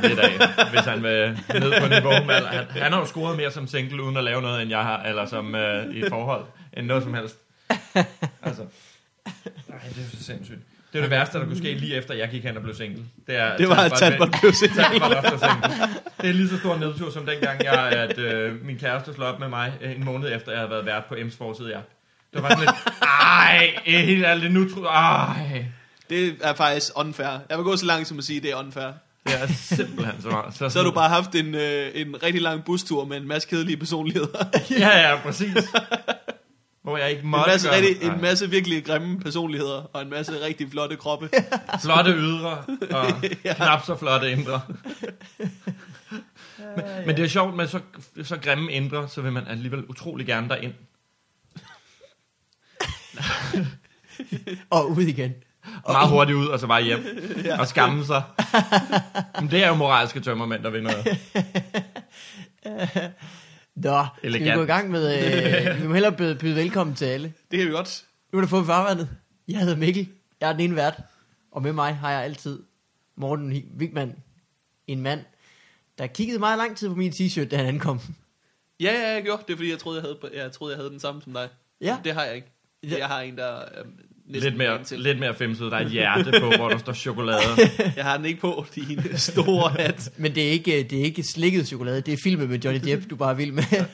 slappe 0.00 0.08
lidt 0.08 0.18
af, 0.18 0.70
hvis 0.70 0.80
han 0.80 1.02
vil 1.02 1.38
ned 1.60 1.80
på 1.80 1.88
niveau. 1.88 2.24
Men 2.24 2.30
han, 2.30 2.64
han 2.70 2.92
har 2.92 3.00
jo 3.00 3.06
scoret 3.06 3.36
mere 3.36 3.50
som 3.50 3.66
single, 3.66 4.02
uden 4.02 4.16
at 4.16 4.24
lave 4.24 4.42
noget, 4.42 4.62
end 4.62 4.70
jeg 4.70 4.82
har, 4.82 5.02
eller 5.02 5.26
som 5.26 5.54
uh, 5.54 5.94
i 5.94 6.00
et 6.00 6.08
forhold, 6.08 6.44
end 6.76 6.86
noget 6.86 7.02
som 7.02 7.14
helst. 7.14 7.36
Altså, 8.42 8.62
nej, 9.68 9.78
det 9.88 9.98
er 9.98 10.02
jo 10.12 10.18
så 10.18 10.24
sindssygt. 10.24 10.58
Det 10.92 10.98
er 10.98 11.02
det 11.02 11.10
værste, 11.10 11.38
der 11.38 11.44
kunne 11.44 11.56
ske 11.58 11.74
lige 11.74 11.94
efter, 11.94 12.14
jeg 12.14 12.28
gik 12.28 12.44
hen 12.44 12.56
og 12.56 12.62
blev 12.62 12.74
single. 12.74 13.02
Det, 13.26 13.36
er, 13.36 13.56
Det 13.56 13.68
var, 13.68 13.76
at 13.76 13.92
Talbot 13.92 14.28
blev 14.40 14.52
single. 14.52 14.82
Det 16.20 16.28
er 16.30 16.32
lige 16.32 16.48
så 16.48 16.58
stor 16.58 16.76
nedtur, 16.76 17.10
som 17.10 17.26
dengang, 17.26 17.64
jeg, 17.64 17.88
at 17.92 18.18
øh, 18.18 18.64
min 18.64 18.78
kæreste 18.78 19.14
slog 19.14 19.28
op 19.28 19.40
med 19.40 19.48
mig 19.48 19.72
øh, 19.80 19.96
en 19.96 20.04
måned 20.04 20.36
efter, 20.36 20.52
jeg 20.52 20.60
havde 20.60 20.70
været 20.70 20.86
vært 20.86 21.04
på 21.04 21.14
M's 21.14 21.38
forside. 21.38 21.68
Ja. 21.68 21.80
Det 22.34 22.42
var 22.42 22.48
sådan 22.48 22.64
lidt, 22.64 22.76
ej, 23.02 23.74
helt 23.84 24.24
ærligt, 24.24 24.52
nu 24.52 24.68
tror 24.68 24.88
ej. 24.88 25.64
Det 26.10 26.36
er 26.42 26.54
faktisk 26.54 26.92
unfair. 26.96 27.38
Jeg 27.50 27.58
vil 27.58 27.64
gå 27.64 27.76
så 27.76 27.86
langt 27.86 28.08
som 28.08 28.18
at 28.18 28.24
sige, 28.24 28.36
at 28.36 28.42
det 28.42 28.50
er 28.50 28.56
unfair. 28.56 28.92
Det 29.26 29.42
er 29.42 29.46
simpelthen 29.46 30.22
så 30.22 30.28
meget. 30.28 30.54
Så 30.72 30.78
har 30.78 30.84
du 30.84 30.90
bare 30.90 31.08
haft 31.08 31.34
en, 31.34 31.54
øh, 31.54 31.90
en 31.94 32.22
rigtig 32.22 32.42
lang 32.42 32.64
bustur 32.64 33.04
med 33.04 33.16
en 33.16 33.28
masse 33.28 33.48
kedelige 33.48 33.76
personligheder. 33.76 34.44
Ja, 34.78 35.10
ja, 35.10 35.20
præcis. 35.22 35.54
Hvor 36.82 36.96
jeg 36.96 37.10
ikke 37.10 37.22
En 37.22 37.28
måtte 37.28 37.50
masse, 37.50 37.68
gøre 37.68 37.76
rigtig, 37.76 38.08
en 38.08 38.20
masse 38.20 38.50
virkelig 38.50 38.84
grimme 38.84 39.20
personligheder, 39.20 39.90
og 39.92 40.02
en 40.02 40.10
masse 40.10 40.44
rigtig 40.44 40.70
flotte 40.70 40.96
kroppe. 40.96 41.30
Flotte 41.84 42.12
ydre, 42.12 42.64
og 42.90 43.06
knap 43.56 43.86
så 43.86 43.96
flotte 43.96 44.32
indre. 44.32 44.60
men, 46.58 46.84
men 47.06 47.16
det 47.16 47.24
er 47.24 47.28
sjovt 47.28 47.56
med 47.56 47.66
så, 47.66 47.80
så 48.22 48.36
grimme 48.36 48.72
indre, 48.72 49.08
så 49.08 49.22
vil 49.22 49.32
man 49.32 49.46
alligevel 49.46 49.84
utrolig 49.84 50.26
gerne 50.26 50.48
derind. 50.48 50.72
Og 54.70 54.90
ud 54.90 55.02
igen. 55.02 55.34
Og 55.82 55.92
Meget 55.92 56.08
hurtigt 56.10 56.36
ud, 56.36 56.46
og 56.46 56.60
så 56.60 56.66
bare 56.66 56.82
hjem. 56.82 57.04
Og 57.60 57.66
skamme 57.68 58.04
sig. 58.04 58.22
Men 59.40 59.50
det 59.50 59.64
er 59.64 59.68
jo 59.68 59.74
moralske 59.74 60.20
tømmermænd, 60.20 60.62
der 60.62 60.70
vinder. 60.70 60.92
Nå, 63.76 64.04
skal 64.18 64.22
vi 64.22 64.36
Elegant. 64.36 64.56
gå 64.56 64.62
i 64.62 64.66
gang 64.66 64.90
med... 64.90 65.04
Øh, 65.68 65.78
vi 65.82 65.86
må 65.88 65.94
hellere 65.94 66.12
byde, 66.12 66.34
byde 66.34 66.56
velkommen 66.56 66.96
til 66.96 67.04
alle. 67.04 67.32
Det 67.50 67.58
kan 67.58 67.68
vi 67.68 67.72
godt. 67.72 68.04
Nu 68.32 68.38
er 68.38 68.40
det 68.42 68.50
fået 68.50 68.66
farvandet. 68.66 69.08
Jeg 69.48 69.60
hedder 69.60 69.76
Mikkel. 69.76 70.08
Jeg 70.40 70.48
er 70.48 70.52
den 70.52 70.60
ene 70.60 70.76
vært. 70.76 71.00
Og 71.52 71.62
med 71.62 71.72
mig 71.72 71.96
har 71.96 72.10
jeg 72.10 72.22
altid 72.24 72.62
Morten 73.16 73.62
Wigman. 73.78 74.14
En 74.86 75.00
mand, 75.02 75.20
der 75.98 76.06
kiggede 76.06 76.38
meget 76.38 76.58
lang 76.58 76.76
tid 76.76 76.88
på 76.88 76.94
min 76.94 77.12
t-shirt, 77.12 77.44
da 77.48 77.56
han 77.56 77.66
ankom. 77.66 78.00
Ja, 78.80 78.92
ja, 78.92 79.12
jeg 79.12 79.22
gjorde. 79.22 79.42
Det 79.46 79.52
er 79.52 79.56
fordi, 79.56 79.70
jeg 79.70 79.78
troede, 79.78 80.00
jeg 80.00 80.02
havde, 80.02 80.42
jeg 80.44 80.52
troede, 80.52 80.72
jeg 80.72 80.78
havde 80.78 80.90
den 80.90 81.00
samme 81.00 81.22
som 81.22 81.32
dig. 81.32 81.48
Ja. 81.80 81.98
Det 82.04 82.14
har 82.14 82.24
jeg 82.24 82.34
ikke. 82.34 82.52
Ja. 82.82 82.98
Jeg 82.98 83.06
har 83.06 83.20
en, 83.20 83.36
der 83.38 83.46
er 83.46 83.82
næsten 83.84 84.05
Lidt 84.28 84.56
mere, 84.56 84.84
til. 84.84 85.00
lidt 85.00 85.18
mere 85.18 85.34
femset. 85.34 85.70
Der 85.72 85.76
er 85.78 85.84
et 85.84 85.90
hjerte 85.90 86.40
på, 86.40 86.50
hvor 86.56 86.68
der 86.68 86.78
står 86.78 86.92
chokolade. 86.92 87.40
Jeg 87.96 88.04
har 88.04 88.16
den 88.16 88.26
ikke 88.26 88.40
på, 88.40 88.66
din 88.74 89.00
store 89.16 89.70
hat. 89.70 90.10
Men 90.16 90.34
det 90.34 90.46
er 90.46 90.50
ikke, 90.50 90.82
det 90.90 91.00
er 91.00 91.04
ikke 91.04 91.22
slikket 91.22 91.66
chokolade. 91.68 92.00
Det 92.00 92.12
er 92.14 92.16
filmet 92.22 92.50
med 92.50 92.58
Johnny 92.58 92.80
Depp, 92.84 93.10
du 93.10 93.16
bare 93.16 93.36
vild 93.36 93.52
med. 93.52 93.64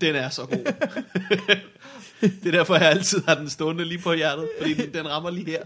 Den 0.00 0.14
er 0.14 0.28
så 0.28 0.42
god. 0.46 0.64
det 2.20 2.46
er 2.46 2.50
derfor, 2.50 2.74
jeg 2.74 2.90
altid 2.90 3.22
har 3.28 3.34
den 3.34 3.48
stående 3.48 3.84
lige 3.84 3.98
på 3.98 4.12
hjertet. 4.12 4.48
Fordi 4.60 4.74
den, 4.74 4.94
den 4.94 5.08
rammer 5.10 5.30
lige 5.30 5.46
her. 5.50 5.62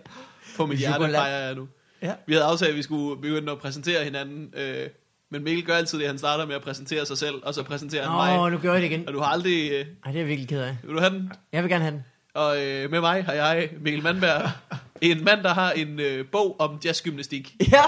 På 0.57 0.67
mit 0.67 0.79
hjerte 0.79 1.09
fejrer 1.11 1.47
jeg 1.47 1.55
nu. 1.55 1.69
ja. 2.03 2.13
Vi 2.27 2.33
havde 2.33 2.45
aftalt, 2.47 2.71
at 2.71 2.77
vi 2.77 2.83
skulle 2.83 3.21
begynde 3.23 3.53
at 3.53 3.59
præsentere 3.59 4.05
hinanden. 4.05 4.55
Øh, 4.57 4.87
men 5.31 5.45
Mikkel 5.45 5.65
gør 5.65 5.75
altid 5.75 5.99
det, 5.99 6.07
han 6.07 6.19
starter 6.19 6.47
med 6.47 6.55
at 6.55 6.63
præsentere 6.63 7.07
sig 7.07 7.19
selv, 7.19 7.35
og 7.43 7.55
så 7.55 7.63
præsenterer 7.63 8.03
han 8.03 8.11
Åh, 8.37 8.41
mig. 8.43 8.51
nu 8.51 8.59
gør 8.59 8.73
jeg 8.73 8.83
det 8.83 8.91
igen. 8.91 9.07
Og 9.09 9.13
du 9.15 9.19
har 9.19 9.27
aldrig... 9.27 9.71
Øh, 9.73 9.79
Ej, 9.79 9.85
det 9.85 9.89
er 10.07 10.13
jeg 10.13 10.27
virkelig 10.29 10.49
ked 10.49 10.61
af. 10.61 10.77
vil 10.85 10.95
du 10.95 11.01
have 11.01 11.13
den? 11.15 11.33
Jeg 11.53 11.63
vil 11.63 11.71
gerne 11.71 11.85
have 11.85 11.95
den. 11.95 12.05
Og 12.39 12.63
øh, 12.63 12.91
med 12.91 13.01
mig 13.01 13.25
har 13.25 13.33
jeg, 13.33 13.69
Mikkel 13.81 14.03
Mandberg, 14.03 14.51
en 15.01 15.25
mand, 15.25 15.43
der 15.43 15.55
har 15.55 15.71
en 15.71 16.01
øh, 16.01 16.27
bog 16.27 16.57
om 16.59 16.81
jazzgymnastik. 16.85 17.55
Ja! 17.73 17.83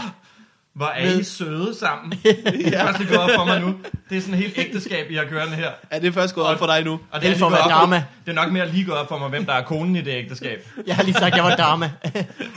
Hvor 0.73 0.87
er 0.87 1.19
I 1.19 1.23
søde 1.23 1.75
sammen. 1.75 2.13
Det 2.23 2.75
er 2.75 2.87
først 2.87 2.99
lige 2.99 3.09
gået 3.09 3.21
op 3.21 3.31
for 3.37 3.45
mig 3.45 3.61
nu. 3.61 3.79
Det 4.11 4.17
er 4.17 4.21
sådan 4.21 4.35
et 4.35 4.41
helt 4.41 4.59
ægteskab, 4.59 5.11
I 5.11 5.15
har 5.15 5.25
kørende 5.25 5.57
her. 5.57 5.71
Er 5.91 5.99
det 5.99 6.15
først 6.15 6.35
gået 6.35 6.47
op 6.47 6.59
for 6.59 6.67
dig 6.67 6.85
nu? 6.85 7.01
Og 7.11 7.23
Det 7.23 7.31
er 7.31 7.37
for 7.37 7.47
op-. 7.47 7.91
Det 8.27 8.31
er 8.31 8.33
nok 8.33 8.53
mere 8.53 8.69
lige 8.69 8.85
gået 8.85 8.99
op 8.99 9.09
for 9.09 9.19
mig, 9.19 9.29
hvem 9.29 9.47
der 9.47 9.53
er 9.53 9.63
konen 9.63 9.97
i 9.97 10.01
det 10.01 10.11
ægteskab. 10.11 10.69
Jeg 10.87 10.97
har 10.97 11.03
lige 11.03 11.15
sagt, 11.15 11.33
at 11.33 11.37
jeg 11.37 11.45
var 11.45 11.57
dama. 11.57 11.91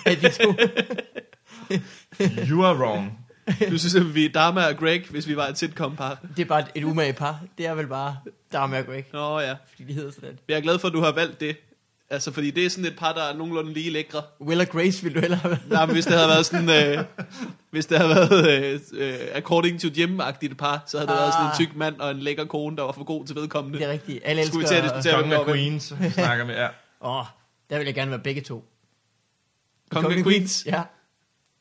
Af 0.05 0.17
de 0.21 0.29
to. 0.29 0.53
You 2.49 2.63
are 2.63 2.75
wrong. 2.77 3.19
Du 3.69 3.77
synes, 3.77 3.95
at 3.95 4.15
vi 4.15 4.25
er 4.25 4.29
Dama 4.29 4.67
og 4.67 4.77
Greg, 4.77 5.03
hvis 5.09 5.27
vi 5.27 5.35
var 5.35 5.47
et 5.47 5.57
sitcom-par. 5.57 6.19
Det 6.37 6.41
er 6.41 6.47
bare 6.47 6.63
et, 6.75 6.83
umage 6.83 7.13
par. 7.13 7.39
Det 7.57 7.65
er 7.65 7.73
vel 7.73 7.87
bare 7.87 8.17
dama 8.53 8.79
og 8.79 8.85
Greg. 8.85 9.05
Nå 9.13 9.39
ja. 9.39 9.51
Fordi 9.51 9.83
de 9.83 9.93
hedder 9.93 10.11
sådan. 10.11 10.39
Jeg 10.47 10.57
er 10.57 10.61
glad 10.61 10.79
for, 10.79 10.87
at 10.87 10.93
du 10.93 11.01
har 11.01 11.11
valgt 11.11 11.39
det. 11.39 11.57
Altså, 12.13 12.31
fordi 12.31 12.51
det 12.51 12.65
er 12.65 12.69
sådan 12.69 12.85
et 12.85 12.95
par, 12.97 13.13
der 13.13 13.23
er 13.23 13.33
nogenlunde 13.35 13.73
lige 13.73 13.89
lækre. 13.89 14.21
Will 14.41 14.59
og 14.61 14.67
Grace 14.67 15.03
ville 15.03 15.15
du 15.15 15.19
hellere 15.21 15.39
have 15.39 15.49
været. 15.51 15.69
Nej, 15.69 15.85
men 15.85 15.93
hvis 15.95 16.05
det 16.05 16.13
havde 16.13 16.27
været 16.27 16.45
sådan... 16.45 16.97
Øh, 16.97 17.05
hvis 17.71 17.85
det 17.85 17.97
havde 17.97 18.09
været 18.09 18.73
øh, 18.73 18.79
øh, 18.93 19.19
according 19.33 19.81
to 19.81 19.87
Jim-agtigt 19.87 20.55
par, 20.55 20.83
så 20.87 20.97
havde 20.97 21.07
det 21.07 21.15
været 21.17 21.33
sådan 21.33 21.45
en 21.45 21.49
Ah. 21.51 21.55
tyk 21.55 21.75
mand 21.75 21.99
og 21.99 22.11
en 22.11 22.19
lækker 22.19 22.45
kone, 22.45 22.77
der 22.77 22.83
var 22.83 22.91
for 22.91 23.03
god 23.03 23.25
til 23.25 23.35
vedkommende. 23.35 23.79
Det 23.79 23.87
er 23.87 23.91
rigtigt. 23.91 24.19
Alle 24.25 24.41
elsker... 24.41 24.59
Skulle 24.65 24.81
vi 24.81 24.87
diskutere, 24.87 25.15
hvem 25.21 25.29
Kongen 25.29 25.49
af? 25.49 25.55
Queens 25.55 25.93
snakker 26.13 26.45
vi. 26.45 26.51
Ja. 26.51 26.67
Åh, 27.01 27.19
oh, 27.19 27.25
der 27.69 27.77
vil 27.77 27.85
jeg 27.85 27.95
gerne 27.95 28.11
være 28.11 28.19
begge 28.19 28.41
to. 28.41 28.65
Kongen 29.91 30.17
af 30.17 30.23
Queens. 30.23 30.63
Ja. 30.65 30.81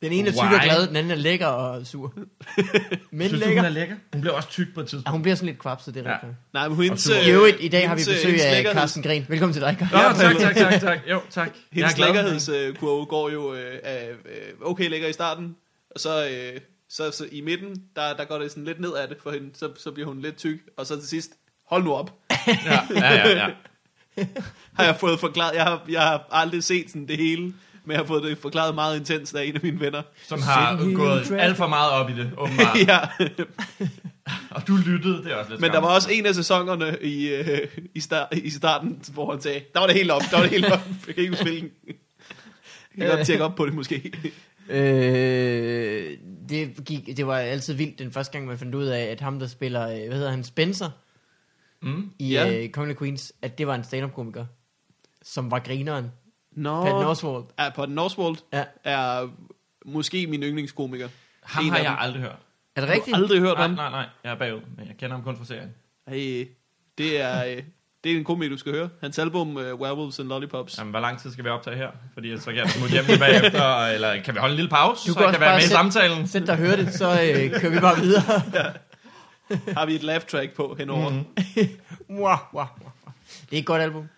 Den 0.03 0.13
ene 0.13 0.29
er 0.29 0.33
tyk 0.33 0.39
og 0.41 0.47
Why? 0.49 0.63
glad, 0.65 0.87
den 0.87 0.97
anden 0.97 1.11
er 1.11 1.15
lækker 1.17 1.47
og 1.47 1.87
sur. 1.87 2.13
Men 3.11 3.29
Synes 3.29 3.43
du, 3.43 3.47
hun 3.47 3.49
lækker. 3.49 3.63
er 3.63 3.69
lækker? 3.69 3.97
Hun 4.13 4.21
blev 4.21 4.35
også 4.35 4.49
tyk 4.49 4.75
på 4.75 4.81
et 4.81 4.85
Ja, 4.85 4.89
tidspunkt. 4.89 5.11
hun 5.11 5.23
bliver 5.23 5.35
sådan 5.35 5.47
lidt 5.47 5.59
kvapset, 5.59 5.95
det 5.95 6.07
er 6.07 6.11
Ja. 6.11 6.17
rigtigt. 6.17 6.33
Nej, 6.53 6.69
men 6.69 6.83
hendes... 6.83 7.01
Sur. 7.03 7.15
I 7.17 7.31
øvrigt, 7.31 7.57
i 7.61 7.69
dag 7.69 7.89
har 7.89 7.95
vi 7.95 8.01
hendes, 8.01 8.09
øh, 8.09 8.15
besøg 8.15 8.31
hendes 8.31 8.45
af 8.45 8.63
lækkerheds- 8.65 8.73
Carsten 8.73 9.03
Gren. 9.03 9.27
Velkommen 9.29 9.53
til 9.53 9.63
dig, 9.63 9.77
Carsten. 9.79 9.99
Ja, 10.27 10.31
tak, 10.31 10.57
tak, 10.57 10.71
tak, 10.73 10.81
tak. 10.81 10.99
Jo, 11.11 11.21
tak. 11.31 11.47
Jeg 11.47 11.53
er 11.55 11.75
Hendes 11.75 11.95
glad. 11.95 12.07
lækkerhedskurve 12.07 13.07
går 13.07 13.31
jo 13.31 13.55
øh, 13.55 13.79
af, 13.85 14.09
øh, 14.25 14.53
okay 14.71 14.91
lækker 14.91 15.09
i 15.09 15.13
starten, 15.13 15.57
og 15.91 16.01
så, 16.01 16.29
øh, 16.29 16.61
så, 16.91 17.11
så 17.11 17.27
i 17.33 17.41
midten, 17.41 17.83
der, 17.97 18.17
der 18.17 18.25
går 18.25 18.39
det 18.39 18.51
sådan 18.51 18.65
lidt 18.65 18.81
ned 18.81 18.93
af 18.95 19.09
det 19.09 19.17
for 19.23 19.31
hende, 19.31 19.51
så, 19.55 19.69
så 19.79 19.91
bliver 19.91 20.09
hun 20.09 20.21
lidt 20.21 20.37
tyk, 20.37 20.59
og 20.77 20.87
så 20.87 20.99
til 21.01 21.09
sidst, 21.09 21.31
hold 21.67 21.85
nu 21.85 21.93
op, 21.95 22.11
Ja, 22.47 22.81
ja, 22.95 23.15
ja. 23.29 23.29
ja. 23.39 23.47
har 24.77 24.85
jeg 24.85 24.97
fået 24.97 25.21
forklaret, 25.21 25.55
jeg 25.55 25.63
har, 25.65 25.83
jeg 25.89 26.01
har 26.03 26.27
aldrig 26.31 26.65
set 26.65 26.89
sådan 26.89 27.09
det 27.09 27.17
hele, 27.17 27.53
men 27.85 27.93
jeg 27.93 27.99
har 28.01 28.07
fået 28.07 28.23
det 28.23 28.39
forklaret 28.39 28.75
meget 28.75 28.99
intenst 28.99 29.35
af 29.35 29.45
en 29.45 29.55
af 29.55 29.61
mine 29.63 29.81
venner. 29.81 30.03
Som 30.27 30.43
har 30.43 30.77
gået 30.95 31.19
traffic. 31.27 31.37
alt 31.39 31.57
for 31.57 31.67
meget 31.67 31.91
op 31.93 32.11
i 32.11 32.13
det, 32.13 32.31
åbenbart. 32.39 32.77
ja, 32.89 32.99
Og 34.51 34.69
du 34.69 34.77
lyttede, 34.87 35.25
det 35.25 35.33
er 35.33 35.37
også 35.37 35.51
lidt 35.51 35.61
men 35.61 35.71
der 35.71 35.75
skam. 35.77 35.83
var 35.83 35.95
også 35.95 36.09
en 36.13 36.27
af 36.27 36.35
sæsonerne 36.35 36.97
i, 37.03 37.29
øh, 37.29 37.69
i, 37.95 38.01
start, 38.01 38.29
i 38.33 38.51
starten, 38.51 39.03
hvor 39.13 39.31
han 39.33 39.41
sagde, 39.41 39.61
der 39.75 39.81
var 39.81 39.87
det 39.87 39.97
helt 39.97 40.11
op, 40.11 40.23
der 40.31 40.37
var 40.37 40.43
det 40.43 40.51
helt 40.51 40.65
op, 40.73 40.81
jeg 41.07 41.15
kan 41.15 41.17
ikke 41.17 41.31
huske 41.31 41.45
hvilken. 41.45 41.71
Jeg 42.97 43.07
kan 43.07 43.17
godt 43.17 43.27
tjekke 43.27 43.45
op 43.45 43.55
på 43.55 43.67
det 43.67 43.75
måske. 43.75 44.13
Øh, 44.69 46.17
det, 46.49 46.85
gik, 46.87 47.17
det 47.17 47.27
var 47.27 47.37
altid 47.39 47.75
vildt 47.75 47.99
den 47.99 48.13
første 48.13 48.33
gang, 48.33 48.47
man 48.47 48.59
fandt 48.59 48.75
ud 48.75 48.85
af, 48.87 49.01
at 49.05 49.21
ham, 49.21 49.39
der 49.39 49.47
spiller, 49.47 49.83
øh, 49.89 50.07
hvad 50.09 50.17
hedder 50.17 50.31
han, 50.31 50.45
Spencer 50.45 50.91
Mm. 51.85 52.11
i 52.19 52.33
ja. 52.33 52.63
øh, 52.63 52.69
Kongen 52.69 52.97
Queens, 52.97 53.33
at 53.43 53.59
det 53.59 53.67
var 53.67 53.75
en 53.75 53.85
stand-up-komiker, 53.85 54.45
som 55.23 55.51
var 55.51 55.59
grineren. 55.59 56.07
Nå, 56.57 56.83
Patton 56.85 57.05
Oswalt. 57.05 57.47
er 57.59 57.71
Patton 57.71 57.99
Oswalt 57.99 58.45
Ja. 58.53 58.65
er 58.85 59.29
måske 59.87 60.27
min 60.27 60.43
yndlingskomiker. 60.43 61.09
Ham 61.43 61.65
En 61.65 61.71
har 61.71 61.79
jeg 61.79 61.87
dem. 61.91 61.97
aldrig 62.01 62.23
hørt. 62.23 62.31
Er 62.77 62.81
det 62.81 62.89
Har 62.89 62.95
du 62.95 63.01
rigtigt? 63.01 63.17
aldrig 63.17 63.41
hørt 63.41 63.55
Nej, 63.59 63.67
ham? 63.67 63.71
nej, 63.77 63.91
nej. 63.91 64.07
Jeg 64.25 64.31
er 64.33 64.35
bagud, 64.37 64.61
men 64.77 64.87
jeg 64.87 64.97
kender 64.97 65.17
ham 65.17 65.25
kun 65.25 65.37
fra 65.37 65.45
serien. 65.45 65.75
Hey, 66.09 66.49
det 66.99 67.21
er, 67.21 67.45
øh, 67.45 67.63
det 68.05 68.13
er 68.13 68.17
en 68.17 68.25
komiker, 68.25 68.51
du 68.51 68.57
skal 68.59 68.73
høre. 68.73 68.89
Hans 69.01 69.19
album, 69.19 69.57
uh, 69.57 69.63
Werewolves 69.63 70.19
and 70.19 70.29
Lollipops. 70.29 70.79
Jamen, 70.79 70.91
hvor 70.91 71.01
lang 71.01 71.19
tid 71.21 71.33
skal 71.33 71.45
vi 71.45 71.49
optage 71.49 71.77
her? 71.77 71.89
Fordi 72.15 72.39
så 72.39 72.45
kan 72.45 72.57
jeg 72.57 72.71
smutte 72.71 72.93
hjem 72.93 73.05
lige 73.07 73.19
bagefter, 73.19 73.77
eller 73.95 74.23
kan 74.23 74.35
vi 74.35 74.39
holde 74.41 74.53
en 74.53 74.57
lille 74.57 74.69
pause, 74.71 75.07
Du 75.09 75.13
så 75.13 75.19
kan 75.19 75.25
jeg 75.25 75.33
kan 75.35 75.41
være 75.41 75.51
med 75.53 75.59
i 75.59 75.63
sætte- 75.63 75.75
samtalen? 75.77 76.27
Sæt 76.29 76.43
dig 76.43 76.51
og 76.51 76.57
høre 76.59 76.77
det, 76.77 76.95
så 76.95 77.11
øh, 77.11 77.61
kører 77.61 77.73
vi 77.73 77.81
bare 77.81 77.97
videre. 78.01 78.23
Har 79.79 79.87
vi 79.87 79.95
et 79.95 80.03
laugh 80.03 80.25
track 80.25 80.53
på 80.53 80.75
henover. 80.79 81.11
Mhm. 81.11 81.25
Mm. 82.09 82.15
Mwah. 82.19 82.39
Det 83.51 83.57
er 83.57 83.61
et 83.61 83.67
godt 83.67 83.83
album. 83.83 84.09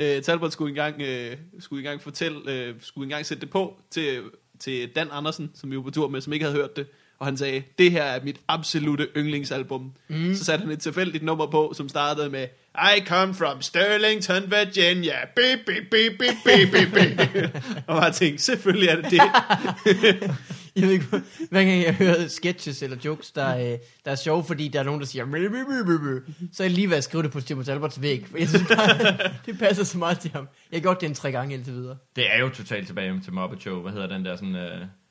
Uh, 0.00 0.22
Talbot 0.22 0.52
skulle 0.52 0.68
engang, 0.68 0.94
uh, 1.00 1.38
skulle 1.60 1.80
engang 1.80 2.02
fortælle, 2.02 2.70
uh, 2.70 2.76
skulle 2.80 3.04
engang 3.06 3.26
sætte 3.26 3.40
det 3.40 3.50
på 3.50 3.76
til, 3.90 4.22
til 4.58 4.88
Dan 4.88 5.08
Andersen, 5.12 5.50
som 5.54 5.70
vi 5.70 5.76
var 5.76 5.82
på 5.82 5.90
tur 5.90 6.08
med, 6.08 6.20
som 6.20 6.32
ikke 6.32 6.44
havde 6.44 6.56
hørt 6.56 6.76
det. 6.76 6.86
Og 7.18 7.26
han 7.26 7.36
sagde, 7.36 7.62
det 7.78 7.90
her 7.90 8.02
er 8.02 8.24
mit 8.24 8.40
absolute 8.48 9.08
yndlingsalbum. 9.16 9.92
Mm. 10.08 10.34
Så 10.34 10.44
satte 10.44 10.62
han 10.62 10.72
et 10.72 10.80
tilfældigt 10.80 11.24
nummer 11.24 11.46
på, 11.46 11.72
som 11.76 11.88
startede 11.88 12.30
med, 12.30 12.46
I 12.74 13.00
come 13.06 13.34
from 13.34 13.62
Sterlington, 13.62 14.42
Virginia. 14.50 15.16
Beep, 15.36 15.58
beep, 15.66 15.84
beep, 15.90 16.12
beep, 16.18 16.34
beep, 16.44 16.72
beep, 16.72 16.92
beep. 17.32 17.56
og 17.88 18.04
jeg 18.04 18.14
tænkte, 18.14 18.44
selvfølgelig 18.44 18.88
er 18.88 18.96
det 18.96 19.10
det. 19.10 20.30
Jeg 20.76 20.82
ved 20.82 20.90
ikke, 20.90 21.06
hver 21.50 21.64
gang 21.64 21.82
jeg 21.84 21.94
hører 21.94 22.28
sketches 22.28 22.82
eller 22.82 22.96
jokes, 23.04 23.30
der, 23.30 23.56
øh, 23.56 23.78
der 24.04 24.10
er 24.10 24.14
sjove, 24.14 24.44
fordi 24.44 24.68
der 24.68 24.80
er 24.80 24.82
nogen, 24.84 25.00
der 25.00 25.06
siger, 25.06 25.24
"Mø, 25.24 25.48
mø, 25.48 25.64
mø, 25.68 25.82
mø, 25.84 25.98
mø", 25.98 26.20
så 26.52 26.62
er 26.62 26.66
jeg 26.66 26.74
lige 26.74 26.90
ved 26.90 26.96
at 26.96 27.04
skrive 27.04 27.22
det 27.22 27.30
på 27.32 27.40
Timothy 27.40 27.68
Alberts 27.68 28.02
væg. 28.02 28.26
For 28.30 28.38
jeg 28.38 28.48
synes 28.48 28.68
bare, 28.68 29.16
det 29.46 29.58
passer 29.58 29.84
så 29.84 29.98
meget 29.98 30.18
til 30.18 30.30
ham. 30.30 30.48
Jeg 30.72 30.78
har 30.78 30.82
gjort 30.82 31.00
det 31.00 31.06
en 31.08 31.14
tre 31.14 31.32
gange 31.32 31.54
indtil 31.54 31.72
videre. 31.72 31.96
Det 32.16 32.34
er 32.34 32.38
jo 32.40 32.48
totalt 32.48 32.86
tilbage 32.86 33.20
til 33.24 33.32
Muppet 33.32 33.60
Show. 33.62 33.82
Hvad 33.82 33.92
hedder 33.92 34.06
den 34.08 34.24
der 34.24 34.36
sådan... 34.36 34.54
Uh, 34.54 34.60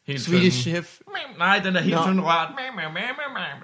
helt 0.07 0.21
Swedish 0.21 0.57
tynde- 0.67 0.75
Chef, 0.75 0.97
Nej, 1.37 1.61
den 1.63 1.75
der 1.75 1.81
helt 1.81 1.95
Nå. 1.95 2.01
tynde 2.05 2.23
rørt. 2.23 2.47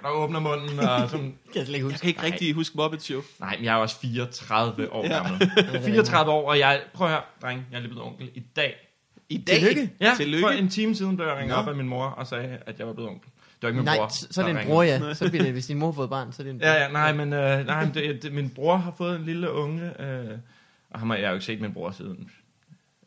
Der 0.02 0.08
åbner 0.08 0.40
munden 0.40 0.78
og 0.78 1.00
sådan... 1.10 1.34
kan 1.52 1.60
jeg 1.66 1.68
ikke 1.68 1.72
Jeg 1.76 1.82
huske. 1.82 1.98
kan 1.98 2.08
ikke 2.08 2.22
rigtig 2.22 2.54
huske 2.54 2.76
Muppet 2.76 3.02
Show. 3.02 3.22
Nej, 3.40 3.56
men 3.56 3.64
jeg 3.64 3.72
er 3.72 3.76
også 3.78 4.00
34 4.00 4.92
år 4.92 5.04
Ja. 5.06 5.12
gammel. 5.16 5.50
34 5.84 6.32
år, 6.32 6.48
og 6.50 6.58
jeg... 6.58 6.80
Prøv 6.94 7.06
at 7.06 7.12
høre, 7.12 7.22
dreng. 7.42 7.66
Jeg 7.70 7.76
er 7.76 7.80
lige 7.80 7.90
blevet 7.90 8.06
onkel 8.06 8.30
i 8.34 8.42
dag. 8.56 8.74
I 9.30 9.36
dag. 9.38 9.54
Tillykke. 9.60 9.90
Ja, 10.00 10.12
Tillykke. 10.16 10.42
for 10.44 10.50
en 10.50 10.68
time 10.68 10.94
siden 10.94 11.16
blev 11.16 11.26
jeg 11.26 11.36
ringet 11.36 11.56
Nå. 11.56 11.62
op 11.62 11.68
af 11.68 11.74
min 11.76 11.88
mor 11.88 12.04
og 12.04 12.26
sagde, 12.26 12.58
at 12.66 12.78
jeg 12.78 12.86
var 12.86 12.92
blevet 12.92 13.10
onkel. 13.10 13.30
var 13.62 13.68
ikke 13.68 13.76
min 13.76 13.84
Nej, 13.84 13.96
bror. 13.96 14.08
så, 14.08 14.26
så 14.30 14.40
er 14.40 14.44
det 14.44 14.50
en 14.50 14.58
ringede. 14.58 14.72
bror, 14.74 14.82
ja. 14.82 15.14
Så 15.14 15.30
bliver 15.30 15.42
det, 15.44 15.52
hvis 15.52 15.66
din 15.66 15.78
mor 15.78 15.86
har 15.86 15.92
fået 15.92 16.10
barn, 16.10 16.32
så 16.32 16.42
er 16.42 16.44
det 16.44 16.54
en 16.54 16.60
Ja, 16.60 16.72
ja, 16.82 16.88
nej, 16.88 17.12
men, 17.12 17.32
øh, 17.32 17.66
nej, 17.66 17.84
men 17.84 17.94
det, 17.94 18.22
det, 18.22 18.32
min 18.32 18.50
bror 18.50 18.76
har 18.76 18.94
fået 18.98 19.16
en 19.16 19.24
lille 19.24 19.50
unge, 19.52 20.02
øh, 20.02 20.38
og 20.90 20.98
ham 20.98 21.10
har 21.10 21.16
jeg 21.16 21.26
har 21.26 21.30
jo 21.30 21.34
ikke 21.34 21.46
set 21.46 21.60
min 21.60 21.72
bror 21.72 21.90
siden, 21.90 22.30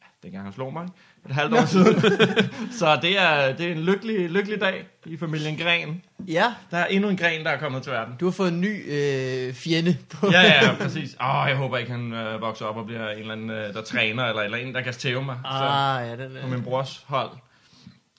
ja, 0.01 0.05
dengang 0.23 0.43
han 0.43 0.53
slog 0.53 0.73
mig, 0.73 0.83
ikke? 0.83 0.93
Et 1.29 1.35
halvt 1.35 1.53
år 1.53 1.65
siden. 1.65 2.01
så 2.79 2.99
det 3.01 3.19
er, 3.19 3.55
det 3.55 3.67
er 3.67 3.71
en 3.71 3.81
lykkelig, 3.83 4.29
lykkelig 4.29 4.61
dag 4.61 4.85
i 5.05 5.17
familien 5.17 5.57
Gren. 5.57 6.01
Ja, 6.27 6.53
Der 6.71 6.77
er 6.77 6.85
endnu 6.85 7.09
en 7.09 7.17
gren, 7.17 7.43
der 7.45 7.51
er 7.51 7.59
kommet 7.59 7.83
til 7.83 7.91
verden. 7.91 8.13
du 8.19 8.25
har 8.25 8.31
fået 8.31 8.51
en 8.53 8.61
ny 8.61 8.93
øh, 8.93 9.53
fjende 9.53 9.97
på. 10.09 10.31
Ja, 10.31 10.41
ja, 10.41 10.73
præcis. 10.83 11.15
Åh, 11.21 11.45
jeg 11.47 11.55
håber 11.55 11.77
ikke, 11.77 11.91
han 11.91 12.13
øh, 12.13 12.41
vokser 12.41 12.65
op 12.65 12.77
og 12.77 12.85
bliver 12.85 13.09
en 13.09 13.19
eller 13.19 13.33
anden, 13.33 13.49
øh, 13.49 13.73
der 13.73 13.81
træner, 13.81 14.25
eller, 14.25 14.41
eller 14.41 14.57
en, 14.57 14.75
der 14.75 14.81
kan 14.81 14.93
stæve 14.93 15.23
mig 15.25 15.37
så, 15.43 15.49
Ah, 15.63 16.07
ja, 16.07 16.23
den 16.23 16.31
på 16.31 16.47
er... 16.47 16.51
min 16.51 16.63
brors 16.63 17.03
hold. 17.07 17.29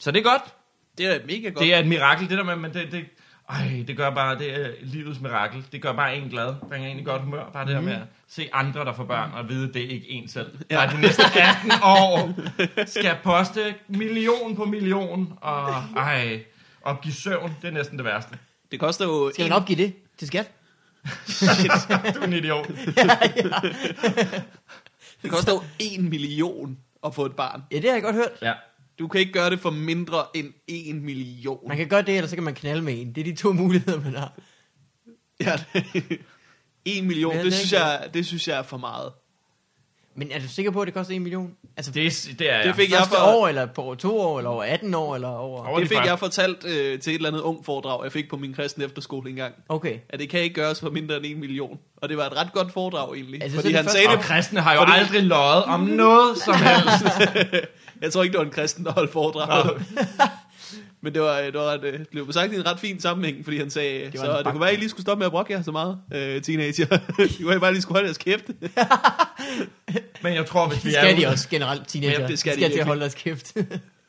Så 0.00 0.10
det 0.10 0.18
er 0.18 0.22
godt. 0.30 0.42
Det 0.98 1.06
er 1.06 1.18
mega 1.26 1.48
godt. 1.48 1.58
Det 1.58 1.74
er 1.74 1.78
et 1.78 1.86
mirakel, 1.86 2.28
det 2.28 2.38
der 2.38 2.44
med, 2.44 2.56
men 2.56 2.74
det, 2.74 2.92
det, 2.92 3.04
ej, 3.50 3.84
det 3.86 3.96
gør 3.96 4.10
bare, 4.10 4.38
det 4.38 4.60
er 4.60 4.68
livets 4.82 5.20
mirakel. 5.20 5.64
Det 5.72 5.82
gør 5.82 5.92
bare 5.92 6.16
en 6.16 6.28
glad, 6.28 6.54
bringer 6.68 6.88
en 6.88 6.98
i 6.98 7.04
godt 7.04 7.22
humør. 7.22 7.50
Bare 7.52 7.66
det 7.66 7.74
der 7.74 7.80
med 7.80 7.92
at 7.92 8.02
se 8.28 8.48
andre, 8.52 8.84
der 8.84 8.92
får 8.92 9.04
børn, 9.04 9.30
og 9.34 9.48
vide, 9.48 9.72
det 9.72 9.84
er 9.84 9.88
ikke 9.88 10.10
en 10.10 10.28
selv. 10.28 10.58
Ja. 10.70 10.76
Bare 10.86 10.96
de 10.96 11.00
næste 11.00 11.22
18 11.42 11.72
år 11.82 12.32
skal 12.86 13.16
poste 13.24 13.74
million 13.88 14.56
på 14.56 14.64
million, 14.64 15.38
og 15.40 15.68
ej, 15.96 16.42
opgive 16.82 17.14
søvn, 17.14 17.56
det 17.62 17.68
er 17.68 17.72
næsten 17.72 17.98
det 17.98 18.04
værste. 18.04 18.38
Det 18.72 18.80
koster 18.80 19.04
jo... 19.04 19.30
Skal 19.32 19.44
en- 19.44 19.50
man 19.50 19.56
opgive 19.58 19.78
det 19.78 19.94
til 20.18 20.26
skat? 20.28 20.50
Du 22.14 22.20
er 22.20 22.24
en 22.24 22.32
idiot. 22.32 22.68
Det 25.22 25.30
koster 25.30 25.52
jo 25.52 25.62
en 25.78 26.08
million 26.10 26.78
at 27.06 27.14
få 27.14 27.24
et 27.26 27.36
barn. 27.36 27.62
Ja, 27.72 27.76
det 27.76 27.84
har 27.84 27.92
jeg 27.92 28.02
godt 28.02 28.16
hørt. 28.16 28.30
Ja. 28.42 28.52
Du 28.98 29.08
kan 29.08 29.20
ikke 29.20 29.32
gøre 29.32 29.50
det 29.50 29.60
for 29.60 29.70
mindre 29.70 30.24
end 30.34 30.52
en 30.68 31.04
million. 31.04 31.58
Man 31.68 31.76
kan 31.76 31.88
gøre 31.88 32.02
det, 32.02 32.16
eller 32.16 32.28
så 32.28 32.36
kan 32.36 32.44
man 32.44 32.54
knalde 32.54 32.82
med 32.82 33.00
en. 33.00 33.12
Det 33.14 33.20
er 33.20 33.24
de 33.24 33.34
to 33.34 33.52
muligheder, 33.52 34.00
man 34.00 34.14
har. 34.14 34.32
Ja, 35.40 35.52
en 36.84 37.06
million, 37.06 37.34
det 37.36 37.44
ved 37.44 37.50
synes, 37.52 37.72
jeg, 37.72 38.08
det 38.14 38.26
synes 38.26 38.48
jeg 38.48 38.58
er 38.58 38.62
for 38.62 38.76
meget. 38.76 39.12
Men 40.16 40.30
er 40.32 40.38
du 40.40 40.48
sikker 40.48 40.70
på, 40.70 40.80
at 40.80 40.86
det 40.86 40.94
koster 40.94 41.14
en 41.14 41.22
million? 41.22 41.50
Altså, 41.76 41.92
Det, 41.92 42.06
er- 42.06 42.34
det 42.38 42.50
er 42.52 42.58
Det 42.58 42.66
jeg. 42.66 42.74
fik 42.74 42.90
jeg 42.90 43.06
for, 43.08 43.16
år, 43.36 43.48
eller 43.48 43.66
på 43.66 43.94
to 43.98 44.18
år, 44.20 44.38
eller 44.38 44.50
over 44.50 44.64
18 44.64 44.94
år, 44.94 45.14
eller 45.14 45.28
over... 45.28 45.66
Over 45.66 45.78
det 45.80 45.90
de 45.90 45.96
fik 45.96 46.06
jeg 46.06 46.18
fortalt 46.18 46.64
øh, 46.64 46.98
til 47.00 47.10
et 47.10 47.14
eller 47.14 47.28
andet 47.28 47.40
ung 47.40 47.64
foredrag, 47.64 48.04
jeg 48.04 48.12
fik 48.12 48.28
på 48.30 48.36
min 48.36 48.54
kristen 48.54 48.82
efterskole 48.82 49.30
engang. 49.30 49.54
Okay. 49.68 49.98
At 50.08 50.18
det 50.20 50.28
kan 50.28 50.40
ikke 50.40 50.54
gøres 50.54 50.80
for 50.80 50.90
mindre 50.90 51.16
end 51.16 51.24
en 51.26 51.40
million. 51.40 51.78
Og 51.96 52.08
det 52.08 52.16
var 52.16 52.26
et 52.26 52.36
ret 52.36 52.52
godt 52.52 52.72
foredrag 52.72 53.14
egentlig. 53.14 53.42
Altså, 53.42 53.56
fordi 53.56 53.68
det 53.68 53.76
han 53.76 53.84
første- 53.84 53.98
sagde 53.98 54.08
Og 54.08 54.16
det, 54.16 54.24
kristne 54.24 54.60
har 54.60 54.74
jo 54.74 54.80
Fordi- 54.80 54.92
aldrig 54.98 55.22
løjet 55.22 55.64
om 55.64 55.80
noget 55.80 56.38
som 56.38 56.54
helst. 56.54 57.04
jeg 58.02 58.12
tror 58.12 58.22
ikke, 58.22 58.32
det 58.32 58.38
var 58.38 58.44
en 58.44 58.50
kristen, 58.50 58.84
der 58.84 58.92
holdt 58.92 59.12
foredrag. 59.12 59.80
Men 61.00 61.14
det 61.14 61.22
var, 61.22 61.40
det 61.40 61.54
var 61.54 61.72
et, 61.72 61.84
øh, 61.84 61.98
det 61.98 62.08
blev 62.10 62.32
sagt 62.32 62.52
i 62.52 62.56
en 62.56 62.66
ret 62.66 62.80
fin 62.80 63.00
sammenhæng, 63.00 63.44
fordi 63.44 63.58
han 63.58 63.70
sagde, 63.70 64.10
det 64.10 64.20
så 64.20 64.38
det 64.38 64.46
kunne 64.46 64.60
være, 64.60 64.70
at 64.70 64.76
I 64.76 64.78
lige 64.78 64.88
skulle 64.88 65.02
stoppe 65.02 65.18
med 65.18 65.26
at 65.26 65.32
brokke 65.32 65.52
jer 65.52 65.62
så 65.62 65.72
meget, 65.72 65.98
øh, 66.14 66.42
teenager. 66.42 66.86
det 67.18 67.36
kunne 67.36 67.46
være, 67.46 67.50
at 67.50 67.56
I 67.56 67.60
bare 67.60 67.72
lige 67.72 67.82
skulle 67.82 67.96
holde 67.96 68.06
jeres 68.06 68.18
kæft. 68.18 68.50
Men 70.22 70.34
jeg 70.34 70.46
tror, 70.46 70.68
hvis 70.68 70.78
Det 70.78 70.84
vi 70.86 70.90
skal 70.92 71.10
er 71.10 71.16
de 71.16 71.20
ude, 71.20 71.26
også 71.26 71.48
generelt, 71.48 71.88
teenager. 71.88 72.20
Ja, 72.20 72.26
det 72.26 72.38
skal 72.38 72.56
de 72.56 72.56
de 72.56 72.60
skal 72.60 72.60
til 72.60 72.60
virkelig. 72.60 72.80
at 72.80 72.86
holde 72.86 73.00
deres 73.00 73.14
kæft. 73.14 73.56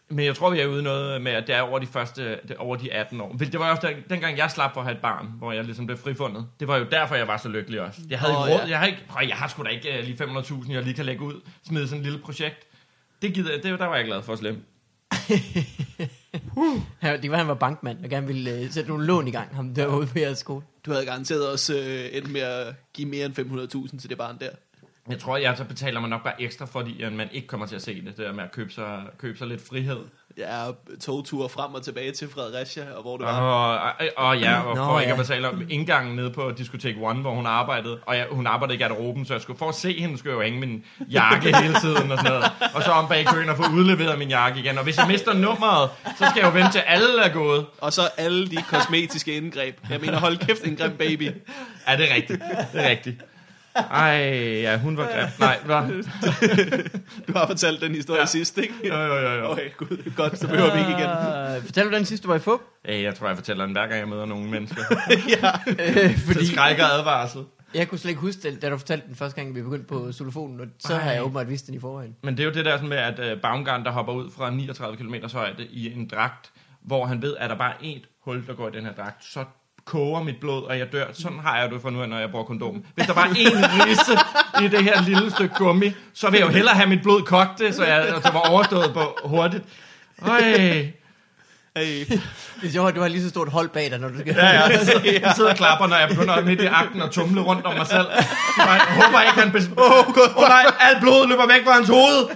men 0.09 0.25
jeg 0.25 0.35
tror, 0.35 0.49
vi 0.49 0.59
er 0.59 0.67
ude 0.67 0.83
noget 0.83 1.21
med, 1.21 1.31
at 1.31 1.47
det 1.47 1.55
er 1.55 1.61
over 1.61 1.79
de 1.79 1.87
første, 1.87 2.29
det 2.29 2.51
er 2.51 2.55
over 2.57 2.75
de 2.75 2.93
18 2.93 3.21
år. 3.21 3.35
Det 3.39 3.59
var 3.59 3.71
også 3.71 3.87
der, 3.87 3.93
dengang 4.09 4.37
jeg 4.37 4.51
slap 4.51 4.73
for 4.73 4.81
at 4.81 4.85
have 4.87 4.95
et 4.95 5.01
barn, 5.01 5.27
hvor 5.37 5.51
jeg 5.51 5.63
ligesom 5.63 5.85
blev 5.85 5.97
frifundet. 5.97 6.45
Det 6.59 6.67
var 6.67 6.77
jo 6.77 6.85
derfor, 6.91 7.15
jeg 7.15 7.27
var 7.27 7.37
så 7.37 7.49
lykkelig 7.49 7.81
også. 7.81 8.01
Jeg 8.09 8.19
havde 8.19 8.37
oh, 8.37 8.49
råd, 8.49 8.59
ja. 8.59 8.69
jeg 8.69 8.79
har 8.79 8.85
ikke, 8.85 8.99
prøv, 9.09 9.27
jeg 9.27 9.35
har 9.35 9.47
sgu 9.47 9.63
da 9.63 9.69
ikke 9.69 9.89
uh, 9.99 10.05
lige 10.05 10.23
500.000, 10.23 10.73
jeg 10.73 10.83
lige 10.83 10.93
kan 10.93 11.05
lægge 11.05 11.21
ud, 11.23 11.41
smide 11.67 11.87
sådan 11.87 11.99
et 11.99 12.05
lille 12.05 12.19
projekt. 12.19 12.67
Det 13.25 13.33
gider 13.33 13.51
jeg, 13.51 13.63
det, 13.63 13.79
der 13.79 13.85
var 13.85 13.95
jeg 13.95 14.05
glad 14.05 14.23
for 14.23 14.33
at 14.33 14.39
slippe. 14.39 14.61
Ja, 17.03 17.17
det 17.17 17.31
var, 17.31 17.37
han 17.37 17.47
var 17.47 17.53
bankmand, 17.53 18.03
og 18.03 18.09
gerne 18.09 18.27
ville 18.27 18.61
uh, 18.61 18.69
sætte 18.69 18.89
nogle 18.89 19.05
lån 19.05 19.27
i 19.27 19.31
gang, 19.31 19.55
ham 19.55 19.73
der 19.73 19.87
ude 19.87 20.07
på 20.07 20.19
jeres 20.19 20.37
skole. 20.37 20.63
Du 20.85 20.91
havde 20.91 21.05
garanteret 21.05 21.51
også 21.51 21.75
øh, 21.75 22.17
endt 22.17 22.31
med 22.31 22.41
at 22.41 22.75
give 22.93 23.07
mere 23.07 23.25
end 23.25 23.39
500.000 23.91 23.99
til 23.99 24.09
det 24.09 24.17
barn 24.17 24.37
der. 24.39 24.49
Jeg 25.09 25.19
tror, 25.19 25.37
jeg 25.37 25.57
så 25.57 25.63
betaler 25.63 25.99
man 25.99 26.09
nok 26.09 26.23
bare 26.23 26.41
ekstra, 26.41 26.65
fordi 26.65 27.01
at 27.01 27.13
man 27.13 27.29
ikke 27.31 27.47
kommer 27.47 27.65
til 27.65 27.75
at 27.75 27.81
se 27.81 27.95
det, 27.95 28.05
det 28.05 28.17
der 28.17 28.33
med 28.33 28.43
at 28.43 28.51
købe 28.51 28.71
sig, 28.71 29.03
købe 29.17 29.37
sig 29.37 29.47
lidt 29.47 29.61
frihed. 29.61 29.99
Ja, 30.37 30.65
togture 31.01 31.49
frem 31.49 31.73
og 31.73 31.83
tilbage 31.83 32.11
til 32.11 32.29
Fredericia, 32.29 32.83
og 32.95 33.01
hvor 33.01 33.17
det 33.17 33.25
var. 33.25 33.39
Og, 33.39 33.79
og, 33.99 34.07
og 34.17 34.39
ja, 34.39 34.61
og 34.61 34.75
Nå, 34.75 34.83
for 34.83 34.99
ikke 34.99 35.13
ja. 35.13 35.19
at 35.19 35.27
betale 35.27 35.47
indgangen 35.69 36.15
nede 36.15 36.29
på 36.29 36.51
Diskotek 36.57 36.95
One, 37.01 37.21
hvor 37.21 37.33
hun 37.33 37.45
arbejdede, 37.45 37.99
og 38.05 38.17
jeg, 38.17 38.27
hun 38.31 38.47
arbejdede 38.47 38.77
i 38.77 38.81
garderoben, 38.81 39.25
så 39.25 39.33
jeg 39.33 39.41
skulle, 39.41 39.59
for 39.59 39.69
at 39.69 39.75
se 39.75 39.99
hende, 39.99 40.17
skulle 40.17 40.33
jeg 40.33 40.37
jo 40.37 40.43
hænge 40.43 40.67
min 40.67 40.83
jakke 41.11 41.55
hele 41.61 41.73
tiden 41.79 42.11
og 42.11 42.17
sådan 42.17 42.31
noget. 42.31 42.51
Og 42.73 42.83
så 42.83 42.91
om 42.91 43.07
bag 43.07 43.25
køen 43.25 43.49
og 43.49 43.57
få 43.57 43.63
udleveret 43.73 44.19
min 44.19 44.29
jakke 44.29 44.59
igen. 44.59 44.77
Og 44.77 44.83
hvis 44.83 44.97
jeg 44.97 45.07
mister 45.07 45.33
nummeret, 45.33 45.89
så 46.17 46.25
skal 46.29 46.39
jeg 46.39 46.43
jo 46.43 46.51
vente 46.51 46.71
til 46.71 46.79
alle 46.79 47.23
er 47.23 47.33
gået. 47.33 47.65
Og 47.81 47.93
så 47.93 48.01
alle 48.17 48.47
de 48.47 48.57
kosmetiske 48.69 49.37
indgreb. 49.37 49.77
Jeg 49.89 49.99
mener, 50.01 50.19
hold 50.19 50.37
kæft, 50.37 50.63
en 50.63 50.75
grim 50.75 50.91
baby. 50.97 51.31
Ja, 51.87 51.97
det 51.97 52.11
er 52.11 52.15
rigtigt. 52.15 52.41
Det 52.73 52.85
er 52.85 52.89
rigtigt. 52.89 53.21
Ej, 53.75 54.15
ja, 54.61 54.77
hun 54.77 54.97
var 54.97 55.05
grim. 55.05 55.27
Nej, 55.39 55.57
var. 55.65 55.87
Du 57.27 57.33
har 57.33 57.47
fortalt 57.47 57.81
den 57.81 57.95
historie 57.95 58.19
Ja. 58.19 58.25
sidst, 58.25 58.57
ikke? 58.57 58.73
Jo, 58.87 58.95
jo, 58.95 59.15
jo, 59.15 59.29
jo. 59.29 59.51
Okay, 59.51 59.69
gud, 59.77 60.11
godt, 60.15 60.39
så 60.39 60.47
behøver 60.47 60.73
vi 60.73 60.79
ikke 60.79 60.91
igen. 60.91 61.09
Uh, 61.57 61.63
fortæl 61.65 61.85
du 61.85 61.91
den 61.95 62.05
sidste, 62.05 62.23
du 62.23 62.27
var 62.29 62.35
i 62.35 62.39
fup? 62.39 62.59
Hey, 62.85 63.03
jeg 63.03 63.15
tror, 63.15 63.27
jeg 63.27 63.35
fortæller 63.37 63.65
den 63.65 63.71
hver 63.75 63.87
gang, 63.87 63.99
jeg 63.99 64.07
møder 64.07 64.25
nogle 64.25 64.49
mennesker. 64.49 64.81
ja. 65.41 65.51
Øh, 65.67 65.77
Fordi... 65.77 66.13
fordi 66.19 66.39
Til 66.39 66.47
skræk 66.47 66.79
og 66.79 66.93
advarsel. 66.99 67.41
jeg 67.73 67.87
kunne 67.87 67.99
slet 67.99 68.09
ikke 68.09 68.21
huske 68.21 68.41
det, 68.41 68.61
da 68.61 68.69
du 68.69 68.77
fortalte 68.77 69.07
den 69.07 69.15
første 69.15 69.35
gang, 69.41 69.55
vi 69.55 69.61
begyndte 69.61 69.87
på 69.87 70.11
xylofonen, 70.13 70.59
og 70.59 70.67
så 70.79 70.93
Ej. 70.93 70.99
har 70.99 71.11
jeg 71.11 71.21
åbenbart 71.23 71.49
vidst 71.49 71.67
den 71.67 71.75
i 71.75 71.79
forvejen. 71.79 72.15
Men 72.23 72.37
det 72.37 72.43
er 72.43 72.47
jo 72.47 72.53
det 72.53 72.65
der 72.65 72.75
sådan 72.75 72.89
med, 72.89 72.97
at 72.97 73.19
uh, 73.35 73.41
Baumgart, 73.41 73.81
der 73.85 73.91
hopper 73.91 74.13
ud 74.13 74.31
fra 74.37 74.49
39 74.49 74.97
km 74.97 75.15
højde 75.33 75.65
i 75.65 75.93
en 75.93 76.07
dragt, 76.07 76.51
hvor 76.81 77.05
han 77.05 77.21
ved, 77.21 77.35
at 77.39 77.49
der 77.49 77.55
bare 77.57 77.71
er 77.71 77.77
et 77.81 78.03
hul, 78.25 78.47
der 78.47 78.53
går 78.53 78.67
i 78.67 78.71
den 78.71 78.85
her 78.85 78.93
dragt, 78.93 79.25
så 79.25 79.43
koger 79.85 80.23
mit 80.23 80.35
blod, 80.41 80.63
og 80.63 80.79
jeg 80.79 80.91
dør. 80.91 81.05
Sådan 81.13 81.39
har 81.39 81.57
jeg 81.57 81.71
det 81.71 81.81
fra 81.81 81.89
nu 81.89 82.05
når 82.05 82.19
jeg 82.19 82.31
bruger 82.31 82.45
kondom. 82.45 82.83
Hvis 82.95 83.05
der 83.05 83.13
var 83.13 83.25
en 83.25 83.35
risse 83.85 84.13
i 84.63 84.67
det 84.67 84.83
her 84.83 85.01
lille 85.01 85.31
stykke 85.31 85.55
gummi, 85.55 85.91
så 86.13 86.29
vil 86.29 86.37
jeg 86.37 86.47
jo 86.47 86.51
hellere 86.51 86.75
have 86.75 86.89
mit 86.89 87.01
blod 87.03 87.21
kogte, 87.21 87.73
så 87.73 87.85
jeg 87.85 88.13
så 88.23 88.31
var 88.31 88.39
overstået 88.39 88.93
på 88.93 89.17
hurtigt. 89.23 89.63
Øj. 90.21 90.41
Hey. 90.41 92.05
Det 92.61 92.67
er 92.67 92.71
sjovt, 92.71 92.95
du 92.95 93.01
har 93.01 93.07
lige 93.07 93.23
så 93.23 93.29
stort 93.29 93.49
hold 93.49 93.69
bag 93.69 93.91
dig, 93.91 93.99
når 93.99 94.07
du 94.07 94.19
skal... 94.19 94.35
Ja, 94.35 94.45
ja. 94.45 94.61
Jeg 94.61 94.79
sidder, 94.79 95.19
jeg 95.21 95.33
sidder 95.35 95.49
og 95.49 95.55
klapper, 95.55 95.87
når 95.87 95.97
jeg 95.97 96.09
begynder 96.09 96.41
midt 96.41 96.61
i 96.61 96.65
akten 96.65 97.01
og 97.01 97.11
tumle 97.11 97.41
rundt 97.41 97.65
om 97.65 97.75
mig 97.75 97.87
selv. 97.87 98.07
Jeg 98.57 98.81
håber 98.89 99.21
ikke, 99.21 99.39
han 99.41 99.51
besvimer. 99.51 99.81
Åh, 99.81 100.07
oh, 100.07 100.43
oh, 100.43 100.47
nej, 100.47 100.65
alt 100.79 101.01
blodet 101.01 101.29
løber 101.29 101.47
væk 101.47 101.65
fra 101.65 101.71
hans 101.71 101.87
hoved. 101.87 102.29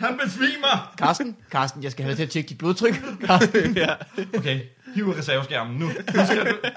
Han 0.00 0.20
besvimer. 0.24 0.92
Karsten, 0.98 1.36
Karsten, 1.50 1.82
jeg 1.82 1.92
skal 1.92 2.04
have 2.04 2.10
dig 2.10 2.16
til 2.16 2.24
at 2.24 2.30
tjekke 2.30 2.48
dit 2.48 2.58
blodtryk. 2.58 3.02
Karsten. 3.26 3.76
ja. 3.84 3.94
Okay, 4.38 4.60
hiv 4.94 5.10
reserveskærmen 5.10 5.76
nu. 5.76 5.86
Du 5.86 6.26
skal, 6.26 6.46
du, 6.46 6.68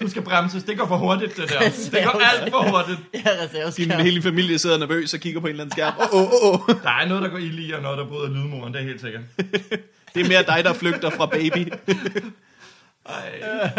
du 0.00 0.08
skal 0.08 0.22
bremses. 0.22 0.62
Det 0.62 0.78
går 0.78 0.86
for 0.86 0.96
hurtigt, 0.96 1.36
det 1.36 1.48
der. 1.48 1.58
Det 1.98 2.04
går 2.12 2.20
alt 2.20 2.50
for 2.50 2.70
hurtigt. 2.70 2.98
Jeg 3.12 3.22
har 3.64 3.70
Din 3.70 3.90
hele 3.90 4.22
familie 4.22 4.58
sidder 4.58 4.78
nervøs 4.78 5.14
og 5.14 5.20
kigger 5.20 5.40
på 5.40 5.46
en 5.46 5.50
eller 5.50 5.64
anden 5.64 5.72
skærm. 5.72 5.92
Åh, 5.98 6.22
åh, 6.22 6.44
åh, 6.44 6.68
åh. 6.68 6.74
Der 6.82 6.90
er 6.90 7.08
noget, 7.08 7.22
der 7.22 7.28
går 7.28 7.38
ild 7.38 7.58
i, 7.58 7.72
og 7.72 7.82
noget, 7.82 7.98
der 7.98 8.06
bryder 8.06 8.28
lydmuren. 8.28 8.72
Det 8.72 8.80
er 8.80 8.84
helt 8.84 9.00
sikkert. 9.00 9.22
Det 10.14 10.24
er 10.24 10.28
mere 10.28 10.42
dig, 10.42 10.64
der 10.64 10.72
flygter 10.72 11.10
fra 11.10 11.26
baby. 11.26 11.72
Ej. 13.06 13.70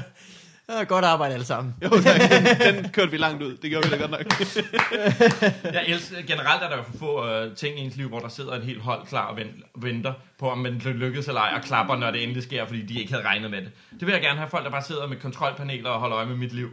Ja, 0.70 0.82
godt 0.84 1.04
arbejde 1.04 1.34
alle 1.34 1.46
sammen. 1.46 1.74
Jo, 1.84 1.88
tak. 1.88 2.20
Den, 2.30 2.74
den 2.74 2.90
kørte 2.90 3.10
vi 3.10 3.16
langt 3.16 3.42
ud. 3.42 3.56
Det 3.56 3.70
gjorde 3.70 3.88
vi 3.90 3.94
da 3.96 4.00
godt 4.00 4.10
nok. 4.10 4.20
Jeg 5.74 5.84
elsker, 5.88 6.16
generelt 6.26 6.62
er 6.62 6.68
der 6.68 6.76
jo 6.76 6.82
for 6.82 6.98
få 6.98 7.42
uh, 7.46 7.54
ting 7.56 7.78
i 7.78 7.82
ens 7.82 7.96
liv, 7.96 8.08
hvor 8.08 8.18
der 8.18 8.28
sidder 8.28 8.52
et 8.52 8.62
helt 8.64 8.80
hold 8.82 9.06
klar 9.06 9.26
og 9.26 9.36
ven- 9.36 9.62
venter 9.76 10.12
på, 10.38 10.50
om 10.50 10.58
man 10.58 10.72
lykkes 10.78 11.28
eller 11.28 11.40
ej, 11.40 11.52
og 11.56 11.62
klapper, 11.62 11.96
når 11.96 12.10
det 12.10 12.22
endelig 12.22 12.42
sker, 12.42 12.66
fordi 12.66 12.82
de 12.82 13.00
ikke 13.00 13.12
havde 13.12 13.24
regnet 13.26 13.50
med 13.50 13.60
det. 13.60 13.70
Det 14.00 14.06
vil 14.06 14.12
jeg 14.12 14.20
gerne 14.22 14.38
have 14.38 14.50
folk, 14.50 14.64
der 14.64 14.70
bare 14.70 14.82
sidder 14.84 15.06
med 15.06 15.16
kontrolpaneler 15.16 15.90
og 15.90 16.00
holder 16.00 16.16
øje 16.16 16.26
med 16.26 16.36
mit 16.36 16.52
liv. 16.52 16.70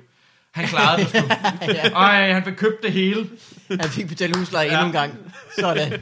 Han 0.51 0.67
klarede 0.67 1.01
det 1.01 1.09
sgu. 1.09 1.17
ja, 1.73 1.89
Ej, 1.89 2.31
han 2.31 2.43
fik 2.45 2.53
købt 2.53 2.83
det 2.83 2.91
hele. 2.91 3.29
han 3.69 3.89
fik 3.89 4.07
betalt 4.07 4.35
husleje 4.35 4.65
Ja. 4.67 4.71
endnu 4.73 4.85
en 4.85 4.91
gang. 4.91 5.33
Sådan. 5.59 6.01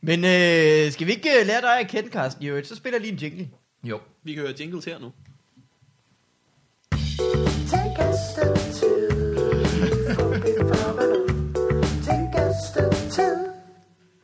Men 0.00 0.18
øh, 0.24 0.92
skal 0.92 1.06
vi 1.06 1.12
ikke 1.12 1.30
øh, 1.40 1.46
lære 1.46 1.60
dig 1.60 1.80
at 1.80 1.88
kende, 1.88 2.10
Karsten? 2.10 2.44
Jo, 2.44 2.64
så 2.64 2.76
spiller 2.76 2.98
lige 2.98 3.12
en 3.12 3.18
jingle. 3.18 3.48
Jo. 3.84 4.00
Vi 4.24 4.32
kan 4.32 4.42
høre 4.42 4.54
jingles 4.60 4.84
her 4.84 4.98
nu. 4.98 5.12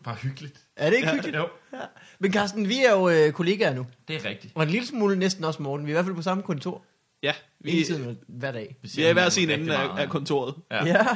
Var 0.05 0.15
hyggeligt. 0.23 0.67
Er 0.77 0.91
det 0.91 0.97
ikke 0.97 1.09
hyggeligt? 1.11 1.37
Jo, 1.37 1.49
Men 2.19 2.33
Karsten, 2.33 2.69
vi 2.69 2.85
er 2.85 2.93
jo 2.93 3.09
øh, 3.09 3.33
kollegaer 3.33 3.75
nu. 3.75 3.87
det 4.09 4.17
er 4.17 4.25
rigtigt. 4.29 4.53
Og 4.57 4.63
en 4.63 4.69
lille 4.71 4.87
smule 4.87 5.17
næsten 5.17 5.45
også 5.45 5.63
Morten. 5.63 5.87
Vi 5.87 5.91
er 5.91 5.93
i 5.93 5.97
hvert 5.97 6.05
fald 6.05 6.17
på 6.17 6.23
samme 6.23 6.43
kontor. 6.43 6.85
Ja, 7.23 7.33
Vi, 7.61 7.65
vi, 7.65 7.71
Hele 7.71 7.85
tiden 7.85 8.19
hver 8.29 8.53
dag. 8.53 8.77
vi 8.97 9.03
er 9.03 9.11
i 9.11 9.13
hver 9.13 9.29
sin 9.29 9.51
ende 9.51 9.77
af, 9.77 10.03
af 10.03 10.09
kontoret. 10.09 10.55
Ja. 10.71 10.85
Ja. 10.87 11.07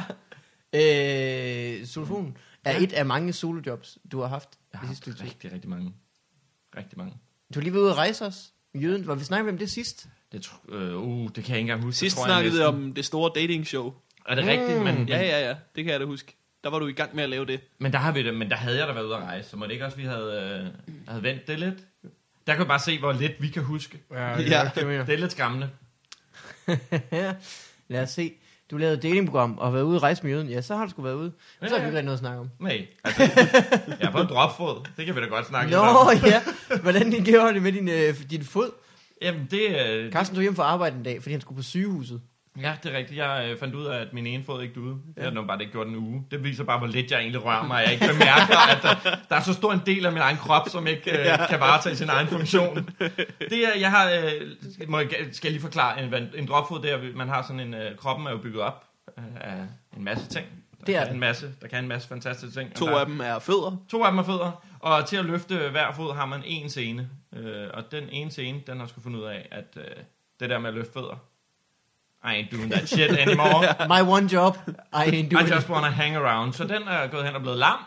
Øh, 1.79 1.85
Solofonen 1.85 2.37
er 2.65 2.71
Ja. 2.71 2.83
et 2.83 2.93
af 2.93 3.05
mange 3.05 3.33
solojobs, 3.33 3.97
du 4.11 4.19
har 4.21 4.27
haft 4.27 4.49
Jeg 4.51 4.57
det 4.71 4.79
har 4.79 4.87
haft 4.87 5.07
rigtig, 5.23 5.53
rigtig 5.53 5.69
mange. 5.69 5.93
Rigtig 6.77 6.97
mange. 6.97 7.13
Du 7.53 7.59
har 7.59 7.63
lige 7.63 7.73
været 7.73 7.83
ude 7.83 7.91
at 7.91 7.97
rejse 7.97 8.25
os. 8.25 8.53
Jøden, 8.75 9.07
var 9.07 9.15
vi 9.15 9.23
snakkede 9.23 9.51
om 9.51 9.57
det 9.57 9.71
sidst? 9.71 10.07
Det, 10.33 10.45
tr- 10.45 10.73
øh, 10.75 10.97
uh, 11.01 11.29
det 11.35 11.43
kan 11.43 11.49
jeg 11.51 11.57
ikke 11.57 11.59
engang 11.71 11.83
huske. 11.83 11.99
Sidst 11.99 12.17
snakkede 12.23 12.55
vi 12.55 12.61
om 12.61 12.93
det 12.93 13.05
store 13.05 13.31
dating 13.35 13.67
show. 13.67 13.93
Er 14.27 14.35
det 14.35 14.45
rigtigt? 14.45 14.77
Mm. 14.77 14.83
Men, 14.83 15.07
Ja, 15.09 15.21
ja, 15.21 15.47
ja. 15.47 15.55
Det 15.75 15.83
kan 15.83 15.91
jeg 15.91 15.99
da 15.99 16.05
huske. 16.05 16.35
Der 16.63 16.69
var 16.69 16.79
du 16.79 16.87
i 16.87 16.91
gang 16.93 17.15
med 17.15 17.23
at 17.23 17.29
lave 17.29 17.45
det. 17.45 17.59
Men 17.79 17.91
der, 17.93 17.97
har 17.99 18.11
vi 18.11 18.23
det, 18.23 18.33
men 18.33 18.49
der 18.49 18.55
havde 18.55 18.77
jeg 18.79 18.87
da 18.87 18.93
været 18.93 19.05
ude 19.05 19.15
at 19.15 19.21
rejse, 19.23 19.49
så 19.49 19.57
må 19.57 19.65
det 19.65 19.71
ikke 19.71 19.85
også, 19.85 19.97
vi 19.97 20.03
havde, 20.03 20.63
øh, 20.65 20.93
havde 21.07 21.23
vendt 21.23 21.47
det 21.47 21.59
lidt? 21.59 21.73
Der 22.47 22.53
kan 22.53 22.61
du 22.61 22.67
bare 22.67 22.79
se, 22.79 22.99
hvor 22.99 23.11
lidt 23.13 23.31
vi 23.39 23.47
kan 23.47 23.63
huske. 23.63 24.01
Ja, 24.11 24.29
Ja. 24.39 24.63
det, 24.65 24.71
det, 24.75 24.87
mener. 24.87 25.05
Det 25.05 25.13
er 25.13 25.17
lidt 25.17 25.31
skræmmende. 25.31 25.69
Lad 27.87 28.03
os 28.03 28.09
se. 28.09 28.33
Du 28.71 28.77
lavede 28.77 28.97
et 28.97 29.03
datingprogram 29.03 29.57
og 29.57 29.65
har 29.67 29.71
været 29.71 29.83
ude 29.83 29.97
og 29.97 30.03
rejse 30.03 30.23
med 30.23 30.31
jøden. 30.31 30.49
Ja, 30.49 30.61
så 30.61 30.75
har 30.75 30.85
du 30.85 30.91
sgu 30.91 31.01
været 31.01 31.13
ude. 31.15 31.31
Så 31.63 31.69
har 31.69 31.75
vi 31.75 31.81
Ja, 31.81 31.87
ikke 31.87 32.01
noget 32.01 32.13
at 32.13 32.19
snakke 32.19 32.39
om. 32.39 32.49
Nej, 32.59 32.87
altså, 33.03 33.21
jeg 33.87 34.07
er 34.07 34.11
på 34.11 34.21
en 34.21 34.27
dropfod. 34.33 34.87
Det 34.97 35.05
kan 35.05 35.15
vi 35.15 35.19
da 35.21 35.25
godt 35.25 35.47
snakke 35.47 35.71
Nå 35.71 35.77
om. 35.77 36.07
ja, 36.25 36.41
hvordan 36.81 37.11
det 37.11 37.25
gjorde 37.25 37.53
det 37.53 37.61
med 37.61 37.71
din, 37.71 37.89
øh, 37.89 38.29
din 38.29 38.43
fod? 38.43 38.71
Jamen, 39.23 39.47
det, 39.51 39.87
øh, 39.87 40.11
Carsten 40.11 40.35
tog 40.35 40.41
hjem 40.41 40.55
fra 40.55 40.63
arbejde 40.63 40.97
en 40.97 41.03
dag, 41.03 41.21
fordi 41.21 41.31
han 41.31 41.41
skulle 41.41 41.57
på 41.57 41.63
sygehuset. 41.63 42.21
Ja, 42.61 42.73
det 42.83 42.93
er 42.93 42.97
rigtigt. 42.97 43.17
Jeg 43.17 43.47
øh, 43.49 43.59
fandt 43.59 43.75
ud 43.75 43.85
af, 43.85 44.01
at 44.01 44.13
min 44.13 44.27
ene 44.27 44.43
fod 44.43 44.61
ikke 44.61 44.75
duede. 44.75 44.97
Det 45.15 45.23
har 45.23 45.31
nu 45.31 45.43
bare 45.43 45.61
ikke 45.61 45.71
gjort 45.71 45.87
en 45.87 45.95
uge. 45.95 46.23
Det 46.31 46.43
viser 46.43 46.63
bare, 46.63 46.77
hvor 46.77 46.87
lidt 46.87 47.11
jeg 47.11 47.19
egentlig 47.19 47.45
rører 47.45 47.67
mig. 47.67 47.83
Jeg 47.83 47.93
ikke 47.93 48.07
bemærker, 48.07 48.71
at 48.71 48.83
der, 48.83 49.17
der 49.29 49.35
er 49.35 49.41
så 49.41 49.53
stor 49.53 49.73
en 49.73 49.81
del 49.85 50.05
af 50.05 50.11
min 50.11 50.21
egen 50.21 50.37
krop, 50.37 50.69
som 50.69 50.87
ikke 50.87 51.11
øh, 51.11 51.47
kan 51.49 51.59
varetage 51.59 51.95
sin 51.95 52.09
egen 52.09 52.27
funktion. 52.27 52.89
Det 53.39 53.67
er, 53.67 53.79
jeg 53.79 53.91
har, 53.91 54.11
øh, 54.11 54.89
må 54.89 54.99
jeg, 54.99 55.09
skal 55.31 55.47
jeg 55.47 55.51
lige 55.51 55.61
forklare, 55.61 56.03
en, 56.03 56.13
en 56.35 56.47
dropfod, 56.47 56.81
det 56.81 56.91
er, 56.91 56.99
man 57.15 57.27
har 57.29 57.41
sådan 57.41 57.59
en, 57.59 57.73
øh, 57.73 57.97
kroppen 57.97 58.27
er 58.27 58.31
jo 58.31 58.37
bygget 58.37 58.61
op 58.61 58.83
øh, 59.17 59.23
af 59.41 59.55
en 59.97 60.03
masse 60.03 60.27
ting. 60.27 60.45
Der 60.79 60.85
Det 60.85 60.95
er 60.95 61.05
en 61.13 61.19
masse, 61.19 61.51
der 61.61 61.67
kan 61.67 61.83
en 61.83 61.87
masse 61.87 62.07
fantastiske 62.07 62.59
ting. 62.59 62.75
To 62.75 62.85
der, 62.85 62.99
af 62.99 63.05
dem 63.05 63.19
er 63.19 63.39
fødder. 63.39 63.77
To 63.89 64.03
af 64.03 64.11
dem 64.11 64.17
er 64.19 64.23
fødder, 64.23 64.63
og 64.83 65.07
til 65.07 65.15
at 65.15 65.25
løfte 65.25 65.69
hver 65.71 65.93
fod 65.93 66.15
har 66.15 66.25
man 66.25 66.41
en 66.45 66.69
scene. 66.69 67.09
Øh, 67.35 67.67
og 67.73 67.83
den 67.91 68.03
ene 68.11 68.31
scene, 68.31 68.61
den 68.67 68.79
har 68.79 68.87
sgu 68.87 69.01
fundet 69.01 69.19
ud 69.19 69.25
af, 69.25 69.47
at 69.51 69.77
øh, 69.77 69.83
det 70.39 70.49
der 70.49 70.59
med 70.59 70.69
at 70.69 70.73
løfte 70.75 70.93
fødder, 70.93 71.23
I 72.25 72.41
ain't 72.41 72.55
doing 72.57 72.71
that 72.71 72.89
shit 72.89 73.11
anymore. 73.11 73.63
My 73.95 74.09
one 74.09 74.33
job, 74.33 74.57
I 74.67 74.71
ain't 74.95 75.15
I 75.15 75.29
doing 75.29 75.49
just 75.49 75.65
it. 75.67 75.69
wanna 75.69 75.89
hang 75.89 76.15
around. 76.15 76.53
Så 76.53 76.63
den 76.63 76.83
er 76.87 77.07
gået 77.07 77.25
hen 77.25 77.35
og 77.35 77.41
blevet 77.41 77.57
lam, 77.57 77.77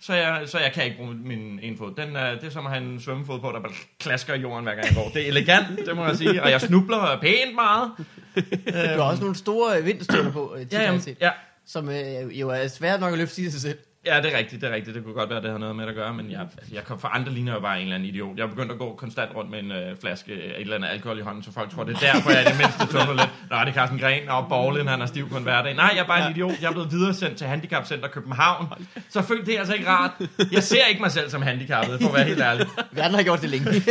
så 0.00 0.14
jeg, 0.14 0.42
så 0.46 0.58
jeg 0.58 0.72
kan 0.72 0.84
ikke 0.84 0.96
bruge 0.96 1.14
min 1.14 1.58
ene 1.62 1.76
fod. 1.78 1.94
Den 1.96 2.16
er, 2.16 2.34
det 2.34 2.44
er 2.44 2.50
som 2.50 2.66
at 2.66 2.72
have 2.72 2.84
en 2.84 3.00
svømmefod 3.00 3.40
på, 3.40 3.52
der 3.52 3.60
bare 3.60 3.72
klasker 4.00 4.34
i 4.34 4.40
jorden 4.40 4.64
hver 4.64 4.74
gang 4.74 4.86
jeg 4.86 4.94
går. 4.94 5.10
Det 5.14 5.22
er 5.22 5.26
elegant, 5.26 5.66
det 5.86 5.96
må 5.96 6.06
jeg 6.06 6.16
sige, 6.16 6.42
og 6.42 6.50
jeg 6.50 6.60
snubler 6.60 7.18
pænt 7.20 7.54
meget. 7.54 7.90
Du 8.94 9.00
har 9.02 9.10
også 9.10 9.20
nogle 9.22 9.36
store 9.36 9.82
vinterstøvler 9.82 10.32
på, 10.32 10.54
øh, 10.58 10.66
Ja, 10.72 10.82
jamen, 10.82 11.00
ja, 11.20 11.30
som 11.66 11.88
øh, 11.88 12.40
jo 12.40 12.48
er 12.48 12.68
svært 12.68 13.00
nok 13.00 13.12
at 13.12 13.18
løfte 13.18 13.42
i 13.42 13.50
sig 13.50 13.60
selv. 13.60 13.78
Ja, 14.14 14.20
det 14.22 14.34
er 14.34 14.38
rigtigt, 14.38 14.62
det 14.62 14.70
er 14.70 14.74
rigtigt. 14.74 14.94
Det 14.94 15.04
kunne 15.04 15.14
godt 15.14 15.30
være, 15.30 15.42
det 15.42 15.50
har 15.50 15.58
noget 15.58 15.76
med 15.76 15.84
det 15.84 15.90
at 15.90 15.96
gøre, 15.96 16.14
men 16.14 16.30
jeg, 16.30 16.46
jeg 16.72 16.84
kom 16.84 17.00
for 17.00 17.08
andre 17.08 17.32
ligner 17.32 17.52
jo 17.54 17.60
bare 17.60 17.76
en 17.76 17.82
eller 17.82 17.94
anden 17.94 18.08
idiot. 18.08 18.36
Jeg 18.36 18.42
er 18.42 18.48
begyndt 18.48 18.72
at 18.72 18.78
gå 18.78 18.94
konstant 18.94 19.34
rundt 19.34 19.50
med 19.50 19.58
en 19.58 19.72
øh, 19.72 19.96
flaske 20.00 20.32
af 20.32 20.36
et 20.36 20.60
eller 20.60 20.76
andet 20.76 20.88
alkohol 20.88 21.18
i 21.18 21.22
hånden, 21.22 21.42
så 21.42 21.52
folk 21.52 21.70
tror, 21.70 21.84
det 21.84 21.96
er 21.96 22.12
derfor, 22.12 22.30
jeg 22.30 22.44
er 22.44 22.48
det 22.48 22.58
mindste 22.58 22.86
tumler 22.86 23.14
lidt. 23.14 23.30
Nå, 23.50 23.56
det 23.60 23.68
er 23.68 23.72
Carsten 23.72 23.98
Gren, 23.98 24.28
og 24.28 24.48
Borgen, 24.48 24.86
han 24.86 25.00
er 25.02 25.06
stiv 25.06 25.28
på 25.28 25.36
en 25.36 25.42
hverdag. 25.42 25.74
Nej, 25.74 25.90
jeg 25.94 26.02
er 26.02 26.06
bare 26.06 26.26
en 26.26 26.32
idiot. 26.32 26.54
Jeg 26.60 26.68
er 26.68 26.72
blevet 26.72 26.92
videresendt 26.92 27.36
til 27.38 27.46
Handicapcenter 27.46 28.08
København. 28.08 28.66
Så 29.10 29.22
føl, 29.22 29.46
det 29.46 29.54
er 29.54 29.58
altså 29.58 29.74
ikke 29.74 29.88
rart. 29.88 30.12
Jeg 30.52 30.62
ser 30.62 30.84
ikke 30.84 31.00
mig 31.00 31.10
selv 31.10 31.30
som 31.30 31.42
handicappet, 31.42 32.00
for 32.00 32.08
at 32.08 32.14
være 32.14 32.24
helt 32.24 32.40
ærlig. 32.40 32.66
Vi 32.92 33.00
andre 33.00 33.16
har 33.16 33.22
gjort 33.22 33.42
det 33.42 33.50
længe. 33.50 33.70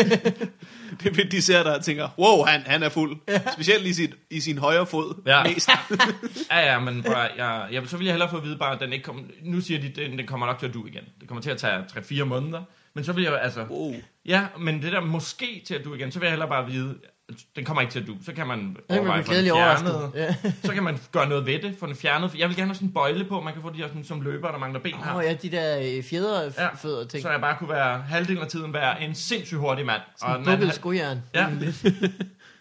Det 1.03 1.19
er 1.19 1.29
de 1.29 1.41
ser 1.41 1.63
dig 1.63 1.75
og 1.75 1.83
tænker, 1.83 2.09
wow, 2.19 2.45
han, 2.45 2.61
han 2.65 2.83
er 2.83 2.89
fuld. 2.89 3.17
Specielt 3.53 3.85
i, 3.85 3.93
sit, 3.93 4.15
i 4.29 4.39
sin 4.39 4.57
højre 4.57 4.85
fod. 4.85 5.21
Ja. 5.25 5.43
Mest. 5.43 5.69
Ja, 6.51 6.71
ja, 6.71 6.79
men 6.79 7.03
bare, 7.03 7.29
jeg, 7.37 7.67
jeg, 7.71 7.81
så 7.85 7.97
vil 7.97 8.05
jeg 8.05 8.13
hellere 8.13 8.29
få 8.29 8.37
at 8.37 8.43
vide 8.43 8.57
bare, 8.57 8.73
at 8.73 8.79
den 8.79 8.93
ikke 8.93 9.05
kommer... 9.05 9.21
Nu 9.43 9.61
siger 9.61 9.81
de, 9.81 9.89
den, 9.89 10.06
den 10.11 10.27
kommer 10.27 10.45
nok 10.47 10.59
til 10.59 10.67
at 10.67 10.73
du 10.73 10.85
igen. 10.85 11.03
Det 11.19 11.27
kommer 11.27 11.41
til 11.41 11.49
at 11.49 11.57
tage 11.57 11.83
3-4 12.21 12.23
måneder. 12.23 12.61
Men 12.93 13.03
så 13.03 13.13
vil 13.13 13.23
jeg 13.23 13.41
altså... 13.41 13.65
Wow. 13.69 13.93
Ja, 14.25 14.45
men 14.59 14.81
det 14.81 14.91
der 14.91 15.01
måske 15.01 15.63
til 15.67 15.75
at 15.75 15.85
du 15.85 15.93
igen, 15.93 16.11
så 16.11 16.19
vil 16.19 16.25
jeg 16.25 16.31
hellere 16.31 16.49
bare 16.49 16.65
vide, 16.71 16.95
den 17.55 17.65
kommer 17.65 17.81
ikke 17.81 17.91
til 17.91 17.99
at 17.99 18.07
du. 18.07 18.15
Så 18.25 18.33
kan 18.33 18.47
man 18.47 18.77
overveje 18.89 19.23
få 19.23 19.33
den 19.33 19.45
fjernet. 19.45 20.11
Ja. 20.15 20.35
Så 20.67 20.73
kan 20.73 20.83
man 20.83 20.97
gøre 21.11 21.29
noget 21.29 21.45
ved 21.45 21.59
det, 21.61 21.75
få 21.79 21.87
den 21.87 21.95
fjernet. 21.95 22.35
Jeg 22.35 22.47
vil 22.49 22.57
gerne 22.57 22.67
have 22.67 22.75
sådan 22.75 22.87
en 22.87 22.93
bøjle 22.93 23.25
på, 23.25 23.41
man 23.41 23.53
kan 23.53 23.61
få 23.61 23.69
de 23.69 23.77
her 23.77 23.87
sådan, 23.87 24.03
som 24.03 24.21
løber, 24.21 24.51
der 24.51 24.57
mangler 24.57 24.79
ben 24.79 24.93
her. 24.93 25.15
Åh 25.15 25.23
ja, 25.23 25.33
de 25.33 25.49
der 25.51 25.79
øh, 25.79 25.95
Ja. 25.95 26.01
fjederfødder 26.01 27.07
ting. 27.07 27.21
Så 27.23 27.29
jeg 27.29 27.41
bare 27.41 27.57
kunne 27.57 27.69
være 27.69 28.01
halvdelen 28.01 28.41
af 28.41 28.47
tiden 28.47 28.73
være 28.73 29.01
en 29.03 29.15
sindssygt 29.15 29.59
hurtig 29.59 29.85
mand. 29.85 30.01
Sådan 30.19 30.39
en 30.39 30.45
bukket 30.45 30.73
skojern. 30.73 31.21
Ja. 31.33 31.47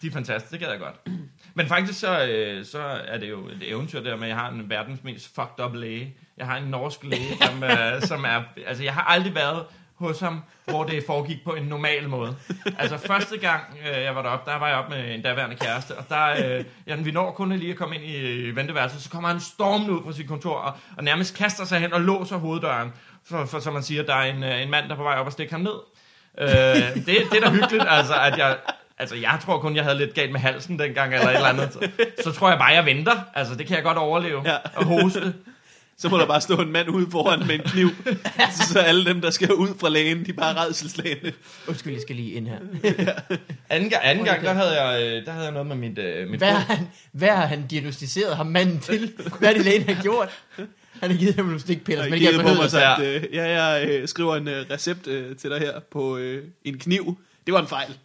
De 0.01 0.07
er 0.07 0.11
fantastiske, 0.11 0.51
det 0.51 0.59
gad 0.59 0.69
jeg 0.69 0.79
godt. 0.79 1.17
Men 1.53 1.67
faktisk 1.67 1.99
så, 1.99 2.27
øh, 2.27 2.65
så 2.65 2.79
er 3.07 3.17
det 3.17 3.29
jo 3.29 3.47
et 3.47 3.69
eventyr 3.69 4.01
der 4.01 4.15
med, 4.15 4.23
at 4.23 4.29
jeg 4.29 4.37
har 4.37 4.49
en 4.49 4.69
verdens 4.69 5.03
mest 5.03 5.35
fucked 5.35 5.65
up 5.65 5.75
læge. 5.75 6.15
Jeg 6.37 6.45
har 6.45 6.57
en 6.57 6.67
norsk 6.67 7.03
læge, 7.03 7.37
som, 7.41 7.63
øh, 7.63 8.01
som 8.11 8.23
er... 8.23 8.43
Altså, 8.67 8.83
jeg 8.83 8.93
har 8.93 9.03
aldrig 9.03 9.35
været 9.35 9.65
hos 9.95 10.19
ham, 10.19 10.43
hvor 10.65 10.83
det 10.83 11.03
foregik 11.07 11.43
på 11.43 11.51
en 11.51 11.63
normal 11.63 12.09
måde. 12.09 12.35
Altså, 12.79 12.97
første 12.97 13.37
gang 13.37 13.63
øh, 13.89 14.03
jeg 14.03 14.15
var 14.15 14.21
deroppe, 14.21 14.51
der 14.51 14.57
var 14.57 14.67
jeg 14.67 14.77
op 14.77 14.89
med 14.89 15.15
en 15.15 15.21
daværende 15.21 15.55
kæreste, 15.55 15.97
og 15.97 16.09
der, 16.09 16.57
øh, 16.57 16.65
ja, 16.87 16.95
vi 16.95 17.11
når 17.11 17.31
kun 17.31 17.51
lige 17.51 17.71
at 17.71 17.77
komme 17.77 17.95
ind 17.95 18.03
i 18.05 18.51
venteværelset, 18.51 19.01
så 19.01 19.09
kommer 19.09 19.29
han 19.29 19.39
stormende 19.39 19.93
ud 19.93 20.03
fra 20.03 20.13
sit 20.13 20.27
kontor, 20.27 20.55
og, 20.55 20.73
og 20.97 21.03
nærmest 21.03 21.37
kaster 21.37 21.65
sig 21.65 21.79
hen 21.79 21.93
og 21.93 22.01
låser 22.01 22.37
hoveddøren, 22.37 22.93
for, 23.25 23.45
for 23.45 23.59
som 23.59 23.73
man 23.73 23.83
siger, 23.83 24.03
der 24.03 24.15
er 24.15 24.33
en, 24.33 24.43
en 24.43 24.71
mand, 24.71 24.85
der 24.85 24.91
er 24.91 24.97
på 24.97 25.03
vej 25.03 25.15
op 25.15 25.25
og 25.25 25.31
stikke 25.31 25.53
ham 25.53 25.61
ned. 25.61 25.79
Øh, 26.37 26.47
det, 26.95 27.05
det 27.05 27.33
er 27.33 27.41
da 27.41 27.49
hyggeligt, 27.49 27.85
altså, 27.87 28.15
at 28.15 28.37
jeg... 28.37 28.57
Altså, 28.99 29.15
jeg 29.15 29.39
tror 29.45 29.59
kun, 29.59 29.75
jeg 29.75 29.83
havde 29.83 29.97
lidt 29.97 30.13
galt 30.13 30.31
med 30.31 30.39
halsen 30.39 30.79
dengang, 30.79 31.13
eller 31.13 31.27
et 31.27 31.35
eller 31.35 31.47
andet. 31.47 31.73
Så, 31.73 31.89
så 32.23 32.31
tror 32.31 32.49
jeg 32.49 32.57
bare, 32.57 32.67
jeg 32.73 32.85
venter. 32.85 33.19
Altså, 33.35 33.55
det 33.55 33.67
kan 33.67 33.75
jeg 33.75 33.83
godt 33.83 33.97
overleve. 33.97 34.41
Ja. 34.45 34.55
Og 34.75 34.85
hoste. 34.85 35.33
Så 35.99 36.09
må 36.09 36.17
der 36.17 36.25
bare 36.25 36.41
stå 36.41 36.55
en 36.61 36.71
mand 36.71 36.89
ude 36.89 37.11
foran 37.11 37.47
med 37.47 37.55
en 37.55 37.61
kniv. 37.61 37.89
så, 38.51 38.73
så 38.73 38.79
alle 38.79 39.05
dem, 39.05 39.21
der 39.21 39.29
skal 39.29 39.53
ud 39.53 39.67
fra 39.79 39.89
lægen, 39.89 40.25
de 40.25 40.29
er 40.29 40.33
bare 40.33 40.55
redselslagende. 40.65 41.33
Undskyld, 41.67 41.93
jeg 41.93 42.01
skal 42.01 42.15
lige 42.15 42.31
ind 42.31 42.47
her. 42.47 42.57
Anden, 43.69 43.89
gang- 43.89 44.01
anden 44.05 44.25
gang, 44.25 44.43
der 44.43 44.53
havde 44.53 44.81
jeg, 44.81 45.01
øh, 45.03 45.25
der 45.25 45.31
havde 45.31 45.43
jeg 45.45 45.53
noget 45.53 45.67
med 45.67 45.75
mit, 45.75 45.97
øh, 45.99 46.29
mit 46.29 46.39
Hvad 46.39 46.51
har 46.51 46.75
han, 46.75 46.87
hvad 47.11 47.29
har 47.29 47.45
han 47.45 47.67
diagnostiseret 47.67 48.37
ham 48.37 48.45
manden 48.45 48.79
til? 48.79 49.13
Hvad 49.39 49.49
er 49.49 49.53
det 49.53 49.65
lægen 49.65 49.89
har 49.95 50.01
gjort? 50.03 50.29
Han 51.01 51.11
har 51.11 51.17
givet 51.17 51.35
ham 51.35 51.45
nogle 51.45 51.59
stikpiller, 51.59 52.03
som 52.03 52.13
ikke 52.13 52.27
er 52.27 52.41
på 52.41 52.47
mig 52.47 52.59
og 52.59 52.71
sagt, 52.71 53.01
øh, 53.03 53.23
ja, 53.33 53.63
jeg 53.63 53.87
øh, 53.89 54.07
skriver 54.07 54.35
en 54.35 54.47
øh, 54.47 54.65
recept 54.71 55.07
øh, 55.07 55.35
til 55.35 55.49
dig 55.49 55.59
her 55.59 55.79
på 55.91 56.17
øh, 56.17 56.43
en 56.65 56.77
kniv. 56.79 57.17
Det 57.45 57.53
var 57.53 57.61
en 57.61 57.67
fejl. 57.67 57.97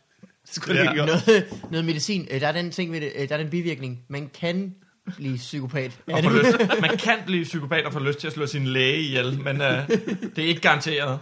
Det 0.55 0.63
skulle 0.63 0.79
Ja. 0.79 0.85
ja. 0.85 0.91
ikke 0.91 1.05
gøre. 1.07 1.07
Noget, 1.07 1.45
noget 1.71 1.85
medicin. 1.85 2.29
Øh, 2.31 2.41
Der 2.41 2.49
er 2.49 2.53
den 2.53 2.71
ting 2.71 2.93
ved 2.93 3.01
det, 3.01 3.13
øh, 3.19 3.29
der 3.29 3.35
er 3.35 3.39
den 3.39 3.51
bivirkning. 3.51 3.99
Man 4.09 4.31
kan 4.41 4.75
blive 5.17 5.37
psykopat. 5.37 5.99
Er 6.09 6.23
få 6.23 6.31
det? 6.31 6.39
lyst, 6.45 6.81
man 6.81 6.97
kan 6.97 7.17
blive 7.27 7.45
psykopat 7.45 7.85
og 7.85 7.93
få 7.93 7.99
lyst 7.99 8.19
til 8.19 8.27
at 8.27 8.33
slå 8.33 8.47
sin 8.47 8.65
læge 8.67 9.01
ihjel, 9.03 9.41
men 9.41 9.61
øh, 9.61 9.89
det 10.37 10.45
er 10.45 10.49
ikke 10.49 10.61
garanteret. 10.61 11.19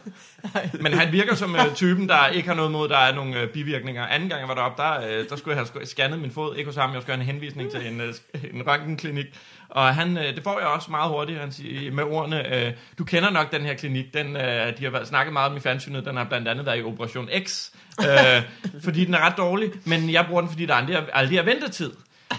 Men 0.81 0.93
han 0.93 1.13
virker 1.13 1.35
som 1.35 1.55
øh, 1.55 1.75
typen, 1.75 2.09
der 2.09 2.27
ikke 2.27 2.49
har 2.49 2.55
noget 2.57 2.71
mod, 2.73 2.89
der 2.89 2.97
er 2.99 3.15
nogle 3.15 3.41
øh, 3.41 3.49
bivirkninger. 3.49 4.07
Anden 4.07 4.29
gang 4.29 4.41
jeg 4.41 4.49
var 4.49 4.55
deroppe, 4.55 4.83
der, 4.83 5.19
øh, 5.21 5.29
der 5.29 5.37
skulle 5.37 5.57
jeg 5.57 5.67
have 5.75 5.87
scannet 5.87 6.19
min 6.21 6.31
fod. 6.31 6.57
Ikke 6.57 6.69
hos 6.69 6.77
ham, 6.77 6.93
jeg 6.95 7.03
skulle 7.03 7.17
have 7.17 7.23
en 7.23 7.33
henvisning 7.33 7.71
til 7.71 7.87
en, 7.87 8.01
øh, 8.01 8.15
en 8.55 8.63
røntgenklinik. 8.67 9.27
Og 9.69 9.95
han, 9.95 10.17
øh, 10.19 10.25
det 10.35 10.43
får 10.45 10.59
jeg 10.59 10.69
også 10.69 10.91
meget 10.91 11.11
hurtigt, 11.11 11.39
han 11.41 11.53
siger, 11.53 11.93
med 11.93 12.05
ordene, 12.05 12.67
øh, 12.67 12.73
du 12.99 13.05
kender 13.05 13.31
nok 13.31 13.53
den 13.53 13.63
her 13.63 13.75
klinik, 13.75 14.15
den, 14.15 14.37
øh, 14.37 14.79
de 14.79 14.85
har 14.85 14.91
været, 14.91 15.09
snakket 15.09 15.33
meget 15.33 15.51
om 15.51 15.57
i 15.57 15.61
fjernsynet, 15.61 16.05
den 16.05 16.17
har 16.17 16.25
blandt 16.25 16.49
andet 16.49 16.67
været 16.67 16.79
i 16.79 16.83
Operation 16.83 17.29
X, 17.47 17.71
øh, 18.01 18.43
fordi 18.85 19.05
den 19.05 19.15
er 19.15 19.27
ret 19.27 19.37
dårlig, 19.37 19.71
men 19.85 20.11
jeg 20.11 20.25
bruger 20.29 20.41
den, 20.41 20.51
fordi 20.51 20.67
der 20.67 20.75
aldrig 20.75 20.97
er, 20.97 21.03
aldrig 21.13 21.39
er 21.39 21.43
ventetid. 21.43 21.91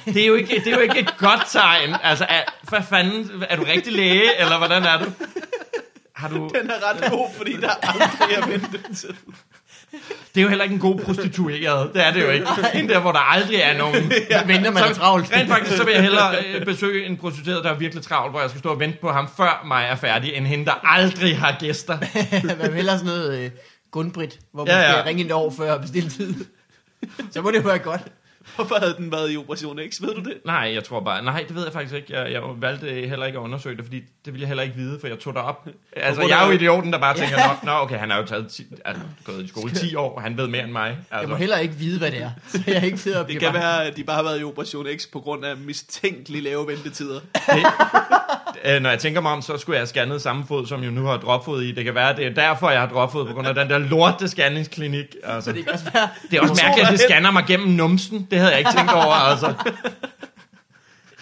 Det 0.05 0.21
er, 0.21 0.27
jo 0.27 0.35
ikke, 0.35 0.61
det 0.65 0.67
er 0.67 0.71
jo 0.71 0.79
ikke 0.79 0.99
et 0.99 1.17
godt 1.17 1.41
tegn. 1.49 1.95
Altså, 2.03 2.25
er, 2.29 2.41
hvad 2.69 2.81
fanden, 2.89 3.43
er 3.49 3.55
du 3.55 3.63
rigtig 3.63 3.93
læge, 3.93 4.39
eller 4.39 4.57
hvordan 4.57 4.83
er 4.83 4.97
du? 4.97 5.05
Har 6.15 6.27
du... 6.27 6.49
Den 6.61 6.69
er 6.69 6.89
ret 6.89 7.11
god, 7.11 7.29
fordi 7.37 7.57
der 7.61 7.69
aldrig 7.69 8.37
er 8.37 8.47
ventetid. 8.47 9.13
Det 10.35 10.37
er 10.37 10.41
jo 10.41 10.47
heller 10.47 10.63
ikke 10.63 10.73
en 10.73 10.81
god 10.81 10.99
prostitueret. 10.99 11.93
Det 11.93 12.05
er 12.05 12.11
det 12.11 12.21
jo 12.21 12.29
ikke. 12.29 12.47
En 12.73 12.89
der, 12.89 12.99
hvor 12.99 13.11
der 13.11 13.19
aldrig 13.19 13.55
er 13.55 13.77
nogen. 13.77 14.11
Ja. 14.29 14.45
Venter 14.45 14.71
man 14.71 14.83
er 14.83 14.93
travlt. 14.93 15.33
Rent 15.33 15.49
faktisk, 15.49 15.77
så 15.77 15.83
vil 15.83 15.93
jeg 15.93 16.01
hellere 16.01 16.35
øh, 16.45 16.65
besøge 16.65 17.05
en 17.05 17.17
prostitueret, 17.17 17.63
der 17.63 17.69
er 17.69 17.75
virkelig 17.75 18.03
travlt, 18.03 18.31
hvor 18.31 18.41
jeg 18.41 18.49
skal 18.49 18.59
stå 18.59 18.69
og 18.69 18.79
vente 18.79 18.97
på 19.01 19.11
ham, 19.11 19.29
før 19.37 19.63
mig 19.67 19.85
er 19.85 19.95
færdig, 19.95 20.33
end 20.33 20.45
hende, 20.45 20.65
der 20.65 20.73
aldrig 20.83 21.37
har 21.37 21.55
gæster. 21.59 21.97
Man 22.47 22.57
vil 22.59 22.73
hellere 22.73 22.97
sådan 22.97 23.13
noget 23.13 23.39
øh, 23.39 23.51
Gunbrit, 23.91 24.39
hvor 24.51 24.65
man 24.65 24.73
Ja, 24.73 24.79
ja, 24.79 24.85
ja. 24.85 24.91
skal 24.91 25.03
ringe 25.03 25.25
et 25.25 25.31
år 25.31 25.49
før 25.57 25.73
og 25.73 25.81
bestille 25.81 26.09
tid. 26.09 26.33
Så 27.31 27.41
må 27.41 27.51
det 27.51 27.57
jo 27.57 27.61
være 27.67 27.79
godt. 27.79 28.01
Hvorfor 28.55 28.75
havde 28.79 28.95
den 28.97 29.11
været 29.11 29.31
i 29.33 29.37
Operation 29.37 29.79
X? 29.91 30.01
Ved 30.01 30.13
du 30.15 30.21
det? 30.21 30.37
Nej, 30.45 30.71
jeg 30.73 30.83
tror 30.83 30.99
bare... 30.99 31.23
Nej, 31.23 31.45
det 31.47 31.55
ved 31.55 31.63
jeg 31.63 31.73
faktisk 31.73 31.95
ikke. 31.95 32.13
Jeg, 32.19 32.31
jeg 32.31 32.41
valgte 32.57 32.85
heller 32.85 33.25
ikke 33.25 33.39
at 33.39 33.43
undersøge 33.43 33.77
det, 33.77 33.85
fordi 33.85 33.97
det 34.25 34.33
ville 34.33 34.39
jeg 34.41 34.47
heller 34.47 34.63
ikke 34.63 34.75
vide, 34.75 34.99
for 34.99 35.07
jeg 35.07 35.19
tog 35.19 35.33
det 35.33 35.41
op. 35.41 35.67
Altså, 35.95 36.21
jeg 36.27 36.41
er 36.43 36.45
jo 36.47 36.51
idioten, 36.51 36.93
der 36.93 36.99
bare 36.99 37.17
tænker, 37.17 37.37
nå, 37.37 37.71
nå 37.71 37.77
okay, 37.77 37.97
han 37.97 38.09
har 38.09 38.17
jo 38.17 38.25
taget 38.25 38.47
ti, 38.47 38.65
altså, 38.85 39.03
gået 39.25 39.43
i 39.43 39.47
skole 39.47 39.71
i 39.71 39.75
10 39.75 39.95
år, 39.95 40.15
og 40.15 40.21
han 40.21 40.37
ved 40.37 40.47
mere 40.47 40.63
end 40.63 40.71
mig. 40.71 40.87
Jeg 40.87 40.97
må 41.11 41.17
Altså. 41.17 41.35
heller 41.35 41.57
ikke 41.57 41.73
vide, 41.75 41.99
hvad 41.99 42.11
det 42.11 42.21
er. 42.21 42.31
Så 42.47 42.63
jeg 42.67 42.83
ikke 42.85 42.97
sidder 42.97 43.19
og 43.23 43.27
Det 43.27 43.39
kan 43.39 43.51
bare... 43.51 43.61
være, 43.61 43.85
at 43.85 43.97
de 43.97 44.03
bare 44.03 44.15
har 44.15 44.23
været 44.23 44.39
i 44.41 44.43
Operation 44.43 44.85
X 44.97 45.07
på 45.11 45.19
grund 45.19 45.45
af 45.45 45.57
mistænkeligt 45.57 46.43
lave 46.43 46.67
ventetider. 46.67 47.19
Øh, 48.65 48.81
når 48.81 48.89
jeg 48.89 48.99
tænker 48.99 49.21
mig 49.21 49.31
om, 49.31 49.41
så 49.41 49.57
skulle 49.57 49.75
jeg 49.75 49.79
have 49.79 49.87
scannet 49.87 50.21
samme 50.21 50.45
fod, 50.47 50.67
som 50.67 50.83
jo 50.83 50.91
nu 50.91 51.05
har 51.05 51.17
dropfod 51.17 51.61
i. 51.61 51.71
Det 51.71 51.85
kan 51.85 51.95
være, 51.95 52.15
det 52.15 52.25
er 52.25 52.33
derfor, 52.33 52.69
jeg 52.69 52.79
har 52.79 52.87
dropfod, 52.87 53.25
på 53.25 53.33
grund 53.33 53.47
af 53.47 53.55
den 53.55 53.69
der 53.69 53.77
lorte 53.77 54.27
scanningsklinik. 54.27 55.15
Altså. 55.23 55.49
Så 55.49 55.55
det 55.55 55.63
kan 55.63 55.73
også 55.73 55.85
være... 55.93 56.09
Det 56.31 56.37
er 56.37 56.41
også 56.41 56.63
mærkeligt, 56.63 56.87
at 56.87 56.91
det 56.91 57.01
scanner 57.01 57.31
mig 57.31 57.43
gennem 57.47 57.67
numsen. 57.67 58.27
Det 58.31 58.39
havde 58.39 58.51
jeg 58.51 58.59
ikke 58.59 58.71
tænkt 58.77 58.91
over, 58.91 59.13
altså. 59.13 59.53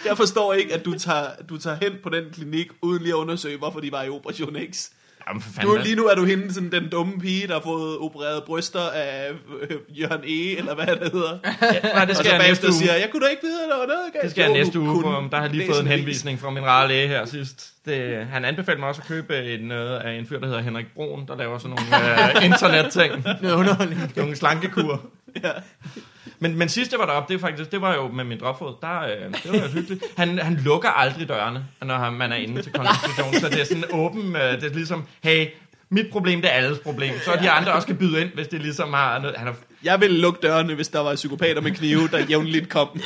Jeg 0.06 0.16
forstår 0.16 0.52
ikke, 0.52 0.74
at 0.74 0.84
du 0.84 0.98
tager, 0.98 1.26
du 1.48 1.58
tager 1.58 1.76
hen 1.82 1.92
på 2.02 2.08
den 2.08 2.24
klinik, 2.32 2.66
uden 2.82 3.02
lige 3.02 3.12
at 3.12 3.16
undersøge, 3.16 3.58
hvorfor 3.58 3.80
de 3.80 3.92
var 3.92 4.02
i 4.02 4.08
Operation 4.08 4.56
X. 4.72 4.88
Jamen, 5.28 5.42
for 5.42 5.62
Du, 5.62 5.78
lige 5.84 5.96
nu 5.96 6.06
er 6.06 6.14
du 6.14 6.24
hende, 6.24 6.54
sådan 6.54 6.72
den 6.72 6.88
dumme 6.88 7.18
pige, 7.20 7.46
der 7.46 7.52
har 7.54 7.60
fået 7.60 7.98
opereret 7.98 8.44
bryster 8.44 8.80
af 8.80 9.30
øh, 9.70 9.76
Jørgen 10.00 10.24
E., 10.24 10.58
eller 10.58 10.74
hvad 10.74 10.86
det 10.86 11.12
hedder. 11.12 11.38
Nej, 11.94 12.04
det 12.04 12.10
Og 12.10 12.16
skal 12.16 12.26
så 12.26 12.32
jeg 12.32 12.38
næste 12.38 12.38
bagefter 12.38 12.68
uge. 12.68 12.74
siger, 12.74 12.94
jeg 12.94 13.08
kunne 13.12 13.24
da 13.24 13.30
ikke 13.30 13.42
vide, 13.42 13.64
at 13.64 13.70
der 13.72 13.78
var 13.78 13.86
noget 13.86 14.12
galt. 14.12 14.22
Det 14.22 14.30
skal 14.30 14.42
jeg 14.42 14.52
næste 14.52 14.80
uge, 14.80 15.02
for, 15.02 15.28
der 15.30 15.36
har 15.40 15.48
lige 15.48 15.66
fået 15.66 15.80
en 15.80 15.86
henvisning 15.86 16.40
fra 16.40 16.50
min 16.50 16.64
rare 16.64 16.88
læge 16.88 17.08
her 17.08 17.24
sidst. 17.24 17.66
Det, 17.86 18.26
han 18.32 18.44
anbefalede 18.44 18.80
mig 18.80 18.88
også 18.88 19.00
at 19.02 19.08
købe 19.08 19.54
en, 19.54 19.60
noget 19.60 19.96
af 19.98 20.12
en 20.12 20.26
fyr, 20.26 20.38
der 20.40 20.46
hedder 20.46 20.60
Henrik 20.60 20.86
Brun, 20.94 21.26
der 21.28 21.36
laver 21.36 21.58
sådan 21.58 21.76
nogle 21.76 22.04
uh, 22.38 22.44
internetting. 22.50 23.24
Noget 23.42 23.56
underholdning. 23.56 24.12
Nogle 24.16 24.36
slankekur. 24.36 25.00
Ja. 25.44 25.50
Men, 26.38 26.56
men 26.58 26.68
sidst 26.68 26.92
jeg 26.92 27.00
var 27.00 27.06
deroppe, 27.06 27.32
det, 27.32 27.40
faktisk, 27.40 27.72
det 27.72 27.80
var 27.80 27.94
jo 27.94 28.08
med 28.08 28.24
min 28.24 28.40
dropfod, 28.40 28.74
der, 28.82 29.00
øh, 29.02 29.10
det 29.42 29.52
var 29.52 29.58
jo 29.58 29.68
hyggeligt. 29.68 30.04
Han, 30.16 30.38
han 30.38 30.54
lukker 30.64 30.88
aldrig 30.88 31.28
dørene, 31.28 31.64
når 31.82 31.94
han- 31.94 32.12
man 32.12 32.32
er 32.32 32.36
inde 32.36 32.62
til 32.62 32.72
konsultation, 32.78 33.34
så 33.34 33.48
det 33.48 33.60
er 33.60 33.64
sådan 33.64 33.84
åben, 33.92 34.36
øh, 34.36 34.42
det 34.60 34.64
er 34.64 34.74
ligesom, 34.74 35.04
hey, 35.22 35.46
mit 35.90 36.06
problem, 36.12 36.40
det 36.40 36.50
er 36.50 36.54
alles 36.54 36.78
problem. 36.78 37.14
Så 37.24 37.38
de 37.42 37.50
andre 37.50 37.72
også 37.72 37.86
kan 37.86 37.96
byde 37.96 38.20
ind, 38.20 38.30
hvis 38.34 38.48
det 38.48 38.60
ligesom 38.60 38.92
har 38.92 39.18
noget. 39.18 39.36
Han 39.36 39.48
er, 39.48 39.52
Jeg 39.84 40.00
ville 40.00 40.18
lukke 40.20 40.38
dørene, 40.42 40.74
hvis 40.74 40.88
der 40.88 41.00
var 41.00 41.14
psykopater 41.14 41.60
med 41.60 41.70
knive, 41.72 42.08
der 42.08 42.18
jævnligt 42.18 42.68
kom. 42.68 42.88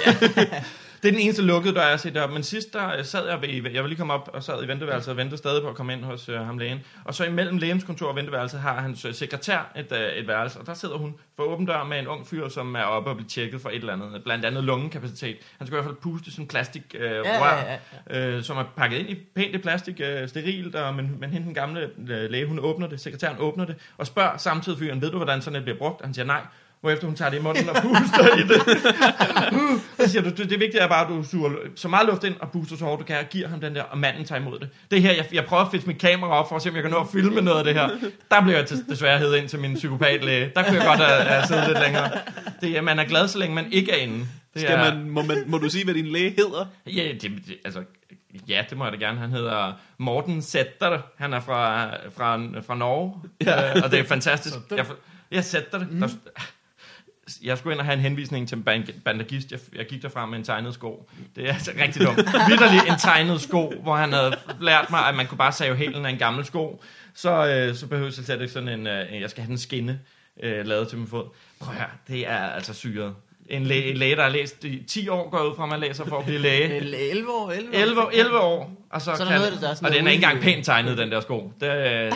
det 1.04 1.10
er 1.10 1.12
den 1.12 1.22
eneste 1.22 1.42
lukkede 1.42 1.74
dør, 1.74 1.80
jeg 1.80 1.90
har 1.90 1.96
set 1.96 2.14
deroppe. 2.14 2.34
Men 2.34 2.42
sidst 2.42 2.72
der 2.72 2.96
øh, 2.98 3.04
sad 3.04 3.28
jeg 3.28 3.42
ved, 3.42 3.48
jeg 3.48 3.82
vil 3.82 3.88
lige 3.88 3.98
komme 3.98 4.12
op 4.12 4.30
og 4.32 4.42
sad 4.42 4.64
i 4.64 4.68
venteværelset 4.68 5.10
og 5.10 5.16
ventede 5.16 5.38
stadig 5.38 5.62
på 5.62 5.68
at 5.68 5.74
komme 5.74 5.92
ind 5.92 6.04
hos 6.04 6.28
øh, 6.28 6.40
ham 6.40 6.58
lægen. 6.58 6.78
Og 7.04 7.14
så 7.14 7.24
imellem 7.24 7.56
lægens 7.56 7.84
kontor 7.84 8.08
og 8.08 8.16
venteværelset 8.16 8.60
har 8.60 8.80
hans 8.80 9.04
øh, 9.04 9.14
sekretær 9.14 9.72
et, 9.76 9.92
øh, 9.92 10.08
et 10.08 10.28
værelse, 10.28 10.60
og 10.60 10.66
der 10.66 10.74
sidder 10.74 10.96
hun 10.96 11.14
for 11.36 11.42
åben 11.42 11.66
dør 11.66 11.84
med 11.84 11.98
en 11.98 12.06
ung 12.06 12.26
fyr, 12.26 12.48
som 12.48 12.74
er 12.74 12.82
oppe 12.82 13.10
og 13.10 13.16
bliver 13.16 13.28
tjekket 13.28 13.60
for 13.60 13.68
et 13.68 13.74
eller 13.74 13.92
andet, 13.92 14.24
blandt 14.24 14.44
andet 14.44 14.64
lungekapacitet. 14.64 15.36
Han 15.58 15.66
skal 15.66 15.74
i 15.74 15.76
hvert 15.76 15.84
fald 15.84 15.96
puste 16.02 16.30
sådan 16.30 16.44
en 16.44 16.48
plastik 16.48 16.82
øh, 16.98 17.10
Ja, 17.10 17.18
rør, 17.18 17.56
ja, 17.56 17.78
ja. 18.10 18.36
øh, 18.36 18.42
som 18.42 18.56
er 18.56 18.64
pakket 18.76 18.98
ind 18.98 19.10
i 19.10 19.14
pænt 19.34 19.54
i 19.54 19.58
plastik, 19.58 20.00
øh, 20.00 20.28
sterilt, 20.28 20.74
og, 20.74 20.94
men, 20.94 21.16
men 21.20 21.30
hende 21.30 21.46
den 21.46 21.54
gamle 21.54 21.90
øh, 22.08 22.30
læge, 22.30 22.46
hun 22.46 22.58
åbner 22.58 22.86
det, 22.86 23.00
sekretæren 23.00 23.36
åbner 23.38 23.64
det, 23.64 23.76
og 23.98 24.06
spørger 24.06 24.36
samtidig 24.36 24.78
fyren, 24.78 25.00
ved 25.00 25.10
du, 25.10 25.16
hvordan 25.16 25.42
sådan 25.42 25.56
et 25.56 25.62
bliver 25.62 25.78
brugt? 25.78 26.00
Og 26.00 26.06
han 26.06 26.14
siger 26.14 26.26
nej, 26.26 26.42
hvorefter 26.84 27.06
hun 27.06 27.16
tager 27.16 27.30
det 27.30 27.38
i 27.38 27.42
munden 27.42 27.68
og 27.68 27.74
puster 27.82 28.36
i 28.36 28.42
det. 28.42 28.60
Uh, 29.52 29.80
så 30.00 30.08
siger 30.10 30.22
du, 30.22 30.28
det, 30.30 30.50
det 30.50 30.60
vigtige 30.60 30.80
er 30.80 30.88
bare, 30.88 31.02
at 31.02 31.08
du 31.08 31.22
suger 31.30 31.50
så 31.76 31.88
meget 31.88 32.06
luft 32.08 32.24
ind 32.24 32.34
og 32.40 32.50
puster 32.50 32.76
så 32.76 32.84
hårdt 32.84 33.00
du 33.00 33.04
kan, 33.04 33.16
og 33.18 33.24
giver 33.30 33.48
ham 33.48 33.60
den 33.60 33.74
der, 33.74 33.82
og 33.82 33.98
manden 33.98 34.24
tager 34.24 34.40
imod 34.40 34.58
det. 34.58 34.68
Det 34.90 35.02
her, 35.02 35.12
jeg, 35.12 35.26
jeg 35.32 35.44
prøver 35.44 35.62
at 35.64 35.70
fiske 35.70 35.86
mit 35.86 35.98
kamera 35.98 36.30
op 36.30 36.48
for 36.48 36.56
at 36.56 36.62
se, 36.62 36.68
om 36.68 36.74
jeg 36.74 36.82
kan 36.82 36.90
nå 36.92 36.98
at 37.00 37.06
filme 37.12 37.40
noget 37.40 37.58
af 37.58 37.64
det 37.64 37.74
her. 37.74 37.88
Der 38.30 38.42
blev 38.42 38.54
jeg 38.54 38.64
des- 38.70 38.88
desværre 38.90 39.18
hævet 39.18 39.36
ind 39.36 39.48
til 39.48 39.58
min 39.58 39.74
psykopatlæge. 39.74 40.50
Der 40.56 40.62
kunne 40.62 40.76
jeg 40.76 40.86
godt 40.86 41.00
have, 41.00 41.20
have 41.22 41.46
siddet 41.46 41.66
lidt 41.68 41.80
længere. 41.80 42.10
Det, 42.60 42.76
er- 42.76 42.80
man 42.82 42.98
er 42.98 43.04
glad, 43.04 43.28
så 43.28 43.38
længe 43.38 43.54
man 43.54 43.72
ikke 43.72 43.92
er 43.92 43.96
inde. 43.96 44.18
Det 44.54 44.62
Skal 44.62 44.74
er, 44.74 44.94
man, 44.94 45.10
må, 45.10 45.22
man, 45.22 45.44
må 45.46 45.58
du 45.58 45.68
sige, 45.68 45.84
hvad 45.84 45.94
din 45.94 46.06
læge 46.06 46.30
hedder? 46.30 46.66
Ja, 46.86 47.02
det, 47.12 47.22
det, 47.22 47.56
altså, 47.64 47.82
ja, 48.48 48.64
det 48.70 48.78
må 48.78 48.84
jeg 48.84 48.92
da 48.92 48.98
gerne. 48.98 49.18
Han 49.18 49.30
hedder 49.30 49.72
Morten 49.98 50.42
Sætter. 50.42 50.98
Han 51.18 51.32
er 51.32 51.40
fra, 51.40 51.86
fra, 52.16 52.36
fra 52.66 52.74
Norge, 52.74 53.14
ja. 53.46 53.76
øh, 53.76 53.82
og 53.84 53.90
det 53.90 53.98
er 53.98 54.04
fantastisk. 54.04 54.56
Jeg, 54.70 54.86
jeg 55.30 55.44
sætter 55.44 55.78
det. 55.78 55.90
Mm. 55.92 56.00
Der, 56.00 56.08
jeg 57.42 57.58
skulle 57.58 57.74
ind 57.74 57.80
og 57.80 57.86
have 57.86 57.94
en 57.94 58.00
henvisning 58.00 58.48
til 58.48 58.58
en 58.58 58.88
bandagist. 59.04 59.52
Jeg, 59.52 59.60
jeg 59.76 59.86
gik 59.86 60.02
derfra 60.02 60.26
med 60.26 60.38
en 60.38 60.44
tegnet 60.44 60.74
sko. 60.74 61.10
Det 61.36 61.48
er 61.48 61.52
altså 61.52 61.70
rigtig 61.82 62.06
dumt. 62.06 62.18
Vitterligt 62.48 62.84
en 62.88 62.98
tegnet 62.98 63.40
sko, 63.40 63.72
hvor 63.82 63.96
han 63.96 64.12
havde 64.12 64.36
lært 64.60 64.90
mig, 64.90 65.08
at 65.08 65.14
man 65.14 65.26
kunne 65.26 65.38
bare 65.38 65.52
save 65.52 65.76
hælen 65.76 66.06
af 66.06 66.10
en 66.10 66.18
gammel 66.18 66.44
sko. 66.44 66.82
Så, 67.14 67.48
øh, 67.48 67.74
så 67.74 67.86
behøver 67.86 68.06
jeg 68.06 68.24
slet 68.24 68.40
ikke 68.40 68.52
sådan 68.52 68.68
en, 68.68 68.86
øh, 68.86 69.20
jeg 69.20 69.30
skal 69.30 69.42
have 69.42 69.50
den 69.50 69.58
skinne 69.58 70.00
øh, 70.42 70.66
lavet 70.66 70.88
til 70.88 70.98
min 70.98 71.06
fod. 71.06 71.24
Prøv 71.60 71.74
her, 71.74 71.86
det 72.08 72.28
er 72.28 72.38
altså 72.38 72.74
syret. 72.74 73.14
En 73.48 73.64
læge, 73.64 73.90
en 73.90 73.96
læge, 73.96 74.16
der 74.16 74.22
har 74.22 74.28
læst 74.30 74.64
i 74.64 74.82
10 74.88 75.08
år, 75.08 75.30
går 75.30 75.42
ud 75.50 75.56
fra, 75.56 75.62
at 75.62 75.68
man 75.68 75.80
læser 75.80 76.04
for 76.04 76.18
at 76.18 76.24
blive 76.24 76.38
læge. 76.38 76.74
Eller 76.76 76.98
11 77.10 77.30
år, 77.30 77.50
11 77.50 77.70
år. 77.76 77.80
11, 77.82 78.02
år- 78.02 78.10
11 78.12 78.38
år. 78.40 78.72
Og 78.90 79.00
så, 79.00 79.04
Så 79.16 79.22
er 79.22 79.26
kan, 79.28 79.36
noget, 79.36 79.58
der 79.60 79.68
er 79.68 79.74
og 79.84 79.92
den 79.92 80.06
er 80.06 80.10
ikke 80.10 80.24
engang 80.24 80.40
pænt 80.42 80.64
tegnet, 80.64 80.98
den 80.98 81.10
der 81.12 81.20
sko. 81.20 81.52
Det, 81.60 81.66
øh, 81.66 81.72
jeg 81.76 82.12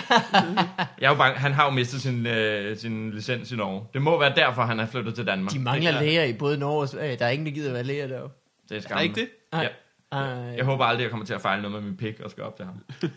er 1.00 1.08
jo 1.08 1.14
bange, 1.14 1.38
han 1.38 1.52
har 1.52 1.64
jo 1.64 1.70
mistet 1.70 2.02
sin, 2.02 2.26
øh, 2.26 2.76
sin 2.76 3.10
licens 3.10 3.52
i 3.52 3.56
Norge. 3.56 3.82
Det 3.94 4.02
må 4.02 4.18
være 4.20 4.32
derfor, 4.36 4.62
han 4.62 4.80
er 4.80 4.86
flyttet 4.86 5.14
til 5.14 5.26
Danmark. 5.26 5.52
De 5.52 5.58
mangler 5.58 5.90
det 5.90 5.98
er, 5.98 6.02
læger 6.02 6.24
i 6.24 6.32
både 6.32 6.58
Norge 6.58 6.80
og 6.80 6.88
Sverige. 6.88 7.16
Der 7.16 7.24
er 7.26 7.30
ingen, 7.30 7.46
der 7.46 7.52
gider 7.52 7.72
være 7.72 7.82
læger 7.84 8.06
deroppe. 8.06 8.36
Det 8.68 8.74
er 8.74 8.76
Er 8.78 8.82
skræmmende. 8.82 9.20
ikke 9.20 9.20
det? 9.20 9.28
Nej. 9.52 9.62
Ja. 9.62 9.68
Ej. 10.18 10.22
Jeg 10.56 10.64
håber 10.64 10.84
aldrig, 10.84 11.02
jeg 11.02 11.10
kommer 11.10 11.26
til 11.26 11.34
at 11.34 11.40
fejle 11.40 11.62
noget 11.62 11.74
med 11.82 11.90
min 11.90 11.96
pik 11.96 12.20
og 12.20 12.30
skal 12.30 12.42
op 12.44 12.56
til 12.56 12.64
ham. 12.64 12.74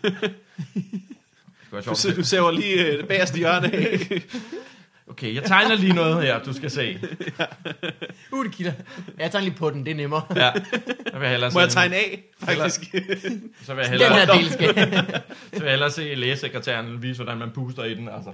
Det 1.74 1.84
Du, 1.84 1.90
du 2.16 2.24
saver 2.24 2.50
lige 2.50 2.86
øh, 2.86 2.98
det 2.98 3.08
bagerste 3.08 3.38
hjørne 3.38 3.74
af. 3.74 4.22
Okay, 5.12 5.34
jeg 5.34 5.44
tegner 5.44 5.74
lige 5.74 5.92
noget 5.92 6.22
her, 6.22 6.42
du 6.42 6.52
skal 6.52 6.70
se. 6.70 6.98
Uh, 8.32 8.44
det 8.44 8.52
kilder. 8.54 8.72
Jeg 9.18 9.30
tager 9.30 9.42
lige 9.44 9.54
på 9.54 9.70
den, 9.70 9.84
det 9.84 9.90
er 9.90 9.94
nemmere. 9.94 10.22
Ja, 10.36 10.52
så 11.12 11.18
vil 11.18 11.20
jeg 11.22 11.30
hellere 11.30 11.50
Må 11.54 11.60
jeg 11.60 11.70
se, 11.70 11.76
tegne 11.76 11.96
af, 11.96 12.22
faktisk? 12.38 12.80
så 13.62 13.74
vil 13.74 13.82
jeg 13.82 13.90
Den 13.92 14.00
hellere, 14.00 14.14
her 14.26 14.34
del 14.34 14.50
skal... 14.50 14.74
så 15.52 15.58
vil 15.58 15.62
jeg 15.62 15.70
hellere 15.70 15.90
se 15.90 16.14
lægesekretæren 16.14 17.02
vise, 17.02 17.22
hvordan 17.22 17.38
man 17.38 17.50
puster 17.50 17.84
i 17.84 17.94
den. 17.94 18.08
Altså. 18.08 18.32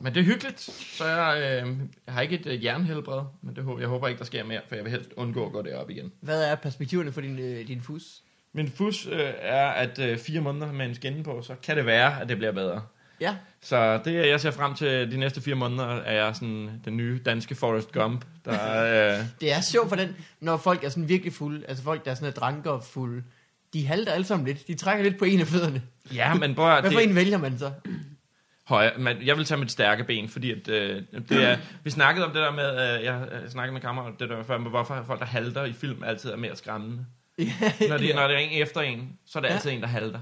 men 0.00 0.14
det 0.14 0.20
er 0.20 0.24
hyggeligt, 0.24 0.60
så 0.96 1.04
jeg, 1.06 1.36
øh, 1.64 1.76
jeg 2.06 2.14
har 2.14 2.20
ikke 2.20 2.34
et 2.38 2.46
øh, 2.46 2.64
jernhelbred, 2.64 3.22
men 3.42 3.56
det, 3.56 3.64
håber- 3.64 3.80
jeg 3.80 3.88
håber 3.88 4.08
ikke, 4.08 4.18
der 4.18 4.24
sker 4.24 4.44
mere, 4.44 4.60
for 4.68 4.74
jeg 4.74 4.84
vil 4.84 4.90
helst 4.92 5.10
undgå 5.16 5.46
at 5.46 5.52
gå 5.52 5.62
derop 5.62 5.90
igen. 5.90 6.12
Hvad 6.20 6.44
er 6.44 6.54
perspektiverne 6.54 7.12
for 7.12 7.20
din, 7.20 7.38
øh, 7.38 7.68
din 7.68 7.82
fus? 7.82 8.02
Min 8.52 8.70
fus 8.76 9.06
øh, 9.06 9.30
er, 9.40 9.66
at 9.68 9.98
øh, 9.98 10.18
fire 10.18 10.40
måneder 10.40 10.72
med 10.72 10.86
en 10.86 10.94
skinne 10.94 11.22
på, 11.24 11.42
så 11.42 11.54
kan 11.62 11.76
det 11.76 11.86
være, 11.86 12.20
at 12.20 12.28
det 12.28 12.36
bliver 12.36 12.52
bedre. 12.52 12.82
Ja, 13.20 13.36
Så 13.62 14.00
det, 14.04 14.28
jeg 14.28 14.40
ser 14.40 14.50
frem 14.50 14.74
til 14.74 15.10
de 15.10 15.16
næste 15.16 15.40
fire 15.40 15.54
måneder, 15.54 15.86
er 15.86 16.24
jeg 16.24 16.34
sådan 16.34 16.80
den 16.84 16.96
nye 16.96 17.20
danske 17.26 17.54
Forrest 17.54 17.92
Gump, 17.92 18.24
der 18.44 18.82
øh, 19.18 19.24
det 19.40 19.52
er 19.52 19.60
sjovt 19.60 19.88
for 19.88 19.96
den, 19.96 20.16
når 20.40 20.56
folk 20.56 20.84
er 20.84 20.88
sådan 20.88 21.08
virkelig 21.08 21.32
fulde, 21.32 21.66
altså 21.68 21.84
folk, 21.84 22.04
der 22.04 22.10
er 22.10 22.14
sådan 22.14 22.32
dranker 22.32 22.80
fulde, 22.80 23.22
de 23.72 23.86
halter 23.86 24.12
alle 24.12 24.26
sammen 24.26 24.46
lidt. 24.46 24.68
De 24.68 24.74
trækker 24.74 25.04
lidt 25.04 25.18
på 25.18 25.24
en 25.24 25.40
af 25.40 25.46
fødderne. 25.46 25.82
Ja, 26.14 26.34
men 26.34 26.54
bror, 26.54 26.80
Hvad 26.80 26.90
for 26.90 26.98
en 26.98 27.14
vælger 27.14 27.38
man 27.38 27.58
så? 27.58 27.70
højre, 28.68 28.98
men 28.98 29.16
jeg 29.24 29.36
vil 29.36 29.44
tage 29.44 29.58
mit 29.58 29.70
stærke 29.70 30.04
ben, 30.04 30.28
fordi 30.28 30.52
at, 30.52 30.68
øh, 30.68 31.02
det 31.28 31.44
er, 31.44 31.56
vi 31.84 31.90
snakkede 31.90 32.26
om 32.26 32.32
det 32.32 32.42
der 32.42 32.52
med, 32.52 32.98
øh, 32.98 33.04
jeg 33.04 33.28
øh, 33.32 33.48
snakkede 33.48 33.72
med 33.72 33.80
kammerater, 33.80 34.16
det 34.16 34.28
der 34.28 34.42
før, 34.42 34.58
med 34.58 34.70
hvorfor 34.70 35.04
folk, 35.06 35.20
der 35.20 35.26
halter 35.26 35.64
i 35.64 35.72
film, 35.72 36.04
altid 36.04 36.30
er 36.30 36.36
mere 36.36 36.56
skræmmende. 36.56 37.06
Når, 37.88 37.96
de, 37.98 38.12
når 38.14 38.26
det 38.28 38.34
er 38.36 38.38
en 38.38 38.62
efter 38.62 38.80
en, 38.80 39.08
så 39.26 39.38
er 39.38 39.42
det 39.42 39.48
Ja. 39.48 39.54
altid 39.54 39.70
en, 39.70 39.80
der 39.80 39.86
halter. 39.86 40.20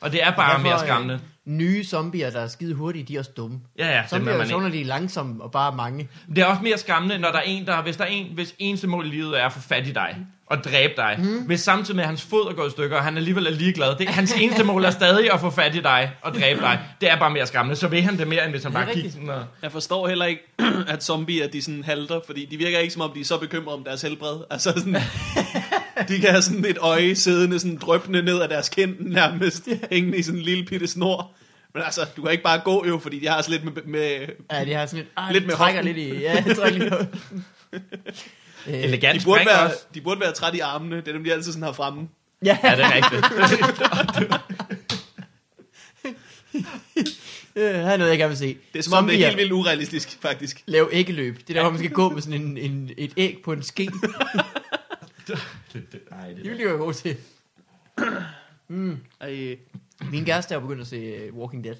Og 0.00 0.12
det 0.12 0.22
er 0.22 0.30
bare 0.36 0.58
mere 0.62 0.72
øh, 0.74 0.80
skræmmende. 0.80 1.20
Nye 1.46 1.84
zombier, 1.84 2.30
der 2.30 2.40
er 2.40 2.48
skide 2.48 2.74
hurtige, 2.74 3.04
de 3.04 3.14
er 3.14 3.18
også 3.18 3.30
dumme. 3.36 3.60
Ja, 3.78 3.86
ja, 3.96 4.00
det 4.02 4.10
Zombier 4.10 4.28
er 4.30 4.34
er 4.34 4.38
man 4.38 4.46
jo 4.48 4.56
ikke. 4.56 4.62
så, 4.62 4.68
når 4.68 4.68
de 4.68 4.80
er 4.80 4.84
langsomme 4.84 5.42
og 5.44 5.52
bare 5.52 5.76
mange. 5.76 6.08
Det 6.28 6.38
er 6.38 6.44
også 6.44 6.62
mere 6.62 6.78
skræmmende, 6.78 7.18
når 7.18 7.28
der 7.30 7.38
er 7.38 7.42
en, 7.42 7.66
der, 7.66 7.82
hvis 7.82 7.96
der 7.96 8.04
er 8.04 8.08
en, 8.08 8.26
hvis 8.34 8.54
eneste 8.58 8.86
mål 8.86 9.06
i 9.06 9.08
livet 9.08 9.40
er 9.40 9.46
at 9.46 9.52
få 9.52 9.60
fat 9.60 9.86
i 9.86 9.92
dig 9.92 10.16
og 10.46 10.64
dræbe 10.64 10.92
dig. 10.96 11.16
Mm. 11.18 11.38
Hvis 11.46 11.60
samtidig 11.60 11.96
med 11.96 12.02
at 12.04 12.08
hans 12.08 12.22
fod 12.22 12.50
er 12.50 12.54
gået 12.54 12.68
i 12.68 12.70
stykker, 12.70 12.96
og 12.96 13.04
han 13.04 13.16
alligevel 13.16 13.46
er 13.46 13.50
ligeglad. 13.50 13.96
Det, 13.98 14.08
hans 14.08 14.32
eneste 14.32 14.64
mål 14.64 14.84
er 14.84 14.90
stadig 14.90 15.32
at 15.32 15.40
få 15.40 15.50
fat 15.50 15.74
i 15.74 15.80
dig 15.80 16.10
og 16.22 16.34
dræbe 16.34 16.60
dig. 16.60 16.80
Det 17.00 17.10
er 17.10 17.16
bare 17.18 17.30
mere 17.30 17.46
skræmmende. 17.46 17.76
Så 17.76 17.88
vil 17.88 18.02
han 18.02 18.18
det 18.18 18.28
mere, 18.28 18.44
end 18.44 18.50
hvis 18.52 18.62
han 18.62 18.72
Det 18.72 18.78
er 18.80 18.84
bare 18.84 18.94
gik 18.94 18.96
rigtigt. 19.04 19.14
sådan 19.14 19.30
og... 19.30 19.44
Jeg 19.62 19.72
forstår 19.72 20.08
heller 20.08 20.24
ikke, 20.24 20.42
at 20.88 21.04
zombier 21.04 21.48
de 21.48 21.62
sådan 21.62 21.84
halter, 21.84 22.20
fordi 22.26 22.44
de 22.44 22.56
virker 22.56 22.78
ikke 22.78 22.92
som 22.92 23.02
om, 23.02 23.10
de 23.14 23.20
er 23.20 23.24
så 23.24 23.38
bekymrede 23.38 23.76
om 23.76 23.84
deres 23.84 24.02
helbred. 24.02 24.36
Altså 24.50 24.72
sådan, 24.76 24.94
de 26.08 26.20
kan 26.20 26.30
have 26.30 26.42
sådan 26.42 26.64
et 26.64 26.78
øje 26.78 27.14
siddende 27.14 27.58
sådan 27.60 27.76
drøbende 27.76 28.22
ned 28.22 28.40
af 28.40 28.48
deres 28.48 28.68
kind 28.68 28.94
nærmest, 29.00 29.68
hængende 29.90 30.18
i 30.18 30.22
sådan 30.22 30.38
en 30.40 30.44
lille 30.44 30.64
bitte 30.64 30.86
snor. 30.86 31.32
Men 31.74 31.82
altså, 31.82 32.06
du 32.16 32.22
kan 32.22 32.30
ikke 32.32 32.44
bare 32.44 32.60
gå 32.64 32.86
jo, 32.86 32.98
fordi 32.98 33.18
de 33.20 33.28
har 33.28 33.42
sådan 33.42 33.60
lidt 33.60 33.74
med, 33.74 33.82
med 33.86 34.26
Ja, 34.52 34.64
de 34.64 34.72
har 34.74 34.86
sådan 34.86 34.98
lidt, 34.98 35.08
ah, 35.16 35.32
Lidt 35.32 35.46
med 35.46 35.54
trækker 35.54 35.80
hoften. 35.82 35.96
lidt 35.96 36.14
i, 36.14 36.20
ja, 36.20 36.44
trækker 36.54 36.78
lidt 36.78 36.94
i. 36.94 36.96
Øh, 38.66 38.74
Elegant 38.84 39.20
de, 39.20 39.24
burde 39.24 39.46
være, 39.46 39.60
også. 39.66 39.76
de 39.94 40.00
burde 40.00 40.20
være 40.20 40.32
træt 40.32 40.54
i 40.54 40.58
armene, 40.58 40.96
det 40.96 41.08
er 41.08 41.12
dem, 41.12 41.24
de 41.24 41.32
altid 41.32 41.52
sådan 41.52 41.62
har 41.62 41.72
fremme. 41.72 42.08
ja, 42.44 42.58
Ja, 42.64 42.70
det 42.76 42.84
er 42.84 42.94
rigtigt. 42.94 43.24
øh, 47.56 47.74
her 47.74 47.90
er 47.90 47.96
noget, 47.96 48.10
jeg 48.10 48.18
gerne 48.18 48.28
vil 48.28 48.38
se. 48.38 48.56
Det 48.72 48.78
er 48.78 48.82
som 48.82 48.92
om, 48.92 49.06
det 49.06 49.14
er 49.22 49.26
helt 49.26 49.36
vildt 49.38 49.52
urealistisk, 49.52 50.18
faktisk. 50.20 50.62
Lave 50.66 50.88
æggeløb. 50.92 51.38
Det 51.38 51.50
er 51.50 51.54
der, 51.54 51.60
hvor 51.60 51.70
man 51.70 51.78
skal 51.78 51.90
gå 51.90 52.08
med 52.10 52.22
sådan 52.22 52.40
en, 52.42 52.58
en, 52.58 52.90
et 52.98 53.12
æg 53.16 53.38
på 53.44 53.52
en 53.52 53.62
ske. 53.62 53.90
det, 55.26 55.38
det, 55.92 56.00
nej, 56.10 56.28
Det 56.28 56.36
det, 56.36 56.44
ville 56.50 56.72
de 56.72 56.78
gode 56.78 56.94
til. 56.94 57.16
Ej. 59.20 59.56
Min 60.10 60.24
kæreste 60.24 60.54
er 60.54 60.56
jo 60.56 60.60
begyndt 60.60 60.80
at 60.80 60.86
se 60.86 61.28
uh, 61.32 61.38
Walking 61.38 61.64
Dead. 61.64 61.76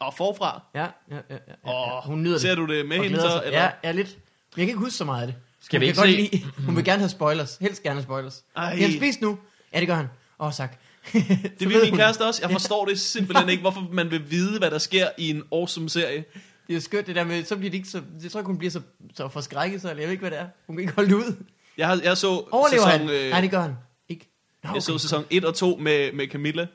Og 0.00 0.14
forfra. 0.16 0.62
Ja, 0.74 0.80
ja, 0.80 0.88
ja. 1.10 1.16
ja, 1.30 1.36
ja. 1.66 1.96
Åh, 1.98 2.04
Hun 2.06 2.22
nyder 2.22 2.32
det. 2.32 2.40
Ser 2.42 2.54
du 2.54 2.66
det 2.66 2.86
med 2.88 2.96
hende 2.98 3.20
så? 3.20 3.42
Eller? 3.46 3.60
Ja, 3.62 3.70
ja, 3.84 3.90
lidt. 3.92 4.08
Men 4.08 4.60
jeg 4.60 4.66
kan 4.66 4.68
ikke 4.68 4.78
huske 4.78 4.96
så 4.96 5.04
meget 5.04 5.20
af 5.20 5.26
det. 5.26 5.36
Skal 5.60 5.78
hun 5.78 5.80
vi 5.80 5.86
kan 5.92 6.04
ikke 6.06 6.18
godt 6.18 6.30
se- 6.32 6.38
Lide, 6.38 6.64
hun 6.66 6.76
vil 6.76 6.84
gerne 6.84 6.98
have 6.98 7.08
spoilers. 7.08 7.56
Helst 7.60 7.82
gerne 7.82 7.94
have 7.94 8.02
spoilers. 8.02 8.44
Ej. 8.56 8.76
Kan 8.76 8.90
han 8.90 8.98
spise 8.98 9.20
nu? 9.20 9.38
Ja, 9.72 9.80
det 9.80 9.88
gør 9.88 9.94
han. 9.94 10.06
Åh, 10.40 10.46
oh, 10.46 10.52
tak. 10.52 10.76
Det 11.12 11.60
vil 11.68 11.76
min 11.84 11.96
kæreste 11.96 12.24
også. 12.26 12.42
Jeg 12.42 12.50
forstår 12.50 12.84
det 12.84 13.00
simpelthen 13.00 13.48
ikke, 13.48 13.60
hvorfor 13.60 13.88
man 13.92 14.10
vil 14.10 14.30
vide, 14.30 14.58
hvad 14.58 14.70
der 14.70 14.78
sker 14.78 15.08
i 15.18 15.30
en 15.30 15.42
awesome 15.52 15.88
serie. 15.90 16.24
Det 16.66 16.72
er 16.72 16.74
jo 16.74 16.80
skørt 16.80 17.06
det 17.06 17.16
der 17.16 17.24
med, 17.24 17.44
så 17.44 17.56
bliver 17.56 17.70
det 17.70 17.76
ikke 17.78 17.88
så, 17.88 18.02
jeg 18.22 18.30
tror 18.30 18.40
ikke, 18.40 18.46
hun 18.46 18.58
bliver 18.58 18.70
så, 18.70 18.80
så 19.14 19.28
forskrækket, 19.28 19.82
så 19.82 19.88
jeg 19.88 19.96
ved 19.96 20.10
ikke, 20.10 20.20
hvad 20.20 20.30
det 20.30 20.38
er. 20.38 20.48
Hun 20.66 20.76
kan 20.76 20.80
ikke 20.80 20.94
holde 20.94 21.08
det 21.10 21.14
ud. 21.16 21.36
Jeg, 21.78 21.86
har, 21.86 22.00
jeg 22.04 22.16
så 22.16 22.28
Overlever 22.28 22.84
sæson, 22.90 23.00
han? 23.08 23.10
øh, 23.10 23.30
Nej, 23.30 23.40
det 23.40 23.50
gør 23.50 23.60
han. 23.60 23.72
Ikke. 24.08 24.28
Nå, 24.64 24.70
Jeg 24.74 24.82
så 24.82 24.98
sæson 24.98 25.24
1 25.30 25.44
og 25.44 25.54
2 25.54 25.76
med, 25.80 26.12
med 26.12 26.28
Camilla, 26.28 26.66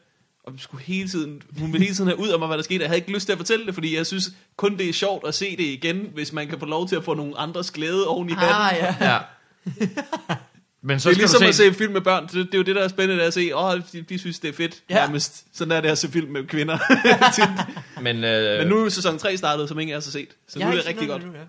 og 0.47 0.53
vi 0.53 0.59
skulle 0.59 0.83
hele 0.83 1.09
tiden, 1.09 1.41
hun 1.59 1.73
ville 1.73 1.83
hele 1.85 1.95
tiden 1.95 2.07
have 2.07 2.19
ud 2.19 2.27
af 2.29 2.39
mig, 2.39 2.47
hvad 2.47 2.57
der 2.57 2.63
skete. 2.63 2.81
Jeg 2.81 2.89
havde 2.89 2.97
ikke 2.99 3.11
lyst 3.11 3.25
til 3.25 3.31
at 3.31 3.37
fortælle 3.37 3.65
det, 3.65 3.73
fordi 3.73 3.95
jeg 3.97 4.05
synes 4.05 4.23
kun 4.57 4.77
det 4.77 4.89
er 4.89 4.93
sjovt 4.93 5.27
at 5.27 5.33
se 5.35 5.57
det 5.57 5.63
igen, 5.63 6.07
hvis 6.13 6.33
man 6.33 6.47
kan 6.47 6.59
få 6.59 6.65
lov 6.65 6.87
til 6.89 6.95
at 6.95 7.03
få 7.03 7.13
nogle 7.13 7.37
andres 7.37 7.71
glæde 7.71 8.07
oven 8.07 8.29
i 8.29 8.33
hatten. 8.33 8.55
Ah, 8.55 8.95
ja. 9.01 9.11
ja. 9.11 9.17
Men 10.85 10.99
Så 10.99 11.09
det 11.09 11.15
er 11.15 11.19
ligesom 11.19 11.41
du 11.41 11.47
at 11.47 11.55
se, 11.55 11.67
se 11.71 11.73
film 11.77 11.93
med 11.93 12.01
børn. 12.01 12.23
Det, 12.23 12.33
det 12.33 12.53
er 12.53 12.57
jo 12.57 12.63
det, 12.63 12.75
der 12.75 12.83
er 12.83 12.87
spændende 12.87 13.23
at 13.23 13.33
se. 13.33 13.51
Åh, 13.55 13.81
de, 13.93 14.01
de 14.01 14.19
synes, 14.19 14.39
det 14.39 14.49
er 14.49 14.53
fedt. 14.53 14.83
Ja. 14.89 14.95
Ja. 14.95 15.05
Nærmest. 15.05 15.45
Sådan 15.57 15.71
er 15.71 15.81
det 15.81 15.89
at 15.89 15.97
se 15.97 16.09
film 16.11 16.31
med 16.31 16.43
kvinder. 16.47 16.77
men, 18.01 18.23
øh, 18.23 18.59
Men 18.59 18.67
nu 18.67 18.85
er 18.85 18.89
sæson 18.89 19.17
3 19.19 19.37
startet, 19.37 19.69
som 19.69 19.79
ingen 19.79 19.93
af 19.93 19.97
os 19.97 20.05
har 20.05 20.11
set. 20.11 20.27
Så 20.47 20.59
Jeg 20.59 20.67
nu 20.67 20.71
er 20.71 20.77
det 20.77 20.87
rigtig 20.87 21.07
godt. 21.07 21.21
noget 21.21 21.35
endnu, 21.35 21.47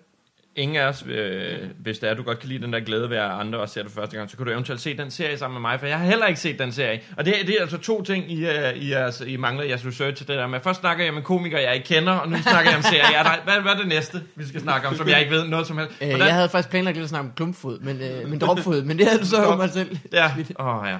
ingen 0.57 0.77
af 0.77 0.87
os, 0.87 1.05
øh, 1.09 1.59
hvis 1.79 1.99
det 1.99 2.11
er, 2.11 2.15
du 2.15 2.23
godt 2.23 2.39
kan 2.39 2.49
lide 2.49 2.63
den 2.63 2.73
der 2.73 2.81
glæde 2.81 3.11
ved, 3.11 3.17
at 3.17 3.31
andre 3.31 3.59
også 3.59 3.75
ser 3.75 3.83
det 3.83 3.93
første 3.93 4.17
gang, 4.17 4.31
så 4.31 4.37
kan 4.37 4.47
du 4.47 4.53
eventuelt 4.53 4.81
se 4.81 4.97
den 4.97 5.11
serie 5.11 5.39
sammen 5.39 5.55
med 5.63 5.71
mig, 5.71 5.81
for 5.81 5.87
jeg 5.87 5.99
har 5.99 6.07
heller 6.07 6.27
ikke 6.27 6.41
set 6.41 6.59
den 6.59 6.73
serie. 6.73 7.01
Og 7.17 7.25
det, 7.25 7.35
det 7.47 7.57
er 7.57 7.61
altså 7.61 7.79
to 7.79 8.03
ting, 8.03 8.33
I, 8.33 8.45
uh, 8.45 8.51
I, 8.77 8.91
jeres, 8.91 9.23
I 9.27 9.37
mangler 9.37 9.65
i 9.65 9.69
jeres 9.69 9.87
research 9.87 10.17
til 10.17 10.29
det 10.29 10.37
der 10.37 10.47
med. 10.47 10.61
Først 10.61 10.81
snakker 10.81 11.05
jeg 11.05 11.15
med 11.15 11.23
komikere, 11.23 11.63
jeg 11.63 11.75
ikke 11.75 11.87
kender, 11.87 12.13
og 12.13 12.29
nu 12.29 12.37
snakker 12.43 12.71
jeg 12.71 12.77
om 12.77 12.83
serier. 12.83 13.11
Ja, 13.13 13.23
der, 13.23 13.31
hvad, 13.45 13.61
hvad 13.63 13.73
er 13.73 13.77
det 13.77 13.89
næste, 13.89 14.23
vi 14.37 14.47
skal 14.49 14.61
snakke 14.61 14.89
om, 14.89 14.97
som 14.97 15.09
jeg 15.09 15.21
ikke 15.21 15.33
ved 15.33 15.45
noget 15.49 15.67
som 15.67 15.79
helst? 15.79 15.93
Øh, 16.03 16.09
Hvordan- 16.09 16.27
jeg 16.27 16.35
havde 16.35 16.49
faktisk 16.49 16.71
planlagt 16.71 16.97
lidt 16.97 17.05
at 17.05 17.09
snakke 17.11 17.27
om 17.29 17.33
klumpfod, 17.37 17.79
men, 17.81 18.01
øh, 18.03 18.29
men 18.29 18.39
dropfod, 18.41 18.83
men 18.83 18.99
det 18.99 19.07
havde 19.07 19.19
du 19.21 19.27
så 19.27 19.43
jo 19.43 19.57
mig 19.57 19.71
selv. 19.71 19.99
Ja, 20.13 20.31
åh 20.59 20.67
oh, 20.83 20.89
ja. 20.89 20.97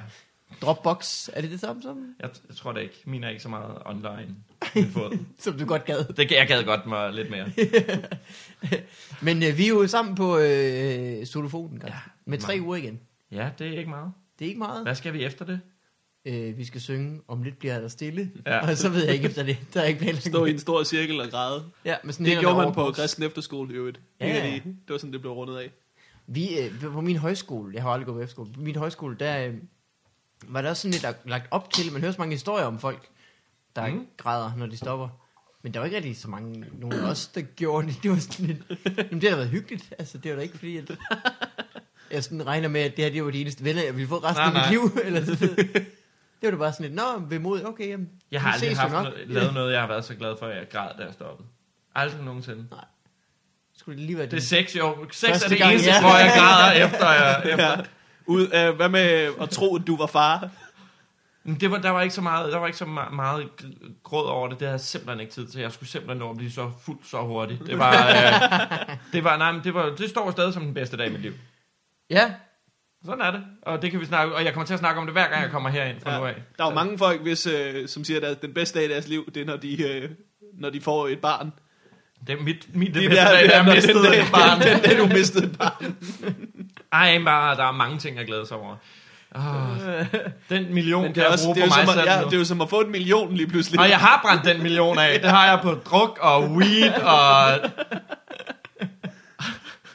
Dropbox, 0.61 1.29
er 1.33 1.41
det 1.41 1.51
det 1.51 1.61
samme 1.61 1.83
som, 1.83 2.15
Jeg, 2.21 2.31
jeg 2.49 2.57
tror 2.57 2.73
det 2.73 2.83
ikke. 2.83 3.03
Min 3.05 3.25
er 3.25 3.29
ikke 3.29 3.43
så 3.43 3.49
meget 3.49 3.79
online. 3.85 4.37
som 5.39 5.59
du 5.59 5.65
godt 5.67 5.85
gad? 5.85 6.05
Det, 6.05 6.31
jeg 6.31 6.47
gad 6.49 6.65
godt 6.65 6.87
mig 6.87 7.13
lidt 7.13 7.31
mere. 7.31 7.47
Men 9.23 9.43
øh, 9.43 9.59
vi 9.59 9.65
er 9.65 9.69
jo 9.69 9.87
sammen 9.87 10.15
på 10.15 10.39
øh, 10.39 11.27
solofonen, 11.27 11.83
ja, 11.87 11.93
med 12.25 12.39
tre 12.39 12.53
meget. 12.57 12.67
uger 12.67 12.77
igen. 12.77 13.01
Ja, 13.33 13.51
det 13.59 13.67
er 13.67 13.79
ikke 13.79 13.91
meget. 13.91 14.13
Det 14.39 14.45
er 14.45 14.49
ikke 14.49 14.59
meget. 14.59 14.83
Hvad 14.83 14.95
skal 14.95 15.13
vi 15.13 15.25
efter 15.25 15.45
det? 15.45 15.61
Øh, 16.27 16.59
vi 16.59 16.65
skal 16.65 16.81
synge, 16.81 17.21
om 17.29 17.43
lidt 17.43 17.59
bliver 17.59 17.81
der 17.81 17.89
stille. 17.89 18.31
Ja. 18.47 18.59
Og 18.71 18.77
så 18.77 18.89
ved 18.89 19.05
jeg 19.05 19.15
ikke 19.15 19.27
efter 19.27 19.43
det. 19.43 19.59
Der 19.75 19.81
er 19.81 19.85
ikke 19.85 20.01
planlagt. 20.01 20.25
Stå 20.25 20.45
i 20.45 20.51
en 20.51 20.59
stor 20.59 20.83
cirkel 20.85 21.21
og 21.21 21.29
græde. 21.31 21.65
Ja, 21.85 21.97
men 22.05 22.13
sådan 22.13 22.27
Det 22.27 22.39
gjorde 22.41 22.57
man 22.57 22.75
på 22.75 22.91
kristen 22.91 23.23
efterskole 23.25 23.75
i 23.75 23.77
øvrigt. 23.77 24.01
Ja, 24.21 24.27
Ja. 24.27 24.47
ja. 24.49 24.55
Det 24.55 24.65
var 24.89 24.99
sådan, 24.99 25.13
det 25.13 25.21
blev 25.21 25.33
rundet 25.33 25.57
af. 25.57 25.71
Vi, 26.27 26.59
øh, 26.61 26.81
på 26.93 27.01
min 27.01 27.17
højskole, 27.17 27.75
jeg 27.75 27.83
har 27.83 27.91
aldrig 27.91 28.07
gået 28.07 28.15
på 28.17 28.21
efterskole, 28.21 28.53
på 28.53 28.61
min 28.61 28.77
højskole, 28.77 29.17
der 29.21 29.47
øh, 29.47 29.55
var 30.49 30.63
der 30.63 30.71
også 30.71 30.83
sådan 30.83 30.91
lidt 30.93 31.03
lagt- 31.03 31.29
lagt 31.31 31.47
op 31.51 31.73
til, 31.73 31.93
man 31.93 32.01
hører 32.01 32.13
så 32.13 32.19
mange 32.19 32.35
historier 32.35 32.65
om 32.67 32.79
folk, 32.79 33.09
der 33.77 33.87
Mm. 33.89 34.07
græder, 34.17 34.53
når 34.57 34.67
de 34.67 34.77
stopper. 34.77 35.09
Men 35.63 35.75
der 35.75 35.81
var 35.81 35.85
ikke 35.85 35.97
rigtig 35.97 36.17
så 36.17 36.29
mange, 36.29 36.65
nogen 36.73 37.01
af 37.05 37.11
os, 37.11 37.27
der 37.27 37.41
gjorde 37.57 37.87
det. 37.87 37.97
Det 38.03 38.11
var 38.11 38.17
sådan 38.17 38.47
lidt, 38.47 38.59
jamen, 38.99 39.21
det 39.21 39.29
har 39.31 39.37
været 39.37 39.49
hyggeligt. 39.51 39.93
Altså, 39.99 40.19
det 40.19 40.31
var 40.31 40.37
da 40.37 40.43
ikke 40.43 40.59
fordi, 40.59 40.77
at 40.77 40.91
jeg 42.11 42.25
sådan 42.25 42.47
regner 42.47 42.69
med, 42.69 42.81
at 42.81 42.97
det 42.97 43.05
her 43.05 43.13
det 43.13 43.25
var 43.25 43.31
de 43.31 43.41
eneste 43.41 43.65
venner, 43.65 43.83
jeg 43.85 43.95
ville 43.97 44.09
få 44.09 44.17
resten 44.17 44.41
Nej, 44.43 44.47
af 44.47 44.53
mit 44.53 44.63
nej. 44.63 44.71
liv. 44.71 44.99
Eller 45.07 45.25
så, 45.25 45.35
det 46.41 46.43
var 46.43 46.51
da 46.51 46.57
bare 46.57 46.73
sådan 46.73 46.87
lidt, 46.87 46.95
nå, 46.95 47.03
ved 47.29 47.39
mod, 47.39 47.65
okay, 47.65 47.89
jamen, 47.89 48.09
Jeg 48.31 48.41
har 48.43 48.53
aldrig 48.53 48.77
haft 48.79 48.93
nok. 48.93 49.05
noget, 49.05 49.29
lavet 49.29 49.55
noget, 49.55 49.73
jeg 49.73 49.81
har 49.81 49.89
været 49.89 50.05
så 50.05 50.15
glad 50.15 50.35
for, 50.39 50.47
at 50.47 50.57
jeg 50.57 50.67
græd, 50.73 50.91
da 50.99 51.05
jeg 51.05 51.15
stoppede. 51.15 51.49
Aldrig 51.95 52.23
nogensinde. 52.25 52.69
Skulle 53.77 53.99
det 53.99 54.07
lige 54.07 54.17
være 54.17 54.27
Det 54.27 54.33
er 54.33 54.37
det? 54.39 54.49
sex, 54.49 54.77
jo. 54.77 55.07
Sex 55.13 55.31
Første 55.31 55.45
er 55.45 55.49
det 55.49 55.59
gang, 55.59 55.73
eneste, 55.73 55.91
ja. 55.91 56.01
hvor 56.01 56.17
jeg 56.19 56.33
græder 56.39 56.87
efter. 56.87 57.11
Jeg, 57.11 57.43
efter. 57.53 57.85
Ud, 58.27 58.43
øh, 58.55 58.77
hvad 58.77 58.89
med 58.89 59.33
at 59.41 59.51
tro, 59.51 59.77
at 59.77 59.83
du 59.87 59.97
var 59.97 60.07
far? 60.07 60.49
Men 61.45 61.61
Det 61.61 61.71
var, 61.71 61.79
der 61.79 61.91
var 61.91 62.03
ikke 62.03 62.15
så 62.15 62.21
meget, 62.21 62.53
der 62.53 62.59
var 62.59 62.67
ikke 62.67 62.79
så 62.79 62.85
meget 63.13 63.49
gr- 63.63 63.93
gråd 64.03 64.27
over 64.27 64.49
det. 64.49 64.59
Det 64.61 64.67
havde 64.67 64.73
jeg 64.73 64.81
simpelthen 64.81 65.21
ikke 65.21 65.33
tid 65.33 65.47
til. 65.47 65.61
Jeg 65.61 65.73
skulle 65.73 65.89
simpelthen 65.89 66.19
nå 66.19 66.31
at 66.31 66.37
blive 66.37 66.51
så 66.51 66.71
fuld 66.85 66.99
så 67.05 67.21
hurtigt. 67.23 67.67
Det 67.67 67.79
var, 67.79 67.93
øh, 68.09 68.97
det 69.13 69.25
var, 69.25 69.37
nej, 69.37 69.53
men 69.53 69.61
det 69.65 69.75
var, 69.75 69.91
det 69.99 70.11
står 70.11 70.31
stadig 70.31 70.55
som 70.55 70.63
den 70.65 70.75
bedste 70.75 70.97
dag 70.97 71.07
i 71.07 71.11
mit 71.11 71.21
liv. 71.21 71.33
Ja, 72.11 72.35
Sådan 73.05 73.21
er 73.21 73.31
det. 73.31 73.43
Og 73.63 73.83
det 73.83 73.91
kan 73.91 74.01
vi 74.01 74.07
snakke, 74.07 74.35
og 74.35 74.45
jeg 74.45 74.53
kommer 74.53 74.67
til 74.67 74.75
at 74.75 74.81
snakke 74.81 75.01
om 75.01 75.07
det 75.07 75.15
hver 75.15 75.29
gang 75.29 75.43
jeg 75.43 75.51
kommer 75.51 75.71
herind 75.71 76.01
fra 76.01 76.13
ja. 76.13 76.19
nu 76.19 76.25
af. 76.27 76.35
Der 76.59 76.65
er 76.65 76.69
jo 76.69 76.75
mange 76.75 76.99
folk, 76.99 77.21
hvis, 77.23 77.47
øh, 77.47 77.89
som 77.89 78.05
siger, 78.05 78.29
at 78.31 78.43
den 78.43 78.55
bedste 78.55 78.79
dag 78.79 78.89
i 78.89 78.93
deres 78.93 79.09
liv, 79.09 79.31
det 79.35 79.41
er, 79.43 79.45
når 79.47 79.57
de, 79.57 79.83
øh, 79.89 80.11
når 80.59 80.71
de 80.71 80.81
får 80.81 81.09
et 81.09 81.19
barn. 81.21 81.53
Det 82.27 82.39
er 82.39 82.43
mit, 82.43 82.67
mit 82.77 82.95
det 82.95 83.03
Det 83.03 83.11
bedste 83.11 83.23
er- 83.25 83.31
dag, 83.33 83.43
det 83.43 83.51
da 83.51 83.57
er, 83.57 83.63
dag- 84.11 84.21
et 84.23 84.33
barn. 84.33 84.61
Den 84.69 84.81
dag, 84.81 84.99
du 84.99 85.07
mistede 85.15 85.45
et 85.45 85.59
barn. 85.59 85.97
Ej, 86.93 87.19
bare, 87.25 87.57
der 87.57 87.65
er 87.65 87.73
mange 87.73 87.99
ting, 87.99 88.17
jeg 88.19 88.27
glæder 88.27 88.45
sig 88.45 88.57
over. 88.57 88.77
Oh, 89.37 89.43
den 90.51 90.75
million 90.75 91.03
Men 91.03 91.13
kan 91.13 91.15
det 91.15 91.21
er, 91.21 91.25
jeg 91.25 91.33
også, 91.33 91.45
bruge 91.45 91.55
det, 91.57 91.63
på 91.63 91.67
mig 91.79 91.87
som, 91.87 91.95
selv 91.95 92.11
ja, 92.11 92.25
det 92.25 92.35
er 92.35 92.39
jo 92.39 92.45
som 92.45 92.61
at 92.61 92.71
få 92.71 92.81
en 92.81 92.91
million 92.93 93.35
lige 93.35 93.47
pludselig. 93.47 93.81
Og 93.81 93.89
jeg 93.89 93.99
har 93.99 94.21
brændt 94.25 94.45
den 94.45 94.63
million 94.63 94.99
af. 94.99 95.21
Det 95.21 95.31
har 95.31 95.47
jeg 95.51 95.59
på 95.63 95.71
druk 95.75 96.19
og 96.23 96.51
weed 96.51 96.93
og... 97.03 97.49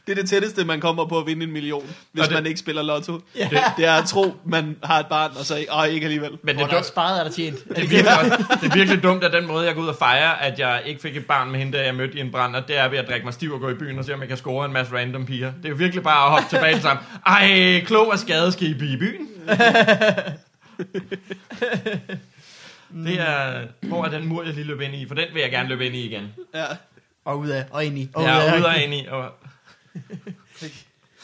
Det 0.10 0.17
er 0.17 0.22
det 0.22 0.30
tætteste, 0.30 0.65
man 0.65 0.80
kommer 0.80 1.06
på 1.06 1.17
at 1.19 1.28
vinde 1.28 1.43
en 1.45 1.52
million, 1.52 1.84
hvis 2.12 2.24
Og 2.24 2.30
det- 2.30 2.36
man 2.38 2.45
ikke 2.45 2.60
spiller 2.60 2.82
lotto. 2.82 3.19
Ja. 3.38 3.48
Det, 3.52 3.60
det 3.78 3.86
er 3.86 3.93
at 3.93 4.06
tro, 4.06 4.36
man 4.45 4.76
har 4.84 5.00
et 5.00 5.06
barn, 5.08 5.32
og 5.39 5.45
så 5.45 5.56
ikke, 5.56 5.74
åh, 5.74 5.88
ikke 5.88 6.04
alligevel. 6.06 6.32
Men 6.43 6.58
det 6.58 6.65
hvor 6.67 6.78
er, 6.78 6.82
sparet, 6.82 7.19
er 7.19 7.24
der 7.24 7.32
tjent. 7.32 7.56
det, 7.69 7.78
er 7.78 7.88
virkelig, 7.88 8.04
det 8.62 8.72
er 8.72 8.76
virkelig 8.76 9.04
dumt, 9.04 9.24
at 9.24 9.34
den 9.34 9.48
måde, 9.48 9.65
jeg 9.65 9.76
går 9.76 9.82
ud 9.82 9.88
og 9.88 9.95
fejrer, 9.95 10.32
at 10.32 10.60
jeg 10.60 10.82
ikke 10.86 11.02
fik 11.02 11.17
et 11.17 11.26
barn 11.26 11.52
med 11.52 11.60
hende, 11.60 11.78
da 11.78 11.84
jeg 11.86 11.95
mødte 11.95 12.17
i 12.17 12.19
en 12.22 12.32
brand, 12.32 12.56
og 12.56 12.67
det 12.67 12.78
er 12.78 12.88
ved 12.88 12.98
at 12.98 13.08
drikke 13.08 13.26
mig 13.26 13.34
stiv 13.34 13.54
og 13.54 13.60
gå 13.60 13.69
i 13.69 13.74
byen 13.74 14.00
og 14.00 14.06
se, 14.06 14.13
om 14.13 14.19
jeg 14.19 14.28
kan 14.28 14.38
score 14.38 14.65
en 14.65 14.74
masse 14.74 14.93
random 14.95 15.26
piger. 15.26 15.52
Det 15.58 15.65
er 15.65 15.69
jo 15.69 15.76
virkelig 15.76 16.04
bare 16.04 16.26
at 16.26 16.32
hoppe 16.32 16.56
tilbage 16.58 16.74
til 16.74 16.82
sammen. 16.82 17.06
Ej, 17.26 17.82
klog 17.86 18.08
og 18.12 18.19
skade 18.19 18.52
skal 18.52 18.67
I 18.67 18.74
blive 18.74 18.93
i 18.93 18.98
byen. 18.98 19.28
Det 23.06 23.19
er, 23.19 23.62
hvor 23.82 24.06
er 24.06 24.10
den 24.10 24.28
mur, 24.28 24.43
jeg 24.43 24.54
lige 24.54 24.65
løb 24.67 24.82
ind 24.82 24.95
i? 24.95 25.08
For 25.08 25.15
den 25.15 25.26
vil 25.34 25.41
jeg 25.41 25.52
gerne 25.52 25.69
løbe 25.69 25.86
ind 25.86 25.95
i 25.95 26.06
igen. 26.06 26.34
Ja. 26.56 26.65
Og 27.26 27.39
ud 27.39 27.48
af, 27.48 27.65
og 27.72 27.86
ind 27.86 27.98
i. 28.00 28.10
Og 28.13 28.24
er 28.26 28.54
ud 28.54 28.60
ude 28.60 28.67
af. 28.69 28.76
og 28.76 28.84
ind 28.84 28.93
i. 28.93 29.06
Og, 29.10 29.26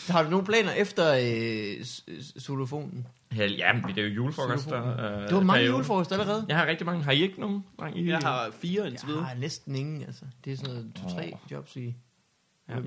Har 0.09 0.23
du 0.23 0.29
nogle 0.29 0.45
planer 0.45 0.71
efter 0.71 1.13
øh, 1.13 1.83
s- 1.85 2.03
s- 2.21 2.43
solofonen? 2.43 3.07
ja, 3.38 3.73
men 3.73 3.83
det 3.83 3.97
er 3.97 4.01
jo 4.07 4.07
julefrokoster. 4.13 5.21
Øh, 5.23 5.29
Du 5.29 5.35
har 5.35 5.41
mange 5.43 5.51
periode. 5.53 5.71
julefrokoster 5.71 6.17
allerede. 6.19 6.45
Jeg 6.49 6.57
har 6.57 6.65
rigtig 6.67 6.85
mange. 6.85 7.03
Har 7.03 7.11
I 7.11 7.21
ikke 7.21 7.39
nogen? 7.39 7.65
Dreng, 7.79 7.97
I, 7.99 8.09
Jeg 8.09 8.17
har 8.19 8.51
fire 8.61 8.88
indtil 8.88 9.07
Jeg 9.07 9.13
videre. 9.13 9.23
har 9.25 9.35
næsten 9.35 9.75
ingen, 9.75 10.01
altså. 10.01 10.25
Det 10.45 10.53
er 10.53 10.57
sådan 10.57 10.73
noget 10.73 10.91
to-tre 10.95 11.38
jobs 11.51 11.75
i. 11.75 11.95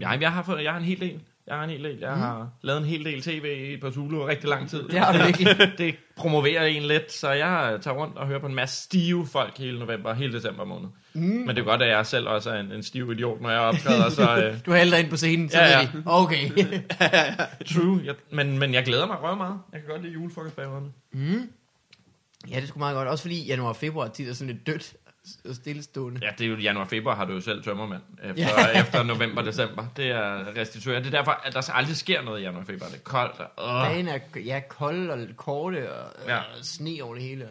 Ja, 0.01 0.09
jeg, 0.11 0.33
har 0.33 0.43
fået, 0.43 0.63
jeg 0.65 0.73
har 0.73 0.79
en 0.79 0.85
hel 0.85 1.01
del. 1.01 1.21
Jeg 1.49 1.57
har 1.57 1.65
en 1.65 1.71
hel 1.71 1.85
del. 1.85 1.99
Jeg 2.01 2.15
Mm. 2.15 2.21
har 2.21 2.51
lavet 2.63 2.79
en 2.79 2.85
hel 2.87 3.05
del 3.05 3.23
tv 3.23 3.79
på 3.81 3.91
Zulu 3.93 4.25
rigtig 4.25 4.49
lang 4.49 4.71
tid. 4.71 4.83
Det 4.83 4.99
har 4.99 5.13
du 5.13 5.25
virkelig. 5.27 5.73
det 5.79 5.95
promoverer 6.17 6.65
en 6.67 6.83
lidt, 6.83 7.13
så 7.13 7.31
jeg 7.31 7.79
tager 7.83 7.97
rundt 7.97 8.17
og 8.17 8.27
hører 8.27 8.39
på 8.39 8.47
en 8.47 8.55
masse 8.55 8.83
stive 8.83 9.27
folk 9.27 9.59
hele 9.59 9.79
november, 9.79 10.15
hele 10.15 10.33
december 10.33 10.65
måned. 10.65 10.89
Mm. 11.13 11.21
Men 11.23 11.49
det 11.49 11.59
er 11.59 11.63
godt, 11.65 11.83
at 11.83 11.89
jeg 11.89 12.07
selv 12.07 12.29
også 12.29 12.51
er 12.51 12.61
en, 12.61 12.73
en 12.73 12.83
stiv 12.83 13.13
idiot, 13.13 13.41
når 13.41 13.51
jeg 13.51 13.61
optræder, 13.61 14.09
så 14.11 14.37
øh, 14.45 14.57
Du 14.67 14.73
dig 14.91 15.01
ind 15.01 15.11
på 15.11 15.17
scenen, 15.17 15.49
så 15.49 15.59
Ja, 15.59 15.79
ja. 15.81 15.89
Okay. 16.07 16.49
true. 17.75 18.01
Jeg, 18.05 18.15
men, 18.33 18.59
men 18.59 18.75
jeg 18.75 18.85
glæder 18.85 19.07
mig 19.07 19.17
røv 19.23 19.37
meget. 19.37 19.59
Jeg 19.73 19.81
kan 19.81 19.91
godt 19.91 20.03
lide 20.03 20.13
julefrokostperioderne. 20.15 20.87
mm. 21.13 21.51
Ja, 22.51 22.61
det 22.61 22.69
sgu 22.69 22.79
meget 22.79 22.95
godt. 22.97 23.09
Også 23.09 23.23
fordi 23.23 23.47
januar 23.47 23.69
og 23.69 23.77
februar 23.77 24.09
tit 24.09 24.29
er 24.29 24.33
sådan 24.33 24.55
lidt 24.55 24.67
dødt 24.67 24.95
og 25.07 25.08
stillestående. 25.53 26.21
Ja, 26.23 26.31
det 26.39 26.45
er 26.45 26.49
jo 26.49 26.57
januar 26.57 26.85
og 26.85 26.91
februar 26.91 27.15
har 27.17 27.25
du 27.25 27.33
jo 27.33 27.41
selv 27.41 27.63
tømmermand 27.63 28.03
efter, 28.25 28.43
ja. 28.75 28.81
efter 28.83 29.03
november 29.03 29.43
december. 29.43 29.87
Det 29.97 30.07
er 30.11 30.57
restitueret. 30.57 31.05
Det 31.05 31.15
er 31.15 31.19
derfor, 31.19 31.31
at 31.45 31.53
der 31.53 31.73
aldrig 31.73 31.97
sker 31.97 32.23
noget 32.23 32.41
i 32.41 32.43
januar 32.43 32.61
og 32.61 32.67
februar. 32.67 32.89
Det 32.89 32.97
er 32.97 33.03
koldt. 33.03 33.41
Og, 33.57 33.81
øh. 33.81 33.91
Dagen 33.91 34.09
er 34.09 34.19
ja, 34.45 34.61
kolde 34.69 35.13
og 35.13 35.19
korte 35.37 35.93
og, 35.93 36.13
Ja. 36.27 36.37
ja. 36.37 36.43
sne 36.63 36.99
over 37.03 37.15
det 37.15 37.23
hele. 37.23 37.49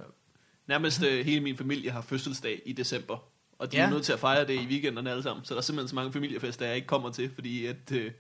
Nærmest 0.68 1.04
øh, 1.04 1.26
hele 1.26 1.42
min 1.42 1.58
familie 1.58 1.92
har 1.92 2.02
fødselsdag 2.02 2.62
i 2.66 2.74
december. 2.74 3.18
Og 3.60 3.72
de 3.72 3.78
ja. 3.78 3.84
Er 3.86 3.90
nødt 3.90 4.04
til 4.06 4.14
at 4.14 4.20
fejre 4.20 4.48
det 4.48 4.54
i 4.54 4.68
weekenderne 4.68 5.12
alle 5.12 5.24
sammen. 5.24 5.46
Så 5.46 5.54
der 5.54 5.58
er 5.58 5.62
simpelthen 5.64 5.88
så 5.90 5.96
mange 5.96 6.14
familiefester, 6.14 6.66
jeg 6.66 6.76
ikke 6.76 6.88
kommer 6.88 7.12
til, 7.12 7.32
fordi 7.36 7.66
at, 7.66 7.92
øh, 7.92 8.12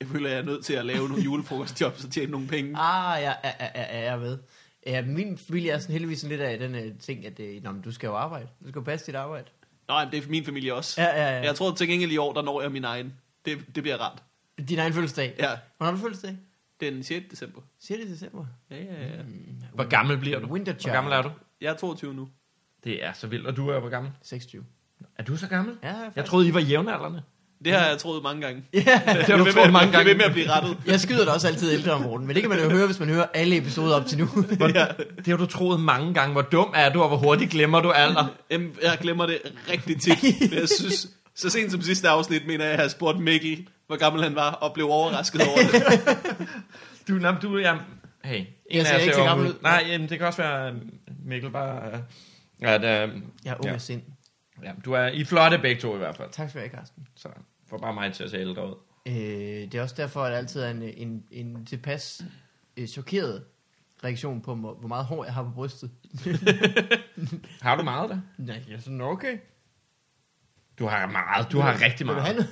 jeg 0.00 0.08
føler, 0.08 0.26
at 0.28 0.32
jeg 0.32 0.40
er 0.40 0.44
nødt 0.44 0.64
til 0.64 0.74
at 0.74 0.86
lave 0.86 1.08
nogle 1.08 1.24
julefrokostjobs 1.24 2.04
og 2.04 2.10
tjene 2.10 2.30
nogle 2.30 2.46
penge. 2.48 2.78
Ah, 2.78 3.22
ja, 3.22 3.32
ja, 3.44 3.52
ja, 3.60 3.68
ja, 3.74 4.10
jeg 4.10 4.18
med. 4.18 4.38
Ja, 4.88 5.02
min 5.02 5.38
familie 5.38 5.70
er 5.72 5.78
sådan 5.78 5.92
heldigvis 5.92 6.20
sådan 6.20 6.30
lidt 6.36 6.40
af 6.40 6.58
den 6.58 6.74
uh, 6.74 6.98
ting, 7.00 7.26
at 7.26 7.40
uh, 7.40 7.62
nå, 7.62 7.72
men 7.72 7.82
du 7.82 7.92
skal 7.92 8.06
jo 8.06 8.16
arbejde. 8.16 8.48
Du 8.62 8.68
skal 8.68 8.78
jo 8.80 8.84
passe 8.84 9.06
dit 9.06 9.14
arbejde. 9.14 9.46
Nej, 9.88 10.04
men 10.04 10.12
det 10.12 10.18
er 10.18 10.22
for 10.22 10.30
min 10.30 10.44
familie 10.44 10.74
også. 10.74 11.02
Ja, 11.02 11.08
ja, 11.08 11.36
ja. 11.36 11.44
Jeg 11.44 11.54
tror 11.54 11.74
til 11.74 11.88
gengæld 11.88 12.12
i 12.12 12.16
år, 12.16 12.32
der 12.32 12.42
når 12.42 12.62
jeg 12.62 12.72
min 12.72 12.84
egen. 12.84 13.14
Det, 13.44 13.58
det 13.74 13.82
bliver 13.82 13.96
rart. 13.96 14.22
Din 14.68 14.78
egen 14.78 14.92
fødselsdag. 14.92 15.34
Ja, 15.38 15.48
Hvornår 15.76 15.90
har 15.90 15.96
du 15.96 16.02
fødselsdag? 16.02 16.36
den 16.80 17.02
6. 17.02 17.26
december. 17.30 17.60
6. 17.80 18.06
december. 18.10 18.46
Ja, 18.70 18.76
ja, 18.76 19.06
ja. 19.16 19.22
Hvor 19.74 19.88
gammel 19.88 20.18
bliver 20.18 20.38
du? 20.38 20.46
Winter 20.46 20.72
Hvor 20.72 20.92
gammel 20.92 21.12
er 21.12 21.22
du? 21.22 21.30
Jeg 21.60 21.72
er 21.72 21.76
22 21.76 22.14
nu. 22.14 22.28
Det 22.84 23.04
er 23.04 23.12
så 23.12 23.26
vildt. 23.26 23.46
Og 23.46 23.56
du 23.56 23.68
er 23.68 23.80
hvor 23.80 23.88
gammel? 23.88 24.12
26. 24.22 24.64
Er 25.16 25.22
du 25.22 25.36
så 25.36 25.48
gammel? 25.48 25.76
Ja, 25.82 25.94
Jeg 26.16 26.24
troede, 26.24 26.48
I 26.48 26.54
var 26.54 26.60
jævnaldrende. 26.60 27.22
Det 27.64 27.72
har 27.72 27.86
jeg 27.86 27.98
troet 27.98 28.22
mange 28.22 28.42
gange. 28.42 28.62
Ja, 28.74 28.80
Det 28.80 28.92
har 28.94 29.14
Jeg 29.44 29.54
troet 29.54 29.72
mange 29.72 29.78
Jeg 29.78 29.92
gange. 29.92 30.04
ved 30.08 30.14
med 30.16 30.24
at 30.24 30.32
blive 30.32 30.50
rettet. 30.50 30.76
jeg 30.86 31.00
skyder 31.00 31.24
da 31.24 31.30
også 31.30 31.48
altid 31.48 31.72
ældre 31.72 31.92
om 31.92 32.00
morgenen, 32.02 32.26
men 32.26 32.34
det 32.34 32.42
kan 32.42 32.50
man 32.50 32.58
jo 32.62 32.70
høre, 32.70 32.86
hvis 32.86 33.00
man 33.00 33.08
hører 33.08 33.26
alle 33.34 33.56
episoder 33.56 33.96
op 33.96 34.06
til 34.06 34.18
nu. 34.18 34.28
ja. 34.74 34.86
Det 35.16 35.26
har 35.26 35.36
du 35.36 35.46
troet 35.46 35.80
mange 35.80 36.14
gange. 36.14 36.32
Hvor 36.32 36.42
dum 36.42 36.72
er 36.76 36.92
du, 36.92 37.02
og 37.02 37.08
hvor 37.08 37.16
hurtigt 37.16 37.50
glemmer 37.50 37.80
du 37.80 37.90
alder? 37.90 38.26
Jamen, 38.50 38.70
Jeg 38.82 38.98
glemmer 39.00 39.26
det 39.26 39.38
rigtig 39.72 40.00
tit. 40.00 40.22
Jeg 40.60 40.68
synes, 40.68 41.08
så 41.36 41.50
sent 41.50 41.72
som 41.72 41.82
sidste 41.82 42.08
afsnit, 42.08 42.46
mener 42.46 42.64
jeg, 42.64 42.72
at 42.72 42.78
jeg 42.78 42.84
har 42.84 42.88
spurgt 42.90 43.18
Mikkel, 43.20 43.68
hvor 43.86 43.96
gammel 43.96 44.22
han 44.22 44.34
var, 44.34 44.50
og 44.50 44.72
blev 44.74 44.90
overrasket 44.90 45.40
over 45.48 45.56
det. 45.72 46.00
Du, 47.08 47.12
nej, 47.12 47.34
du, 47.42 47.58
ja, 47.58 47.74
hey. 48.24 48.36
en 48.40 48.46
Jeg 48.76 48.86
ser 48.86 48.96
ikke 48.96 49.10
er 49.12 49.16
så 49.16 49.24
gammel 49.24 49.48
ud. 49.48 49.54
Nej, 49.62 49.84
jamen, 49.88 50.08
det 50.08 50.18
kan 50.18 50.26
også 50.26 50.42
være, 50.42 50.72
Mikkel 51.26 51.50
bare... 51.50 51.80
øh, 51.92 52.72
At, 52.74 52.80
øh, 52.84 53.14
Jeg 53.44 53.50
er 53.50 53.54
ung 53.58 53.66
Ja. 53.72 53.78
sind. 53.78 54.02
Ja, 54.62 54.72
du 54.84 54.92
er 54.92 55.06
i 55.06 55.24
flotte 55.24 55.58
begge 55.58 55.80
to 55.80 55.94
i 55.94 55.98
hvert 55.98 56.16
fald. 56.16 56.30
Tak 56.32 56.48
skal 56.48 56.60
du 56.60 56.66
have, 56.66 56.76
Carsten. 56.76 57.08
Så 57.14 57.28
får 57.66 57.78
bare 57.78 57.94
mig 57.94 58.12
til 58.12 58.24
at 58.24 58.30
se 58.30 58.36
ældre 58.38 58.68
ud. 58.68 58.74
Øh, 59.08 59.14
det 59.14 59.74
er 59.74 59.82
også 59.82 59.94
derfor, 59.98 60.22
at 60.22 60.32
der 60.32 60.38
altid 60.38 60.60
er 60.60 60.70
en, 60.70 60.82
en, 60.82 61.24
en 61.30 61.66
tilpas 61.66 62.24
øh, 62.76 62.86
chokeret 62.86 63.44
reaktion 64.04 64.40
på, 64.40 64.54
hvor 64.54 64.88
meget 64.88 65.04
hår 65.04 65.24
jeg 65.24 65.34
har 65.34 65.42
på 65.42 65.50
brystet. 65.50 65.90
Har 67.62 67.76
du 67.76 67.82
meget 67.82 68.10
der? 68.10 68.20
Nej, 68.38 68.62
jeg 68.68 68.74
er 68.74 68.80
sådan, 68.80 69.00
okay. 69.00 69.38
Du 70.78 70.86
har 70.86 71.06
meget. 71.06 71.52
Du 71.52 71.60
har 71.60 71.84
rigtig 71.84 72.06
meget. 72.06 72.46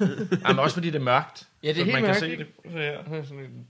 Jamen, 0.48 0.58
også 0.58 0.74
fordi 0.74 0.90
det 0.90 0.98
er 0.98 1.04
mørkt. 1.04 1.48
Ja, 1.62 1.68
det 1.68 1.74
er 1.74 1.78
så 1.78 1.84
helt 1.84 1.94
man 1.94 2.02
mørkt, 2.02 2.18
kan 2.18 2.30
se 2.30 2.36
det. 2.36 2.46
Så 2.64 2.78
her. 3.08 3.22
Sådan 3.22 3.44
en 3.44 3.66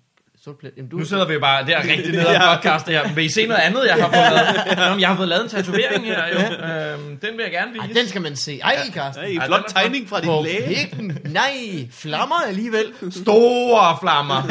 Sort 0.47 0.59
plet. 0.59 0.73
Jamen, 0.77 0.91
du, 0.91 0.97
Nu 0.97 1.05
sidder 1.05 1.27
vi 1.27 1.33
jo 1.35 1.41
bare 1.41 1.67
der 1.67 1.83
rigtig 1.83 2.13
nede 2.13 2.27
og 2.27 2.57
podcast 2.63 2.89
her. 2.89 3.15
Vil 3.15 3.25
I 3.25 3.29
se 3.29 3.47
noget 3.47 3.61
andet, 3.61 3.87
jeg 3.87 3.95
har 3.95 4.01
fået 4.13 4.33
lavet? 4.33 4.79
Nå, 4.95 5.01
jeg 5.01 5.09
har 5.09 5.17
fået 5.17 5.29
lavet 5.29 5.43
en 5.43 5.49
tatovering 5.51 6.05
her, 6.05 6.23
jo. 6.29 6.39
Øhm, 6.39 7.17
den 7.19 7.37
vil 7.37 7.43
jeg 7.43 7.51
gerne 7.53 7.79
Ej, 7.81 7.87
vise. 7.87 8.01
den 8.01 8.09
skal 8.09 8.21
man 8.23 8.37
se. 8.37 8.61
Ej, 8.63 8.77
Carsten. 8.93 9.25
Hey, 9.25 9.39
Ej, 9.39 9.47
flot 9.47 9.61
flot. 9.61 9.83
tegning 9.83 10.09
fra 10.09 10.21
din 10.21 10.27
På 10.29 10.43
læge. 10.45 10.67
pikken. 10.91 11.19
Nej, 11.25 11.53
flammer 11.91 12.37
alligevel. 12.49 12.85
Store 13.11 13.97
flammer. 14.03 14.43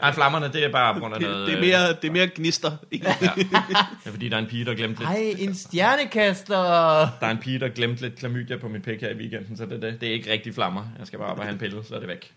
Nej, 0.00 0.12
flammerne, 0.14 0.52
det 0.52 0.64
er 0.64 0.72
bare 0.72 0.94
på 0.94 1.00
grund 1.00 1.14
af 1.14 1.20
Det, 1.20 1.28
noget... 1.28 1.46
det, 1.48 1.54
er 1.56 1.60
mere, 1.60 1.88
det 2.02 2.08
er 2.08 2.12
mere 2.12 2.28
gnister. 2.34 2.70
Ja. 2.92 2.96
Det 3.36 3.46
er 4.06 4.10
fordi, 4.10 4.28
der 4.28 4.36
er 4.36 4.40
en 4.40 4.46
pige, 4.46 4.64
der 4.64 4.74
glemte 4.74 5.00
lidt. 5.00 5.10
Ej, 5.10 5.34
en 5.38 5.54
stjernekaster. 5.54 6.56
Der 7.20 7.26
er 7.26 7.30
en 7.30 7.38
pige, 7.38 7.58
der 7.60 7.68
glemte 7.68 8.02
lidt 8.02 8.16
klamydia 8.18 8.56
på 8.56 8.68
mit 8.68 8.82
pæk 8.82 9.00
her 9.00 9.08
i 9.10 9.16
weekenden, 9.16 9.56
så 9.56 9.66
det, 9.66 9.82
det, 9.82 10.00
det 10.00 10.08
er 10.08 10.12
ikke 10.12 10.32
rigtig 10.32 10.54
flammer. 10.54 10.82
Jeg 10.98 11.06
skal 11.06 11.18
bare 11.18 11.28
op 11.28 11.38
og 11.38 11.44
have 11.44 11.52
en 11.52 11.58
pille, 11.58 11.84
så 11.88 11.94
er 11.94 11.98
det 11.98 12.08
væk. 12.08 12.32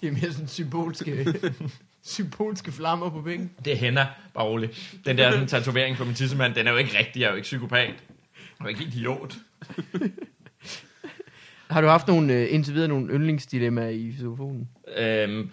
Det 0.00 0.08
er 0.08 0.12
mere 0.12 0.32
sådan 0.32 0.48
symbolske, 0.48 1.34
symbolske 2.04 2.72
flammer 2.72 3.10
på 3.10 3.22
pikken. 3.22 3.50
Det 3.64 3.72
er 3.72 3.76
hænder, 3.76 4.06
bare 4.34 4.44
roligt. 4.44 4.94
Den 5.06 5.18
der 5.18 5.30
sådan, 5.30 5.46
tatovering 5.46 5.96
på 5.96 6.04
min 6.04 6.14
tissemand, 6.14 6.54
den 6.54 6.66
er 6.66 6.70
jo 6.70 6.76
ikke 6.76 6.98
rigtig, 6.98 7.20
jeg 7.20 7.26
er 7.26 7.30
jo 7.30 7.36
ikke 7.36 7.46
psykopat. 7.46 7.88
Jeg 7.88 7.94
er 8.60 8.64
jo 8.64 8.68
ikke 8.68 8.84
idiot. 8.84 9.34
Har 11.70 11.80
du 11.80 11.86
haft 11.86 12.08
nogle, 12.08 12.32
øh, 12.32 12.46
indtil 12.54 12.74
videre 12.74 12.88
nogle 12.88 13.12
yndlingsdilemmaer 13.14 13.88
i 13.88 14.14
telefonen? 14.18 14.68
Øhm, 14.96 15.50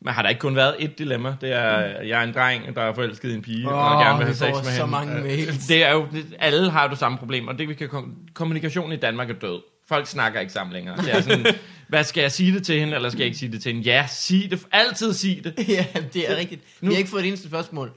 men 0.00 0.14
har 0.14 0.22
der 0.22 0.28
ikke 0.28 0.38
kun 0.38 0.56
været 0.56 0.76
et 0.78 0.98
dilemma? 0.98 1.36
Det 1.40 1.52
er, 1.52 1.78
jeg 2.02 2.20
er 2.20 2.22
en 2.22 2.34
dreng, 2.34 2.74
der 2.76 2.82
er 2.82 2.94
forelsket 2.94 3.30
i 3.30 3.34
en 3.34 3.42
pige, 3.42 3.68
Åh, 3.68 3.92
og 3.92 4.02
gerne 4.04 4.16
vil 4.18 4.24
have 4.26 4.34
sex 4.34 4.48
med 4.48 4.64
så 4.64 4.70
hende. 4.70 4.90
mange 4.90 5.16
Øh, 5.16 5.22
mails. 5.22 5.66
Det 5.66 5.84
er 5.84 5.92
jo, 5.92 6.06
det, 6.12 6.36
alle 6.38 6.70
har 6.70 6.88
det 6.88 6.98
samme 6.98 7.18
problem, 7.18 7.48
og 7.48 7.58
det 7.58 7.68
vi 7.68 7.74
kan 7.74 7.88
kom, 7.88 8.16
kommunikation 8.34 8.92
i 8.92 8.96
Danmark 8.96 9.30
er 9.30 9.34
død. 9.34 9.60
Folk 9.88 10.06
snakker 10.06 10.40
ikke 10.40 10.52
sammen 10.52 10.72
længere. 10.72 10.96
Det 10.96 11.14
er 11.14 11.20
sådan, 11.20 11.46
hvad 11.92 12.04
skal 12.04 12.20
jeg 12.20 12.32
sige 12.32 12.52
det 12.54 12.64
til 12.66 12.80
hende, 12.80 12.94
eller 12.94 13.08
skal 13.10 13.18
jeg 13.18 13.26
ikke 13.26 13.38
sige 13.38 13.52
det 13.52 13.62
til 13.62 13.72
hende? 13.72 13.84
Ja, 13.90 14.06
sig 14.10 14.46
det. 14.50 14.66
Altid 14.72 15.12
sig 15.12 15.40
det. 15.44 15.54
ja, 15.68 15.86
det 16.12 16.30
er 16.30 16.36
rigtigt. 16.36 16.60
Vi 16.80 16.86
Nu- 16.86 16.92
har 16.92 16.98
ikke 16.98 17.10
fået 17.10 17.22
et 17.22 17.28
eneste 17.28 17.48
spørgsmål 17.48 17.90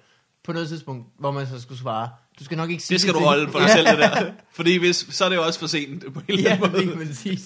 på 0.44 0.54
noget 0.54 0.70
tidspunkt, 0.70 1.06
hvor 1.20 1.32
man 1.32 1.48
så 1.48 1.62
skulle 1.62 1.80
svare. 1.82 2.10
Du 2.40 2.44
skal 2.44 2.58
nok 2.58 2.70
ikke 2.70 2.84
sige 2.84 2.96
Det 2.96 3.02
skal 3.02 3.14
du 3.14 3.20
til- 3.20 3.26
holde 3.28 3.52
for 3.52 3.60
dig 3.60 3.70
selv, 3.70 3.88
det 3.88 3.98
der. 3.98 4.32
Fordi 4.56 4.78
hvis, 4.78 5.06
så 5.10 5.26
er 5.26 5.30
det 5.30 5.36
jo 5.36 5.46
også 5.46 5.60
for 5.60 5.68
sent 5.68 6.14
på 6.14 6.20
en 6.20 6.38
eller 6.38 6.50
Ja, 6.50 6.56
anden 6.56 6.72
måde. 6.96 7.06
det 7.08 7.18
sige. 7.18 7.40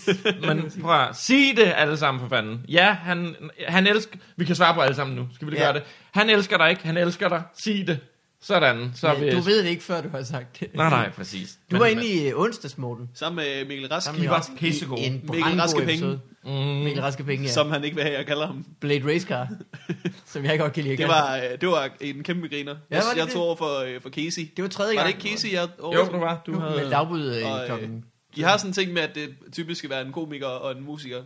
Men 0.47 0.71
prøv 0.81 0.95
at 1.01 1.15
sig 1.17 1.53
det 1.57 1.73
alle 1.75 1.97
sammen 1.97 2.21
for 2.21 2.27
fanden. 2.29 2.61
Ja, 2.69 2.91
han, 2.93 3.35
han 3.67 3.87
elsker... 3.87 4.17
Vi 4.37 4.45
kan 4.45 4.55
svare 4.55 4.73
på 4.73 4.81
alle 4.81 4.95
sammen 4.95 5.15
nu. 5.15 5.27
Skal 5.35 5.45
vi 5.47 5.51
lige 5.51 5.61
Ja. 5.61 5.65
gøre 5.71 5.73
det? 5.79 5.83
Han 6.13 6.29
elsker 6.29 6.57
dig 6.57 6.69
ikke. 6.69 6.81
Han 6.85 6.97
elsker 6.97 7.29
dig. 7.29 7.41
Sig 7.63 7.87
det. 7.87 7.99
Sådan. 8.41 8.91
Så 8.95 9.07
er 9.07 9.19
vi... 9.19 9.29
Du 9.31 9.39
ved 9.39 9.63
det 9.63 9.69
ikke, 9.69 9.83
før 9.83 10.01
du 10.01 10.09
har 10.09 10.23
sagt 10.23 10.59
det. 10.59 10.69
Nej, 10.75 10.89
nej, 10.89 11.09
præcis. 11.11 11.57
Du 11.71 11.77
var 11.77 11.85
inde 11.85 12.05
i 12.07 12.27
øh, 12.27 12.39
onsdags, 12.39 12.77
Morten. 12.77 13.09
Sammen 13.13 13.35
med 13.45 13.65
Mikkel 13.65 13.87
Rask, 13.87 14.17
med 14.19 14.27
var 14.29 14.49
i 14.55 14.57
pissegode. 14.59 15.01
En 15.01 15.13
Mikkel 15.13 15.61
Raske 15.61 15.81
Penge. 15.85 16.19
Mm, 16.45 16.51
Mikkel 16.51 17.01
Raske 17.03 17.23
Penge, 17.23 17.43
ja. 17.45 17.51
som 17.51 17.71
han 17.71 17.83
ikke 17.83 17.95
vil 17.95 18.03
have, 18.03 18.17
jeg 18.17 18.25
kalder 18.25 18.47
ham. 18.47 18.65
Blade 18.81 19.13
Race 19.13 19.27
Car. 19.27 19.47
som 20.33 20.45
jeg 20.45 20.59
godt 20.59 20.73
kan 20.73 20.83
lide. 20.83 20.93
at 20.93 20.99
Det 20.99 21.07
var, 21.07 21.35
øh, 21.35 21.61
det 21.61 21.69
var 21.69 21.89
en 22.01 22.23
kæmpe 22.23 22.47
griner. 22.47 22.75
Ja, 22.91 22.95
Jeg, 22.95 23.03
var 23.05 23.11
det 23.11 23.17
jeg 23.19 23.25
det? 23.25 23.33
tog 23.33 23.43
over 23.43 23.55
for, 23.55 23.79
øh, 23.79 24.01
for 24.01 24.09
Casey. 24.09 24.41
det 24.55 24.61
var 24.63 24.69
tredje 24.69 24.95
Var 24.97 25.03
gang. 25.03 25.15
det 25.15 25.25
ikke 25.25 25.35
Casey, 25.35 25.53
jeg 25.53 25.67
jo, 25.79 26.05
du 26.11 26.17
var. 26.17 26.41
Du 26.45 26.53
Du 26.53 26.59
havde... 26.59 26.81
med 26.81 26.89
dagbud 26.89 27.27
Og, 27.43 27.59
øh, 27.61 27.65
klokken. 27.67 28.03
De 28.35 28.43
har 28.43 28.57
sådan 28.57 28.69
en 28.69 28.73
ting 28.73 28.93
med, 28.93 29.01
at 29.01 29.15
det 29.15 29.29
typisk 29.53 29.77
skal 29.77 29.89
være 29.89 30.05
en 30.05 30.11
komiker 30.11 30.45
og 30.47 30.77
en 30.77 30.83
musiker. 30.85 31.21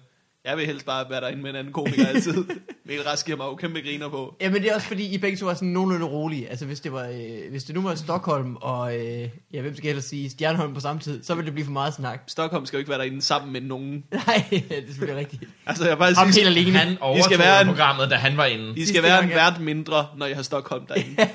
Jeg 0.46 0.58
vil 0.58 0.66
helst 0.66 0.86
bare 0.86 1.06
være 1.10 1.22
derinde 1.22 1.42
med 1.42 1.50
en 1.50 1.56
anden 1.56 1.74
komiker 1.74 2.08
altid. 2.08 2.34
Mikkel 2.86 3.06
Rask 3.08 3.26
giver 3.26 3.38
mig 3.38 3.46
jo 3.46 3.56
kæmpe 3.56 3.82
griner 3.82 4.10
på. 4.10 4.36
Ja, 4.42 4.50
men 4.50 4.62
det 4.62 4.72
er 4.72 4.76
også 4.76 4.88
fordi, 4.88 5.06
I 5.14 5.18
begge 5.18 5.38
to 5.38 5.46
var 5.46 5.54
sådan 5.54 5.68
nogenlunde 5.68 6.06
rolige. 6.06 6.50
Altså, 6.50 6.66
hvis 6.66 6.80
det, 6.80 6.94
var, 6.94 7.08
øh, 7.08 7.52
hvis 7.52 7.64
det 7.64 7.76
nu 7.76 7.82
var 7.82 7.96
Stockholm 7.96 8.56
og, 8.56 8.96
øh, 9.00 9.30
ja, 9.54 9.62
hvem 9.62 9.76
skal 9.76 9.86
jeg 9.88 9.90
ellers 9.90 10.06
sige, 10.06 10.30
Stjernholm 10.30 10.74
på 10.74 10.80
samme 10.80 11.02
tid, 11.02 11.24
så 11.24 11.36
ville 11.36 11.46
det 11.46 11.54
blive 11.54 11.66
for 11.66 11.72
meget 11.72 11.94
snak. 11.94 12.20
Stockholm 12.28 12.66
skal 12.66 12.78
jo 12.78 12.80
ikke 12.80 12.90
være 12.90 13.00
derinde 13.00 13.22
sammen 13.22 13.54
med 13.54 13.62
nogen. 13.62 14.04
Nej, 14.12 14.44
det 14.50 14.64
er 14.72 14.82
selvfølgelig 14.88 15.20
rigtigt. 15.20 15.44
Altså, 15.66 15.88
jeg 15.88 15.98
faktisk 15.98 16.20
Ham 16.20 16.28
helt 16.36 16.48
alene. 16.48 16.78
Han 16.78 16.98
overtog 17.02 17.24
skal 17.26 17.40
være 17.40 17.62
en- 17.62 17.68
programmet, 17.68 18.10
da 18.12 18.16
han 18.16 18.38
var 18.38 18.46
inde. 18.46 18.70
I 18.72 18.76
Sidste 18.76 18.94
skal 18.94 19.04
være 19.04 19.24
en 19.24 19.30
vært 19.30 19.60
mindre, 19.62 20.08
når 20.18 20.26
jeg 20.26 20.36
har 20.36 20.44
Stockholm 20.44 20.86
derinde. 20.86 21.16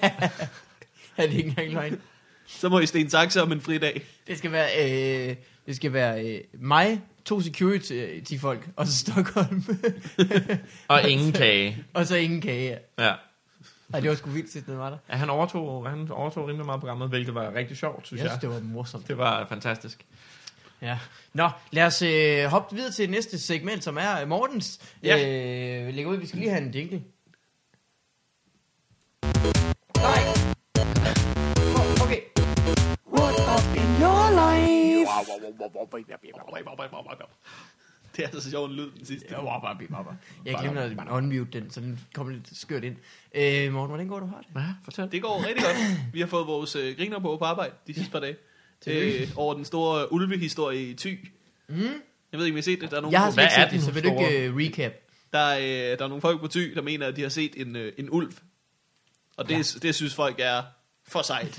Ja, 1.18 1.22
det 1.22 1.32
er 1.32 1.36
ikke 1.36 1.48
engang 1.48 1.72
løgn. 1.72 2.00
Så 2.46 2.68
må 2.68 2.78
I 2.78 2.86
sten 2.86 3.08
taxa 3.10 3.40
om 3.42 3.52
en 3.52 3.60
fridag. 3.60 4.02
Det 4.26 4.38
skal 4.38 4.52
være, 4.52 4.68
øh, 5.28 5.36
det 5.66 5.76
skal 5.76 5.92
være 5.92 6.24
øh, 6.26 6.40
mig, 6.60 7.00
to 7.28 7.40
security-folk, 7.40 8.68
og 8.76 8.86
så 8.86 8.96
Stockholm. 8.98 9.64
Og 10.88 11.10
ingen 11.10 11.32
kage. 11.32 11.84
og 11.94 12.06
så 12.06 12.16
ingen 12.16 12.40
kage. 12.40 12.78
Ja. 12.98 13.12
Ej, 13.94 14.00
det 14.00 14.10
var 14.10 14.16
sgu 14.16 14.30
vildt, 14.30 14.66
den 14.66 14.78
var 14.78 14.90
der. 14.90 14.96
ja 15.10 15.14
han, 15.16 15.30
overtog, 15.30 15.90
han 15.90 16.10
overtog 16.10 16.48
rimelig 16.48 16.66
meget 16.66 16.80
programmet, 16.80 17.08
hvilket 17.08 17.34
var 17.34 17.54
rigtig 17.54 17.76
sjovt, 17.76 18.06
synes 18.06 18.22
Jeg 18.22 18.30
jeg. 18.30 18.38
det 18.42 18.50
var 18.50 18.60
morsomt. 18.60 19.08
Det 19.08 19.18
var 19.18 19.46
fantastisk. 19.48 20.06
Ja. 20.82 20.98
Nå, 21.34 21.50
lad 21.70 21.84
os 21.86 22.02
øh, 22.02 22.44
hoppe 22.44 22.76
videre 22.76 22.92
til 22.92 23.10
næste 23.10 23.38
segment, 23.38 23.84
som 23.84 23.96
er 24.00 24.20
øh, 24.20 24.28
Mortens. 24.28 24.78
Ja. 25.02 25.16
Øh, 25.16 25.94
lægger 25.94 26.10
ud, 26.10 26.16
vi 26.16 26.26
skal 26.26 26.38
lige 26.40 26.50
have 26.50 26.62
en 26.62 26.70
jingle. 26.74 27.02
Det 38.16 38.24
er 38.24 38.40
så 38.40 38.50
sjovt 38.50 38.70
en 38.70 38.76
lyd 38.76 38.90
den 38.90 39.04
sidste. 39.06 39.26
Jeg 40.44 40.58
glemte 40.60 40.80
at 40.80 41.08
unmute 41.10 41.60
den, 41.60 41.70
så 41.70 41.80
den 41.80 42.00
kommer 42.14 42.32
lidt 42.32 42.58
skørt 42.58 42.84
ind. 42.84 42.96
Øh, 43.34 43.72
Morten, 43.72 43.88
hvordan 43.88 44.08
går 44.08 44.20
du 44.20 44.26
har 44.26 44.40
det? 44.40 44.48
Ja, 44.60 44.74
fortæl. 44.84 45.12
Det 45.12 45.22
går 45.22 45.46
rigtig 45.46 45.64
godt. 45.64 45.76
Vi 46.12 46.20
har 46.20 46.26
fået 46.26 46.46
vores 46.46 46.76
øh, 46.76 46.96
griner 46.96 47.18
på 47.18 47.36
på 47.36 47.44
arbejde 47.44 47.74
de 47.86 47.94
sidste 47.94 48.12
par 48.12 48.20
dage. 48.20 48.36
Øh, 48.86 49.28
over 49.36 49.54
den 49.54 49.64
store 49.64 50.12
ulvehistorie 50.12 50.90
i 50.90 50.94
Thy. 50.94 51.28
Mm. 51.68 51.76
Jeg 52.32 52.38
ved 52.38 52.46
ikke, 52.46 52.54
om 52.54 52.56
I 52.56 52.60
har 52.60 52.62
set 52.62 52.80
det. 52.80 52.90
Der 52.90 52.96
er 52.96 53.00
nogle, 53.00 53.12
Jeg 53.12 53.20
har 53.20 53.30
slet 53.30 53.42
ikke 53.42 53.54
er 53.54 53.64
set 53.64 53.72
det, 53.72 53.82
så 53.82 53.92
vil 53.92 54.04
du 54.04 54.20
ikke 54.20 54.50
uh, 54.50 54.56
recap? 54.56 54.92
der, 55.32 55.38
er, 55.38 55.92
øh, 55.92 55.98
der 55.98 56.04
er 56.04 56.08
nogle 56.08 56.20
folk 56.20 56.40
på 56.40 56.48
Thy, 56.48 56.74
der 56.74 56.82
mener, 56.82 57.06
at 57.06 57.16
de 57.16 57.22
har 57.22 57.28
set 57.28 57.60
en, 57.60 57.76
øh, 57.76 57.92
en 57.98 58.10
ulv. 58.10 58.32
Og 59.36 59.48
det, 59.48 59.74
ja. 59.74 59.78
det 59.88 59.94
synes 59.94 60.14
folk 60.14 60.36
er 60.38 60.62
for 61.08 61.22
sejt. 61.22 61.58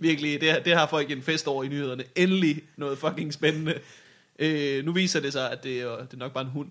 Virkelig, 0.00 0.40
det, 0.40 0.62
det 0.64 0.76
har 0.76 0.86
folk 0.86 1.10
en 1.10 1.22
fest 1.22 1.46
over 1.46 1.64
i 1.64 1.68
nyhederne. 1.68 2.04
Endelig 2.16 2.62
noget 2.76 2.98
fucking 2.98 3.32
spændende. 3.34 3.74
Øh, 4.38 4.84
nu 4.84 4.92
viser 4.92 5.20
det 5.20 5.32
sig, 5.32 5.50
at 5.52 5.64
det, 5.64 5.80
er- 5.80 5.96
det 5.98 6.12
er 6.12 6.16
nok 6.16 6.32
bare 6.32 6.44
en 6.44 6.50
hund. 6.50 6.68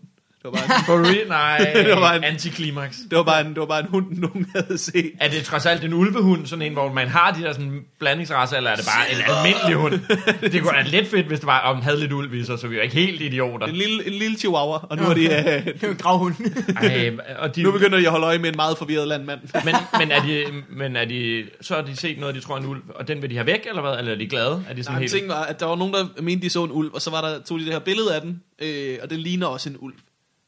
Det 0.51 0.59
var 0.61 0.67
bare 0.67 0.77
en, 0.79 0.85
For 0.85 1.05
real? 1.15 1.27
Nej, 1.27 1.71
Det 1.93 1.95
var 2.01 2.13
en- 2.13 2.23
antiklimaks. 2.23 2.97
det 3.09 3.17
var 3.17 3.23
bare 3.23 3.41
en, 3.41 3.47
det 3.47 3.59
var 3.59 3.65
bare 3.65 3.79
en 3.79 3.85
hund, 3.89 4.05
nogen 4.17 4.45
havde 4.55 4.77
set. 4.77 5.11
Er 5.21 5.29
det 5.29 5.43
trods 5.43 5.65
alt 5.65 5.83
en 5.83 5.93
ulvehund, 5.93 6.45
sådan 6.45 6.65
en, 6.65 6.73
hvor 6.73 6.93
man 6.93 7.07
har 7.07 7.31
de 7.31 7.41
der 7.43 7.53
sådan 7.53 7.81
blandingsraser, 7.99 8.57
eller 8.57 8.71
er 8.71 8.75
det 8.75 8.85
bare 8.85 9.11
en 9.11 9.17
almindelig 9.35 9.75
hund? 9.75 9.93
Det 10.51 10.61
kunne 10.61 10.73
være 10.73 10.87
lidt 10.87 11.07
fedt, 11.07 11.25
hvis 11.25 11.39
det 11.39 11.47
var, 11.47 11.59
om 11.59 11.75
den 11.75 11.83
havde 11.83 11.99
lidt 11.99 12.11
ulv 12.13 12.33
i 12.33 12.43
sig, 12.43 12.59
så 12.59 12.67
vi 12.67 12.77
er 12.77 12.81
ikke 12.81 12.95
helt 12.95 13.21
idioter. 13.21 13.67
En 13.67 13.75
lille, 13.75 14.07
en 14.07 14.13
lille 14.13 14.37
chihuahua, 14.37 14.77
og 14.89 14.97
nu 14.97 15.03
er 15.03 15.13
de, 15.13 15.21
øh, 15.37 15.65
Det 15.65 15.67
er 15.67 15.71
jo 15.83 15.89
en 15.89 15.95
gravhund. 15.97 16.35
Ej, 16.81 17.11
og 17.39 17.55
de, 17.55 17.63
nu 17.63 17.71
begynder 17.71 17.97
de 17.99 18.05
at 18.05 18.11
holde 18.11 18.25
øje 18.25 18.37
med 18.37 18.49
en 18.49 18.55
meget 18.55 18.77
forvirret 18.77 19.07
landmand. 19.07 19.39
men, 19.65 19.75
men, 19.99 20.11
er 20.11 20.21
de, 20.21 20.43
men 20.69 20.95
er 20.95 21.05
de, 21.05 21.45
så 21.61 21.75
har 21.75 21.81
de 21.81 21.95
set 21.95 22.19
noget, 22.19 22.35
de 22.35 22.39
tror 22.39 22.55
er 22.55 22.59
en 22.59 22.65
ulv, 22.65 22.81
og 22.95 23.07
den 23.07 23.21
vil 23.21 23.29
de 23.29 23.35
have 23.35 23.47
væk, 23.47 23.65
eller 23.69 23.81
hvad? 23.81 23.99
Eller 23.99 24.11
er 24.11 24.17
de 24.17 24.27
glade? 24.27 24.63
Er 24.69 24.73
de 24.73 24.83
sådan 24.83 24.93
Nej, 24.93 24.99
helt... 25.01 25.11
ting 25.13 25.27
var, 25.27 25.43
at 25.43 25.59
der 25.59 25.65
var 25.65 25.75
nogen, 25.75 25.93
der 25.93 26.05
mente, 26.21 26.45
de 26.45 26.49
så 26.49 26.63
en 26.63 26.71
ulv, 26.71 26.89
og 26.93 27.01
så 27.01 27.09
var 27.11 27.21
der, 27.21 27.39
tog 27.41 27.59
de 27.59 27.65
det 27.65 27.73
her 27.73 27.79
billede 27.79 28.15
af 28.15 28.21
den, 28.21 28.41
øh, 28.61 28.97
og 29.03 29.09
det 29.09 29.19
ligner 29.19 29.47
også 29.47 29.69
en 29.69 29.75
ulv. 29.79 29.93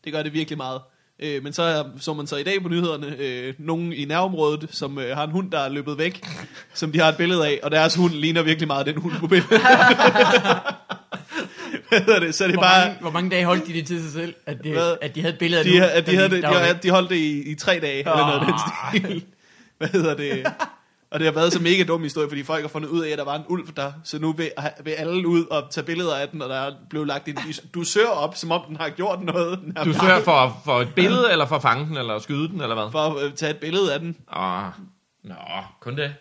Det 0.04 0.14
gør 0.14 0.24
det 0.24 0.34
virkelig 0.34 0.58
meget. 0.58 0.82
Øh, 1.20 1.44
men 1.44 1.54
så 1.54 1.64
er- 1.64 1.84
så 2.00 2.14
man 2.14 2.28
så 2.28 2.36
i 2.36 2.44
dag 2.44 2.62
på 2.64 2.70
nyhederne 2.70 3.16
øh, 3.20 3.54
nogen 3.60 3.94
i 3.94 4.06
nærområdet, 4.06 4.68
som 4.72 5.00
øh, 5.00 5.18
har 5.18 5.24
en 5.24 5.32
hund, 5.32 5.52
der 5.52 5.60
er 5.60 5.70
løbet 5.70 5.98
væk, 5.98 6.22
som 6.74 6.92
de 6.92 7.00
har 7.00 7.10
et 7.10 7.18
billede 7.18 7.48
af, 7.48 7.60
og 7.64 7.72
deres 7.72 7.96
hund 7.96 8.14
ligner 8.14 8.42
virkelig 8.42 8.68
meget 8.68 8.86
den 8.86 8.98
hund 8.98 9.14
på 9.20 9.28
billedet. 9.28 9.62
Hvad 11.90 12.00
hedder 12.00 12.20
det? 12.20 12.36
Så 12.36 12.44
det 12.44 12.54
Hvor, 12.54 12.62
bare... 12.62 12.86
mange, 12.88 13.02
hvor 13.02 13.12
mange 13.12 13.30
dage 13.30 13.46
holdt 13.46 13.68
de 13.68 13.74
det 13.74 13.88
til 13.88 14.02
sig 14.04 14.12
selv, 14.12 14.36
at, 14.46 14.58
det, 14.64 14.72
Hvad? 14.72 14.96
at 15.02 15.16
de 15.16 15.22
havde 15.22 15.34
et 15.34 15.40
billede 15.40 15.60
af 15.60 15.66
De, 15.66 15.80
nu, 15.80 15.82
har- 15.86 16.02
de, 16.02 16.16
havde 16.16 16.30
det, 16.30 16.44
de, 16.44 16.48
har- 16.48 16.74
væk? 16.74 16.84
de 16.84 16.90
holdt 16.90 17.10
det 17.10 17.16
i, 17.16 17.52
i 17.52 17.56
tre 17.56 17.80
dage, 17.80 17.98
eller 18.00 18.18
noget 18.18 18.40
af 18.40 18.46
den 18.46 18.56
stil. 19.10 19.24
Hvad 19.78 19.88
hedder 19.88 20.16
det? 20.16 20.46
Og 21.12 21.20
det 21.20 21.26
har 21.28 21.34
været 21.34 21.54
så 21.54 21.62
mega 21.62 21.84
dum 21.84 22.04
historie, 22.04 22.30
fordi 22.30 22.44
folk 22.44 22.62
har 22.62 22.68
fundet 22.70 22.90
ud 22.90 23.02
af, 23.02 23.10
at 23.10 23.18
der 23.18 23.24
var 23.26 23.36
en 23.36 23.44
ulv 23.48 23.68
der, 23.76 23.92
så 24.04 24.20
nu 24.20 24.32
vil, 24.34 24.52
vil 24.84 24.92
alle 24.92 25.28
ud 25.28 25.46
og 25.46 25.68
tage 25.72 25.86
billeder 25.86 26.16
af 26.16 26.30
den, 26.30 26.42
og 26.42 26.50
der 26.50 26.56
er 26.56 26.72
blevet 26.90 27.08
lagt 27.08 27.28
en 27.28 27.38
dusør 27.74 28.08
op, 28.08 28.36
som 28.36 28.52
om 28.52 28.62
den 28.68 28.76
har 28.78 28.90
gjort 28.90 29.22
noget. 29.22 29.60
Den 29.60 29.74
Du 29.86 29.94
søger 29.94 30.20
for, 30.24 30.62
for 30.66 30.82
et 30.82 30.94
billede, 30.96 31.32
eller 31.32 31.46
for 31.46 31.56
at 31.56 31.62
fange 31.62 31.86
den, 31.86 31.98
eller 31.98 32.20
skyde 32.20 32.48
den, 32.50 32.62
eller 32.62 32.76
hvad? 32.76 32.92
for 32.92 33.00
at 33.00 33.26
øh, 33.26 33.34
tage 33.34 33.50
et 33.50 33.58
billede 33.58 33.94
af 33.94 34.00
den. 34.00 34.16
Åh, 34.38 34.64
nå, 35.24 35.36
kun 35.82 35.96
det. 35.98 36.14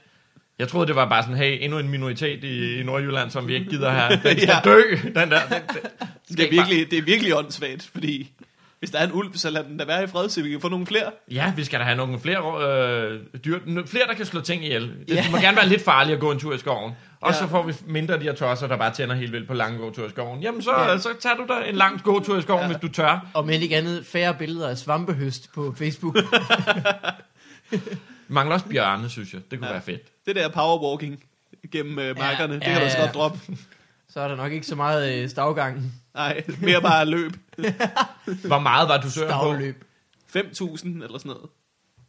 Jeg 0.58 0.68
troede, 0.68 0.86
det 0.86 0.96
var 0.96 1.08
bare 1.08 1.22
sådan, 1.22 1.36
hey, 1.36 1.58
endnu 1.60 1.78
en 1.78 1.88
minoritet 1.88 2.44
i, 2.44 2.80
i 2.80 2.82
Nordjylland, 2.82 3.30
som 3.30 3.48
vi 3.48 3.54
ikke 3.54 3.70
gider 3.70 3.90
have. 3.90 4.20
Den 4.24 4.38
skal 4.38 4.48
Ja. 4.48 4.60
dø, 4.64 4.82
den 5.04 5.14
der. 5.14 5.24
Den, 5.24 5.30
den, 5.50 5.60
skal 5.68 5.90
Det 6.28 6.30
er, 6.30 6.36
bare- 6.36 6.50
virkelig, 6.50 6.90
det 6.90 6.98
er 6.98 7.02
virkelig 7.02 7.36
åndssvagt, 7.36 7.90
fordi 7.92 8.30
hvis 8.78 8.90
der 8.90 8.98
er 8.98 9.04
en 9.06 9.12
ulv, 9.12 9.34
så 9.36 9.50
lad 9.50 9.64
den 9.64 9.76
da 9.76 9.84
være 9.84 10.04
i 10.04 10.06
fred, 10.06 10.28
så 10.28 10.42
vi 10.42 10.50
kan 10.50 10.60
få 10.60 10.68
nogle 10.68 10.86
flere. 10.86 11.10
Ja, 11.30 11.52
vi 11.56 11.64
skal 11.64 11.78
da 11.80 11.84
have 11.84 11.96
nogle 11.96 12.20
flere 12.20 12.68
øh, 12.68 13.20
dyr, 13.44 13.58
n- 13.58 13.86
flere, 13.86 14.06
der 14.06 14.14
kan 14.14 14.26
slå 14.26 14.40
ting 14.40 14.64
ihjel. 14.64 14.82
Det, 14.82 15.14
Ja. 15.14 15.22
det 15.22 15.30
må 15.30 15.38
gerne 15.38 15.56
være 15.56 15.68
lidt 15.68 15.84
farligt 15.84 16.14
at 16.14 16.20
gå 16.20 16.30
en 16.30 16.38
tur 16.38 16.54
i 16.54 16.58
skoven. 16.58 16.92
Og 17.20 17.32
Ja. 17.32 17.38
så 17.38 17.46
får 17.46 17.62
vi 17.62 17.72
mindre 17.86 18.14
af 18.14 18.20
de 18.20 18.26
her 18.26 18.34
tosser, 18.34 18.66
der 18.66 18.76
bare 18.76 18.94
tænder 18.94 19.14
helt 19.14 19.32
vildt 19.32 19.48
på 19.48 19.54
lange 19.54 19.78
gåture 19.78 20.06
i 20.06 20.10
skoven. 20.10 20.42
Jamen, 20.42 20.62
så, 20.62 20.70
Ja. 20.80 20.98
så 20.98 21.08
tager 21.20 21.36
du 21.36 21.46
da 21.48 21.68
en 21.68 21.74
lang 21.76 22.02
gåtur 22.02 22.38
i 22.38 22.42
skoven, 22.42 22.60
ja. 22.62 22.66
hvis 22.66 22.78
du 22.82 22.88
tør. 22.88 23.26
Og 23.34 23.46
med 23.46 23.60
ikke 23.60 23.76
andet 23.76 24.06
færre 24.06 24.34
billeder 24.34 24.68
af 24.68 24.78
svampehøst 24.78 25.52
på 25.54 25.74
Facebook. 25.78 26.16
Mangler 28.28 28.54
også 28.54 28.66
bjørne, 28.66 29.10
synes 29.10 29.32
jeg. 29.32 29.40
Det 29.50 29.58
kunne 29.58 29.66
Ja. 29.68 29.72
være 29.72 29.82
fedt. 29.82 30.26
Det 30.26 30.36
der 30.36 30.48
powerwalking 30.48 31.24
gennem 31.72 31.98
øh, 31.98 32.18
markerne, 32.18 32.52
Ja, 32.52 32.58
det 32.58 32.62
kan 32.64 32.72
ja, 32.72 32.78
du 32.80 32.84
også 32.84 32.98
godt 32.98 33.14
droppe. 33.14 33.38
Så 34.08 34.20
er 34.20 34.28
der 34.28 34.36
nok 34.36 34.52
ikke 34.52 34.66
så 34.66 34.74
meget 34.74 35.22
øh, 35.22 35.28
stavgang. 35.28 35.92
Nej, 36.14 36.44
mere 36.62 36.80
bare 36.82 37.06
løb. 37.06 37.32
Hvor 38.46 38.58
meget 38.58 38.88
var 38.88 38.96
du 38.96 39.02
på? 39.02 39.10
Stavløb. 39.10 39.84
5.000 40.36 40.86
eller 40.86 41.18
sådan 41.18 41.30
noget. 41.30 41.48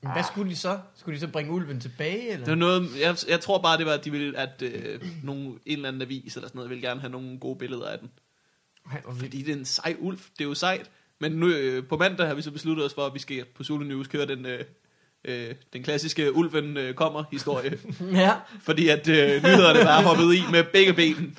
Men 0.03 0.11
hvad 0.11 0.23
skulle 0.23 0.51
de 0.51 0.55
så? 0.55 0.79
Skulle 0.95 1.15
de 1.15 1.19
så 1.19 1.27
bringe 1.27 1.51
ulven 1.51 1.79
tilbage, 1.79 2.31
eller? 2.31 2.45
Det 2.45 2.51
var 2.51 2.57
noget, 2.57 2.89
jeg, 3.01 3.15
jeg 3.27 3.39
tror 3.39 3.61
bare, 3.61 3.77
det 3.77 3.85
var, 3.85 3.91
at 3.91 4.05
de 4.05 4.11
ville, 4.11 4.37
at 4.37 4.61
øh, 4.61 5.01
nogle, 5.23 5.45
en 5.47 5.59
eller 5.65 5.87
anden 5.87 6.01
avis 6.01 6.35
eller 6.35 6.47
sådan 6.47 6.57
noget, 6.57 6.69
ville 6.69 6.87
gerne 6.87 6.99
have 7.01 7.11
nogle 7.11 7.39
gode 7.39 7.55
billeder 7.59 7.87
af 7.87 7.99
den. 7.99 8.09
Ej, 8.91 9.01
hvor 9.01 9.11
vildt. 9.11 9.25
Fordi 9.25 9.41
det 9.41 9.53
er 9.53 9.57
en 9.57 9.65
sej 9.65 9.95
ulv, 9.99 10.17
det 10.17 10.43
er 10.43 10.47
jo 10.47 10.53
sejt. 10.53 10.89
Men 11.19 11.31
nu 11.31 11.47
øh, 11.47 11.87
på 11.87 11.97
mandag 11.97 12.27
har 12.27 12.33
vi 12.33 12.41
så 12.41 12.51
besluttet 12.51 12.85
os 12.85 12.93
for, 12.93 13.05
at 13.05 13.13
vi 13.13 13.19
skal 13.19 13.45
på 13.55 13.63
Zulu 13.63 13.83
News 13.83 14.07
køre 14.07 14.25
den, 14.25 14.45
øh, 14.45 14.65
øh, 15.25 15.55
den 15.73 15.83
klassiske 15.83 16.35
ulven 16.35 16.77
øh, 16.77 16.93
kommer 16.93 17.23
historie. 17.31 17.79
Ja. 18.11 18.33
fordi 18.61 18.87
at 18.87 19.07
øh, 19.07 19.43
nyhederne 19.43 19.79
bare 19.83 20.03
hoppet 20.03 20.35
i 20.35 20.41
med 20.51 20.63
begge 20.63 20.93
ben. 20.93 21.37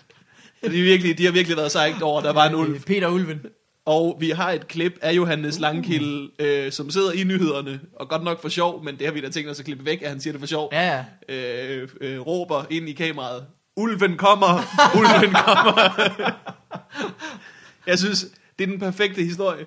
De, 0.62 0.66
er 0.66 0.83
virkelig, 0.83 1.18
de 1.18 1.25
har 1.25 1.33
virkelig 1.33 1.57
været 1.57 1.73
sejt 1.73 2.03
over, 2.03 2.20
der 2.20 2.33
var 2.33 2.49
en 2.49 2.55
ulv. 2.55 2.81
Peter 2.81 3.09
Ulven. 3.09 3.40
Og 3.87 4.16
vi 4.20 4.31
har 4.31 4.51
et 4.51 4.68
klip 4.68 4.99
af 5.03 5.12
Johannes 5.12 5.59
Langkilde, 5.59 6.31
øh, 6.38 6.73
som 6.73 6.90
sidder 6.90 7.12
i 7.12 7.25
nyhederne, 7.25 7.81
og 7.96 8.09
godt 8.09 8.25
nok 8.25 8.42
for 8.42 8.49
sjov, 8.49 8.85
men 8.85 8.99
det 8.99 9.07
har 9.07 9.12
vi 9.12 9.20
da 9.20 9.29
tænkt 9.29 9.51
os 9.51 9.59
at 9.59 9.64
klippe 9.64 9.85
væk, 9.85 10.03
at 10.03 10.09
han 10.09 10.20
siger 10.20 10.33
det 10.33 10.40
for 10.40 10.46
sjov. 10.46 10.68
Ja, 10.73 11.05
ja. 11.29 11.35
Øh, 11.35 11.88
øh, 12.01 12.20
råber 12.20 12.64
ind 12.70 12.88
i 12.88 12.92
kameraet, 12.92 13.44
Ulven 13.77 14.16
kommer, 14.16 14.62
ulven 14.99 15.33
kommer. 15.33 15.90
Jeg 17.87 17.99
synes, 17.99 18.27
det 18.59 18.64
er 18.64 18.68
den 18.68 18.79
perfekte 18.79 19.23
historie. 19.23 19.66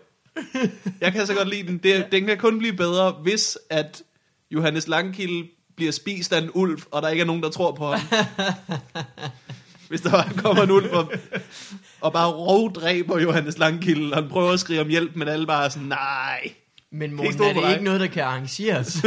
Jeg 1.02 1.14
kan 1.14 1.28
så 1.28 1.34
godt 1.34 1.50
lide 1.50 1.68
den. 1.68 1.78
Det, 1.78 2.08
den 2.12 2.26
kan 2.26 2.38
kun 2.38 2.60
blive 2.60 2.74
bedre, 2.74 3.12
hvis 3.12 3.58
at 3.70 4.04
Johannes 4.52 4.88
Langkilde 4.88 5.48
bliver 5.76 5.92
spist 5.92 6.34
af 6.34 6.42
en 6.42 6.50
ulv, 6.54 6.82
og 6.92 7.02
der 7.02 7.10
ikke 7.10 7.22
er 7.22 7.26
nogen, 7.26 7.44
der 7.44 7.50
tror 7.50 7.72
på 7.72 7.86
ham. 7.86 8.00
Hvis 9.94 10.02
der 10.02 10.12
bare 10.12 10.34
kommer 10.38 10.64
en 10.64 10.72
ulv 10.72 10.90
og, 12.02 12.14
bare 12.14 12.32
rovdræber 12.32 13.20
Johannes 13.20 13.58
Langkilde, 13.58 14.12
og 14.12 14.22
han 14.22 14.30
prøver 14.30 14.52
at 14.52 14.60
skrige 14.60 14.82
om 14.82 14.88
hjælp, 14.88 15.16
men 15.16 15.28
alle 15.28 15.48
bare 15.48 15.66
er 15.66 15.70
sådan, 15.70 15.88
nej. 15.88 16.54
Men 16.92 17.14
Morten, 17.14 17.44
er 17.44 17.54
det 17.54 17.72
ikke 17.72 17.84
noget, 17.84 18.00
der 18.00 18.08
kan 18.08 18.24
arrangeres? 18.24 19.04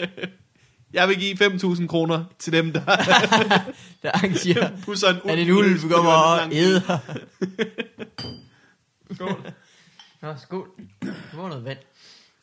Jeg 0.92 1.08
vil 1.08 1.18
give 1.18 1.34
5.000 1.34 1.86
kroner 1.86 2.24
til 2.38 2.52
dem, 2.52 2.72
der 2.72 2.80
der 4.02 4.10
arrangerer, 4.10 4.70
pusser 4.84 5.08
en 5.08 5.16
ulv. 5.24 5.32
at 5.32 5.38
en 5.38 5.50
ulv 5.50 5.80
kommer 5.90 6.12
og 6.12 6.52
æder. 6.52 6.98
Skål. 9.14 9.52
Nå, 10.22 10.34
skål. 10.42 10.68
Det 11.02 11.14
var 11.34 11.48
noget 11.48 11.64
vand. 11.64 11.78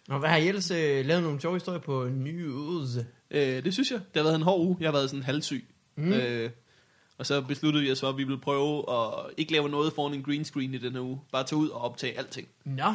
Nå, 0.07 0.17
hvad 0.17 0.29
har 0.29 0.37
I 0.37 0.47
ellers 0.47 0.71
øh, 0.71 1.05
lavet 1.05 1.23
nogle 1.23 1.41
sjove 1.41 1.55
historier 1.55 1.79
på 1.79 2.07
news? 2.11 2.89
Øh, 3.31 3.63
det 3.63 3.73
synes 3.73 3.91
jeg. 3.91 3.99
Det 3.99 4.15
har 4.15 4.23
været 4.23 4.35
en 4.35 4.41
hård 4.41 4.59
uge. 4.59 4.77
Jeg 4.79 4.87
har 4.87 4.93
været 4.93 5.09
sådan 5.09 5.23
halvsyg. 5.23 5.65
Mm. 5.95 6.13
Øh, 6.13 6.49
og 7.23 7.27
så 7.27 7.41
besluttede 7.41 7.83
vi 7.85 7.91
os 7.91 7.99
for, 7.99 8.09
at 8.09 8.17
vi 8.17 8.23
ville 8.23 8.39
prøve 8.39 8.83
at 8.91 9.09
ikke 9.37 9.51
lave 9.51 9.69
noget 9.69 9.93
foran 9.93 10.13
en 10.13 10.23
green 10.23 10.45
screen 10.45 10.73
i 10.73 10.77
den 10.77 10.93
her 10.93 11.01
uge. 11.01 11.19
Bare 11.31 11.43
tage 11.43 11.59
ud 11.59 11.69
og 11.69 11.81
optage 11.81 12.17
alting. 12.17 12.47
Nå, 12.65 12.93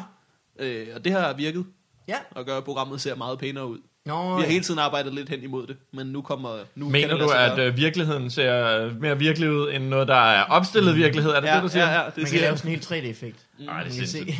Øh, 0.60 0.86
og 0.94 1.04
det 1.04 1.12
har 1.12 1.32
virket. 1.32 1.66
ja. 2.08 2.16
Og 2.30 2.44
gør, 2.46 2.56
at 2.58 2.64
programmet 2.64 3.00
ser 3.00 3.14
meget 3.14 3.38
pænere 3.38 3.66
ud. 3.66 3.78
Nå, 4.06 4.36
Vi 4.36 4.42
har 4.42 4.48
hele 4.50 4.64
tiden 4.64 4.80
arbejdet 4.80 5.14
lidt 5.14 5.28
hen 5.28 5.42
imod 5.42 5.66
det. 5.66 5.76
Men 5.92 6.06
nu 6.06 6.22
kommer... 6.22 6.58
Nu 6.74 6.88
Mener 6.88 7.08
kan 7.08 7.16
det 7.16 7.24
du, 7.28 7.32
at 7.32 7.56
gøre. 7.56 7.66
øh, 7.66 7.76
virkeligheden 7.76 8.30
ser 8.30 8.90
mere 9.00 9.18
virkelig 9.18 9.50
ud, 9.50 9.72
end 9.72 9.84
noget, 9.84 10.08
der 10.08 10.14
er 10.14 10.44
opstillet 10.44 10.96
virkelighed? 10.96 11.30
Er 11.30 11.40
det 11.40 11.48
ja, 11.48 11.54
det, 11.54 11.62
du 11.62 11.68
siger? 11.68 11.84
Ja, 11.90 12.00
ja, 12.00 12.06
det 12.06 12.16
man 12.16 12.26
siger 12.26 12.40
kan 12.40 12.40
lave 12.40 12.56
sådan 12.56 12.70
en 12.70 12.74
helt 12.74 12.92
3D-effekt. 12.92 13.46
Nej, 13.58 13.82
det 13.82 13.88
er 13.90 13.94
sindssygt. 14.06 14.26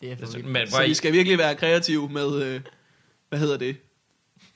det 0.00 0.12
er 0.12 0.16
for 0.16 0.24
Det 0.24 0.34
er 0.34 0.36
vildt. 0.36 0.46
Men, 0.46 0.70
Så 0.70 0.82
I, 0.82 0.94
skal 0.94 1.12
virkelig 1.12 1.38
være 1.38 1.54
kreative 1.54 2.08
med... 2.08 2.42
Øh, 2.42 2.60
hvad 3.28 3.38
hedder 3.38 3.56
det? 3.56 3.76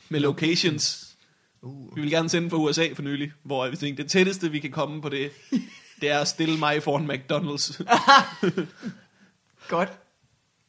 Med 0.09 0.20
locations. 0.20 1.02
Uh. 1.62 1.96
Vi 1.96 2.01
vil 2.01 2.11
gerne 2.11 2.29
sende 2.29 2.51
fra 2.51 2.57
USA 2.57 2.88
for 2.94 3.03
nylig, 3.03 3.33
hvor 3.42 3.68
vi 3.68 3.77
tænkte, 3.77 4.03
det 4.03 4.11
tætteste, 4.11 4.51
vi 4.51 4.59
kan 4.59 4.70
komme 4.70 5.03
på 5.03 5.09
det, 5.09 5.31
det 6.01 6.11
er 6.11 6.18
at 6.18 6.29
stille 6.29 6.59
mig 6.59 6.83
foran 6.83 7.11
McDonald's. 7.11 7.83
Godt. 9.68 9.88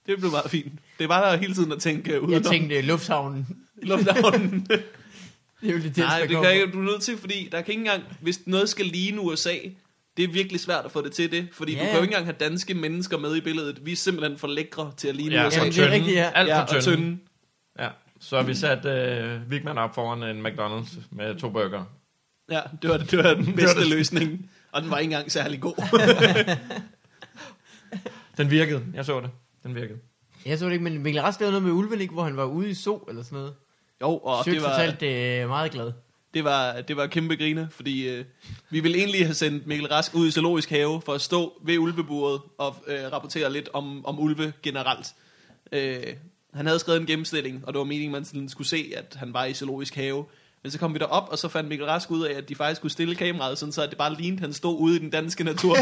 Det 0.05 0.19
blev 0.19 0.31
meget 0.31 0.51
fint. 0.51 0.73
Det 0.99 1.09
var 1.09 1.31
der 1.31 1.37
hele 1.37 1.53
tiden 1.53 1.71
at 1.71 1.79
tænke 1.81 2.21
udenom 2.21 2.31
Jeg 2.33 2.43
tænkte 2.51 2.75
øh, 2.77 2.83
lufthavnen. 2.83 3.47
lufthavnen. 3.81 4.67
Det 5.61 5.69
er 5.69 5.73
jo 5.73 5.79
det 5.83 5.97
Nej, 5.97 6.19
det 6.19 6.29
kan 6.29 6.53
ikke, 6.53 6.71
du 6.71 6.79
er 6.79 6.83
nødt 6.83 7.01
til, 7.01 7.17
fordi 7.17 7.49
der 7.51 7.61
kan 7.61 7.71
ikke 7.71 7.79
engang, 7.79 8.03
hvis 8.21 8.39
noget 8.45 8.69
skal 8.69 8.85
ligne 8.85 9.21
USA, 9.21 9.53
det 10.17 10.23
er 10.23 10.27
virkelig 10.27 10.59
svært 10.59 10.85
at 10.85 10.91
få 10.91 11.01
det 11.01 11.11
til 11.11 11.31
det, 11.31 11.47
fordi 11.53 11.71
Ja, 11.73 11.77
ja, 11.77 11.83
du 11.83 11.85
ja. 11.85 11.91
kan 11.91 11.97
jo 11.97 12.03
ikke 12.03 12.11
engang 12.11 12.25
have 12.25 12.35
danske 12.39 12.73
mennesker 12.73 13.17
med 13.17 13.35
i 13.35 13.41
billedet. 13.41 13.85
Vi 13.85 13.91
er 13.91 13.95
simpelthen 13.95 14.37
for 14.37 14.47
lækre 14.47 14.93
til 14.97 15.07
at 15.07 15.15
ligne 15.15 15.35
ja, 15.35 15.47
USA. 15.47 15.57
for 15.57 15.65
Jamen, 15.65 15.73
det 15.77 15.83
er 15.83 15.91
rigtigt, 15.91 16.15
ja. 16.15 16.31
Alt 16.35 16.49
ja, 16.49 16.57
for 16.63 16.75
og 16.75 16.83
tynden. 16.83 16.99
tynde. 16.99 17.17
Ja. 17.79 17.89
Så 18.23 18.35
har 18.35 18.43
vi 18.43 18.53
sat 18.53 18.85
øh, 18.85 19.51
Vigman 19.51 19.77
op 19.77 19.95
foran 19.95 20.23
en 20.23 20.45
McDonald's 20.45 20.99
med 21.11 21.39
to 21.39 21.49
burger. 21.49 21.83
Ja, 22.51 22.61
det 22.81 22.89
var, 22.89 22.97
det 22.97 23.17
var 23.23 23.33
den 23.33 23.55
bedste 23.61 23.89
løsning. 23.89 24.51
Og 24.71 24.81
den 24.81 24.91
var 24.91 24.97
ikke 24.97 25.11
engang 25.11 25.31
særlig 25.31 25.61
god. 25.61 25.75
Den 28.37 28.51
virkede. 28.51 28.83
Jeg 28.93 29.05
så 29.05 29.19
det. 29.21 29.29
Den 29.63 29.75
virkede. 29.75 29.99
Jeg 30.45 30.59
så 30.59 30.65
det 30.65 30.71
ikke, 30.71 30.83
men 30.83 31.03
Mikkel 31.03 31.21
Rask 31.21 31.39
lavede 31.39 31.51
noget 31.51 31.63
med 31.63 31.71
ulven, 31.71 32.01
ikke, 32.01 32.13
hvor 32.13 32.23
han 32.23 32.37
var 32.37 32.45
ude 32.45 32.69
i 32.69 32.73
so 32.73 32.97
eller 33.09 33.23
sådan 33.23 33.35
noget. 33.37 33.53
jo, 34.01 34.17
og 34.17 34.45
Sødt 34.45 34.55
det 34.55 34.63
var, 34.63 34.69
fortalt 34.69 34.99
det 34.99 35.39
er 35.39 35.47
meget 35.47 35.71
glad. 35.71 35.91
det 36.33 36.43
var, 36.43 36.81
det 36.81 36.97
var 36.97 37.07
kæmpe 37.07 37.35
griner, 37.35 37.69
fordi 37.69 38.09
øh, 38.09 38.25
vi 38.69 38.79
ville 38.79 38.97
egentlig 38.97 39.25
have 39.25 39.33
sendt 39.33 39.67
Mikkel 39.67 39.87
Rask 39.87 40.15
ud 40.15 40.27
i 40.27 40.31
zoologisk 40.31 40.69
have 40.69 41.01
for 41.01 41.13
at 41.13 41.21
stå 41.21 41.61
ved 41.63 41.77
ulveburet 41.77 42.41
og 42.57 42.75
øh, 42.87 43.11
rapportere 43.11 43.53
lidt 43.53 43.69
om, 43.73 44.05
om 44.05 44.19
ulve 44.19 44.53
generelt. 44.63 45.07
Øh, 45.71 46.03
han 46.55 46.65
havde 46.65 46.79
skrevet 46.79 46.99
en 46.99 47.07
gennemstilling, 47.07 47.63
og 47.67 47.73
det 47.73 47.79
var 47.79 47.85
meningen, 47.85 48.11
man 48.11 48.25
sådan 48.25 48.49
skulle 48.49 48.67
se, 48.67 48.91
at 48.95 49.15
han 49.19 49.33
var 49.33 49.45
i 49.45 49.53
zoologisk 49.53 49.95
have. 49.95 50.25
Men 50.63 50.71
så 50.71 50.79
kom 50.79 50.93
vi 50.93 50.99
derop, 50.99 51.27
og 51.31 51.37
så 51.37 51.47
fandt 51.47 51.69
Mikkel 51.69 51.87
Rask 51.87 52.11
ud 52.11 52.25
af, 52.25 52.37
at 52.37 52.49
de 52.49 52.55
faktisk 52.55 52.79
skulle 52.79 52.91
stille 52.91 53.15
kameraet, 53.15 53.57
sådan 53.57 53.71
så 53.71 53.81
at 53.81 53.89
det 53.89 53.97
bare 53.97 54.13
lignede, 54.13 54.39
at 54.39 54.41
han 54.41 54.53
stod 54.53 54.79
ude 54.79 54.95
i 54.95 54.99
den 54.99 55.09
danske 55.09 55.43
natur. 55.43 55.75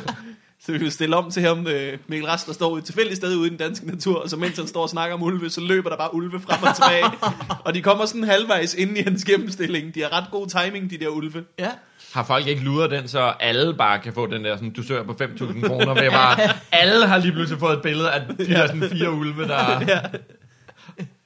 så 0.62 0.72
vi 0.72 0.78
ville 0.78 0.90
stille 0.90 1.16
om 1.16 1.30
til 1.30 1.42
ham, 1.42 1.66
øh, 1.66 1.98
Mikkel 2.06 2.28
Rask, 2.28 2.46
der 2.46 2.52
står 2.52 2.78
et 2.78 2.84
tilfældigt 2.84 3.16
sted 3.16 3.36
ude 3.36 3.46
i 3.46 3.50
den 3.50 3.58
danske 3.58 3.86
natur, 3.86 4.22
og 4.22 4.30
så 4.30 4.36
mens 4.36 4.56
han 4.56 4.66
står 4.66 4.82
og 4.82 4.88
snakker 4.88 5.16
om 5.16 5.22
ulve, 5.22 5.50
så 5.50 5.60
løber 5.60 5.90
der 5.90 5.96
bare 5.96 6.14
ulve 6.14 6.40
frem 6.40 6.62
og 6.62 6.74
tilbage. 6.76 7.04
og 7.66 7.74
de 7.74 7.82
kommer 7.82 8.06
sådan 8.06 8.24
halvvejs 8.24 8.74
ind 8.74 8.98
i 8.98 9.02
hans 9.02 9.24
gennemstilling. 9.24 9.94
De 9.94 10.00
har 10.02 10.12
ret 10.12 10.30
god 10.30 10.46
timing, 10.46 10.90
de 10.90 10.98
der 10.98 11.08
ulve. 11.08 11.44
Ja. 11.58 11.70
Har 12.16 12.24
folk 12.24 12.46
ikke 12.46 12.62
luret 12.62 12.90
den, 12.90 13.08
så 13.08 13.20
alle 13.40 13.74
bare 13.74 13.98
kan 13.98 14.12
få 14.12 14.26
den 14.26 14.44
der 14.44 14.56
sådan, 14.56 14.70
dusør 14.70 15.02
på 15.02 15.12
5.000 15.12 15.66
kroner, 15.66 15.94
ved 15.94 16.10
bare, 16.10 16.38
alle 16.82 17.06
har 17.06 17.18
lige 17.18 17.32
pludselig 17.32 17.60
fået 17.60 17.76
et 17.76 17.82
billede 17.82 18.12
af 18.12 18.20
de 18.26 18.46
der 18.46 18.66
sådan 18.66 18.90
fire 18.90 19.10
ulve, 19.10 19.48
der... 19.48 19.80
Ja. 19.88 20.00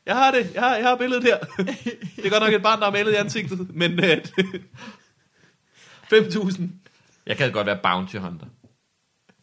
Jeg 0.06 0.14
har 0.16 0.30
det, 0.30 0.50
jeg 0.54 0.62
har, 0.62 0.76
jeg 0.76 0.88
har 0.88 0.96
billedet 0.96 1.24
her. 1.24 1.38
Det 2.16 2.26
er 2.26 2.30
godt 2.30 2.42
nok 2.42 2.52
et 2.52 2.62
barn, 2.62 2.78
der 2.78 2.84
har 2.84 2.92
malet 2.92 3.12
i 3.12 3.14
ansigtet, 3.14 3.74
men 3.74 4.04
øh, 4.04 4.16
5.000. 6.12 6.62
Jeg 7.26 7.36
kan 7.36 7.52
godt 7.52 7.66
være 7.66 7.78
bounty 7.82 8.16
hunter. 8.16 8.46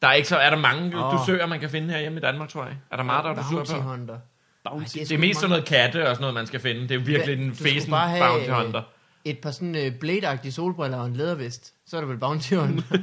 Der 0.01 0.07
er 0.07 0.13
ikke 0.13 0.27
så, 0.27 0.37
er 0.37 0.49
der 0.49 0.57
mange 0.57 1.05
oh. 1.05 1.19
dusører, 1.19 1.47
man 1.47 1.59
kan 1.59 1.69
finde 1.69 1.93
her 1.93 1.99
hjemme 1.99 2.17
i 2.17 2.21
Danmark, 2.21 2.49
tror 2.49 2.63
jeg. 2.65 2.75
Er 2.91 2.95
der 2.95 3.03
meget, 3.03 3.23
der 3.23 3.31
er 3.31 3.35
dusør 3.35 3.55
Bounty 3.55 3.71
på? 3.71 3.81
Hunter. 3.81 4.17
Bounty. 4.63 4.97
Ej, 4.97 5.03
Det 5.03 5.11
er 5.11 5.17
mest 5.17 5.39
sådan 5.39 5.49
noget 5.49 5.65
katte 5.65 6.09
og 6.09 6.15
sådan 6.15 6.21
noget, 6.21 6.33
man 6.33 6.47
skal 6.47 6.59
finde. 6.59 6.81
Det 6.81 6.91
er 6.91 6.99
virkelig 6.99 7.37
du 7.37 7.55
skulle 7.55 7.71
fesen 7.71 7.91
bounty 7.91 8.49
hunter. 8.49 8.81
Et 9.29 9.37
par 9.37 9.51
sådan 9.51 9.75
øh, 9.75 9.91
blade 9.99 10.51
solbriller 10.51 10.97
og 10.97 11.05
en 11.07 11.15
lædervest. 11.15 11.73
Så 11.87 11.97
er 11.97 12.01
det 12.01 12.09
vel 12.09 12.17
Bounty 12.17 12.53
Hunter. 12.53 12.83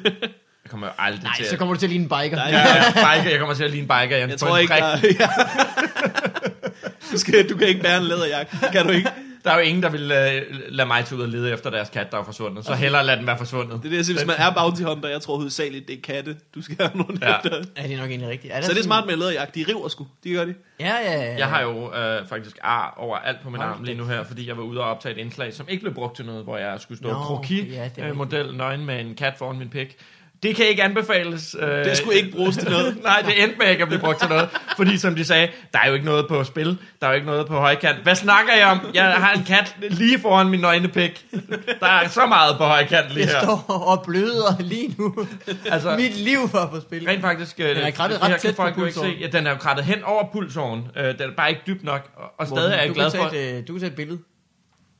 Jeg 0.65 0.71
kommer 0.71 0.87
jo 0.87 0.93
aldrig 0.99 1.23
Nej, 1.23 1.33
til 1.37 1.47
så 1.47 1.53
at... 1.53 1.59
kommer 1.59 1.75
du 1.75 1.81
til 1.81 1.87
at 1.87 1.91
ligne 1.91 2.05
en 2.05 2.09
biker. 2.09 2.37
Nej, 2.37 2.49
Ja, 2.51 2.59
ja, 2.59 3.17
biker, 3.17 3.31
jeg 3.31 3.39
kommer 3.39 3.55
til 3.55 3.65
at 3.65 3.71
ligne 3.71 3.87
biker. 3.87 4.17
Jeg, 4.17 4.29
Jeg 4.31 4.39
tror 4.39 4.59
ikke, 4.59 4.75
der, 4.75 4.99
ja. 5.21 5.29
du, 7.13 7.19
skal, 7.19 7.49
du 7.49 7.57
kan 7.57 7.69
ikke 7.69 7.83
bære 7.83 7.97
en 7.97 8.03
læderjakke. 8.03 8.57
Kan 8.73 8.87
du 8.87 8.91
ikke? 8.93 9.11
Der 9.44 9.50
er 9.50 9.54
jo 9.54 9.61
ingen, 9.61 9.83
der 9.83 9.88
vil 9.88 10.02
uh, 10.02 10.57
lade 10.68 10.87
mig 10.87 11.04
tage 11.04 11.18
ud 11.18 11.22
og 11.22 11.28
lede 11.28 11.52
efter 11.52 11.70
deres 11.70 11.88
kat, 11.90 12.12
der 12.12 12.18
er 12.18 12.24
forsvundet. 12.24 12.64
Så 12.64 12.74
hellere 12.74 13.04
lade 13.04 13.18
den 13.18 13.26
være 13.26 13.38
forsvundet. 13.38 13.72
Det 13.72 13.85
er 13.85 13.90
det, 13.90 13.96
jeg 13.96 14.04
siger, 14.04 14.18
hvis 14.18 14.26
man 14.26 14.37
er 14.38 14.54
bounty 14.54 14.83
hunter, 14.83 15.09
jeg 15.09 15.20
tror 15.20 15.37
hovedsageligt, 15.37 15.88
det 15.88 15.98
er 15.98 16.02
katte, 16.02 16.37
du 16.54 16.62
skal 16.62 16.76
have 16.78 16.90
nogen 16.94 17.18
Ja. 17.22 17.30
ja. 17.30 17.37
efter. 17.37 17.62
Ja, 17.76 17.83
det 17.83 17.92
er 17.92 17.96
nok 17.96 18.11
egentlig 18.11 18.30
rigtigt. 18.30 18.54
Er 18.54 18.61
Så 18.61 18.72
det 18.72 18.78
er 18.78 18.83
smart 18.83 19.07
med 19.07 19.16
læderjakke. 19.16 19.52
De 19.54 19.64
river 19.68 19.88
sgu. 19.88 20.07
De 20.24 20.33
gør 20.33 20.44
det. 20.44 20.54
Ja, 20.80 20.94
ja, 21.04 21.22
ja. 21.22 21.37
Jeg 21.38 21.46
har 21.46 21.62
jo 21.62 21.94
øh, 21.94 22.26
faktisk 22.28 22.59
ar 22.62 22.94
over 22.96 23.16
alt 23.16 23.40
på 23.42 23.50
min 23.50 23.61
Hold 23.61 23.70
arm 23.74 23.83
lige 23.83 23.96
nu 23.96 24.04
her, 24.04 24.24
fordi 24.24 24.48
jeg 24.48 24.57
var 24.57 24.62
ude 24.62 24.80
og 24.80 24.90
optage 24.90 25.14
et 25.14 25.18
indslag, 25.20 25.54
som 25.54 25.66
ikke 25.68 25.83
blev 25.83 25.94
brugt 25.94 26.16
til 26.16 26.24
noget, 26.24 26.44
hvor 26.44 26.57
jeg 26.57 26.80
skulle 26.80 26.98
stå 26.98 27.09
Nå, 27.09 27.14
kroki 27.14 27.68
ja, 27.68 27.90
øh, 27.98 28.16
model 28.16 28.54
nøgen 28.57 28.85
med 28.87 29.00
en 29.00 29.14
kat 29.14 29.35
foran 29.38 29.59
min 29.59 29.68
pik. 29.68 29.96
Det 30.44 30.57
kan 30.57 30.66
ikke 30.66 30.83
anbefales. 30.83 31.57
Øh, 31.61 31.68
Det 31.85 31.96
skulle 31.96 32.16
ikke 32.16 32.30
bruges 32.30 32.57
til 32.57 32.70
noget. 32.70 32.96
Nej, 33.02 33.22
det 33.26 33.42
endte 33.42 33.59
med 33.59 33.66
ikke 33.70 33.83
at 33.83 33.88
blive 33.88 34.01
brugt 34.01 34.20
til 34.20 34.28
noget. 34.28 34.49
Fordi 34.76 34.99
som 34.99 35.14
de 35.14 35.24
sagde, 35.24 35.49
der 35.72 35.78
er 35.78 35.88
jo 35.88 35.95
ikke 35.95 36.07
noget 36.07 36.28
på 36.28 36.45
spil. 36.45 36.78
Der 37.01 37.07
er 37.07 37.11
jo 37.11 37.14
ikke 37.14 37.26
noget 37.26 37.47
på 37.47 37.55
højkant. 37.59 37.99
Hvad 38.03 38.14
snakker 38.14 38.53
jeg 38.55 38.66
om? 38.66 38.80
Jeg 38.95 39.05
har 39.05 39.32
en 39.32 39.45
kat 39.45 39.76
lige 39.80 40.18
foran 40.20 40.49
min 40.49 40.61
nøgne 40.61 40.88
pik. 40.88 41.26
Der 41.80 41.86
er 41.86 42.09
så 42.09 42.26
meget 42.26 42.57
på 42.59 42.64
højkant 42.64 43.09
lige 43.14 43.26
Jeg 43.26 43.34
her. 43.34 43.42
står 43.42 43.64
og 43.86 44.03
bløder 44.07 44.61
lige 44.61 44.95
nu. 44.99 45.14
Altså, 45.70 45.97
Mit 45.97 46.16
liv 46.16 46.38
var 46.53 46.66
på 46.66 46.80
spil. 46.80 47.05
Rent 47.09 47.20
faktisk, 47.20 47.61
øh, 47.61 47.68
Den 47.68 47.76
er 47.76 47.90
krattet 47.90 48.20
det 48.20 48.28
ret 48.28 48.40
tæt 48.40 48.51
på 48.57 48.62
folk 48.62 48.78
jo 48.78 48.84
ikke 48.84 48.95
se. 48.95 49.01
pulsåren. 49.01 49.20
Ja, 49.20 49.26
den 49.38 49.47
er 49.47 49.51
jo 49.51 49.57
krattet 49.57 49.84
hen 49.84 50.03
over 50.05 50.24
pulsåren. 50.32 50.88
Øh, 50.97 51.05
den 51.05 51.30
er 51.30 51.34
bare 51.36 51.49
ikke 51.51 51.62
dybt 51.66 51.84
nok. 51.84 52.11
Og, 52.16 52.24
og 52.38 52.47
stadig 52.47 52.74
er 52.74 52.78
jeg 52.80 52.88
du 52.88 52.95
glad 52.95 53.11
for... 53.11 53.30
et, 53.34 53.68
Du 53.68 53.72
kan 53.72 53.80
tage 53.80 53.90
et 53.90 53.97
billede. 53.97 54.18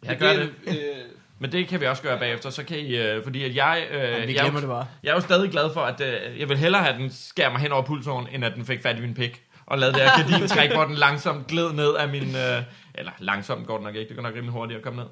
Jeg 0.05 0.17
gør 0.19 0.33
det. 0.33 0.51
Øh, 0.67 0.75
Men 1.45 1.53
det 1.53 1.69
kan 1.69 1.81
vi 1.81 1.87
også 1.87 2.03
gøre 2.03 2.19
bagefter, 2.19 2.51
så 2.51 2.65
kan 2.65 2.79
I, 2.79 2.97
øh, 2.97 3.25
fordi 3.25 3.45
at 3.45 3.57
jeg, 3.57 3.87
øh, 3.91 4.01
Jamen, 4.03 4.35
jeg, 4.35 4.51
jo, 4.55 4.61
det 4.61 4.69
bare. 4.69 4.87
jeg 5.03 5.11
er 5.11 5.15
jo 5.15 5.21
stadig 5.21 5.51
glad 5.51 5.73
for, 5.73 5.81
at 5.81 6.01
øh, 6.01 6.41
jeg 6.41 6.49
vil 6.49 6.57
hellere 6.57 6.83
have, 6.83 6.99
den 6.99 7.11
skærer 7.13 7.51
mig 7.51 7.61
hen 7.61 7.73
over 7.73 7.83
pulsåren, 7.83 8.29
end 8.33 8.45
at 8.45 8.53
den 8.55 8.67
fik 8.67 8.83
fat 8.83 8.99
i 8.99 9.01
min 9.01 9.15
pik, 9.15 9.43
og 9.67 9.79
lavede 9.79 9.99
det 9.99 10.03
her 10.03 10.17
gardintræk, 10.19 10.73
hvor 10.73 10.85
den 10.85 10.95
langsomt 10.95 11.47
gled 11.47 11.73
ned 11.73 11.95
af 11.95 12.09
min, 12.09 12.23
øh, 12.37 12.63
eller 12.95 13.13
langsomt 13.19 13.67
går 13.67 13.77
den 13.77 13.85
nok 13.85 13.95
ikke, 13.95 14.09
det 14.09 14.17
går 14.17 14.23
nok 14.23 14.35
rimelig 14.35 14.53
hurtigt 14.53 14.77
at 14.77 14.83
komme 14.85 15.03
ned. 15.03 15.09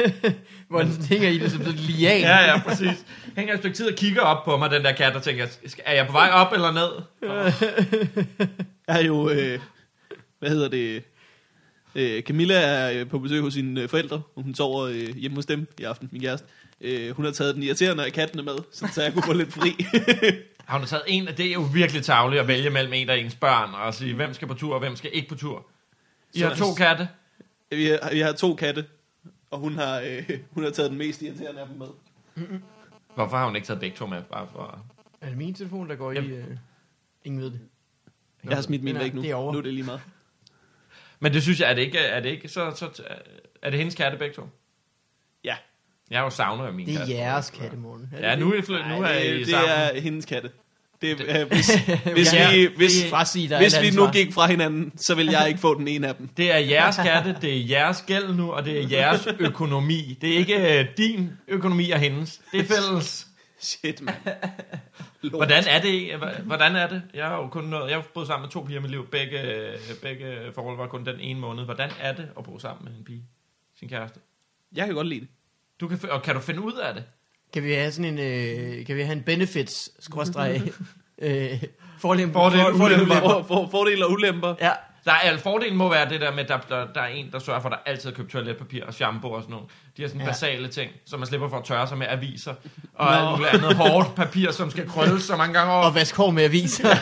Hvor 0.68 0.82
den 0.82 1.04
hænger 1.08 1.28
i 1.28 1.38
det 1.38 1.50
som 1.50 1.64
sådan 1.64 1.78
lian. 1.78 2.20
Ja, 2.30 2.52
ja, 2.52 2.60
præcis. 2.60 3.06
Hænger 3.36 3.54
et 3.54 3.58
stykke 3.60 3.76
tid 3.76 3.90
og 3.90 3.96
kigger 3.96 4.20
op 4.20 4.44
på 4.44 4.56
mig, 4.56 4.70
den 4.70 4.84
der 4.84 4.92
kat, 4.92 5.16
og 5.16 5.22
tænker, 5.22 5.46
er 5.84 5.94
jeg 5.94 6.06
på 6.06 6.12
vej 6.12 6.30
op 6.32 6.52
eller 6.52 6.72
ned? 6.72 6.90
er 8.88 9.02
jo, 9.02 9.30
øh, 9.30 9.58
hvad 10.38 10.50
hedder 10.50 10.68
det, 10.68 11.04
Øh, 11.94 12.22
Camilla 12.22 12.54
er 12.60 13.00
øh, 13.00 13.08
på 13.08 13.18
besøg 13.18 13.40
hos 13.40 13.54
sine 13.54 13.82
øh, 13.82 13.88
forældre, 13.88 14.22
og 14.36 14.42
hun 14.42 14.54
sover 14.54 14.84
øh, 14.86 15.16
hjemme 15.16 15.34
hos 15.34 15.46
dem 15.46 15.66
i 15.80 15.82
aften, 15.82 16.08
min 16.12 16.22
kæreste. 16.22 16.46
Øh, 16.80 17.10
hun 17.16 17.24
har 17.24 17.32
taget 17.32 17.54
den 17.54 17.62
irriterende 17.62 18.04
af 18.06 18.12
kattene 18.12 18.42
med, 18.42 18.54
sådan, 18.72 18.92
så 18.94 19.02
jeg 19.02 19.12
kunne 19.12 19.22
få 19.22 19.32
lidt 19.32 19.52
fri. 19.52 19.70
Har 20.64 20.78
hun 20.78 20.86
taget 20.86 21.02
en, 21.06 21.26
det 21.26 21.40
er 21.46 21.52
jo 21.52 21.60
virkelig 21.74 22.02
tavligt 22.04 22.40
at 22.42 22.48
vælge 22.48 22.70
mellem 22.70 22.92
en 22.92 23.08
af 23.08 23.16
ens 23.16 23.34
børn, 23.34 23.74
og 23.74 23.94
sige, 23.94 24.14
hvem 24.14 24.34
skal 24.34 24.48
på 24.48 24.54
tur, 24.54 24.74
og 24.74 24.80
hvem 24.80 24.96
skal 24.96 25.10
ikke 25.14 25.28
på 25.28 25.34
tur. 25.34 25.66
I 26.34 26.38
Så- 26.38 26.48
har 26.48 26.54
to 26.54 26.74
katte. 26.74 27.08
vi, 27.70 27.86
har, 27.86 28.10
vi 28.12 28.20
har 28.20 28.32
to 28.32 28.54
katte, 28.54 28.84
og 29.50 29.58
hun 29.58 29.74
har, 29.74 30.00
øh, 30.00 30.30
hun 30.54 30.64
har 30.64 30.70
taget 30.70 30.90
den 30.90 30.98
mest 30.98 31.22
irriterende 31.22 31.60
af 31.60 31.66
dem 31.66 31.76
med. 31.78 31.86
Hvorfor 33.14 33.36
har 33.36 33.46
hun 33.46 33.56
ikke 33.56 33.66
taget 33.66 33.80
begge 33.80 33.96
to 33.96 34.06
med? 34.06 34.22
Bare 34.22 34.48
for... 34.52 34.78
Er 35.20 35.28
det 35.28 35.38
min 35.38 35.54
telefon, 35.54 35.88
der 35.88 35.94
går 35.94 36.12
i... 36.12 36.14
Jamen. 36.14 36.30
Øh, 36.30 36.44
ingen 37.24 37.40
ved 37.40 37.50
det. 37.50 37.60
Jeg 38.44 38.54
har 38.56 38.62
smidt 38.62 38.82
min 38.82 38.98
væk 38.98 39.14
nu. 39.14 39.22
det 39.22 39.30
er 39.30 39.34
over. 39.34 39.52
Nu 39.52 39.58
er 39.58 39.62
det 39.62 39.74
lige 39.74 39.84
meget. 39.84 40.00
Men 41.22 41.32
det 41.34 41.42
synes 41.42 41.60
jeg, 41.60 41.70
er 41.70 41.74
det 41.74 41.82
ikke, 41.82 41.98
er 41.98 42.20
det 42.20 42.28
ikke 42.30 42.48
så, 42.48 42.72
så 42.76 43.02
er 43.62 43.70
det 43.70 43.78
hendes 43.78 43.94
katte 43.94 44.18
begge 44.18 44.34
to? 44.34 44.42
Ja. 45.44 45.54
Jeg 46.10 46.18
har 46.18 46.24
jo 46.24 46.30
savnet 46.30 46.66
af 46.66 46.72
min 46.72 46.86
Det 46.86 46.94
er 46.94 46.98
katte. 46.98 47.14
jeres 47.14 47.50
kattemorgen. 47.50 48.08
Er 48.12 48.16
det 48.16 48.24
Ja, 48.26 48.30
det? 48.30 48.38
nu 48.38 48.52
er, 48.52 48.56
I 48.56 48.98
nu 48.98 49.04
er 49.04 49.18
I 49.18 49.28
det, 49.30 49.38
det 49.38 49.48
sammen. 49.48 49.70
er 49.70 50.00
hendes 50.00 50.24
katte. 50.24 50.50
Det, 51.02 51.20
er, 51.28 51.44
hvis 51.44 51.70
hvis, 52.14 52.34
Ja, 52.34 52.50
vi, 52.54 52.68
hvis, 52.76 52.92
det 52.92 53.52
er- 53.52 53.58
hvis 53.58 53.80
vi 53.82 53.90
nu 53.90 54.06
gik 54.10 54.32
fra 54.32 54.46
hinanden, 54.46 54.92
så 54.98 55.14
vil 55.14 55.26
jeg 55.26 55.48
ikke 55.48 55.60
få 55.60 55.78
den 55.78 55.88
ene 55.88 56.08
af 56.08 56.14
dem. 56.14 56.28
Det 56.36 56.52
er 56.52 56.58
jeres 56.58 56.96
katte, 57.06 57.36
det 57.42 57.56
er 57.56 57.66
jeres 57.68 58.04
gæld 58.06 58.34
nu, 58.34 58.52
og 58.52 58.64
det 58.64 58.78
er 58.82 58.88
jeres 58.90 59.28
økonomi. 59.38 60.18
Det 60.20 60.32
er 60.32 60.36
ikke 60.38 60.78
øh, 60.80 60.86
din 60.96 61.30
økonomi 61.48 61.90
og 61.90 61.98
hendes. 61.98 62.40
Det 62.52 62.60
er 62.60 62.64
fælles. 62.64 63.26
Shit, 63.62 64.02
mand. 64.02 64.16
Lort. 65.22 65.32
Hvordan 65.32 65.64
er 65.68 65.80
det? 65.80 66.14
Hvordan 66.44 66.76
er 66.76 66.88
det? 66.88 67.02
Jeg 67.14 67.26
har 67.26 67.36
jo 67.36 67.48
kun 67.48 67.64
noget, 67.64 67.90
jeg 67.90 67.96
har 67.96 68.04
boet 68.14 68.26
sammen 68.26 68.44
med 68.44 68.50
to 68.50 68.60
piger 68.60 68.78
i 68.78 68.82
mit 68.82 68.90
liv. 68.90 69.06
Begge, 69.10 69.72
begge 70.02 70.52
forhold 70.54 70.76
var 70.76 70.86
kun 70.86 71.06
den 71.06 71.20
ene 71.20 71.40
måned. 71.40 71.64
Hvordan 71.64 71.90
er 72.00 72.12
det 72.12 72.28
at 72.38 72.44
bo 72.44 72.58
sammen 72.58 72.84
med 72.84 72.98
en 72.98 73.04
pige? 73.04 73.24
Sin 73.78 73.88
kæreste? 73.88 74.20
Jeg 74.76 74.86
kan 74.86 74.94
godt 74.94 75.06
lide 75.06 75.20
det. 75.20 75.28
Du 75.80 75.88
kan, 75.88 76.10
og 76.10 76.22
kan 76.22 76.34
du 76.34 76.40
finde 76.40 76.60
ud 76.60 76.72
af 76.72 76.94
det? 76.94 77.04
Kan 77.52 77.62
vi 77.62 77.72
have 77.72 77.92
sådan 77.92 78.18
en... 78.18 78.18
Øh, 78.18 78.86
kan 78.86 78.96
vi 78.96 79.02
have 79.02 79.16
en 79.16 79.22
benefits 79.22 80.04
skråstreg 80.04 80.62
øh, 81.18 81.62
forlem, 81.98 82.32
Fordel, 82.32 82.60
for. 82.60 83.18
For, 83.20 83.42
for, 83.42 83.68
fordele 83.70 84.06
og 84.06 84.12
ulemper. 84.12 84.54
Ja, 84.60 84.70
Der 85.04 85.12
er, 85.12 85.38
fordelen 85.38 85.76
må 85.76 85.88
være 85.90 86.08
det 86.08 86.20
der 86.20 86.30
med, 86.32 86.38
at 86.40 86.48
der, 86.48 86.58
der, 86.68 86.86
der 86.94 87.00
er 87.00 87.06
en, 87.06 87.30
der 87.32 87.38
sørger 87.38 87.60
for, 87.60 87.68
at 87.68 87.72
der 87.86 87.90
altid 87.90 88.10
er 88.10 88.14
købt 88.14 88.30
toiletpapir 88.32 88.84
og 88.84 88.94
shampoo 88.94 89.30
og 89.30 89.42
sådan 89.42 89.52
noget. 89.52 89.68
De 89.96 90.02
har 90.02 90.08
sådan 90.08 90.20
Ja. 90.20 90.26
basale 90.26 90.68
ting, 90.68 90.90
så 91.06 91.16
man 91.16 91.26
slipper 91.26 91.48
for 91.48 91.58
at 91.58 91.64
tørre 91.64 91.88
sig 91.88 91.98
med 91.98 92.06
aviser. 92.10 92.54
Og 92.94 93.06
Nå. 93.06 93.12
alt 93.12 93.30
muligt 93.38 93.54
andet 93.54 93.76
hårdt 93.76 94.14
papir, 94.14 94.50
som 94.52 94.70
skal 94.70 94.88
krølles 94.88 95.22
så 95.24 95.36
mange 95.36 95.54
gange 95.54 95.72
over. 95.72 95.84
og 95.84 95.94
vask 95.94 96.16
hår 96.16 96.30
med 96.30 96.44
aviser. 96.44 96.88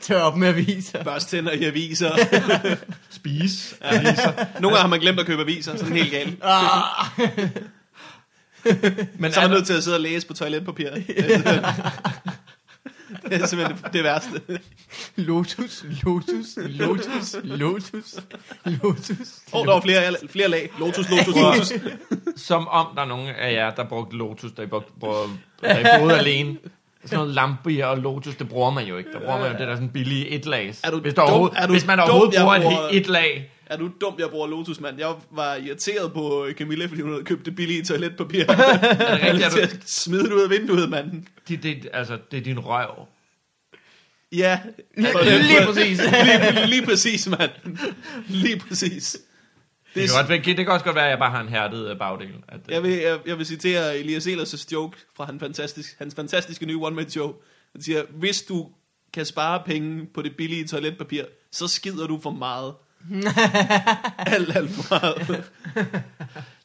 Tør 0.00 0.20
op 0.20 0.36
med 0.36 0.48
aviser. 0.48 1.04
Børstænder 1.04 1.52
i 1.52 1.64
aviser. 1.64 2.10
spise. 3.10 3.76
aviser. 3.80 4.32
Nogle 4.60 4.76
gange 4.76 4.80
har 4.80 4.86
man 4.88 5.00
glemt 5.00 5.20
at 5.20 5.26
købe 5.26 5.42
aviser, 5.42 5.76
sådan 5.76 5.96
helt 5.96 6.10
galt. 6.10 6.38
Ah, 6.42 7.18
Men 9.18 9.32
Så 9.32 9.40
er 9.40 9.48
man 9.48 9.50
nødt 9.50 9.66
til 9.66 9.74
at 9.74 9.82
sidde 9.84 9.96
og 9.96 10.00
læse 10.00 10.26
på 10.26 10.34
toiletpapir. 10.34 10.88
Det 13.32 13.42
er 13.42 13.46
simpelthen 13.46 13.78
det, 13.84 13.92
det 13.92 14.04
værste. 14.04 14.40
lotus, 15.16 15.84
lotus, 16.04 16.46
lotus, 16.56 17.36
lotus, 17.44 18.14
lotus. 18.64 19.18
Åh, 19.52 19.60
oh, 19.60 19.66
der 19.66 19.72
var 19.72 19.80
flere, 19.80 20.14
flere 20.30 20.48
lag. 20.48 20.70
Lotus, 20.78 21.10
lotus, 21.10 21.34
lotus. 21.36 21.72
som 22.48 22.68
om 22.68 22.86
der 22.94 23.02
er 23.02 23.06
nogen 23.06 23.28
af 23.28 23.52
jer, 23.52 23.70
der 23.70 23.84
brugte 23.84 24.16
Lotus, 24.16 24.52
da 24.52 24.62
I, 24.62 24.66
brugte, 24.66 24.92
da 25.62 25.78
I 25.96 26.00
boede 26.00 26.18
alene. 26.18 26.56
Sådan 27.04 27.18
noget 27.18 27.34
lampe 27.34 27.86
og 27.86 27.98
Lotus, 27.98 28.36
det 28.36 28.48
bruger 28.48 28.70
man 28.70 28.86
jo 28.86 28.96
ikke. 28.96 29.12
Der 29.12 29.18
bruger 29.20 29.38
man 29.38 29.52
jo 29.52 29.58
det 29.58 29.66
der 29.68 29.74
sådan 29.74 29.88
billige 29.88 30.28
etlags. 30.28 30.80
Er 30.84 30.90
du 30.90 30.98
hvis, 31.00 31.14
der 31.14 31.26
dum? 31.26 31.52
Er 31.56 31.66
du 31.66 31.72
hvis 31.72 31.86
man 31.86 31.98
dum, 31.98 32.04
overhovedet 32.04 32.34
jeg 32.34 32.42
bruger 32.42 32.54
et, 32.56 32.62
bruger- 32.62 32.88
et 32.92 33.06
lag. 33.06 33.48
Er 33.66 33.76
du 33.76 33.90
dum, 34.00 34.14
jeg 34.18 34.28
bruger 34.30 34.46
Lotus, 34.46 34.80
mand? 34.80 34.98
Jeg 34.98 35.14
var 35.30 35.54
irriteret 35.54 36.12
på 36.12 36.46
Camilla, 36.58 36.86
fordi 36.86 37.00
hun 37.02 37.10
havde 37.12 37.24
købt 37.24 37.46
det 37.46 37.56
billige 37.56 37.84
toiletpapir. 37.84 38.44
Er 38.48 38.54
det 38.54 38.54
Jeg 38.58 39.20
rigtigt? 39.22 39.56
er 39.56 39.62
Er 39.62 39.66
du, 39.66 39.76
smide 40.02 40.24
det 40.24 40.32
ud 40.32 40.40
af 40.42 40.50
vinduet, 40.50 40.90
mand. 40.90 41.22
det, 41.48 41.62
det, 41.62 41.88
altså, 41.92 42.18
det 42.30 42.36
er 42.38 42.40
din 42.42 42.58
røv. 42.58 43.06
Ja. 44.32 44.60
Lige 44.96 45.12
præcis. 45.66 45.98
lige, 46.24 46.66
lige 46.66 46.86
præcis, 46.86 47.28
mand. 47.28 47.50
Lige 48.28 48.58
præcis. 48.58 49.12
Det 49.94 50.02
Det 50.02 50.10
kan, 50.10 50.18
er, 50.18 50.18
godt, 50.22 50.28
være- 50.28 50.38
det 50.44 50.56
kan 50.56 50.64
godt 50.66 50.84
godt 50.84 50.96
være, 50.96 51.04
at 51.04 51.10
jeg 51.10 51.18
bare 51.18 51.30
har 51.30 51.40
en 51.40 51.48
hærdet 51.48 51.90
øh, 51.90 51.98
bagdel. 51.98 52.28
At, 52.48 52.60
øh, 52.68 52.74
jeg, 52.74 52.82
vil, 52.82 52.90
jeg, 52.92 53.18
jeg 53.26 53.38
vil 53.38 53.46
citere 53.46 53.98
Elias 53.98 54.26
Elers' 54.26 54.66
joke 54.72 54.98
fra 55.16 55.24
hans, 55.24 55.40
fantastisk, 55.40 55.94
hans 55.98 56.14
fantastiske 56.14 56.66
nye 56.66 56.76
one-man-show. 56.76 57.32
Han 57.72 57.82
siger, 57.82 58.02
hvis 58.10 58.42
du 58.42 58.68
kan 59.14 59.26
spare 59.26 59.62
penge 59.66 60.06
på 60.14 60.22
det 60.22 60.36
billige 60.36 60.66
toiletpapir, 60.66 61.22
så 61.52 61.68
skider 61.68 62.06
du 62.06 62.20
for 62.22 62.30
meget. 62.30 62.74
alt, 64.34 64.56
alt 64.56 64.70
for 64.70 64.94
meget. 65.00 65.16
Hvis 65.26 65.36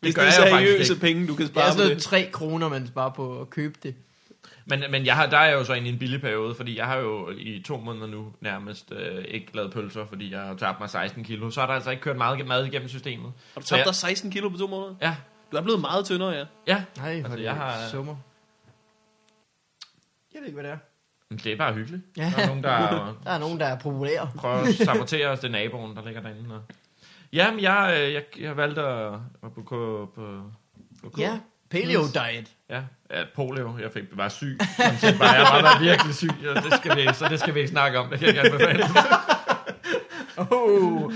det, 0.04 0.16
gør 0.16 0.22
er 0.22 0.26
jeg 0.26 0.36
jo 0.38 0.42
faktisk 0.42 0.72
seriøse 0.72 0.94
ikke. 0.94 1.02
penge, 1.02 1.28
du 1.28 1.36
kan 1.36 1.46
Det 1.46 1.52
er 1.52 1.54
spare 1.54 1.66
sådan 1.72 1.78
på 1.78 1.84
noget 1.84 1.96
det. 1.96 2.04
3 2.04 2.30
kroner, 2.32 2.70
man 2.70 2.88
sparer 2.88 3.14
på 3.14 3.42
at 3.42 3.50
købe 3.50 3.76
det. 3.84 3.96
Men, 4.70 4.84
men 4.92 5.06
jeg 5.06 5.16
har, 5.16 5.26
der 5.26 5.38
er 5.38 5.54
jo 5.54 5.64
så 5.64 5.74
i 5.74 5.88
en 5.90 6.00
billig 6.00 6.22
periode, 6.22 6.56
fordi 6.56 6.78
jeg 6.78 6.86
har 6.86 6.98
jo 6.98 7.30
i 7.30 7.64
to 7.68 7.78
måneder 7.78 8.08
nu 8.08 8.34
nærmest 8.42 8.92
øh, 8.92 9.26
ikke 9.28 9.56
lavet 9.56 9.74
pølser, 9.74 10.06
fordi 10.06 10.32
jeg 10.32 10.40
har 10.42 10.56
tabt 10.56 10.80
mig 10.80 10.90
16 10.90 11.24
kilo. 11.24 11.50
Så 11.50 11.60
har 11.60 11.68
der 11.68 11.74
altså 11.74 11.90
ikke 11.92 12.02
kørt 12.02 12.18
meget 12.18 12.48
mad 12.48 12.66
igennem 12.66 12.88
systemet. 12.90 13.34
Har 13.54 13.62
du 13.62 13.68
tabt 13.68 13.78
jeg- 13.80 13.86
dig 13.86 13.96
16 13.96 14.32
kilo 14.32 14.50
på 14.50 14.58
to 14.58 14.68
måneder? 14.68 14.96
Ja, 15.02 15.16
Du 15.52 15.58
er 15.58 15.62
blevet 15.62 15.82
meget 15.82 16.06
tyndere, 16.06 16.30
ja. 16.32 16.46
ja. 16.68 16.84
Nej, 16.98 17.12
Altså, 17.18 17.38
jeg 17.40 17.54
har-. 17.56 17.88
Summer. 17.92 18.16
Jeg 20.34 20.40
ved 20.42 20.48
ikke, 20.48 20.54
hvad 20.62 20.64
det 20.64 20.72
er. 20.72 20.78
Men 21.30 21.40
det 21.40 21.52
er 21.54 21.58
bare 21.58 21.74
hyggeligt. 21.74 22.04
Ja. 22.18 22.34
Der 22.36 22.44
er 22.44 22.48
nogen, 22.48 22.64
der 22.64 22.70
Der 23.24 23.32
er 23.32 23.40
nogen, 23.40 23.60
der 23.60 23.66
er 23.66 23.80
populære. 23.80 24.30
prøver 24.38 24.56
at 24.56 24.74
sabotere 24.74 25.28
os. 25.28 25.40
Det 25.40 25.52
naboen, 25.52 25.96
der 25.96 26.06
ligger 26.06 26.22
derinde. 26.22 26.56
Og... 26.56 26.62
Jamen, 27.34 27.60
jeg, 27.62 27.98
øh, 28.02 28.14
jeg, 28.14 28.24
jeg 28.40 28.58
valgte 28.58 28.82
at, 28.82 29.14
at 29.14 29.20
på, 29.54 29.62
på, 29.70 30.12
på, 30.16 30.42
på. 31.04 31.12
Ja, 31.18 31.40
paleo 31.72 32.02
diet. 32.14 32.52
Ja, 32.70 32.82
ja, 33.12 33.24
polio. 33.36 33.78
Jeg 33.82 33.92
fik 33.92 34.04
var 34.12 34.30
syg. 34.30 34.58
Set 35.00 35.16
bare, 35.20 35.30
jeg 35.30 35.48
bare 35.52 35.64
været 35.64 35.82
virkelig 35.82 36.16
syg. 36.16 36.30
Ja, 36.44 36.54
det 36.54 36.74
skal 36.74 36.96
vi, 36.98 37.08
så 37.14 37.28
det 37.30 37.40
skal 37.40 37.54
vi 37.54 37.60
ikke 37.60 37.72
snakke 37.72 38.00
om. 38.00 38.10
Det 38.10 38.20
kan 38.20 38.28
jeg 38.36 38.46
ikke 38.46 38.54
anbefale. 38.54 38.84
Oh. 40.38 41.12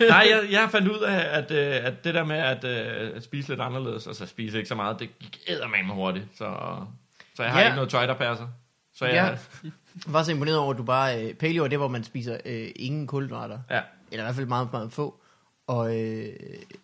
Nej, 0.00 0.26
jeg, 0.30 0.42
jeg 0.50 0.68
fandt 0.70 0.88
ud 0.88 0.98
af, 1.00 1.38
at, 1.38 1.50
øh, 1.50 1.84
at 1.86 2.04
det 2.04 2.14
der 2.14 2.24
med 2.24 2.36
at, 2.36 2.64
øh, 2.64 3.16
at 3.16 3.22
spise 3.24 3.48
lidt 3.48 3.60
anderledes, 3.60 4.06
altså 4.06 4.26
spise 4.26 4.56
ikke 4.56 4.68
så 4.68 4.74
meget, 4.74 4.98
det 5.00 5.18
gik 5.18 5.38
eddermame 5.46 5.92
hurtigt. 5.94 6.24
Så, 6.34 6.54
så 7.36 7.42
jeg 7.42 7.52
har 7.52 7.60
Ja. 7.60 7.66
ikke 7.66 7.74
noget 7.76 7.90
tøj, 7.90 8.06
der 8.06 8.14
passer. 8.14 8.46
Så 8.94 9.04
jeg, 9.06 9.14
Ja. 9.14 9.24
Jeg 9.24 9.72
var 10.06 10.22
så 10.22 10.32
imponeret 10.32 10.58
over, 10.58 10.72
at 10.72 10.78
du 10.78 10.82
bare... 10.82 11.24
Øh, 11.24 11.34
paleo 11.34 11.66
det, 11.66 11.78
hvor 11.78 11.88
man 11.88 12.04
spiser 12.04 12.36
øh, 12.44 12.68
ingen 12.76 13.06
kulhydrater. 13.06 13.58
ja. 13.70 13.80
Eller 14.12 14.22
i 14.22 14.26
hvert 14.26 14.34
fald 14.34 14.46
meget, 14.46 14.68
meget 14.72 14.92
få. 14.92 15.20
Og 15.72 15.96
øh, 15.96 16.24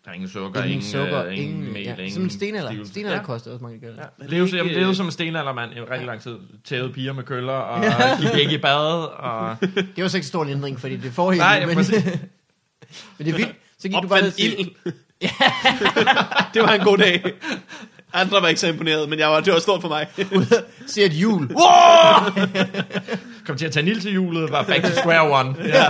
Der 0.04 0.10
er 0.10 0.12
ingen 0.12 0.28
sukker, 0.28 0.60
ingen, 0.60 0.72
ingen, 0.72 0.90
sukker, 0.90 1.24
øh, 1.24 1.38
ingen, 1.38 1.56
ingen, 1.56 1.72
mel, 1.72 1.82
ja, 1.82 1.94
ingen 1.94 2.10
Som 2.12 2.22
en 2.22 2.30
stenalder. 2.30 2.68
stivelse. 2.70 2.92
Stenalder 2.92 3.16
Ja. 3.16 3.22
koster 3.24 3.50
også 3.52 3.62
mange 3.62 3.78
gælder. 3.80 4.02
Ja. 4.20 4.26
Leve, 4.26 4.44
ikke, 4.46 4.58
ikke, 4.58 4.74
leve 4.74 4.88
øh, 4.88 4.94
som 4.94 5.06
en 5.06 5.12
stenaldermand 5.12 5.72
i 5.76 5.80
rigtig 5.80 6.06
lang 6.06 6.20
tid. 6.20 6.36
Tævede 6.64 6.92
piger 6.92 7.12
med 7.12 7.22
køller, 7.24 7.52
og 7.52 7.84
gik 8.20 8.40
ikke 8.40 8.54
i 8.54 8.58
bad. 8.58 9.04
Og... 9.18 9.56
Det 9.96 10.02
var 10.02 10.08
så 10.08 10.16
ikke 10.16 10.26
så 10.26 10.28
stor 10.28 10.42
en 10.42 10.48
ændring, 10.50 10.80
fordi 10.80 10.96
det 10.96 11.12
forhældte. 11.12 11.44
Nej, 11.46 11.66
men, 11.66 11.74
præcis. 11.76 12.04
men 13.18 13.26
det 13.26 13.28
er 13.28 13.36
vildt. 13.36 13.54
Så 13.78 13.88
gik 13.88 13.96
du 14.02 14.08
bare 14.08 14.20
ned 14.20 14.28
Opfandt 14.28 14.34
til... 14.34 14.60
ild. 14.60 14.70
det 16.54 16.62
var 16.62 16.72
en 16.72 16.80
god 16.80 16.98
dag. 16.98 17.32
Andre 18.12 18.42
var 18.42 18.48
ikke 18.48 18.60
så 18.60 18.68
imponeret, 18.68 19.08
men 19.08 19.18
jeg 19.18 19.28
var, 19.28 19.40
det 19.40 19.52
var 19.52 19.58
stort 19.58 19.80
for 19.80 19.88
mig. 19.88 20.06
Se 20.86 21.02
et 21.02 21.12
hjul. 21.12 21.48
Kom 23.46 23.56
til 23.56 23.66
at 23.66 23.72
tage 23.72 23.84
Nils 23.84 24.02
til 24.02 24.12
julet, 24.14 24.50
var 24.52 24.62
back 24.62 24.84
to 24.84 24.90
square 25.00 25.40
one. 25.40 25.54
Ja. 25.64 25.84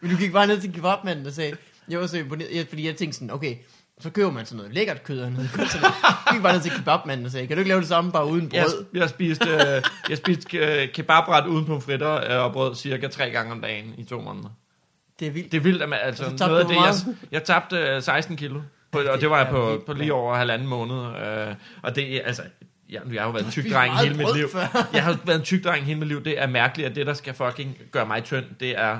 Men 0.00 0.10
du 0.10 0.16
gik 0.16 0.32
bare 0.32 0.46
ned 0.46 0.60
til 0.60 0.72
kebabmanden 0.72 1.26
og 1.26 1.32
sagde... 1.32 1.56
Jeg 1.88 2.00
var 2.00 2.06
så 2.06 2.18
imponeret, 2.18 2.68
fordi 2.68 2.86
jeg 2.86 2.96
tænkte 2.96 3.18
sådan, 3.18 3.30
okay, 3.30 3.54
så 4.00 4.10
køber 4.10 4.30
man 4.30 4.46
sådan 4.46 4.56
noget 4.56 4.74
lækkert 4.74 5.02
kød. 5.04 5.18
Så 5.18 5.78
jeg 5.82 5.92
gik 6.32 6.42
bare 6.42 6.52
ned 6.52 6.60
til 6.62 6.72
kebabmanden 6.72 7.26
og 7.26 7.32
sagde, 7.32 7.46
kan 7.46 7.56
du 7.56 7.60
ikke 7.60 7.68
lave 7.68 7.80
det 7.80 7.88
samme 7.88 8.12
bare 8.12 8.26
uden 8.26 8.50
Jeg, 8.52 8.64
brød? 8.64 8.84
jeg 8.94 9.08
spiste, 9.10 9.48
øh, 9.50 9.82
jeg 10.08 10.16
spiste 10.16 10.58
øh, 10.58 10.88
kebabret 10.92 11.46
uden 11.46 11.64
pomfritter 11.66 12.38
øh, 12.38 12.44
og 12.44 12.52
brød 12.52 12.74
cirka 12.74 13.08
tre 13.08 13.30
gange 13.30 13.52
om 13.52 13.60
dagen 13.60 13.94
i 13.98 14.04
to 14.04 14.20
måneder. 14.20 14.48
Det 15.20 15.28
er 15.28 15.32
vildt. 15.32 15.52
Det 15.52 15.58
er 15.58 15.62
vildt, 15.62 15.82
at 15.82 15.88
man, 15.88 15.98
altså, 16.02 16.24
Og 16.24 16.30
så 16.30 16.36
tabte 16.36 16.46
noget 16.52 16.60
af 16.60 16.68
det, 16.68 16.76
jeg, 16.76 17.14
jeg 17.32 17.44
tabte 17.44 17.76
øh, 17.76 18.02
16 18.02 18.36
kilo, 18.36 18.60
på, 18.92 18.98
og 18.98 19.04
Det 19.04 19.20
det 19.20 19.30
var 19.30 19.38
jeg 19.38 19.48
på, 19.50 19.70
vildt, 19.70 19.86
på 19.86 19.92
lige 19.92 20.12
over 20.14 20.34
halvanden 20.36 20.68
måned. 20.68 20.96
Øh, 20.96 21.54
og 21.82 21.96
det 21.96 22.22
altså, 22.24 22.42
jeg, 22.90 23.00
jeg 23.12 23.22
har 23.22 23.28
jo 23.28 23.32
været 23.32 23.44
en 23.44 23.50
tyk 23.50 23.72
dreng 23.72 23.98
hele 23.98 24.14
mit 24.16 24.36
liv. 24.36 24.48
før. 24.52 24.88
Jeg 24.92 25.04
har 25.04 25.18
været 25.24 25.38
en 25.38 25.44
tyk 25.44 25.64
dreng 25.64 25.84
hele 25.84 25.98
mit 25.98 26.08
liv. 26.08 26.24
Det 26.24 26.42
er 26.42 26.46
mærkeligt, 26.46 26.88
at 26.88 26.96
det, 26.96 27.06
der 27.06 27.14
skal 27.14 27.34
fucking 27.34 27.76
gøre 27.90 28.06
mig 28.06 28.24
tynd, 28.24 28.44
det 28.60 28.78
er 28.78 28.98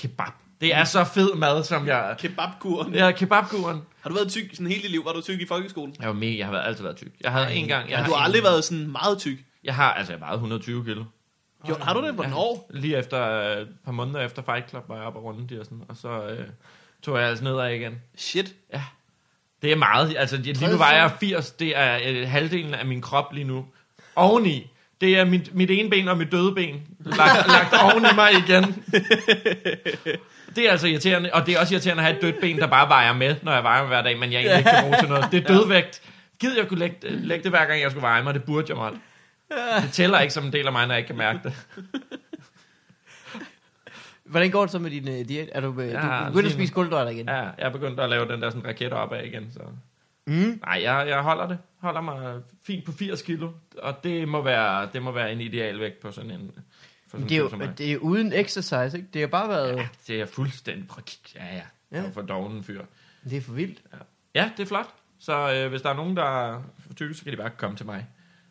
kebab. 0.00 0.32
Det 0.60 0.74
er 0.74 0.84
så 0.84 1.04
fed 1.04 1.34
mad, 1.34 1.64
som 1.64 1.86
jeg... 1.86 2.16
Kebabkuren. 2.18 2.94
Ja, 2.94 3.10
kebabkuren. 3.10 3.82
Har 4.00 4.10
du 4.10 4.14
været 4.16 4.28
tyk 4.30 4.50
sådan 4.52 4.66
hele 4.66 4.82
dit 4.82 4.90
liv? 4.90 5.04
Var 5.04 5.12
du 5.12 5.20
tyk 5.20 5.40
i 5.40 5.46
folkeskolen? 5.46 5.94
Jeg 6.00 6.08
var 6.08 6.14
mega, 6.14 6.38
jeg 6.38 6.46
har 6.46 6.52
været, 6.52 6.66
altid 6.66 6.82
været 6.82 6.96
tyk. 6.96 7.12
Jeg 7.20 7.32
havde 7.32 7.54
en 7.54 7.68
gang... 7.68 7.90
Jeg, 7.90 7.98
Ja, 7.98 8.04
du 8.04 8.12
har 8.12 8.24
aldrig 8.24 8.42
været 8.42 8.64
sådan 8.64 8.90
meget 8.92 9.18
tyk. 9.18 9.38
Jeg 9.64 9.74
har, 9.74 9.92
altså, 9.92 10.12
jeg 10.12 10.20
vejede 10.20 10.34
120 10.34 10.84
kilo. 10.84 11.04
Jo, 11.68 11.74
har 11.80 11.94
du 11.94 12.06
det? 12.06 12.14
Hvornår? 12.14 12.70
Lige 12.70 12.98
efter 12.98 13.30
øh, 13.30 13.62
et 13.62 13.68
par 13.84 13.92
måneder 13.92 14.20
efter 14.20 14.42
Fight 14.42 14.70
Club 14.70 14.88
var 14.88 14.96
jeg 14.96 15.04
oppe 15.04 15.18
og 15.18 15.24
runde 15.24 15.54
de 15.54 15.60
og 15.60 15.64
sådan, 15.64 15.82
og 15.88 15.96
så 15.96 16.08
øh, 16.26 16.46
tog 17.02 17.18
jeg 17.18 17.28
altså 17.28 17.44
nedad 17.44 17.68
igen. 17.70 18.00
Shit. 18.16 18.54
Det 19.62 19.72
er 19.72 19.76
meget, 19.76 20.16
altså 20.16 20.36
lige 20.36 20.70
nu 20.70 20.76
vejer 20.76 21.00
jeg 21.00 21.10
80, 21.20 21.50
det 21.50 21.76
er 21.76 21.98
øh, 22.06 22.28
halvdelen 22.28 22.74
af 22.74 22.86
min 22.86 23.00
krop 23.00 23.32
lige 23.32 23.44
nu. 23.44 23.66
Oveni 24.16 24.69
Det 25.00 25.18
er 25.18 25.24
mit, 25.24 25.54
mit 25.54 25.70
ene 25.70 25.90
ben 25.90 26.08
og 26.08 26.18
mit 26.18 26.32
døde 26.32 26.54
ben 26.54 26.82
lagt, 27.04 27.48
lagt 27.56 27.74
oven 27.82 28.04
i 28.04 28.14
mig 28.14 28.30
igen. 28.32 28.64
Det 30.56 30.66
er 30.66 30.70
altså 30.70 30.86
irriterende, 30.86 31.30
og 31.32 31.46
det 31.46 31.54
er 31.54 31.60
også 31.60 31.74
irriterende 31.74 32.00
at 32.00 32.06
have 32.06 32.16
et 32.16 32.22
dødt 32.22 32.40
ben, 32.40 32.58
der 32.58 32.66
bare 32.66 32.88
vejer 32.88 33.12
med, 33.12 33.36
når 33.42 33.52
jeg 33.52 33.62
vejer 33.62 33.86
hver 33.86 34.02
dag, 34.02 34.18
men 34.18 34.32
jeg 34.32 34.38
egentlig 34.38 34.58
ikke 34.58 34.70
kan 34.70 34.82
bruge 34.82 34.96
til 35.00 35.08
noget. 35.08 35.28
Det 35.32 35.44
er 35.44 35.54
dødvægt. 35.54 36.02
Gid 36.40 36.56
jeg 36.56 36.68
kunne 36.68 36.78
lægge, 36.78 36.96
lægge 37.02 37.42
det 37.42 37.52
hver 37.52 37.64
gang, 37.66 37.80
jeg 37.80 37.90
skulle 37.90 38.02
veje 38.02 38.22
mig. 38.22 38.34
Det 38.34 38.44
burde 38.44 38.66
jeg 38.68 38.76
mig. 38.76 38.92
Det 39.82 39.92
tæller 39.92 40.20
ikke 40.20 40.34
som 40.34 40.44
en 40.44 40.52
del 40.52 40.66
af 40.66 40.72
mig, 40.72 40.86
når 40.86 40.94
jeg 40.94 40.98
ikke 40.98 41.06
kan 41.06 41.16
mærke 41.16 41.40
det. 41.44 41.52
Hvordan 44.24 44.50
går 44.50 44.60
det 44.60 44.70
så 44.70 44.78
med 44.78 44.90
din 44.90 45.08
uh, 45.08 45.28
diæt? 45.28 45.48
Er 45.52 45.60
du, 45.60 45.68
uh, 45.68 45.88
Ja, 45.88 46.24
du 46.26 46.26
begyndt 46.26 46.46
at 46.46 46.52
spise 46.52 46.72
kulhydrater 46.72 47.10
igen? 47.10 47.28
Ja, 47.28 47.34
jeg 47.34 47.52
er 47.58 47.70
begyndt 47.70 48.00
at 48.00 48.10
lave 48.10 48.28
den 48.28 48.42
der 48.42 48.50
sådan 48.50 48.66
raket 48.66 48.92
opad 48.92 49.24
igen, 49.24 49.50
så... 49.52 49.60
Mm. 50.34 50.60
Nej, 50.66 50.80
jeg, 50.82 51.08
jeg 51.08 51.22
holder 51.22 51.48
det. 51.48 51.58
Holder 51.78 52.00
mig 52.00 52.40
fint 52.62 52.84
på 52.84 52.92
80 52.92 53.22
kilo, 53.22 53.50
og 53.78 54.04
det 54.04 54.28
må 54.28 54.42
være, 54.42 54.88
det 54.92 55.02
må 55.02 55.12
være 55.12 55.32
en 55.32 55.40
ideal 55.40 55.80
vægt 55.80 56.00
på 56.00 56.10
sådan 56.12 56.30
en... 56.30 56.50
For 57.08 57.16
sådan 57.16 57.28
Det 57.28 57.36
er, 57.36 57.44
en 57.44 57.50
jo, 57.50 57.56
mig. 57.56 57.78
det 57.78 57.92
er 57.92 57.96
uden 57.96 58.32
exercise, 58.32 58.90
ikke? 58.96 59.08
Det 59.12 59.20
har 59.20 59.28
bare 59.28 59.48
været... 59.48 59.76
Ja, 59.76 59.88
det 60.06 60.20
er 60.20 60.26
fuldstændig... 60.26 60.88
Ja, 61.34 61.44
ja. 61.44 61.52
Jeg 61.90 61.98
er 61.98 62.02
Ja. 62.02 62.08
for 62.08 62.22
doven 62.22 62.52
en 62.56 62.64
fyr. 62.64 62.82
Det 63.24 63.36
er 63.36 63.40
for 63.40 63.52
vildt. 63.52 63.82
Ja, 64.34 64.50
det 64.56 64.62
er 64.62 64.66
flot. 64.66 64.94
Så 65.18 65.52
øh, 65.54 65.70
hvis 65.70 65.82
der 65.82 65.90
er 65.90 65.94
nogen, 65.94 66.16
der 66.16 66.24
er 66.52 66.62
for 66.86 66.94
tykke, 66.94 67.14
så 67.14 67.24
kan 67.24 67.32
de 67.32 67.36
bare 67.36 67.50
komme 67.50 67.76
til 67.76 67.86
mig. 67.86 68.06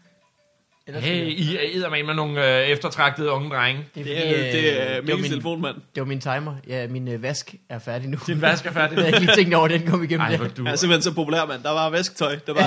Ellers 0.88 1.04
Hey, 1.04 1.26
I 1.26 1.56
er 1.76 1.90
med 1.90 2.02
med 2.04 2.14
nogle 2.14 2.58
øh, 2.60 2.66
eftertragtede 2.68 3.30
unge 3.30 3.50
drenge. 3.50 3.84
det, 3.94 4.00
er 4.00 4.04
Det 4.04 4.16
fordi, 4.26 4.34
er, 4.34 4.52
det 4.52 4.58
øh, 4.72 4.76
er 4.76 4.86
det, 4.86 4.94
var 4.96 5.00
Mikkels 5.02 5.20
min, 5.22 5.30
telefonmand. 5.30 5.74
det 5.94 6.00
var 6.00 6.04
min 6.04 6.20
timer. 6.20 6.54
Ja, 6.68 6.88
min 6.88 7.08
uh, 7.14 7.22
vask 7.22 7.54
er 7.68 7.78
færdig 7.78 8.08
nu. 8.08 8.18
Din 8.26 8.40
vask 8.40 8.66
er 8.66 8.72
færdig. 8.72 8.96
Jeg 8.96 9.04
havde 9.04 9.16
ikke 9.16 9.26
lige 9.26 9.36
tænkt 9.36 9.54
over, 9.54 9.68
den 9.68 9.86
kom 9.86 10.02
igennem 10.04 10.26
Ej, 10.26 10.36
du... 10.56 10.64
Er 10.64 10.76
simpelthen 10.76 11.02
så 11.02 11.14
populær, 11.14 11.46
mand. 11.46 11.62
Der 11.62 11.70
var 11.70 11.90
vasketøj. 11.90 12.38
Der 12.46 12.52
var... 12.54 12.62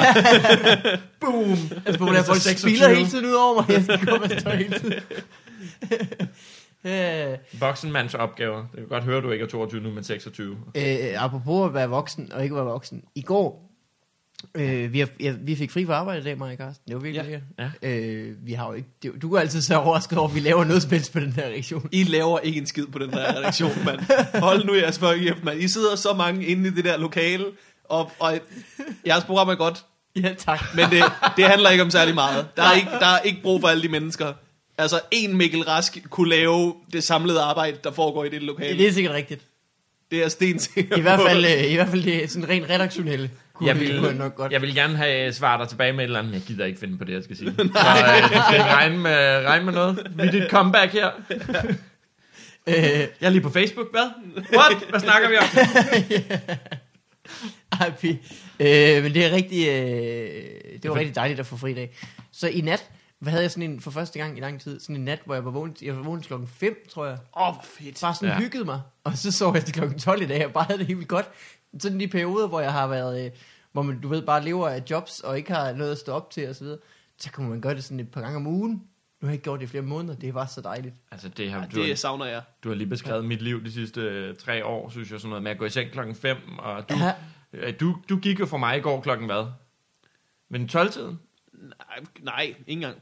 boom! 1.22 1.52
Altså, 1.86 2.00
populære 2.00 2.24
folk 2.24 2.42
26. 2.42 2.58
spiller 2.78 2.96
hele 2.96 3.10
tiden 3.10 3.26
ud 3.26 3.34
over 3.34 3.56
mig. 3.56 3.70
Jeg 3.76 3.84
skal 3.84 4.06
gå 4.06 4.18
med 4.18 4.40
støj 4.40 4.56
hele 4.56 4.80
tiden. 4.80 4.94
Øh, 6.86 7.38
Voksenmands 7.60 8.14
opgaver. 8.14 8.58
Det 8.58 8.78
kan 8.78 8.88
godt 8.88 9.04
høre, 9.04 9.22
du 9.22 9.32
ikke 9.32 9.44
er 9.46 9.50
22 9.50 9.82
nu, 9.82 9.92
men 9.92 10.04
26. 10.04 10.58
øh, 10.76 10.84
apropos 11.24 11.68
at 11.68 11.74
være 11.74 11.90
voksen 11.90 12.32
og 12.34 12.44
ikke 12.44 12.56
være 12.56 12.64
voksen. 12.66 13.04
I 13.16 13.22
går, 13.22 13.69
øh, 14.56 14.94
vi, 14.94 15.00
har, 15.00 15.08
ja, 15.20 15.34
vi 15.42 15.56
fik 15.56 15.72
fri 15.72 15.86
for 15.86 15.94
arbejde 15.94 16.22
i 16.22 16.24
dag, 16.24 16.38
Maja 16.38 16.56
Karsten. 16.56 16.84
Det 16.88 16.96
var 16.96 17.02
virkelig 17.02 17.42
Ja. 17.60 17.70
lækkert. 17.84 18.00
Øh, 18.30 18.36
vi 18.48 18.54
har 18.54 18.68
jo 18.68 18.74
ikke, 18.74 18.90
det, 19.04 19.12
du 19.22 19.34
er 19.34 19.40
altid 19.40 19.62
så 19.62 19.76
overrasket 19.78 20.18
over, 20.18 20.30
at 20.30 20.36
vi 20.36 20.40
laver 20.40 20.64
noget 20.64 20.82
spændt 20.82 21.12
på 21.14 21.20
den 21.20 21.32
her 21.34 21.44
reaktion. 21.46 21.90
I 21.92 22.04
laver 22.04 22.40
ikke 22.40 22.60
en 22.60 22.66
skid 22.66 22.86
på 22.86 23.00
den 23.00 23.14
her 23.14 23.38
redaktion, 23.38 23.72
mand. 23.86 24.00
Hold 24.40 24.66
nu 24.66 24.74
jeres 24.76 25.00
fucking 25.00 25.24
kæft, 25.28 25.44
mand. 25.44 25.60
I 25.60 25.68
sidder 25.68 25.96
så 25.96 26.14
mange 26.14 26.46
inde 26.46 26.68
i 26.68 26.72
det 26.72 26.86
der 26.86 26.98
lokale, 26.98 27.46
og, 27.84 28.12
og 28.20 28.40
jeres 29.08 29.24
program 29.24 29.50
er 29.50 29.56
godt, 29.56 29.86
Ja, 30.16 30.34
tak. 30.38 30.60
men 30.76 30.86
det, 30.92 31.04
det 31.38 31.46
handler 31.46 31.70
ikke 31.70 31.84
om 31.84 31.90
særlig 31.92 32.16
meget. 32.16 32.48
Der 32.58 32.64
er, 32.64 32.74
ikke, 32.74 32.90
der 33.00 33.06
er 33.08 33.20
ikke 33.20 33.42
brug 33.42 33.62
for 33.62 33.68
alle 33.68 33.84
de 33.84 33.88
mennesker. 33.90 34.34
Altså, 34.78 35.00
en 35.12 35.38
Mikkel 35.38 35.64
Rask 35.64 35.98
kunne 36.10 36.30
lave 36.30 36.74
det 36.94 37.04
samlede 37.04 37.42
arbejde, 37.42 37.78
der 37.84 37.92
foregår 37.92 38.24
i 38.26 38.30
det 38.30 38.42
lokale. 38.44 38.78
Det 38.78 38.88
er 38.88 38.92
sikkert 38.92 39.14
rigtigt. 39.14 39.42
Det 40.12 40.24
er 40.24 40.30
stensikker 40.30 40.98
I 40.98 41.02
hvert 41.02 41.20
fald, 41.28 41.46
øh, 41.46 41.72
i 41.72 41.76
hvert 41.76 41.88
fald 41.88 42.04
det 42.04 42.24
er 42.24 42.28
sådan 42.28 42.50
rent 42.50 42.70
redaktionelle. 42.70 43.30
Kunne 43.60 43.68
Jeg 43.68 43.80
vi- 43.80 43.86
vil, 43.86 44.02
jeg 44.02 44.14
nok 44.14 44.36
godt. 44.36 44.52
jeg 44.52 44.62
vil 44.62 44.76
gerne 44.76 44.98
have 44.98 45.34
svaret 45.34 45.60
dig 45.60 45.70
tilbage 45.70 45.94
med 45.94 46.00
et 46.00 46.04
eller 46.04 46.20
andet, 46.20 46.34
jeg 46.34 46.42
gider 46.42 46.66
ikke 46.66 46.80
finde 46.80 46.98
på 46.98 47.04
det, 47.04 47.14
jeg 47.14 47.24
skal 47.24 47.38
sige. 47.38 47.52
Så 47.56 47.62
øh, 47.62 47.68
skal 47.68 48.54
ikke 48.54 48.74
regne 48.74 48.98
med, 48.98 49.46
regne 49.46 49.66
med 49.66 49.74
noget. 49.74 50.08
Vi 50.16 50.24
er 50.28 50.32
dit 50.32 50.50
comeback 50.50 50.92
her. 50.94 51.10
Øh, 52.68 52.76
Jeg 52.76 53.08
er 53.22 53.30
lige 53.30 53.42
på 53.42 53.50
Facebook, 53.50 53.88
hvad? 53.92 54.10
What? 54.58 54.84
Hvad 54.90 55.00
snakker 55.00 55.30
vi 55.30 55.36
om? 55.38 55.44
Ej, 57.82 57.92
øh, 58.60 59.04
men 59.04 59.14
det 59.14 59.26
er 59.26 59.32
rigtig, 59.32 59.68
øh, 59.68 60.82
det 60.84 60.90
var 60.92 60.96
rigtig 60.96 61.16
dejligt 61.16 61.40
at 61.40 61.46
få 61.46 61.58
fri 61.58 61.74
dag. 61.74 61.98
Så 62.32 62.48
i 62.48 62.62
nat, 62.62 62.90
hvad 63.20 63.32
havde 63.32 63.44
jeg 63.44 63.52
sådan 63.52 63.70
en, 63.72 63.82
for 63.82 63.92
første 63.92 64.20
gang 64.20 64.38
i 64.38 64.42
lang 64.42 64.62
tid, 64.62 64.80
sådan 64.80 64.96
en 64.96 65.02
nat, 65.06 65.20
hvor 65.26 65.34
jeg 65.34 65.46
var 65.46 65.52
vågen, 65.52 65.76
jeg 65.82 65.96
var 65.98 66.04
vågen 66.04 66.22
klokken 66.22 66.48
5, 66.60 66.76
tror 66.94 67.06
jeg. 67.06 67.18
Åh, 67.38 67.48
oh, 67.48 67.54
hvor 67.54 67.66
fedt. 67.80 68.02
Bare 68.02 68.16
sådan 68.16 68.30
ja. 68.30 68.38
hyggede 68.38 68.66
mig. 68.66 68.82
Og 69.04 69.18
så 69.18 69.32
sov 69.32 69.56
jeg 69.56 69.66
til 69.66 69.74
klokken 69.74 70.00
12 70.00 70.22
i 70.22 70.26
dag, 70.26 70.46
og 70.46 70.54
bare 70.54 70.64
havde 70.64 70.80
det 70.80 70.88
helt 70.88 70.98
vildt 70.98 71.10
godt. 71.10 71.30
Sådan 71.80 72.00
de 72.00 72.08
perioder, 72.08 72.48
hvor 72.48 72.60
jeg 72.60 72.72
har 72.74 72.88
været, 72.88 73.26
øh, 73.26 73.32
hvor 73.72 73.82
man, 73.82 74.02
du 74.02 74.08
ved, 74.08 74.22
bare 74.22 74.44
lever 74.44 74.70
af 74.70 74.84
jobs, 74.90 75.20
og 75.20 75.38
ikke 75.38 75.54
har 75.54 75.74
noget 75.74 75.92
at 75.92 75.98
stå 75.98 76.12
op 76.12 76.30
til, 76.32 76.50
og 76.50 76.56
så 76.56 76.64
videre. 76.64 76.80
Så 77.18 77.32
kunne 77.32 77.50
man 77.50 77.62
gøre 77.62 77.76
det 77.76 77.84
sådan 77.84 78.00
et 78.00 78.12
par 78.12 78.22
gange 78.22 78.36
om 78.38 78.48
ugen. 78.48 78.72
Nu 78.72 79.26
har 79.26 79.28
jeg 79.28 79.34
ikke 79.34 79.44
gjort 79.44 79.60
det 79.60 79.66
i 79.66 79.70
flere 79.70 79.84
måneder, 79.84 80.16
det 80.16 80.34
var 80.34 80.46
så 80.46 80.62
dejligt. 80.62 80.96
Altså, 81.12 81.30
det 81.30 81.52
har, 81.52 81.60
Ja, 81.60 81.66
du, 81.66 81.80
har, 81.80 81.88
det 81.88 82.00
savner 82.00 82.26
jeg. 82.26 82.42
du 82.64 82.70
har 82.70 82.76
lige 82.76 82.88
beskrevet 82.88 83.26
mit 83.26 83.42
liv 83.42 83.64
de 83.66 83.72
sidste 83.72 84.02
øh, 84.02 84.36
tre 84.36 84.66
år, 84.66 84.90
synes 84.90 85.12
jeg, 85.12 85.20
sådan 85.20 85.30
noget 85.30 85.44
med 85.44 85.52
at 85.52 85.58
gå 85.58 85.66
i 85.66 85.70
seng 85.70 85.92
klokken 85.92 86.16
5, 86.16 86.38
og 86.60 86.90
du, 86.90 86.96
Ja. 86.96 87.14
øh, 87.54 87.74
du, 87.80 87.96
du 88.10 88.18
gik 88.20 88.40
jo 88.40 88.46
for 88.46 88.58
mig 88.58 88.78
i 88.78 88.82
går 88.82 89.02
klokken 89.02 89.26
hvad? 89.28 89.46
Men 90.50 90.70
12-tiden? 90.72 91.20
Nej, 91.54 92.00
nej, 92.22 92.42
ikke 92.44 92.72
engang. 92.72 92.98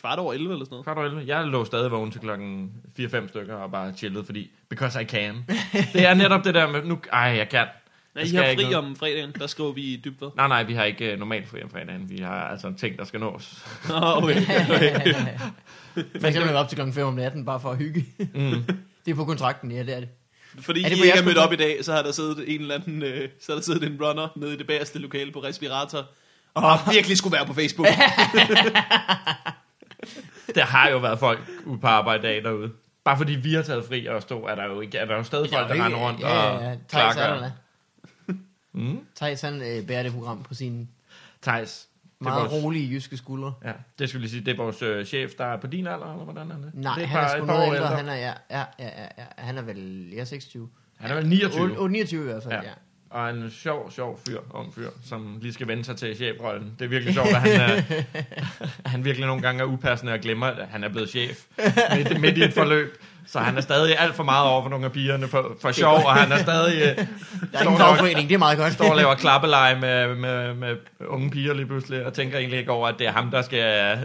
Kvart 0.00 0.18
over 0.18 0.32
11 0.32 0.52
eller 0.52 0.64
sådan 0.64 0.72
noget. 0.72 0.84
Kvart 0.84 0.96
over 0.98 1.06
11. 1.06 1.22
Jeg 1.26 1.46
lå 1.46 1.64
stadig 1.64 1.90
vågen 1.90 2.10
til 2.10 2.20
klokken 2.20 2.72
4-5 3.00 3.28
stykker 3.28 3.54
og 3.54 3.70
bare 3.70 3.92
chillede, 3.96 4.24
fordi, 4.24 4.50
because 4.68 5.02
I 5.02 5.04
can. 5.04 5.44
det 5.92 6.06
er 6.06 6.14
netop 6.14 6.44
det 6.44 6.54
der 6.54 6.68
med, 6.70 6.84
nu, 6.84 6.98
ej, 7.12 7.20
jeg 7.20 7.48
kan. 7.48 7.66
Nej, 8.14 8.22
Jeg 8.22 8.24
I 8.24 8.28
skal 8.28 8.42
har 8.42 8.48
ikke 8.48 8.62
fri 8.62 8.70
noget. 8.70 8.88
om 8.88 8.96
fredagen, 8.96 9.32
der 9.38 9.46
skriver 9.46 9.72
vi 9.72 9.80
i 9.82 10.00
dybvad. 10.04 10.28
Nej, 10.36 10.48
nej, 10.48 10.62
vi 10.62 10.74
har 10.74 10.84
ikke 10.84 11.12
uh, 11.12 11.18
normalt 11.18 11.48
fri 11.48 11.62
om 11.62 11.70
fredagen. 11.70 12.10
Vi 12.10 12.18
har 12.18 12.40
altså 12.48 12.66
en 12.68 12.74
ting, 12.74 12.98
der 12.98 13.04
skal 13.04 13.20
nås. 13.20 13.64
okay. 13.90 14.34
For 16.20 16.26
eksempel 16.28 16.56
op 16.56 16.68
til 16.68 16.76
klokken 16.76 16.94
5 16.94 17.06
om 17.06 17.14
natten, 17.14 17.44
bare 17.44 17.60
for 17.60 17.70
at 17.70 17.78
hygge. 17.78 18.06
Mm. 18.18 18.62
det 19.04 19.10
er 19.10 19.14
på 19.14 19.24
kontrakten, 19.24 19.72
ja, 19.72 19.82
det 19.82 19.96
er 19.96 20.00
det. 20.00 20.08
Fordi 20.60 20.84
Er 20.84 20.88
det 20.88 20.96
I 20.98 21.02
ikke 21.02 21.18
er 21.18 21.24
mødt 21.24 21.38
op 21.38 21.52
i 21.52 21.56
dag, 21.56 21.84
så 21.84 21.92
har 21.92 22.02
der 22.02 22.12
siddet 22.12 22.54
en 22.54 22.60
eller 22.60 22.74
anden, 22.74 23.02
øh, 23.02 23.28
så 23.40 23.52
har 23.52 23.54
der 23.54 23.62
siddet 23.62 23.82
en 23.84 23.98
runner 24.02 24.28
nede 24.36 24.54
i 24.54 24.56
det 24.56 24.66
bagerste 24.66 24.98
lokale 24.98 25.32
på 25.32 25.38
respirator, 25.42 26.06
og 26.54 26.64
Åh. 26.86 26.92
virkelig 26.94 27.16
skulle 27.16 27.36
være 27.36 27.46
på 27.46 27.54
Facebook. 27.54 27.86
Der 30.54 30.64
har 30.64 30.88
jo 30.88 30.98
været 30.98 31.18
folk 31.18 31.40
ude 31.66 31.78
på 31.78 31.86
arbejde 31.86 32.22
dag 32.22 32.44
derude. 32.44 32.70
Bare 33.04 33.16
fordi 33.16 33.32
vi 33.32 33.54
har 33.54 33.62
taget 33.62 33.84
fri 33.84 34.06
og 34.06 34.22
stå, 34.22 34.46
er 34.46 34.54
der 34.54 34.64
jo, 34.64 34.80
ikke, 34.80 34.98
er 34.98 35.04
der 35.04 35.16
jo 35.16 35.22
stadig 35.22 35.50
folk, 35.50 35.68
der 35.68 35.84
render 35.84 35.98
rundt 35.98 36.20
ja, 36.20 36.26
og 36.26 36.60
ja, 36.62 36.68
ja. 36.68 36.70
Er 36.70 36.76
der 36.76 37.12
klakker. 37.12 37.50
Mm. 38.72 38.98
Thijs, 39.16 39.40
han 39.40 39.54
øh, 39.62 39.86
bærer 39.86 40.02
det 40.02 40.12
program 40.12 40.42
på 40.42 40.54
sine 40.54 40.86
Thijs. 41.42 41.88
Er 42.20 42.24
meget 42.24 42.50
vores, 42.50 42.64
rolige 42.64 42.90
jyske 42.94 43.16
skuldre. 43.16 43.54
ja, 43.64 43.72
det 43.98 44.08
skulle 44.08 44.20
lige 44.20 44.30
sige, 44.30 44.44
det 44.44 44.52
er 44.52 44.56
vores 44.56 44.82
øh, 44.82 45.04
chef, 45.06 45.30
der 45.38 45.44
er 45.44 45.56
på 45.56 45.66
din 45.66 45.86
alder, 45.86 46.12
eller 46.12 46.24
hvordan 46.24 46.50
er 46.50 46.56
det? 46.56 46.70
Nej, 46.74 46.94
det 46.98 47.08
han 47.08 47.18
er 47.18 47.22
bare 47.22 47.30
sgu 47.30 47.42
et 47.42 47.46
par 47.48 47.56
noget 47.56 47.74
ældre. 47.74 47.86
Han 47.96 48.08
er, 48.08 48.14
ja, 48.14 48.32
ja, 48.50 48.64
ja, 48.78 48.86
ja, 49.02 49.06
ja, 49.18 49.24
han 49.38 49.58
er 49.58 49.62
vel, 49.62 50.08
jeg 50.12 50.20
er 50.20 50.24
26. 50.24 50.68
Han 50.98 51.10
er 51.10 51.14
vel 51.14 51.28
29. 51.28 51.78
8, 51.78 51.92
29 51.92 52.20
i 52.20 52.24
hvert 52.24 52.42
fald, 52.42 52.54
Ja. 52.54 52.62
ja. 52.62 52.72
Og 53.10 53.30
en 53.30 53.50
sjov, 53.62 53.90
sjov 53.90 54.20
fyr, 54.28 54.38
ung 54.50 54.74
fyr, 54.74 54.88
som 55.04 55.38
lige 55.42 55.52
skal 55.52 55.68
vende 55.68 55.84
sig 55.84 55.96
til 55.96 56.16
chefrollen. 56.16 56.72
Det 56.78 56.84
er 56.84 56.88
virkelig 56.88 57.14
sjovt, 57.14 57.28
at 57.28 57.40
han, 57.40 57.60
er, 57.60 57.82
han 58.88 59.04
virkelig 59.04 59.26
nogle 59.26 59.42
gange 59.42 59.60
er 59.60 59.64
upassende 59.64 60.12
og 60.12 60.18
glemmer, 60.20 60.46
at 60.46 60.68
han 60.70 60.84
er 60.84 60.88
blevet 60.88 61.08
chef 61.10 61.38
midt, 61.96 62.20
midt 62.20 62.38
i 62.38 62.42
et 62.44 62.52
forløb. 62.52 63.02
Så 63.26 63.38
han 63.38 63.56
er 63.56 63.60
stadig 63.60 63.98
alt 64.00 64.14
for 64.14 64.22
meget 64.22 64.48
over 64.48 64.62
for 64.62 64.68
nogle 64.70 64.84
af 64.84 64.92
pigerne 64.92 65.28
for, 65.28 65.56
for 65.60 65.72
sjov, 65.72 65.94
og 65.94 66.14
han 66.14 66.32
er 66.32 66.38
stadig 66.38 66.82
øh, 66.82 66.96
Der 66.96 67.58
er 67.58 67.62
der- 67.64 67.76
fagforening, 67.76 68.28
det 68.28 68.34
er 68.34 68.38
meget 68.38 68.58
godt. 68.58 68.72
står 68.72 68.90
og 68.90 68.96
laver 68.96 69.14
klappeleje 69.14 69.80
med, 69.80 70.14
med, 70.14 70.54
med 70.54 70.76
unge 71.08 71.30
piger 71.30 71.54
lige 71.54 71.66
pludselig, 71.66 72.06
og 72.06 72.12
tænker 72.14 72.38
egentlig 72.38 72.58
ikke 72.58 72.70
over, 72.70 72.88
at 72.88 72.94
det 72.98 73.06
er 73.06 73.12
ham, 73.12 73.30
der 73.30 73.42
skal 73.42 73.98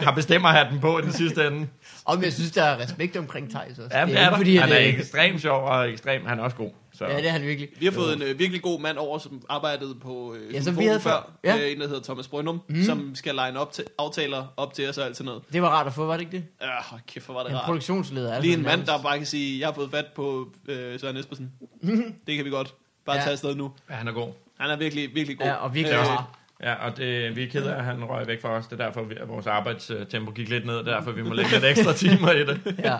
har 0.00 0.12
bestemmer 0.12 0.48
hatten 0.48 0.80
på 0.80 0.98
i 0.98 1.02
den 1.02 1.12
sidste 1.12 1.46
ende. 1.46 1.66
Og 2.04 2.22
jeg 2.24 2.32
synes, 2.32 2.50
der 2.50 2.62
er 2.62 2.78
respekt 2.82 3.16
omkring 3.16 3.50
Thijs 3.50 3.78
også. 3.78 3.96
Ja, 3.98 4.06
det 4.06 4.14
er 4.14 4.18
ikke 4.18 4.30
der. 4.30 4.36
fordi, 4.36 4.56
Han 4.56 4.72
er 4.72 4.78
øh, 4.78 4.86
ekstremt 4.86 5.40
sjov 5.42 5.64
og 5.68 5.90
ekstrem. 5.90 6.26
Han 6.26 6.38
er 6.38 6.42
også 6.42 6.56
god. 6.56 6.70
Så. 6.98 7.04
Ja, 7.06 7.16
det 7.16 7.26
er 7.26 7.30
han 7.30 7.42
virkelig. 7.42 7.68
Vi 7.78 7.84
har 7.86 7.92
fået 7.92 8.16
en 8.16 8.22
øh, 8.22 8.38
virkelig 8.38 8.62
god 8.62 8.80
mand 8.80 8.98
over, 8.98 9.18
som 9.18 9.42
arbejdede 9.48 9.94
på 9.94 10.34
øh, 10.34 10.54
Ja, 10.54 10.62
som 10.62 10.78
vi 10.78 10.84
havde 10.86 11.00
før. 11.00 11.30
Ja. 11.44 11.56
Øh, 11.56 11.72
en, 11.72 11.80
der 11.80 11.86
hedder 11.88 12.02
Thomas 12.02 12.28
Brøndum, 12.28 12.60
Mhm. 12.68 12.78
mm. 12.78 12.84
som 12.84 13.14
skal 13.14 13.34
line 13.34 13.60
op 13.60 13.72
til, 13.72 13.84
aftaler 13.98 14.46
op 14.56 14.74
til 14.74 14.88
os 14.88 14.98
og 14.98 15.06
alt 15.06 15.16
sådan 15.16 15.26
noget. 15.26 15.42
Det 15.52 15.62
var 15.62 15.68
rart 15.68 15.86
at 15.86 15.92
få, 15.92 16.06
var 16.06 16.12
det 16.12 16.20
ikke 16.20 16.32
det? 16.36 16.44
Ja, 16.62 16.66
hold 16.82 17.00
kæft, 17.06 17.26
hvor 17.26 17.34
var 17.34 17.42
det 17.42 17.50
En 17.50 17.56
rart. 17.56 17.64
produktionsleder. 17.64 18.28
altså 18.34 18.42
Lige 18.42 18.54
en 18.54 18.62
mand, 18.62 18.70
nærmest. 18.70 18.92
der 18.92 19.02
bare 19.02 19.16
kan 19.18 19.26
sige, 19.26 19.60
jeg 19.60 19.68
har 19.68 19.74
fået 19.74 19.90
fat 19.90 20.06
på 20.16 20.48
øh, 20.68 21.00
Søren 21.00 21.16
Espersen. 21.16 21.52
det 22.26 22.36
kan 22.36 22.44
vi 22.44 22.50
godt. 22.50 22.74
Bare 23.06 23.16
Ja. 23.16 23.20
ja. 23.20 23.24
tage 23.24 23.32
afsted 23.32 23.54
nu. 23.54 23.72
Ja, 23.90 23.94
han 23.94 24.08
er 24.08 24.12
god. 24.12 24.28
Han 24.60 24.70
er 24.70 24.76
virkelig, 24.76 25.14
virkelig 25.14 25.38
god. 25.38 25.46
Ja, 25.46 25.54
og 25.54 25.74
virkelig 25.74 25.98
Øh, 25.98 26.06
rar. 26.08 26.34
Ja, 26.62 26.74
og 26.74 26.96
det, 26.96 27.36
vi 27.36 27.42
er 27.42 27.48
ked 27.50 27.64
af, 27.66 27.78
at 27.78 27.84
han 27.84 28.04
røg 28.04 28.26
væk 28.26 28.42
fra 28.42 28.48
os. 28.48 28.66
Det 28.66 28.80
er 28.80 28.84
derfor, 28.86 29.02
vi, 29.02 29.14
at 29.20 29.28
vores 29.28 29.46
arbejdstempo 29.46 30.32
gik 30.32 30.48
lidt 30.48 30.66
ned. 30.66 30.76
Det 30.78 30.88
er 30.88 30.94
derfor, 30.96 31.10
vi 31.12 31.22
må 31.22 31.34
lægge 31.34 31.50
lidt 31.50 31.64
ekstra 31.64 31.92
timer 31.92 32.32
i 32.32 32.40
det. 32.46 32.60
Ja. 32.84 32.98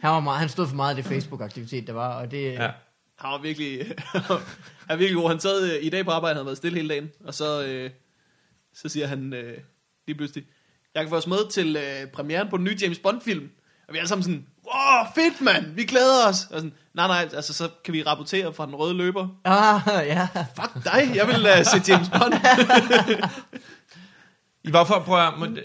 Han, 0.00 0.10
var 0.10 0.20
meget, 0.20 0.38
han 0.38 0.48
stod 0.48 0.66
for 0.68 0.76
meget 0.76 0.90
af 0.90 0.96
det 0.96 1.04
Facebook-aktivitet, 1.04 1.86
der 1.86 1.92
var, 1.92 2.14
og 2.14 2.30
det... 2.30 2.52
Ja. 2.52 2.70
Han 3.18 3.30
var 3.30 3.38
virkelig, 3.38 3.78
han 4.86 4.88
er 4.88 4.96
virkelig 4.96 5.16
god. 5.22 5.28
Han 5.30 5.40
sad 5.40 5.72
øh, 5.72 5.84
i 5.84 5.88
dag 5.90 6.04
på 6.04 6.10
arbejde, 6.10 6.32
han 6.34 6.36
havde 6.36 6.46
været 6.46 6.56
stille 6.56 6.76
hele 6.76 6.88
dagen, 6.88 7.10
og 7.24 7.34
så, 7.34 7.64
øh, 7.66 7.90
så 8.74 8.88
siger 8.88 9.06
han 9.06 9.32
øh, 9.32 9.58
lige 10.06 10.16
pludselig, 10.16 10.44
jeg 10.94 11.02
kan 11.02 11.10
få 11.10 11.16
os 11.16 11.26
med 11.26 11.50
til 11.50 11.76
øh, 11.76 12.10
premieren 12.12 12.48
på 12.48 12.56
den 12.56 12.64
nye 12.64 12.76
James 12.82 12.98
Bond-film. 12.98 13.50
Og 13.88 13.92
vi 13.94 13.98
er 13.98 14.00
alle 14.00 14.08
sammen 14.08 14.22
sådan, 14.22 14.46
wow, 14.64 15.06
fedt 15.14 15.40
mand, 15.40 15.74
vi 15.74 15.84
glæder 15.84 16.28
os. 16.28 16.44
Og 16.50 16.54
sådan, 16.54 16.72
nej, 16.94 17.06
nej, 17.06 17.28
altså 17.34 17.52
så 17.52 17.68
kan 17.84 17.94
vi 17.94 18.02
rapportere 18.02 18.52
fra 18.54 18.66
den 18.66 18.74
røde 18.74 18.94
løber. 18.94 19.28
Ah, 19.44 20.06
ja. 20.06 20.28
Fuck 20.60 20.84
dig, 20.84 21.10
jeg 21.14 21.26
vil 21.26 21.46
uh, 21.46 21.64
se 21.64 21.92
James 21.92 22.08
Bond. 22.08 22.34
Hvorfor, 24.70 25.02
prøv 25.06 25.26
at, 25.26 25.32
må- 25.38 25.56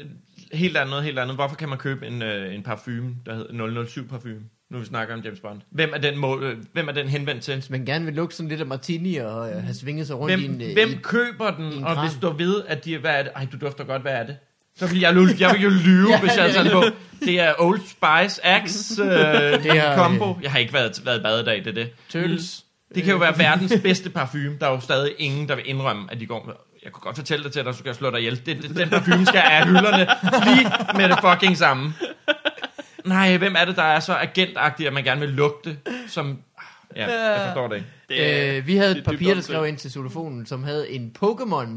helt 0.53 0.77
andet, 0.77 1.03
helt 1.03 1.19
andet. 1.19 1.35
Hvorfor 1.37 1.55
kan 1.55 1.69
man 1.69 1.77
købe 1.77 2.07
en, 2.07 2.21
øh, 2.21 2.55
en 2.55 2.63
parfume, 2.63 3.15
der 3.25 3.35
hedder 3.35 3.85
007 3.85 4.07
parfume? 4.07 4.41
Nu 4.73 4.79
vi 4.79 4.85
snakker 4.85 5.13
om 5.13 5.21
James 5.21 5.39
Bond. 5.39 5.61
Hvem 5.71 5.89
er 5.93 5.97
den, 5.97 6.17
mål, 6.17 6.43
øh, 6.43 6.57
hvem 6.73 6.87
er 6.87 6.91
den 6.91 7.07
henvendt 7.07 7.43
til? 7.43 7.53
Hvis 7.53 7.69
man 7.69 7.85
gerne 7.85 8.05
vil 8.05 8.13
lukke 8.13 8.35
sådan 8.35 8.49
lidt 8.49 8.61
af 8.61 8.67
martini 8.67 9.15
og 9.15 9.49
øh, 9.49 9.63
have 9.63 9.73
svinget 9.73 10.07
sig 10.07 10.19
rundt 10.19 10.31
Hvem, 10.35 10.41
i 10.41 10.45
en... 10.45 10.61
øh, 10.61 10.73
hvem 10.73 10.89
i, 10.89 10.95
køber 11.03 11.51
den, 11.51 11.83
og 11.83 12.01
hvis 12.01 12.19
du 12.21 12.29
ved, 12.29 12.63
at 12.67 12.85
de, 12.85 12.97
hvad 12.97 13.11
er 13.11 13.23
det? 13.23 13.31
Ej, 13.35 13.47
du 13.51 13.57
dufter 13.65 13.83
godt, 13.83 14.01
hvad 14.01 14.11
er 14.11 14.25
det? 14.25 14.37
Så 14.75 14.87
ville 14.87 15.01
jeg, 15.01 15.39
jeg 15.39 15.51
ville 15.53 15.63
jo 15.63 15.69
lyve, 15.85 16.09
Ja, 16.09 16.19
hvis 16.19 16.37
jeg 16.37 16.45
det 16.45 16.53
taget 16.53 16.71
på. 16.71 16.83
Det 17.19 17.39
er 17.39 17.53
Old 17.59 17.79
Spice 17.79 18.45
Axe 18.45 19.03
øh, 19.03 19.63
Det 19.63 19.77
er, 19.77 19.95
combo. 19.95 20.37
Jeg 20.43 20.51
har 20.51 20.59
ikke 20.59 20.73
været, 20.73 21.01
været 21.05 21.23
bad 21.23 21.41
i 21.41 21.43
dag, 21.45 21.57
det 21.57 21.67
er 21.67 21.71
det. 21.71 21.89
Turtles. 22.09 22.63
Det 22.95 23.03
kan 23.03 23.11
jo 23.11 23.17
være 23.17 23.37
verdens 23.37 23.73
bedste 23.83 24.09
parfume. 24.09 24.57
Der 24.59 24.67
er 24.67 24.71
jo 24.71 24.79
stadig 24.79 25.11
ingen, 25.17 25.47
der 25.49 25.55
vil 25.55 25.69
indrømme, 25.69 26.03
at 26.11 26.19
de 26.19 26.25
går 26.25 26.43
med... 26.45 26.53
Jeg 26.83 26.91
kunne 26.91 27.01
godt 27.01 27.15
fortælle 27.15 27.43
det 27.43 27.53
til 27.53 27.65
dig, 27.65 27.73
så 27.73 27.77
skal 27.79 27.89
jeg 27.89 27.95
slå 27.95 28.11
dig 28.11 28.19
ihjel. 28.19 28.41
Det, 28.45 28.61
det, 28.63 28.75
den 28.77 28.89
parfume 28.89 29.25
skal 29.25 29.41
af 29.51 29.65
hylderne 29.67 30.07
lige 30.45 30.71
med 30.95 31.09
det 31.09 31.17
fucking 31.21 31.57
samme. 31.57 31.93
Nej, 33.05 33.37
hvem 33.37 33.55
er 33.57 33.65
det, 33.65 33.75
der 33.75 33.83
er 33.83 33.99
så 33.99 34.13
agentagtig, 34.13 34.87
at 34.87 34.93
man 34.93 35.03
gerne 35.03 35.21
vil 35.21 35.29
lugte, 35.29 35.77
som... 36.07 36.37
Ja, 36.95 37.31
jeg 37.31 37.47
forstår 37.47 37.67
det 37.67 37.75
ikke. 37.75 37.87
Det 38.09 38.57
Øh, 38.57 38.67
vi 38.67 38.75
havde 38.75 38.97
et 38.97 39.03
papir, 39.03 39.33
der 39.33 39.41
skrev 39.41 39.67
ind 39.67 39.77
til 39.77 39.91
xylofonen, 39.91 40.45
som 40.45 40.63
havde 40.63 40.91
en 40.91 41.15
Pokémon. 41.23 41.67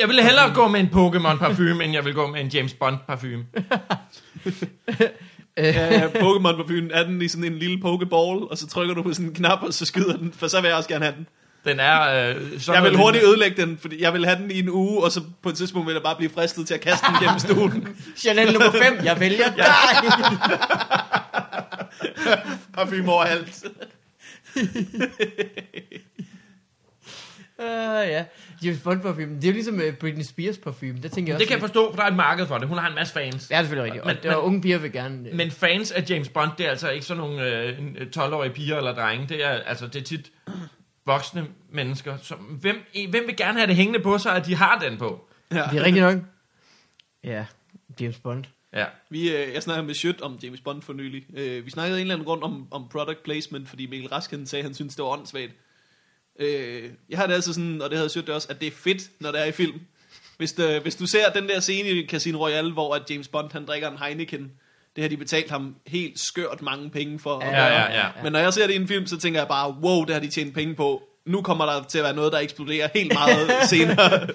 Jeg 0.00 0.08
ville 0.08 0.22
hellere 0.22 0.54
gå 0.54 0.68
med 0.68 0.80
en 0.80 0.86
Pokémon 0.86 1.38
parfume, 1.38 1.84
end 1.84 1.92
jeg 1.92 2.04
vil 2.04 2.14
gå 2.14 2.26
med 2.26 2.40
en 2.40 2.48
James 2.48 2.74
Bond 2.74 2.96
parfume. 3.06 3.44
Ja, 5.56 5.94
ja, 5.94 6.08
Pokémon 6.08 6.56
på 6.56 6.64
byen, 6.68 6.90
er 6.90 7.04
den 7.04 7.22
i 7.22 7.28
sådan 7.28 7.52
en 7.52 7.58
lille 7.58 7.80
pokeball, 7.80 8.42
og 8.50 8.58
så 8.58 8.66
trykker 8.66 8.94
du 8.94 9.02
på 9.02 9.12
sådan 9.12 9.26
en 9.26 9.34
knap, 9.34 9.62
og 9.62 9.74
så 9.74 9.84
skyder 9.86 10.16
den, 10.16 10.32
for 10.32 10.46
så 10.46 10.60
vil 10.60 10.68
jeg 10.68 10.76
også 10.76 10.88
gerne 10.88 11.04
have 11.04 11.16
den. 11.16 11.26
Den 11.64 11.80
er... 11.80 12.28
Øh, 12.30 12.60
sådan 12.60 12.82
Jeg 12.82 12.90
vil 12.90 12.98
hurtigt 13.00 13.24
ødelægge 13.24 13.62
den, 13.62 13.78
fordi 13.78 14.02
jeg 14.02 14.12
vil 14.12 14.24
have 14.26 14.38
den 14.38 14.50
i 14.50 14.58
en 14.58 14.68
uge, 14.70 15.04
og 15.04 15.12
så 15.12 15.20
på 15.42 15.48
et 15.48 15.54
tidspunkt 15.56 15.86
vil 15.86 15.92
jeg 15.92 16.02
bare 16.02 16.16
blive 16.16 16.30
fristet 16.30 16.66
til 16.66 16.74
at 16.74 16.80
kaste 16.80 17.06
den 17.06 17.14
gennem 17.20 17.38
stolen. 17.38 17.88
Chanel 18.24 18.52
nummer 18.52 18.70
5, 18.70 18.98
jeg 19.04 19.20
vælger 19.20 19.54
dig. 19.54 19.64
Parfume 22.74 23.12
overalt. 23.12 23.64
Uh, 27.58 27.64
ja, 28.14 28.24
James 28.64 28.80
Bond 28.84 29.00
parfume. 29.00 29.36
Det 29.36 29.44
er 29.44 29.48
jo 29.48 29.52
ligesom 29.52 29.74
uh, 29.74 29.94
Britney 30.00 30.22
Spears 30.24 30.58
parfume. 30.58 30.94
Det 31.02 31.12
tænker 31.12 31.32
jeg 31.32 31.36
også. 31.36 31.40
Det 31.40 31.48
kan 31.48 31.54
jeg 31.54 31.62
lidt. 31.62 31.72
forstå, 31.72 31.90
for 31.90 31.96
der 31.96 32.02
er 32.02 32.06
et 32.10 32.16
marked 32.16 32.46
for 32.46 32.58
det. 32.58 32.68
Hun 32.68 32.78
har 32.78 32.88
en 32.88 32.94
masse 32.94 33.14
fans. 33.14 33.48
Det 33.48 33.56
er 33.56 33.60
selvfølgelig 33.62 33.92
rigtigt. 33.92 34.06
Men- 34.06 34.16
Men, 34.22 34.28
men, 34.28 34.34
og 34.34 34.44
unge 34.44 34.60
piger 34.62 34.78
vil 34.78 34.92
gerne... 34.92 35.28
øh, 35.28 35.34
Men 35.36 35.50
fans 35.50 35.90
af 35.92 36.04
James 36.10 36.28
Bond, 36.28 36.50
det 36.58 36.66
er 36.66 36.70
altså 36.70 36.90
ikke 36.90 37.06
sådan 37.06 37.20
nogle 37.20 37.46
øh, 37.46 37.78
12-årige 38.16 38.52
piger 38.52 38.76
eller 38.76 38.94
drenge. 38.94 39.26
Det 39.28 39.44
er, 39.44 39.48
altså, 39.50 39.86
det 39.86 39.96
er 40.00 40.04
tit 40.04 40.30
voksne 41.06 41.46
mennesker. 41.70 42.16
Som, 42.16 42.38
hvem, 42.38 42.76
hvem 43.08 43.26
vil 43.26 43.36
gerne 43.36 43.58
have 43.58 43.66
det 43.66 43.76
hængende 43.76 44.00
på 44.00 44.18
sig, 44.18 44.36
at 44.36 44.46
de 44.46 44.54
har 44.54 44.78
den 44.78 44.98
på? 44.98 45.28
Ja. 45.50 45.56
Det 45.56 45.78
er 45.78 45.84
rigtigt 45.84 46.04
nok. 46.04 46.18
Ja, 47.24 47.46
James 48.00 48.18
Bond. 48.18 48.44
Ja. 48.72 48.86
Vi, 49.10 49.36
øh, 49.36 49.54
jeg 49.54 49.62
snakkede 49.62 49.86
med 49.86 49.94
Sjøt 49.94 50.20
om 50.20 50.38
James 50.42 50.60
Bond 50.60 50.82
for 50.82 50.92
nylig. 50.92 51.24
Øh, 51.34 51.64
vi 51.64 51.70
snakkede 51.70 51.98
en 51.98 52.00
eller 52.00 52.14
anden 52.14 52.26
grund 52.26 52.42
om, 52.42 52.66
om 52.70 52.88
product 52.88 53.22
placement, 53.22 53.68
fordi 53.68 53.86
Mikkel 53.86 54.08
Rasken 54.08 54.46
sagde, 54.46 54.60
at 54.60 54.66
han 54.66 54.74
syntes, 54.74 54.96
det 54.96 55.02
var 55.02 55.10
åndssvagt. 55.10 55.52
Øh, 56.38 56.90
jeg 57.08 57.18
har 57.18 57.26
det 57.26 57.34
altså 57.34 57.52
sådan, 57.52 57.82
og 57.82 57.90
det 57.90 57.98
havde 57.98 58.08
det 58.08 58.28
også, 58.28 58.48
at 58.50 58.60
det 58.60 58.66
er 58.66 58.72
fedt, 58.72 59.10
når 59.20 59.30
det 59.30 59.40
er 59.40 59.44
i 59.44 59.52
film. 59.52 59.80
Hvis, 60.36 60.52
det, 60.52 60.82
hvis 60.82 60.96
du 60.96 61.06
ser 61.06 61.32
den 61.32 61.48
der 61.48 61.60
scene 61.60 61.88
i 61.88 62.06
Casino 62.06 62.38
Royale, 62.38 62.72
hvor 62.72 62.94
at 62.94 63.10
James 63.10 63.28
Bond 63.28 63.52
han 63.52 63.66
drikker 63.66 63.90
en 63.90 63.98
Heineken, 63.98 64.52
det 64.96 65.04
har 65.04 65.08
de 65.08 65.16
betalt 65.16 65.50
ham 65.50 65.74
helt 65.86 66.20
skørt 66.20 66.62
mange 66.62 66.90
penge 66.90 67.18
for. 67.18 67.44
Ja, 67.44 67.50
gøre. 67.50 67.64
ja, 67.66 67.92
ja. 67.98 68.04
Men 68.22 68.32
når 68.32 68.38
jeg 68.38 68.52
ser 68.52 68.66
det 68.66 68.72
i 68.74 68.76
en 68.76 68.88
film, 68.88 69.06
så 69.06 69.18
tænker 69.18 69.40
jeg 69.40 69.48
bare, 69.48 69.74
wow, 69.82 70.04
det 70.04 70.14
har 70.14 70.20
de 70.20 70.28
tjent 70.28 70.54
penge 70.54 70.74
på. 70.74 71.02
Nu 71.26 71.42
kommer 71.42 71.64
der 71.66 71.82
til 71.88 71.98
at 71.98 72.04
være 72.04 72.14
noget, 72.14 72.32
der 72.32 72.38
eksploderer 72.38 72.88
helt 72.94 73.12
meget 73.14 73.50
senere. 73.70 74.26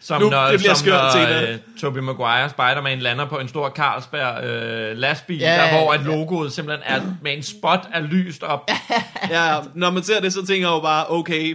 Som 0.00 0.22
Nu, 0.22 0.30
når, 0.30 0.46
det 0.50 0.58
bliver 0.60 0.74
som 0.74 0.84
skørt 0.86 1.02
når 1.02 1.10
senere. 1.10 1.48
øh, 1.52 1.58
Tobey 1.80 2.00
Maguire, 2.00 2.48
Spider-Man, 2.48 2.98
lander 2.98 3.24
på 3.28 3.38
en 3.38 3.48
stor 3.48 3.70
Carlsberg 3.70 4.44
øh, 4.44 4.96
lastbil, 4.96 5.38
Ja, 5.38 5.52
der, 5.54 5.70
hvor 5.70 5.92
ja, 5.94 5.98
at 6.00 6.06
ja. 6.06 6.10
logoet 6.16 6.52
simpelthen 6.52 6.82
er 6.86 7.02
med 7.22 7.36
en 7.36 7.42
spot 7.42 7.80
er 7.92 8.00
lyst 8.00 8.42
op. 8.42 8.70
ja, 9.30 9.54
når 9.74 9.90
man 9.90 10.02
ser 10.02 10.20
det, 10.20 10.32
så 10.32 10.46
tænker 10.46 10.68
jeg 10.68 10.74
jo 10.74 10.80
bare, 10.80 11.04
okay, 11.10 11.54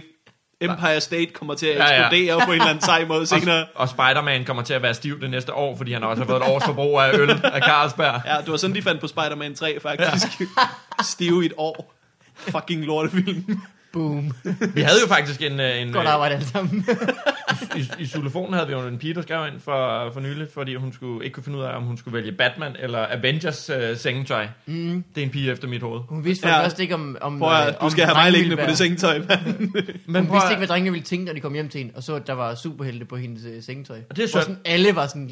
Empire 0.60 1.00
State 1.00 1.26
kommer 1.26 1.54
til 1.54 1.66
at 1.66 1.76
Ja, 1.78 1.94
ja. 1.94 2.00
eksplodere 2.08 2.40
på 2.46 2.52
en 2.52 2.58
eller 2.60 2.66
anden 2.70 2.84
sej 2.84 3.04
måde 3.04 3.26
senere. 3.26 3.60
Og, 3.62 3.68
og 3.74 3.88
Spider-Man 3.88 4.44
kommer 4.44 4.62
til 4.62 4.74
at 4.74 4.82
være 4.82 4.94
stiv 4.94 5.20
det 5.20 5.30
næste 5.30 5.54
år, 5.54 5.76
fordi 5.76 5.92
han 5.92 6.04
også 6.04 6.22
har 6.22 6.26
fået 6.26 6.36
et 6.42 6.48
års 6.48 6.64
forbrug 6.64 7.00
af 7.00 7.18
øl 7.18 7.30
af 7.30 7.62
Carlsberg. 7.62 8.20
Ja, 8.26 8.36
det 8.40 8.50
var 8.50 8.56
sådan, 8.56 8.76
de 8.76 8.82
fandt 8.82 9.00
på 9.00 9.06
Spider-Man 9.06 9.54
3, 9.54 9.80
faktisk. 9.80 10.26
Stive 11.02 11.42
i 11.42 11.46
et 11.46 11.52
år. 11.56 11.94
Fucking 12.34 12.84
lortefilm. 12.84 13.62
Boom. 13.92 14.32
Vi 14.74 14.80
havde 14.80 15.00
jo 15.02 15.08
faktisk 15.08 15.42
en, 15.42 15.60
øh, 15.60 15.82
en 15.82 15.92
Godt 15.92 16.06
arbejde 16.06 16.34
alle 16.34 16.46
sammen. 16.46 16.86
i, 17.76 17.90
i 17.98 18.06
Xylofonen 18.06 18.54
havde 18.54 18.66
vi 18.66 18.72
jo 18.72 18.80
en 18.86 18.98
pige, 18.98 19.14
der 19.14 19.22
skrev 19.22 19.46
ind 19.52 19.60
for, 19.60 20.10
for 20.12 20.20
nylig, 20.20 20.46
fordi 20.54 20.74
hun 20.74 20.92
skulle 20.92 21.24
ikke 21.24 21.34
kunne 21.34 21.44
finde 21.44 21.58
ud 21.58 21.62
af, 21.64 21.76
om 21.76 21.82
hun 21.82 21.96
skulle 21.96 22.16
vælge 22.16 22.32
Batman 22.32 22.76
eller 22.78 23.06
Avengers 23.10 23.70
øh, 23.70 23.96
sengetøj. 23.96 24.46
Mm. 24.66 25.04
Det 25.14 25.20
er 25.20 25.24
en 25.24 25.30
pige 25.30 25.50
efter 25.52 25.68
mit 25.68 25.82
hoved. 25.82 26.00
Hun 26.08 26.24
vidste 26.24 26.42
for 26.42 26.48
Ja. 26.48 26.54
det 26.54 26.62
første 26.64 26.82
ikke 26.82 26.94
om... 26.94 27.16
om 27.20 27.38
Prøv 27.38 27.50
øh, 27.50 27.66
at, 27.66 27.74
du 27.80 27.84
om 27.84 27.90
skal 27.90 28.04
have 28.04 28.14
mig 28.14 28.32
liggende 28.32 28.56
på 28.56 28.62
det 28.66 28.78
sengetøj. 28.78 29.18
Men 29.18 29.26
Hun 29.26 30.26
prøv, 30.26 30.34
vidste 30.34 30.50
ikke, 30.50 30.58
hvad 30.58 30.66
drengene 30.68 30.90
ville 30.90 31.04
tænke, 31.04 31.24
når 31.26 31.32
de 31.32 31.40
kom 31.40 31.54
hjem 31.54 31.68
til 31.68 31.78
hende, 31.78 31.92
og 31.96 32.02
så, 32.02 32.14
at 32.14 32.26
der 32.26 32.32
var 32.32 32.54
superhelte 32.54 33.04
på 33.06 33.16
hendes 33.16 33.44
øh, 33.44 33.62
sengetøj. 33.62 33.98
Og 34.10 34.16
det 34.16 34.22
er 34.24 34.28
synd. 34.28 34.42
sådan, 34.42 34.58
alle 34.64 34.96
var 34.96 35.06
sådan, 35.06 35.30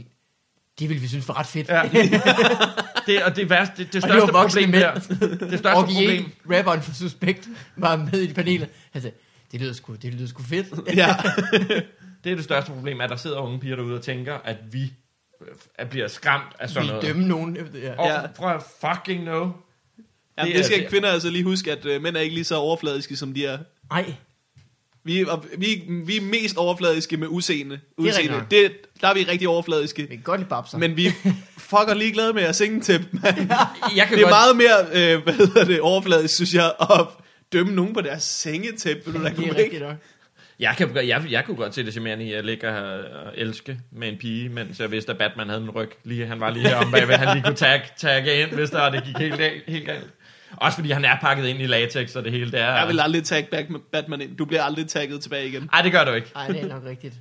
det 0.79 0.89
ville 0.89 1.01
vi 1.01 1.09
synes 1.09 1.29
var 1.29 1.39
ret 1.39 1.47
fedt. 1.47 1.69
Ja. 1.69 1.83
det, 3.07 3.23
og 3.25 3.37
det 3.37 3.51
værste, 3.51 3.85
det, 3.85 3.93
det 3.93 4.05
Og 4.05 4.11
det 4.11 4.19
største 4.19 4.33
var 4.33 4.41
voksne 4.43 4.61
problem 4.63 4.71
mænd. 4.71 5.39
der, 5.41 5.47
det 5.51 5.59
største 5.59 5.77
Og 5.77 5.85
problem, 5.85 6.31
rapperen 6.51 6.83
for 6.83 6.95
Suspekt, 6.95 7.49
var 7.77 7.97
med 7.97 8.23
i 8.23 8.33
panelet. 8.33 8.69
Han 8.93 9.03
sagde, 9.03 9.17
det 9.53 9.61
lyder 9.61 9.73
sgu, 9.73 9.95
det 9.95 10.15
lyder 10.15 10.27
sgu 10.29 10.43
fedt. 10.43 10.67
ja. 10.97 11.17
det 12.25 12.33
er 12.33 12.37
det 12.37 12.45
største 12.45 12.71
problem, 12.73 13.01
at 13.01 13.11
der 13.11 13.17
sidder 13.17 13.39
unge 13.39 13.61
piger 13.61 13.77
derude 13.77 13.95
og 13.95 14.03
tænker, 14.03 14.35
at 14.45 14.57
vi 14.71 14.83
øh, 15.43 15.49
at 15.75 15.89
bliver 15.91 16.09
skræmt 16.09 16.45
af 16.61 16.69
sådan 16.71 16.83
Vi 16.83 16.89
noget. 16.93 17.03
dømme 17.09 17.29
nogen 17.29 17.57
det 17.57 17.81
her. 17.83 17.97
Og 17.97 18.07
Ja. 18.07 18.27
prøv 18.27 18.51
at 18.55 18.63
fucking 18.81 19.21
know. 19.23 19.53
Jamen, 20.39 20.53
Det 20.53 20.55
det 20.59 20.65
skal 20.65 20.81
det- 20.81 20.89
kvinder 20.89 21.09
altså 21.11 21.31
lige 21.31 21.45
huske, 21.45 21.73
at 21.73 21.85
øh, 21.87 22.03
mænd 22.03 22.17
er 22.17 22.21
ikke 22.21 22.35
lige 22.35 22.45
så 22.45 22.57
overfladiske, 22.57 23.17
som 23.17 23.35
de 23.35 23.47
er. 23.47 23.59
Ej, 23.91 24.15
Vi, 25.07 25.21
er- 25.21 25.45
vi, 25.59 25.83
vi 26.07 26.17
er 26.17 26.21
mest 26.21 26.57
overfladiske 26.57 27.17
med 27.17 27.29
udseende. 27.29 27.75
er 27.75 27.79
udseende. 28.03 28.33
nok. 28.33 28.51
Det, 28.51 28.73
der 29.01 29.09
er 29.09 29.15
vi 29.15 29.23
rigtig 29.23 29.49
overfladiske. 29.49 30.03
vi 30.03 30.07
kan 30.09 30.23
godt 30.25 30.41
lide 30.41 30.49
babser. 30.49 30.79
Men 30.79 30.97
vi 30.97 31.09
fucker 31.71 31.95
ligeglade 31.95 32.33
med 32.33 32.43
at 32.43 32.57
synge 32.57 32.81
til 32.81 32.99
dem. 32.99 33.21
Jeg 33.23 33.33
kan 33.33 33.39
Det 33.39 33.97
er 33.97 34.07
godt, 34.21 34.29
meget 34.31 34.57
mere, 34.57 35.15
øh, 35.15 35.23
hvad 35.23 35.35
hedder 35.35 35.65
det, 35.65 35.81
overfladisk, 35.81 36.35
synes 36.35 36.55
jeg, 36.55 36.73
at 36.81 37.01
dømme 37.53 37.75
nogen 37.75 37.95
på 37.95 38.01
deres 38.01 38.23
sengetæppe. 38.23 39.03
Vil 39.13 39.15
du 39.21 39.25
da 39.25 39.31
det 39.31 39.39
er 39.39 39.43
ikke? 39.43 39.57
rigtigt 39.63 39.83
nok. 39.83 39.97
jeg, 40.61 40.75
kan, 40.79 40.97
jeg, 40.97 41.25
jeg 41.31 41.45
kunne 41.45 41.57
godt 41.57 41.75
se 41.75 41.85
det 41.85 41.93
charmerende 41.93 42.25
i 42.25 42.33
at 42.33 42.45
ligge 42.45 42.69
og 42.69 42.99
og 42.99 43.33
elske 43.35 43.79
med 43.93 44.09
en 44.09 44.17
pige, 44.19 44.49
mens 44.49 44.81
jeg 44.81 44.91
vidste, 44.91 45.13
at 45.13 45.19
Batman 45.19 45.49
havde 45.49 45.63
en 45.63 45.71
ryg. 45.71 45.91
Lige, 46.05 46.27
han 46.27 46.41
var 46.41 46.51
lige 46.51 46.69
herom 46.69 46.91
bagved, 46.91 47.15
han 47.25 47.37
lige 47.37 47.45
kunne 47.45 47.57
tag, 47.57 47.83
tagge 47.97 48.43
ind, 48.43 48.51
hvis 48.51 48.71
der 48.71 48.91
det 48.91 49.05
gik 49.05 49.17
helt. 49.19 49.41
Helt 49.67 49.87
galt. 49.87 50.07
Også 50.57 50.77
fordi 50.77 50.91
han 50.91 51.05
er 51.05 51.17
pakket 51.21 51.47
ind 51.47 51.61
i 51.63 51.67
latex, 51.67 52.17
og 52.17 52.25
det 52.25 52.33
hele 52.33 52.51
det 52.51 52.61
er... 52.61 52.77
Jeg 52.77 52.89
vil 52.89 53.01
aldrig 53.01 53.25
tagge 53.25 53.49
Batman- 53.57 53.91
Batman 53.93 54.21
ind. 54.21 54.37
Du 54.37 54.45
bliver 54.45 54.63
aldrig 54.63 54.89
tagget 54.89 55.21
tilbage 55.21 55.49
igen. 55.49 55.71
Ej, 55.73 55.83
det 55.83 55.93
gør 55.93 56.05
du 56.05 56.13
ikke. 56.13 56.29
Ej, 56.37 56.47
det 56.47 56.63
er 56.63 56.69
nok 56.69 56.83
rigtigt. 56.87 57.15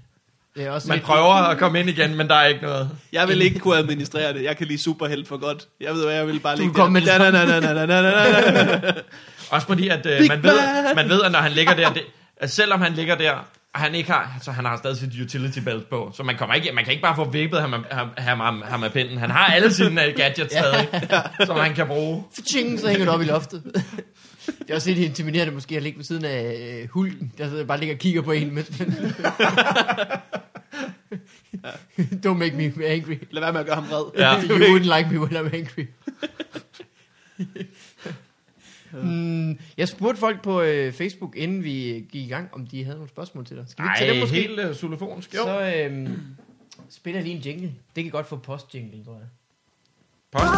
Det 0.56 0.66
er 0.66 0.72
også 0.72 0.88
Man 0.88 1.00
prøver 1.00 1.34
at 1.34 1.58
komme 1.58 1.80
ind 1.80 1.90
igen, 1.90 2.16
men 2.16 2.28
der 2.28 2.36
er 2.36 2.46
ikke 2.46 2.62
noget. 2.62 2.90
Jeg 3.14 3.28
vil 3.28 3.42
ikke 3.42 3.60
kunne 3.60 3.78
administrere 3.78 4.34
det. 4.34 4.44
Jeg 4.44 4.58
kan 4.58 4.68
lide 4.68 4.82
superhelt 4.82 5.28
for 5.28 5.38
godt. 5.38 5.68
Jeg 5.82 5.94
ved 5.94 6.06
hvad, 6.06 6.16
jeg 6.16 6.28
vil 6.28 6.40
bare 6.40 6.56
Du 6.56 6.62
ligge 6.62 6.74
kom 6.76 6.92
med 6.92 7.02
det 7.02 7.10
der. 7.10 7.32
Na, 7.32 7.46
na, 7.46 7.60
na, 7.60 7.86
na, 7.86 8.02
na, 8.02 8.64
na. 8.82 8.92
Også 9.50 9.68
fordi, 9.68 9.88
at 9.88 10.06
øh, 10.06 10.20
man, 10.28 10.44
ved, 10.44 10.60
man 10.96 11.10
ved, 11.10 11.22
at 11.24 11.32
når 11.32 11.40
han 11.40 11.52
ligger 11.52 11.74
der, 11.74 11.90
det, 11.94 12.04
at 12.38 12.52
selvom 12.52 12.82
han 12.82 12.94
ligger 12.94 13.16
der, 13.16 13.34
han 13.76 13.96
ikke 13.96 14.12
har, 14.12 14.38
så 14.42 14.52
han 14.52 14.66
har 14.66 14.78
stadig 14.78 14.98
sit 14.98 15.22
utility 15.22 15.60
belt 15.60 15.90
på, 15.90 16.12
så 16.16 16.24
man, 16.24 16.38
kommer 16.38 16.56
ikke, 16.56 16.72
man 16.74 16.84
kan 16.84 16.92
ikke 16.92 17.02
bare 17.04 17.16
få 17.16 17.30
vippet 17.30 17.62
ham, 17.62 17.72
ham, 17.92 18.08
ham, 18.18 18.40
ham, 18.40 18.62
ham 18.66 18.84
af 18.84 18.94
pinden. 18.94 19.18
Han 19.18 19.30
har 19.32 19.46
alle 19.46 19.74
sine 19.74 20.06
øh, 20.06 20.16
gadgets 20.16 20.54
Ja. 20.54 20.62
stadig, 20.62 20.88
som 21.46 21.58
han 21.58 21.74
kan 21.76 21.88
bruge. 21.88 22.24
Ching, 22.48 22.80
så 22.80 22.88
hænger 22.90 23.06
du 23.06 23.12
op 23.12 23.22
i 23.22 23.26
loftet. 23.26 23.64
Det 24.46 24.70
er 24.70 24.76
også 24.76 24.90
lidt 24.90 25.00
intimiderende 25.00 25.54
måske 25.54 25.76
at 25.78 25.84
ligge 25.84 25.98
ved 25.98 26.06
siden 26.06 26.26
af 26.26 26.56
øh, 26.84 26.90
hulken, 26.90 27.32
der 27.38 27.50
sidder 27.50 27.66
bare 27.66 27.80
ligger 27.80 27.96
og 27.96 28.00
kigger 28.00 28.22
på 28.22 28.32
en. 28.32 28.54
Mens 28.56 28.68
Don't 32.26 32.34
make 32.38 32.54
me 32.56 32.86
angry. 32.86 33.16
Lad 33.32 33.42
være 33.42 33.52
med 33.54 33.60
at 33.60 33.66
gøre 33.66 33.76
ham 33.76 33.86
vred. 33.90 34.04
Ja. 34.18 34.42
You 34.42 34.58
wouldn't 34.58 34.98
like 34.98 35.10
me 35.12 35.20
when 35.20 35.36
I'm 35.46 35.56
angry. 35.56 35.86
Mm, 39.04 39.60
jeg 39.78 39.88
spurgte 39.88 40.20
folk 40.20 40.43
på 40.43 40.62
øh, 40.62 40.93
Facebook, 40.93 41.36
inden 41.36 41.64
vi 41.64 42.06
gik 42.12 42.26
i 42.26 42.28
gang, 42.28 42.50
om 42.54 42.68
de 42.68 42.84
havde 42.84 42.98
nogle 42.98 43.10
spørgsmål 43.10 43.46
til 43.46 43.58
dig. 43.58 43.66
Skal 43.68 43.84
vi 43.86 43.89
ikke 43.89 44.00
tage 44.00 44.12
dem 44.14 44.20
måske? 44.22 44.36
helt 44.36 44.60
uh, 44.70 44.76
xylofonsk. 44.76 45.36
Jo. 45.36 45.43
Så 45.43 45.74
øh, 45.76 46.10
spiller 46.89 47.22
lige 47.22 47.36
en 47.36 47.41
jingle. 47.41 47.74
Det 47.96 48.04
kan 48.04 48.12
godt 48.12 48.28
få 48.28 48.36
post-jingle, 48.36 49.04
tror 49.06 49.14
jeg. 49.14 49.28
Post. 50.32 50.46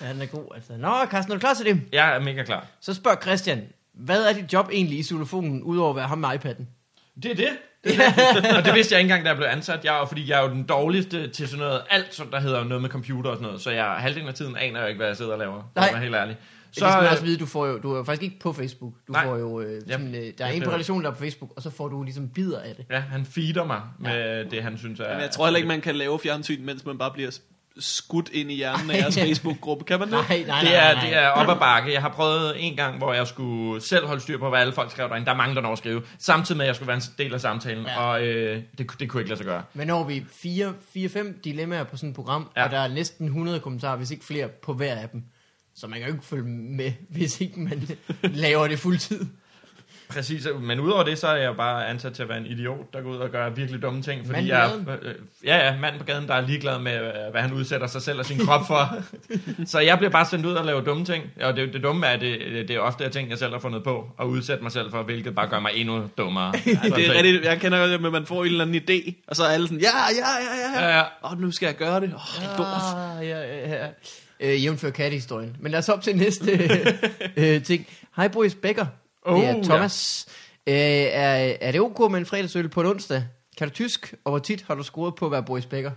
Ja, 0.00 0.12
den 0.12 0.22
er 0.22 0.26
god, 0.26 0.44
altså. 0.54 0.76
Nå, 0.76 1.06
Carsten, 1.10 1.32
er 1.32 1.36
du 1.36 1.40
klar 1.40 1.54
til 1.54 1.66
det? 1.66 1.80
Jeg 1.92 2.16
er 2.16 2.20
mega 2.20 2.44
klar. 2.44 2.66
Så 2.80 2.94
spørger 2.94 3.20
Christian, 3.20 3.62
hvad 3.92 4.26
er 4.26 4.32
dit 4.32 4.52
job 4.52 4.68
egentlig 4.72 4.98
i 4.98 5.02
xylofonen, 5.02 5.62
udover 5.62 5.90
at 5.90 5.96
være 5.96 6.08
ham 6.08 6.18
med 6.18 6.28
iPad'en? 6.28 6.64
Det 7.22 7.30
er 7.30 7.34
det. 7.34 7.48
Det. 7.86 8.56
og 8.56 8.64
det 8.64 8.74
vidste 8.74 8.94
jeg 8.94 9.00
ikke 9.00 9.12
engang, 9.12 9.24
da 9.24 9.28
jeg 9.28 9.36
blev 9.36 9.48
ansat. 9.50 9.84
Jeg 9.84 10.04
fordi 10.08 10.30
jeg 10.30 10.38
er 10.38 10.42
jo 10.42 10.48
den 10.48 10.62
dårligste 10.62 11.28
til 11.28 11.48
sådan 11.48 11.64
noget, 11.64 11.80
alt 11.90 12.14
som 12.14 12.28
der 12.30 12.40
hedder 12.40 12.64
noget 12.64 12.82
med 12.82 12.90
computer 12.90 13.30
og 13.30 13.36
sådan 13.36 13.46
noget. 13.46 13.60
Så 13.60 13.70
jeg 13.70 13.84
halvdelen 13.84 14.28
af 14.28 14.34
tiden 14.34 14.56
aner 14.56 14.80
jeg 14.80 14.88
ikke, 14.88 14.98
hvad 14.98 15.06
jeg 15.06 15.16
sidder 15.16 15.32
og 15.32 15.38
laver. 15.38 15.70
Nej. 15.76 15.92
være 15.92 16.02
helt 16.02 16.14
ærlig. 16.14 16.36
Så, 16.72 16.84
det 16.84 16.92
skal 16.92 17.02
man 17.02 17.12
også 17.12 17.24
vide, 17.24 17.38
du 17.38 17.46
får 17.46 17.66
jo, 17.66 17.78
du 17.78 17.92
er 17.92 17.96
jo 17.96 18.04
faktisk 18.04 18.22
ikke 18.22 18.38
på 18.38 18.52
Facebook. 18.52 18.92
Du 19.08 19.12
Nej. 19.12 19.24
får 19.24 19.36
jo, 19.36 19.60
øh, 19.60 19.82
sådan, 19.90 20.14
øh, 20.14 20.32
der 20.38 20.46
er 20.46 20.50
en 20.50 20.62
på 20.62 20.70
relationen, 20.70 21.04
der 21.04 21.10
er 21.10 21.14
på 21.14 21.20
Facebook, 21.20 21.52
og 21.56 21.62
så 21.62 21.70
får 21.70 21.88
du 21.88 22.02
ligesom 22.02 22.28
bidder 22.28 22.60
af 22.60 22.74
det. 22.76 22.86
Ja, 22.90 22.98
han 22.98 23.24
feeder 23.24 23.64
mig 23.64 23.80
med 23.98 24.44
det, 24.44 24.62
han 24.62 24.78
synes 24.78 25.00
er... 25.00 25.12
Men 25.12 25.20
jeg 25.20 25.30
tror 25.30 25.46
heller 25.46 25.56
ikke, 25.56 25.68
man 25.68 25.80
kan 25.80 25.96
lave 25.96 26.18
fjernsyn, 26.18 26.64
mens 26.64 26.84
man 26.84 26.98
bare 26.98 27.10
bliver 27.10 27.30
skudt 27.78 28.28
ind 28.32 28.50
i 28.50 28.54
hjernen 28.54 28.90
af 28.90 28.98
jeres 28.98 29.18
Facebook-gruppe. 29.18 29.84
Kan 29.84 29.98
man 29.98 30.08
det? 30.08 30.18
Nej, 30.28 30.38
nej, 30.38 30.46
nej, 30.46 30.60
Det 30.60 30.76
er, 30.76 30.94
nej, 30.94 31.04
det 31.04 31.16
er 31.16 31.28
op 31.28 31.48
ad 31.48 31.56
bakke. 31.56 31.92
Jeg 31.92 32.00
har 32.02 32.08
prøvet 32.08 32.66
en 32.66 32.76
gang, 32.76 32.98
hvor 32.98 33.12
jeg 33.12 33.26
skulle 33.26 33.82
selv 33.82 34.06
holde 34.06 34.20
styr 34.22 34.38
på, 34.38 34.48
hvad 34.48 34.60
alle 34.60 34.72
folk 34.72 34.90
skrev 34.90 35.08
derinde. 35.08 35.26
Der 35.26 35.32
er 35.32 35.36
mange, 35.36 35.54
der 35.54 35.60
når 35.60 35.72
at 35.72 35.78
skrive. 35.78 36.02
Samtidig 36.18 36.56
med, 36.56 36.64
at 36.64 36.68
jeg 36.68 36.76
skulle 36.76 36.86
være 36.88 36.96
en 36.96 37.02
del 37.18 37.34
af 37.34 37.40
samtalen. 37.40 37.84
Ja. 37.86 38.00
Og 38.00 38.26
øh, 38.26 38.62
det, 38.78 38.90
det 39.00 39.08
kunne 39.08 39.20
ikke 39.20 39.28
lade 39.28 39.38
sig 39.38 39.46
gøre. 39.46 39.62
Men 39.74 39.86
når 39.86 40.04
vi 40.04 40.24
4-5 41.06 41.40
dilemmaer 41.44 41.84
på 41.84 41.96
sådan 41.96 42.08
et 42.08 42.14
program. 42.14 42.50
Ja. 42.56 42.64
og 42.64 42.70
der 42.70 42.78
er 42.78 42.88
næsten 42.88 43.26
100 43.26 43.60
kommentarer, 43.60 43.96
hvis 43.96 44.10
ikke 44.10 44.24
flere 44.24 44.48
på 44.48 44.72
hver 44.72 44.94
af 44.94 45.08
dem, 45.08 45.22
så 45.74 45.86
man 45.86 45.98
kan 45.98 46.08
jo 46.08 46.14
ikke 46.14 46.26
følge 46.26 46.44
med, 46.48 46.92
hvis 47.08 47.40
ikke 47.40 47.60
man 47.60 47.88
laver 48.22 48.68
det 48.68 48.78
fuldtid. 48.78 49.26
Præcis, 50.08 50.48
men 50.60 50.80
udover 50.80 51.04
det, 51.04 51.18
så 51.18 51.26
er 51.26 51.36
jeg 51.36 51.56
bare 51.56 51.86
ansat 51.88 52.12
til 52.12 52.22
at 52.22 52.28
være 52.28 52.38
en 52.38 52.46
idiot, 52.46 52.92
der 52.92 53.00
går 53.00 53.10
ud 53.10 53.16
og 53.16 53.30
gør 53.30 53.48
virkelig 53.48 53.82
dumme 53.82 54.02
ting. 54.02 54.26
Fordi 54.26 54.48
jeg, 54.48 54.70
gaden? 54.70 54.88
øh, 55.02 55.14
ja, 55.44 55.66
ja, 55.66 55.76
manden 55.80 56.00
på 56.00 56.06
gaden, 56.06 56.28
der 56.28 56.34
er 56.34 56.40
ligeglad 56.40 56.78
med, 56.78 56.94
øh, 56.94 57.30
hvad 57.30 57.40
han 57.40 57.52
udsætter 57.52 57.86
sig 57.86 58.02
selv 58.02 58.18
og 58.18 58.26
sin 58.26 58.38
krop 58.46 58.66
for. 58.66 58.96
så 59.72 59.80
jeg 59.80 59.98
bliver 59.98 60.10
bare 60.10 60.26
sendt 60.26 60.46
ud 60.46 60.52
og 60.52 60.64
lave 60.64 60.84
dumme 60.84 61.04
ting. 61.04 61.24
Og 61.42 61.56
det, 61.56 61.72
det 61.72 61.82
dumme 61.82 62.06
er, 62.06 62.10
at 62.10 62.20
det, 62.20 62.38
det 62.68 62.76
er 62.76 62.80
ofte 62.80 63.04
af 63.04 63.10
ting, 63.10 63.30
jeg 63.30 63.38
selv 63.38 63.52
har 63.52 63.58
fundet 63.58 63.84
på, 63.84 64.10
og 64.18 64.28
udsætte 64.28 64.62
mig 64.62 64.72
selv 64.72 64.90
for, 64.90 65.02
hvilket 65.02 65.34
bare 65.34 65.48
gør 65.48 65.60
mig 65.60 65.70
endnu 65.74 66.08
dummere. 66.18 66.52
Det 66.96 67.08
er 67.08 67.14
rigtigt, 67.14 67.44
jeg 67.44 67.60
kender 67.60 67.78
godt 67.78 67.90
det, 67.90 68.00
men 68.02 68.12
man 68.12 68.26
får 68.26 68.44
en 68.44 68.50
eller 68.50 68.64
anden 68.64 68.82
idé, 68.90 69.12
og 69.26 69.36
så 69.36 69.44
er 69.44 69.48
alle 69.48 69.66
sådan, 69.68 69.80
ja, 69.80 69.88
ja, 69.88 70.16
ja, 70.18 70.80
ja, 70.80 70.80
Ja, 70.80 70.88
ja. 70.88 70.98
ja. 70.98 71.04
Og 71.20 71.36
nu 71.36 71.50
skal 71.52 71.66
jeg 71.66 71.76
gøre 71.76 72.00
det. 72.00 72.14
Åh, 72.14 72.42
det 72.42 72.48
er 72.52 72.56
dumt. 72.56 72.68
Ah, 72.68 73.28
ja, 73.28 73.40
ja, 73.40 73.84
ja. 73.84 73.88
Øh, 74.40 74.64
jævnfør 74.64 74.90
kattehistorien. 74.90 75.56
Men 75.60 75.72
lad 75.72 75.78
os 75.78 75.88
op 75.88 76.02
til 76.02 76.16
næste 76.16 76.70
øh, 77.36 77.62
ting. 77.62 77.86
Hej 78.16 78.28
Boris 78.28 78.54
Becker. 78.54 78.86
Oh, 79.26 79.40
det 79.40 79.48
er 79.48 79.62
Thomas. 79.64 80.26
Øh, 80.66 80.74
er, 80.74 81.56
er 81.60 81.72
det 81.72 81.80
ok 81.80 82.10
med 82.10 82.18
en 82.18 82.26
fredagsøl 82.26 82.68
på 82.68 82.80
en 82.80 82.86
onsdag? 82.86 83.24
Kan 83.58 83.68
du 83.68 83.74
tysk? 83.74 84.14
Og 84.24 84.30
hvor 84.30 84.38
tit 84.38 84.64
har 84.68 84.74
du 84.74 84.82
scoret 84.82 85.14
på 85.14 85.26
at 85.26 85.32
være 85.32 85.42
Boris 85.42 85.66
Becker? 85.66 85.90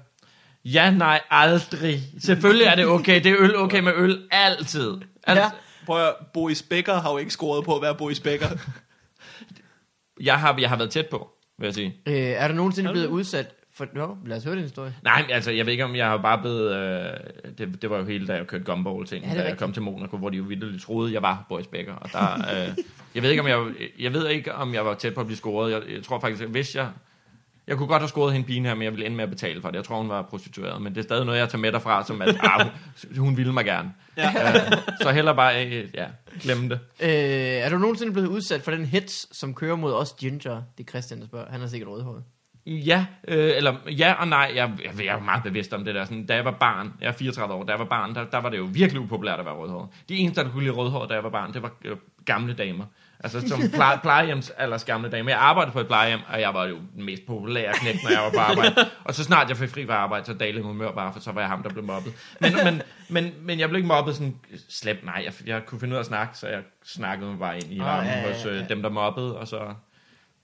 Ja, 0.65 0.91
nej, 0.91 1.21
aldrig. 1.29 1.99
Selvfølgelig 2.21 2.65
er 2.65 2.75
det 2.75 2.85
okay. 2.85 3.23
Det 3.23 3.31
er 3.31 3.35
øl 3.39 3.55
okay 3.55 3.79
med 3.79 3.93
øl 3.95 4.27
altid. 4.31 4.91
Alt, 5.23 5.37
Ja. 5.37 5.43
ja. 5.43 5.49
Prøv 5.85 5.97
at, 5.97 6.03
høre, 6.03 6.13
Boris 6.33 6.61
Becker 6.63 6.93
har 6.93 7.11
jo 7.11 7.17
ikke 7.17 7.31
scoret 7.31 7.65
på 7.65 7.75
at 7.75 7.81
være 7.81 7.95
Boris 7.95 8.19
Becker. 8.19 8.47
jeg, 10.21 10.39
har, 10.39 10.57
jeg 10.59 10.69
har 10.69 10.77
været 10.77 10.91
tæt 10.91 11.07
på, 11.07 11.29
vil 11.59 11.65
jeg 11.65 11.73
sige. 11.73 11.95
Øh, 12.05 12.13
er 12.15 12.47
du 12.47 12.53
nogensinde 12.53 12.91
blevet 12.91 13.07
udsat 13.07 13.55
for... 13.79 13.87
Nå, 13.93 14.17
lad 14.25 14.37
os 14.37 14.43
høre 14.43 14.55
din 14.55 14.63
historie. 14.63 14.95
Nej, 15.03 15.25
altså, 15.29 15.51
jeg 15.51 15.65
ved 15.65 15.71
ikke, 15.71 15.85
om 15.85 15.95
jeg 15.95 16.07
har 16.07 16.17
bare 16.17 16.37
blevet... 16.37 16.75
Øh, 16.75 17.13
det, 17.57 17.81
det 17.81 17.89
var 17.89 17.97
jo 17.97 18.05
hele, 18.05 18.27
da 18.27 18.33
jeg 18.33 18.47
kørte 18.47 18.63
gumball 18.63 19.05
ting, 19.05 19.25
Ja, 19.25 19.33
da 19.33 19.43
jeg 19.47 19.57
kom 19.57 19.73
til 19.73 19.81
Monaco, 19.81 20.17
hvor 20.17 20.29
de 20.29 20.37
jo 20.37 20.43
vildt 20.43 20.81
troede, 20.81 21.13
jeg 21.13 21.21
var 21.21 21.45
Boris 21.49 21.67
Becker. 21.67 21.93
Og 21.93 22.11
der, 22.11 22.33
øh, 22.33 22.77
jeg, 23.15 23.23
ved 23.23 23.29
ikke, 23.29 23.41
om 23.41 23.47
jeg, 23.47 23.65
jeg 23.99 24.13
ved 24.13 24.27
ikke, 24.27 24.53
om 24.53 24.73
jeg 24.73 24.85
var 24.85 24.93
tæt 24.93 25.13
på 25.13 25.19
at 25.19 25.27
blive 25.27 25.37
scoret. 25.37 25.71
Jeg, 25.71 25.81
jeg 25.95 26.03
tror 26.03 26.19
faktisk, 26.19 26.43
at 26.43 26.49
hvis 26.49 26.75
jeg... 26.75 26.89
Jeg 27.67 27.77
kunne 27.77 27.87
godt 27.87 28.01
have 28.01 28.09
scoret 28.09 28.33
hende 28.33 28.47
pigen 28.47 28.65
her, 28.65 28.73
men 28.73 28.83
jeg 28.83 28.91
ville 28.91 29.05
ende 29.05 29.17
med 29.17 29.23
at 29.23 29.29
betale 29.29 29.61
for 29.61 29.69
det. 29.69 29.75
Jeg 29.75 29.85
tror, 29.85 29.97
hun 29.97 30.09
var 30.09 30.21
prostitueret, 30.21 30.81
men 30.81 30.95
det 30.95 30.99
er 30.99 31.03
stadig 31.03 31.25
noget, 31.25 31.39
jeg 31.39 31.49
tager 31.49 31.61
med 31.61 31.71
derfra, 31.71 32.05
som 32.05 32.21
at 32.21 32.35
ah, 32.39 32.65
hun, 32.65 33.17
hun 33.17 33.37
ville 33.37 33.53
mig 33.53 33.65
gerne. 33.65 33.93
Ja. 34.17 34.29
Øh, 34.55 34.71
så 35.01 35.11
heller 35.11 35.33
bare, 35.33 35.65
øh, 35.65 35.89
ja, 35.93 36.05
glem 36.41 36.69
det. 36.69 36.79
Øh, 37.01 37.09
er 37.09 37.69
du 37.69 37.77
nogensinde 37.77 38.13
blevet 38.13 38.27
udsat 38.27 38.61
for 38.61 38.71
den 38.71 38.85
hits, 38.85 39.37
som 39.37 39.53
kører 39.53 39.75
mod 39.75 39.93
os 39.93 40.15
Ginger? 40.19 40.61
Det 40.77 40.83
er 40.83 40.89
Christian, 40.89 41.19
der 41.19 41.25
spørger. 41.25 41.51
Han 41.51 41.61
er 41.61 41.67
sikkert 41.67 41.89
rødhåret. 41.89 42.23
Ja, 42.69 43.05
øh, 43.27 43.57
eller 43.57 43.75
ja 43.87 44.13
og 44.13 44.27
nej. 44.27 44.51
Jeg, 44.55 44.71
jeg, 44.83 45.05
jeg 45.05 45.15
er 45.15 45.19
meget 45.19 45.43
bevidst 45.43 45.73
om 45.73 45.85
det 45.85 45.95
der. 45.95 46.05
Sådan, 46.05 46.25
da 46.25 46.35
jeg 46.35 46.45
var 46.45 46.51
barn, 46.51 46.93
jeg 47.01 47.07
er 47.07 47.11
34 47.11 47.53
år, 47.55 47.63
da 47.63 47.71
jeg 47.71 47.79
var 47.79 47.85
barn, 47.85 48.15
der, 48.15 48.25
der 48.25 48.37
var 48.37 48.49
det 48.49 48.57
jo 48.57 48.67
virkelig 48.73 49.01
upopulært 49.01 49.39
at 49.39 49.45
være 49.45 49.55
rødhåret. 49.55 49.87
De 50.09 50.15
eneste, 50.15 50.43
der 50.43 50.49
kunne 50.49 50.63
lide 50.63 50.73
rødhåret, 50.73 51.09
da 51.09 51.13
jeg 51.13 51.23
var 51.23 51.29
barn, 51.29 51.53
det 51.53 51.61
var 51.61 51.71
øh, 51.85 51.97
gamle 52.25 52.53
damer. 52.53 52.85
Altså 53.23 53.47
som 53.47 53.59
pleje, 53.75 53.99
plejehjems 54.01 54.49
alders 54.49 54.83
gamle 54.83 55.09
damer. 55.09 55.31
Jeg 55.31 55.39
arbejdede 55.39 55.73
på 55.73 55.79
et 55.79 55.87
plejehjem, 55.87 56.19
og 56.33 56.41
jeg 56.41 56.53
var 56.53 56.65
jo 56.65 56.77
den 56.95 57.05
mest 57.05 57.25
populære 57.27 57.73
knæk, 57.73 58.03
når 58.03 58.09
jeg 58.09 58.21
var 58.23 58.29
på 58.29 58.39
arbejde. 58.39 58.75
Og 59.05 59.15
så 59.15 59.23
snart 59.23 59.49
jeg 59.49 59.57
fik 59.57 59.69
fri 59.69 59.85
fra 59.85 59.93
arbejde, 59.93 60.25
så 60.25 60.33
dalede 60.33 60.63
humør 60.63 60.91
bare, 60.91 61.13
for 61.13 61.19
så 61.19 61.31
var 61.31 61.41
jeg 61.41 61.49
ham, 61.49 61.63
der 61.63 61.69
blev 61.69 61.83
mobbet. 61.83 62.13
Men, 62.41 62.53
men, 62.63 62.81
men, 63.09 63.33
men 63.41 63.59
jeg 63.59 63.69
blev 63.69 63.77
ikke 63.77 63.87
mobbet 63.87 64.15
sådan 64.15 64.35
slemt. 64.69 65.05
Nej, 65.05 65.21
jeg, 65.25 65.33
jeg 65.47 65.65
kunne 65.65 65.79
finde 65.79 65.91
ud 65.93 65.95
af 65.95 65.99
at 65.99 66.05
snakke, 66.05 66.37
så 66.37 66.47
jeg 66.47 66.59
snakkede 66.85 67.29
mig 67.29 67.39
bare 67.39 67.55
ind 67.55 67.71
i 67.71 67.79
Ah, 67.79 67.85
varmen 67.85 68.07
ja, 68.11 68.19
ja, 68.19 68.33
hos 68.33 68.45
ja. 68.45 68.51
øh, 68.51 68.69
dem, 68.69 68.81
der 68.81 68.89
mobbede, 68.89 69.37
og 69.37 69.47
så 69.47 69.73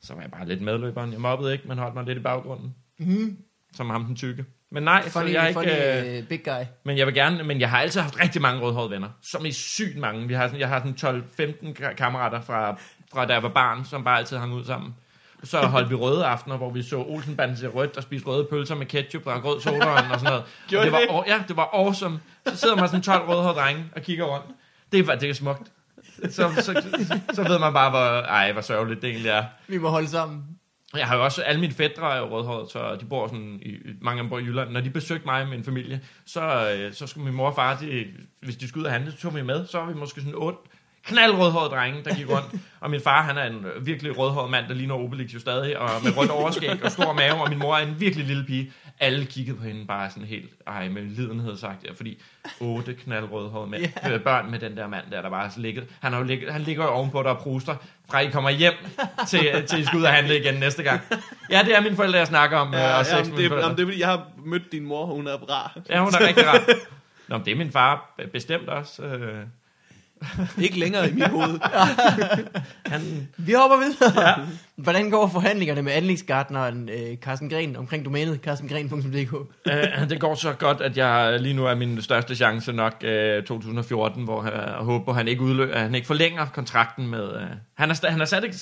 så 0.05 0.13
var 0.13 0.21
jeg 0.21 0.31
bare 0.31 0.47
lidt 0.47 0.61
medløberen. 0.61 1.11
Jeg 1.11 1.21
mobbede 1.21 1.53
ikke, 1.53 1.67
men 1.67 1.77
holdt 1.77 1.95
mig 1.95 2.03
lidt 2.05 2.17
i 2.17 2.21
baggrunden. 2.21 2.75
Mm. 2.99 3.37
Som 3.73 3.89
ham 3.89 4.05
den 4.05 4.15
tykke. 4.15 4.45
Men 4.71 4.83
nej. 4.83 5.09
Funny, 5.09 5.27
så 5.27 5.31
jeg 5.31 5.53
funny 5.53 5.67
ikke... 5.69 6.11
Øh, 6.17 6.21
uh, 6.21 6.27
big 6.27 6.43
guy. 6.45 6.63
men 6.83 6.97
jeg 6.97 7.07
vil 7.07 7.15
gerne, 7.15 7.43
men 7.43 7.59
jeg 7.59 7.69
har 7.69 7.79
altid 7.79 8.01
haft 8.01 8.19
rigtig 8.19 8.41
mange 8.41 8.61
rødhårede 8.61 8.91
venner. 8.91 9.09
Som 9.21 9.45
i 9.45 9.51
sygt 9.51 9.97
mange. 9.97 10.27
Vi 10.27 10.33
har 10.33 10.47
sådan, 10.47 10.59
jeg 10.59 10.69
har 10.69 10.93
sådan 10.99 11.23
12-15 11.39 11.83
ka- 11.83 11.93
kammerater 11.93 12.41
fra, 12.41 12.77
fra 13.13 13.25
da 13.25 13.33
jeg 13.33 13.43
var 13.43 13.49
barn, 13.49 13.85
som 13.85 14.03
bare 14.03 14.17
altid 14.17 14.37
hang 14.37 14.53
ud 14.53 14.63
sammen. 14.63 14.95
Så 15.43 15.57
holdt 15.59 15.89
vi 15.89 15.95
røde 15.95 16.25
aftener, 16.25 16.57
hvor 16.57 16.69
vi 16.71 16.83
så 16.83 16.97
Olsenbanden 16.97 17.57
til 17.57 17.69
rødt 17.69 17.97
og 17.97 18.03
spiste 18.03 18.27
røde 18.27 18.47
pølser 18.49 18.75
med 18.75 18.85
ketchup 18.85 19.27
og 19.27 19.45
rød 19.45 19.61
sodavand 19.61 20.11
og 20.11 20.19
sådan 20.19 20.23
noget. 20.31 20.43
Gjorde 20.67 20.81
og 20.81 20.85
det 21.01 21.09
var, 21.09 21.23
Ja, 21.27 21.43
det 21.47 21.57
var 21.57 21.69
awesome. 21.73 22.19
Så 22.47 22.57
sidder 22.57 22.75
man 22.75 22.87
sådan 22.87 23.01
12 23.01 23.29
rødhårede 23.29 23.59
drenge 23.59 23.83
og 23.95 24.01
kigger 24.01 24.25
rundt. 24.25 24.45
Det 24.91 25.07
var 25.07 25.15
det 25.15 25.29
er 25.29 25.33
smukt. 25.33 25.71
Så, 26.23 26.51
så, 26.55 26.83
så 27.33 27.43
ved 27.43 27.59
man 27.59 27.73
bare, 27.73 27.89
hvor, 27.89 28.21
ej, 28.21 28.51
hvor 28.51 28.61
sørgeligt 28.61 29.01
det 29.01 29.09
egentlig 29.09 29.29
er. 29.29 29.43
Vi 29.67 29.77
må 29.77 29.89
holde 29.89 30.07
sammen. 30.07 30.43
Jeg 30.97 31.07
har 31.07 31.15
jo 31.15 31.23
også, 31.23 31.41
alle 31.41 31.61
mine 31.61 31.73
fædre 31.73 32.15
er 32.15 32.19
jo 32.19 32.37
rødhårede, 32.37 32.69
så 32.71 32.97
de 33.01 33.05
bor 33.05 33.27
sådan, 33.27 33.59
i, 33.61 33.75
mange 34.01 34.19
af 34.19 34.23
dem 34.23 34.29
bor 34.29 34.39
i 34.39 34.43
Jylland. 34.43 34.69
Når 34.69 34.81
de 34.81 34.89
besøgte 34.89 35.25
mig 35.25 35.47
med 35.47 35.57
en 35.57 35.63
familie, 35.63 36.01
så, 36.25 36.71
øh, 36.71 36.93
så 36.93 37.07
skulle 37.07 37.25
min 37.25 37.33
mor 37.33 37.47
og 37.47 37.55
far, 37.55 37.77
de, 37.77 38.05
hvis 38.41 38.55
de 38.55 38.67
skulle 38.67 38.81
ud 38.81 38.85
og 38.85 38.91
handle, 38.91 39.11
så 39.11 39.17
tog 39.17 39.35
vi 39.35 39.41
med. 39.41 39.67
Så 39.67 39.77
var 39.77 39.85
vi 39.85 39.93
måske 39.93 40.21
sådan 40.21 40.35
otte 40.35 40.59
knaldrødhårede 41.05 41.69
drenge, 41.69 42.03
der 42.03 42.15
gik 42.15 42.29
rundt. 42.29 42.61
Og 42.79 42.89
min 42.89 43.01
far, 43.01 43.21
han 43.21 43.37
er 43.37 43.43
en 43.43 43.65
virkelig 43.81 44.17
rødhåret 44.17 44.51
mand, 44.51 44.67
der 44.67 44.73
ligner 44.73 44.95
Obelix 44.95 45.33
jo 45.33 45.39
stadig, 45.39 45.79
og 45.79 45.89
med 46.03 46.17
rødt 46.17 46.31
overskæg 46.31 46.83
og 46.83 46.91
stor 46.91 47.13
mave, 47.13 47.33
og 47.33 47.49
min 47.49 47.59
mor 47.59 47.75
er 47.75 47.85
en 47.85 47.99
virkelig 47.99 48.25
lille 48.25 48.45
pige. 48.45 48.71
Alle 48.99 49.25
kiggede 49.25 49.57
på 49.57 49.63
hende 49.63 49.85
bare 49.85 50.09
sådan 50.09 50.27
helt, 50.27 50.49
ej, 50.67 50.89
med 50.89 51.01
lidenhed 51.01 51.57
sagt, 51.57 51.83
ja, 51.83 51.91
fordi 51.91 52.21
otte 52.59 52.93
knaldrødhårede 52.93 53.69
mænd, 53.69 53.83
yeah. 54.07 54.21
børn 54.21 54.51
med 54.51 54.59
den 54.59 54.77
der 54.77 54.87
mand 54.87 55.05
der, 55.11 55.21
der 55.21 55.29
bare 55.29 55.47
har 55.47 55.53
ligget. 55.57 55.85
Han, 55.99 56.11
har 56.11 56.19
jo 56.19 56.25
ligget, 56.25 56.53
han 56.53 56.61
ligger 56.61 56.83
jo 56.83 56.89
ovenpå 56.89 57.23
dig 57.23 57.31
og 57.31 57.37
pruster, 57.37 57.75
fra 58.09 58.19
I 58.19 58.29
kommer 58.29 58.49
hjem, 58.49 58.73
til, 59.27 59.65
til 59.67 59.79
I 59.79 59.85
skal 59.85 59.99
ud 59.99 60.03
og 60.03 60.09
handle 60.13 60.39
igen 60.39 60.53
næste 60.53 60.83
gang. 60.83 61.01
Ja, 61.49 61.61
det 61.65 61.75
er 61.75 61.81
mine 61.81 61.95
forældre, 61.95 62.17
jeg 62.17 62.27
snakker 62.27 62.57
om. 62.57 62.67
øh, 62.67 62.79
Ja, 62.79 62.97
og 62.97 62.97
ja, 62.97 63.03
sex 63.03 63.27
jamen, 63.27 63.37
det, 63.37 63.43
jamen, 63.51 63.77
det 63.77 63.79
er 63.83 63.85
fordi, 63.85 63.99
jeg 63.99 64.07
har 64.07 64.27
mødt 64.45 64.71
din 64.71 64.85
mor, 64.85 65.01
og 65.01 65.07
hun 65.07 65.27
er 65.27 65.33
rar. 65.33 65.77
Ja, 65.89 65.99
hun 65.99 66.13
er 66.13 66.27
rigtig 66.27 66.47
rar. 66.47 66.59
Nå, 67.27 67.37
men 67.37 67.45
det 67.45 67.51
er 67.51 67.55
min 67.55 67.71
far 67.71 68.13
be- 68.17 68.27
bestemt 68.27 68.69
også. 68.69 69.03
Øh, 69.03 69.43
Ikke 70.61 70.79
længere 70.79 71.09
i 71.09 71.13
mit 71.13 71.27
hoved. 71.27 71.59
han, 72.91 73.27
Vi 73.37 73.53
hopper 73.53 73.77
videre. 73.77 74.29
Ja. 74.29 74.33
Hvordan 74.75 75.09
går 75.09 75.27
forhandlingerne 75.27 75.81
med 75.81 75.91
anlægsgartneren 75.91 76.89
øh, 76.89 77.17
Carsten 77.17 77.49
Gren 77.49 77.75
omkring 77.75 78.05
domænet 78.05 78.39
carstengren.dk? 78.43 79.33
øh, 79.67 80.09
det 80.09 80.19
går 80.19 80.35
så 80.35 80.53
godt, 80.53 80.81
at 80.81 80.97
jeg 80.97 81.39
lige 81.39 81.53
nu 81.53 81.65
er 81.65 81.75
min 81.75 82.01
største 82.01 82.35
chance 82.35 82.73
nok 82.73 82.93
øh, 83.03 83.43
2014, 83.43 84.23
hvor 84.23 84.43
jeg 84.43 84.73
håber, 84.79 85.13
han 85.13 85.27
ikke, 85.27 85.41
udlø- 85.41 85.77
han 85.77 85.95
ikke 85.95 86.07
forlænger 86.07 86.45
kontrakten 86.45 87.07
med... 87.07 87.35
Øh, 87.35 87.41
han 87.77 87.89
har, 87.89 87.95
sta- 87.95 88.09
han 88.09 88.19
har 88.19 88.25
sat 88.25 88.43
ikke, 88.43 88.57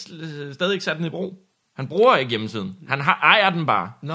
stadig 0.54 0.74
ikke 0.74 0.86
sat 0.86 0.98
den 0.98 1.06
i 1.06 1.10
brug. 1.10 1.34
Han 1.76 1.88
bruger 1.88 2.16
ikke 2.16 2.30
hjemmesiden. 2.30 2.76
Han 2.90 3.02
har, 3.02 3.20
ejer 3.24 3.50
den 3.50 3.66
bare. 3.66 3.92
Nå, 4.02 4.14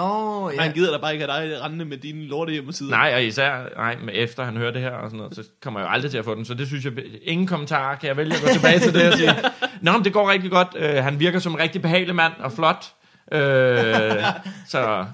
Ja. 0.50 0.54
ja. 0.56 0.62
Han 0.62 0.72
gider 0.72 0.92
da 0.92 0.98
bare 0.98 1.12
ikke 1.12 1.26
have 1.26 1.48
dig 1.50 1.62
rendende 1.62 1.84
med 1.84 1.96
dine 1.96 2.24
lorte 2.28 2.52
hjemmesider. 2.52 2.90
Nej, 2.90 3.12
og 3.14 3.24
især 3.24 3.62
nej, 3.76 3.96
men 4.00 4.09
efter 4.14 4.44
han 4.44 4.56
hører 4.56 4.70
det 4.72 4.82
her 4.82 4.90
og 4.90 5.11
sådan 5.11 5.18
noget, 5.18 5.34
så 5.36 5.42
kommer 5.62 5.80
jeg 5.80 5.86
jo 5.86 5.92
aldrig 5.92 6.11
til 6.11 6.18
at 6.18 6.24
få 6.24 6.34
den. 6.34 6.44
Så 6.44 6.54
det 6.54 6.66
synes 6.66 6.84
jeg, 6.84 6.92
ingen 7.22 7.46
kommentarer 7.46 7.96
kan 7.96 8.09
jeg 8.09 8.16
vælge 8.16 8.34
at 8.34 8.40
gå 8.42 8.48
tilbage 8.52 8.78
til 8.78 8.94
det 8.94 9.09
og 9.09 9.18
sige, 9.18 9.34
Nå, 9.82 9.92
men 9.92 10.04
det 10.04 10.12
går 10.12 10.30
rigtig 10.30 10.50
godt. 10.50 10.68
Uh, 10.80 11.04
han 11.04 11.20
virker 11.20 11.38
som 11.38 11.52
en 11.52 11.59
rigtig 11.59 11.82
behagelig 11.82 12.14
mand 12.14 12.32
og 12.38 12.52
flot. 12.52 12.84
Uh, 13.32 13.38
så, 14.72 15.04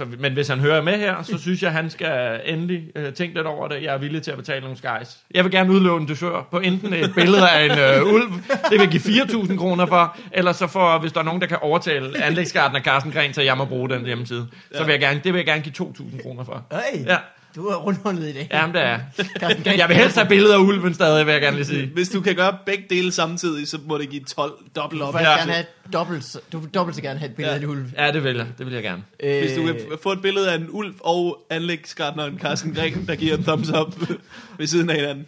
så, 0.00 0.06
men 0.18 0.32
hvis 0.32 0.48
han 0.48 0.58
hører 0.58 0.82
med 0.82 0.98
her, 0.98 1.22
så 1.22 1.38
synes 1.38 1.62
jeg, 1.62 1.72
han 1.72 1.90
skal 1.90 2.40
endelig 2.44 2.82
uh, 2.98 3.12
tænke 3.14 3.34
lidt 3.34 3.46
over 3.46 3.68
det. 3.68 3.82
Jeg 3.82 3.94
er 3.94 3.98
villig 3.98 4.22
til 4.22 4.30
at 4.30 4.36
betale 4.36 4.60
nogle 4.60 4.76
skies. 4.76 5.18
Jeg 5.34 5.44
vil 5.44 5.52
gerne 5.52 5.72
udlåne 5.72 6.00
en 6.00 6.06
dusør 6.08 6.48
på 6.50 6.58
enten 6.58 6.92
et 6.92 7.14
billede 7.14 7.50
af 7.50 7.64
en 7.64 8.02
uh, 8.06 8.14
ulv, 8.14 8.32
det 8.70 8.80
vil 8.80 8.90
give 8.90 9.02
4.000 9.02 9.56
kroner 9.56 9.86
for, 9.86 10.16
eller 10.32 10.52
så 10.52 10.66
for, 10.66 10.98
hvis 10.98 11.12
der 11.12 11.20
er 11.20 11.24
nogen, 11.24 11.40
der 11.40 11.46
kan 11.46 11.58
overtale 11.62 12.24
anlægsgarten 12.24 12.76
og 12.76 12.82
Carsten 12.82 13.12
Gren, 13.12 13.34
så 13.34 13.42
jeg 13.42 13.56
må 13.56 13.64
bruge 13.64 13.88
den 13.88 14.04
hjemmeside. 14.04 14.48
Så 14.74 14.84
vil 14.84 14.92
jeg 14.92 15.00
gerne, 15.00 15.20
det 15.24 15.32
vil 15.32 15.38
jeg 15.38 15.46
gerne 15.46 15.62
give 15.62 15.88
2.000 15.88 16.22
kroner 16.22 16.44
for. 16.44 16.64
Hey, 16.72 17.06
Ja. 17.06 17.16
Du 17.56 17.66
er 17.66 17.76
rundhåndet 17.76 18.28
i 18.28 18.32
dag. 18.32 18.48
Jamen, 18.52 18.74
det 18.74 18.82
er. 18.82 18.98
Gren. 19.38 19.78
Jeg 19.78 19.88
vil 19.88 19.96
helst 19.96 20.16
have 20.16 20.28
billeder 20.28 20.54
af 20.54 20.60
ulven 20.60 20.94
stadig, 20.94 21.26
vil 21.26 21.32
jeg 21.32 21.40
gerne 21.40 21.56
lige 21.56 21.66
sige. 21.66 21.86
Hvis 21.86 22.08
du 22.08 22.20
kan 22.20 22.34
gøre 22.36 22.58
begge 22.66 22.84
dele 22.90 23.12
samtidig, 23.12 23.68
så 23.68 23.78
må 23.86 23.98
det 23.98 24.08
give 24.08 24.22
12 24.24 24.52
dobbelt 24.76 25.00
Du 25.00 25.06
op. 25.06 25.14
vil 25.14 25.20
Ja. 25.22 25.36
gerne 25.38 25.52
have 25.52 25.64
dobbelt, 25.92 26.36
du 26.52 26.58
vil 26.58 26.70
dobbelt 26.70 26.96
så 26.96 27.02
gerne 27.02 27.18
have 27.18 27.30
et 27.30 27.36
billede 27.36 27.54
Ja. 27.54 27.58
af 27.60 27.64
en 27.64 27.70
ulv. 27.70 27.84
Ja, 27.98 28.12
det 28.12 28.24
vil 28.24 28.36
jeg. 28.36 28.46
Det 28.58 28.66
vil 28.66 28.74
jeg 28.74 28.82
gerne. 28.82 29.02
Hvis 29.20 29.52
du 29.56 29.62
Øh, 29.68 29.74
kan 29.74 29.98
få 30.02 30.12
et 30.12 30.22
billede 30.22 30.52
af 30.52 30.56
en 30.56 30.66
ulv 30.70 30.94
og 31.00 31.46
anlægsgartneren 31.50 32.38
Carsten 32.38 32.74
Gren, 32.74 33.06
der 33.06 33.14
giver 33.14 33.36
en 33.36 33.42
thumbs 33.42 33.70
up 33.70 33.94
ved 34.58 34.66
siden 34.66 34.90
af 34.90 34.96
hinanden. 34.96 35.26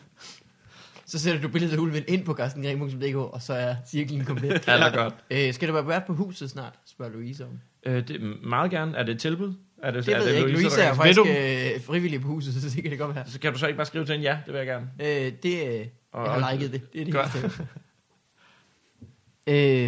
Så 1.07 1.19
sætter 1.19 1.41
du 1.43 1.49
billedet 1.49 1.75
af 1.75 1.79
ulven 1.79 2.03
ind 2.09 2.25
på 2.25 2.35
carstengren.dk, 2.35 3.17
og 3.17 3.43
så 3.43 3.53
er 3.53 3.75
cirklen 3.91 4.25
komplet. 4.25 4.53
Alt 4.69 4.85
er 4.85 4.91
godt. 4.97 5.15
øh, 5.31 5.55
skal 5.55 5.69
du 5.69 5.73
være 5.73 5.89
vært 5.89 6.05
på 6.07 6.15
huset 6.15 6.51
snart, 6.51 6.73
spørger 6.91 7.13
Louise 7.13 7.45
om. 7.45 7.51
Øh, 7.87 8.09
det 8.09 8.17
er 8.17 8.47
meget 8.49 8.71
gerne. 8.71 8.97
Er 8.97 9.03
det 9.03 9.15
et 9.15 9.21
tilbud? 9.21 9.53
Er 9.83 9.91
det, 9.91 10.07
Det 10.07 10.15
er 10.15 10.19
ved 10.19 10.27
jeg 10.29 10.37
ikke. 10.37 10.51
Louise 10.53 10.77
der 10.81 10.85
er 10.89 10.95
faktisk 10.95 11.21
øh, 11.21 11.85
frivillig 11.87 12.21
på 12.21 12.29
huset, 12.29 12.55
så 12.55 12.69
det 12.75 12.83
kan 12.83 12.91
det 12.91 12.99
godt 12.99 13.15
være. 13.17 13.25
Så 13.27 13.41
kan 13.41 13.53
du 13.53 13.59
så 13.59 13.67
ikke 13.67 13.77
bare 13.77 13.87
skrive 13.87 14.05
til 14.05 14.15
en 14.15 14.21
ja, 14.23 14.39
det 14.47 14.53
vil 14.55 14.59
jeg 14.59 14.67
gerne. 14.67 14.91
Øh, 15.01 15.33
det, 15.43 15.79
øh, 15.81 15.87
Og- 16.13 16.25
jeg 16.27 16.33
har 16.45 16.53
liket 16.53 16.73
det. 16.73 16.93
Det 16.93 17.01
er 17.01 17.05
det 17.25 17.61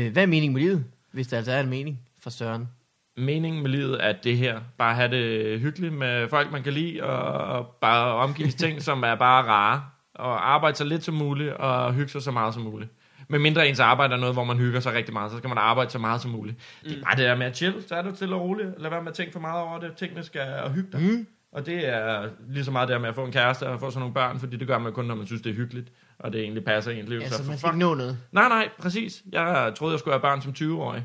øh, 0.06 0.12
Hvad 0.12 0.22
er 0.22 0.26
meningen 0.26 0.52
med 0.52 0.62
livet, 0.62 0.84
hvis 1.12 1.26
der 1.26 1.36
altså 1.36 1.52
er 1.52 1.60
en 1.60 1.68
mening 1.70 2.00
for 2.20 2.30
Søren? 2.30 2.68
meningen 3.16 3.62
med 3.62 3.70
livet 3.70 3.96
at 3.98 4.16
det 4.24 4.36
her. 4.36 4.60
Bare 4.78 4.94
have 4.94 5.10
det 5.10 5.60
hyggeligt 5.60 5.92
med 5.94 6.28
folk, 6.28 6.52
man 6.52 6.62
kan 6.62 6.72
lide, 6.72 7.02
og 7.02 7.66
bare 7.80 8.14
omgives 8.14 8.54
ting, 8.54 8.82
som 8.82 9.02
er 9.02 9.14
bare 9.14 9.44
rare. 9.44 9.84
Og 10.14 10.50
arbejde 10.54 10.76
så 10.76 10.84
lidt 10.84 11.04
som 11.04 11.14
muligt, 11.14 11.52
og 11.52 11.94
hygge 11.94 12.08
sig 12.08 12.22
så 12.22 12.30
meget 12.30 12.54
som 12.54 12.62
muligt. 12.62 12.90
Men 13.28 13.42
mindre 13.42 13.68
ens 13.68 13.80
arbejde 13.80 14.14
er 14.14 14.18
noget, 14.18 14.34
hvor 14.34 14.44
man 14.44 14.56
hygger 14.56 14.80
sig 14.80 14.94
rigtig 14.94 15.12
meget, 15.12 15.30
så 15.30 15.36
skal 15.38 15.48
man 15.48 15.58
arbejde 15.58 15.90
så 15.90 15.98
meget 15.98 16.20
som 16.20 16.30
muligt. 16.30 16.56
Det 16.84 16.98
er 16.98 17.02
bare 17.02 17.16
det 17.16 17.24
der 17.24 17.34
med 17.36 17.46
at 17.46 17.56
chill, 17.56 17.74
så 17.88 17.94
er 17.94 18.02
du 18.02 18.14
stille 18.14 18.34
og 18.34 18.40
roligt. 18.40 18.68
Lad 18.78 18.90
være 18.90 19.02
med 19.02 19.08
at 19.10 19.14
tænke 19.14 19.32
for 19.32 19.40
meget 19.40 19.62
over 19.62 19.78
det. 19.80 19.92
Tingene 19.96 20.22
skal 20.22 20.42
og 20.64 20.72
hygge 20.72 20.88
dig. 20.92 21.00
Mm. 21.00 21.26
Og 21.52 21.66
det 21.66 21.88
er 21.88 22.28
lige 22.48 22.64
så 22.64 22.70
meget 22.70 22.88
der 22.88 22.98
med 22.98 23.08
at 23.08 23.14
få 23.14 23.24
en 23.24 23.32
kæreste 23.32 23.68
og 23.68 23.80
få 23.80 23.90
sådan 23.90 24.00
nogle 24.00 24.14
børn, 24.14 24.40
fordi 24.40 24.56
det 24.56 24.66
gør 24.66 24.78
man 24.78 24.92
kun, 24.92 25.04
når 25.04 25.14
man 25.14 25.26
synes, 25.26 25.42
det 25.42 25.50
er 25.50 25.54
hyggeligt, 25.54 25.88
og 26.18 26.32
det 26.32 26.40
egentlig 26.40 26.64
passer 26.64 26.90
i 26.90 27.00
ens 27.00 27.08
liv. 27.08 27.18
Ja, 27.18 27.28
så 27.28 27.36
så 27.36 27.42
man 27.42 27.58
skal 27.58 27.68
fuck 27.68 27.74
ikke 27.74 27.78
nå 27.78 27.94
noget. 27.94 28.18
Nej, 28.32 28.48
nej, 28.48 28.68
præcis. 28.78 29.22
Jeg 29.32 29.72
troede, 29.76 29.92
jeg 29.92 29.98
skulle 29.98 30.14
have 30.14 30.20
børn 30.20 30.42
som 30.42 30.54
20-årig. 30.58 31.04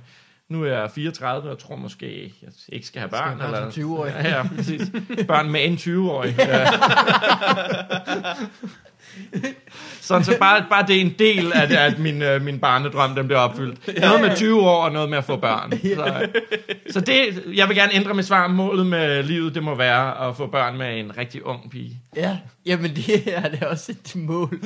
Nu 0.50 0.64
er 0.64 0.68
jeg 0.68 0.92
34, 0.92 1.50
og 1.50 1.60
tror 1.60 1.76
måske, 1.76 2.34
jeg 2.42 2.52
ikke 2.70 2.88
skal 2.88 3.00
have 3.00 3.10
børn. 3.10 3.38
Skal 3.38 3.48
have 3.48 3.62
børn 3.62 3.72
som 3.72 3.84
20-årig. 3.84 4.14
Ja, 4.24 4.38
ja, 4.38 4.48
præcis. 4.56 4.92
Børn 5.28 5.52
med 5.52 5.66
en 5.66 5.74
20-årig. 5.74 6.36
Ja. 9.34 9.40
Sådan, 10.02 10.24
så 10.24 10.38
bare, 10.40 10.66
bare 10.70 10.88
det 10.88 10.98
er 10.98 11.02
en 11.02 11.16
del 11.20 11.54
af, 11.54 11.68
det, 11.68 11.76
at 11.76 12.00
min, 12.00 12.22
øh, 12.22 12.42
min 12.42 12.60
barnedrøm 12.60 13.16
den 13.16 13.26
bliver 13.26 13.40
opfyldt. 13.40 14.00
Noget 14.02 14.22
med 14.22 14.36
20 14.36 14.62
år 14.62 14.84
og 14.84 14.92
noget 14.92 15.10
med 15.10 15.18
at 15.18 15.24
få 15.24 15.36
børn. 15.36 15.72
Så, 15.72 16.30
så 16.90 17.02
det, 17.02 17.44
jeg 17.56 17.68
vil 17.68 17.78
gerne 17.78 17.94
ændre 17.94 18.14
mit 18.14 18.26
svar. 18.26 18.48
Målet 18.48 18.86
med 18.86 19.24
livet, 19.24 19.56
det 19.56 19.64
må 19.64 19.76
være 19.76 20.30
at 20.30 20.38
få 20.38 20.48
børn 20.48 20.78
med 20.78 21.00
en 21.00 21.18
rigtig 21.18 21.46
ung 21.46 21.72
pige. 21.72 22.02
Ja, 22.16 22.38
jamen 22.66 22.96
det 22.96 23.38
er 23.38 23.50
det 23.50 23.64
også 23.64 23.92
et 23.92 24.16
mål. 24.16 24.60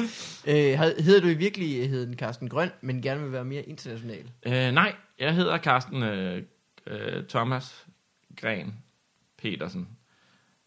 Øh, 0.47 0.55
hedder 0.79 1.21
du 1.21 1.27
i 1.27 1.33
virkeligheden 1.33 2.13
Carsten 2.17 2.49
Grøn, 2.49 2.71
men 2.81 3.01
gerne 3.01 3.21
vil 3.21 3.31
være 3.31 3.45
mere 3.45 3.61
international? 3.61 4.23
Øh, 4.45 4.71
nej, 4.71 4.93
jeg 5.19 5.33
hedder 5.33 5.57
Carsten 5.57 6.03
øh, 6.03 6.41
øh, 6.87 7.23
Thomas 7.29 7.85
Gren 8.41 8.73
Petersen. 9.41 9.87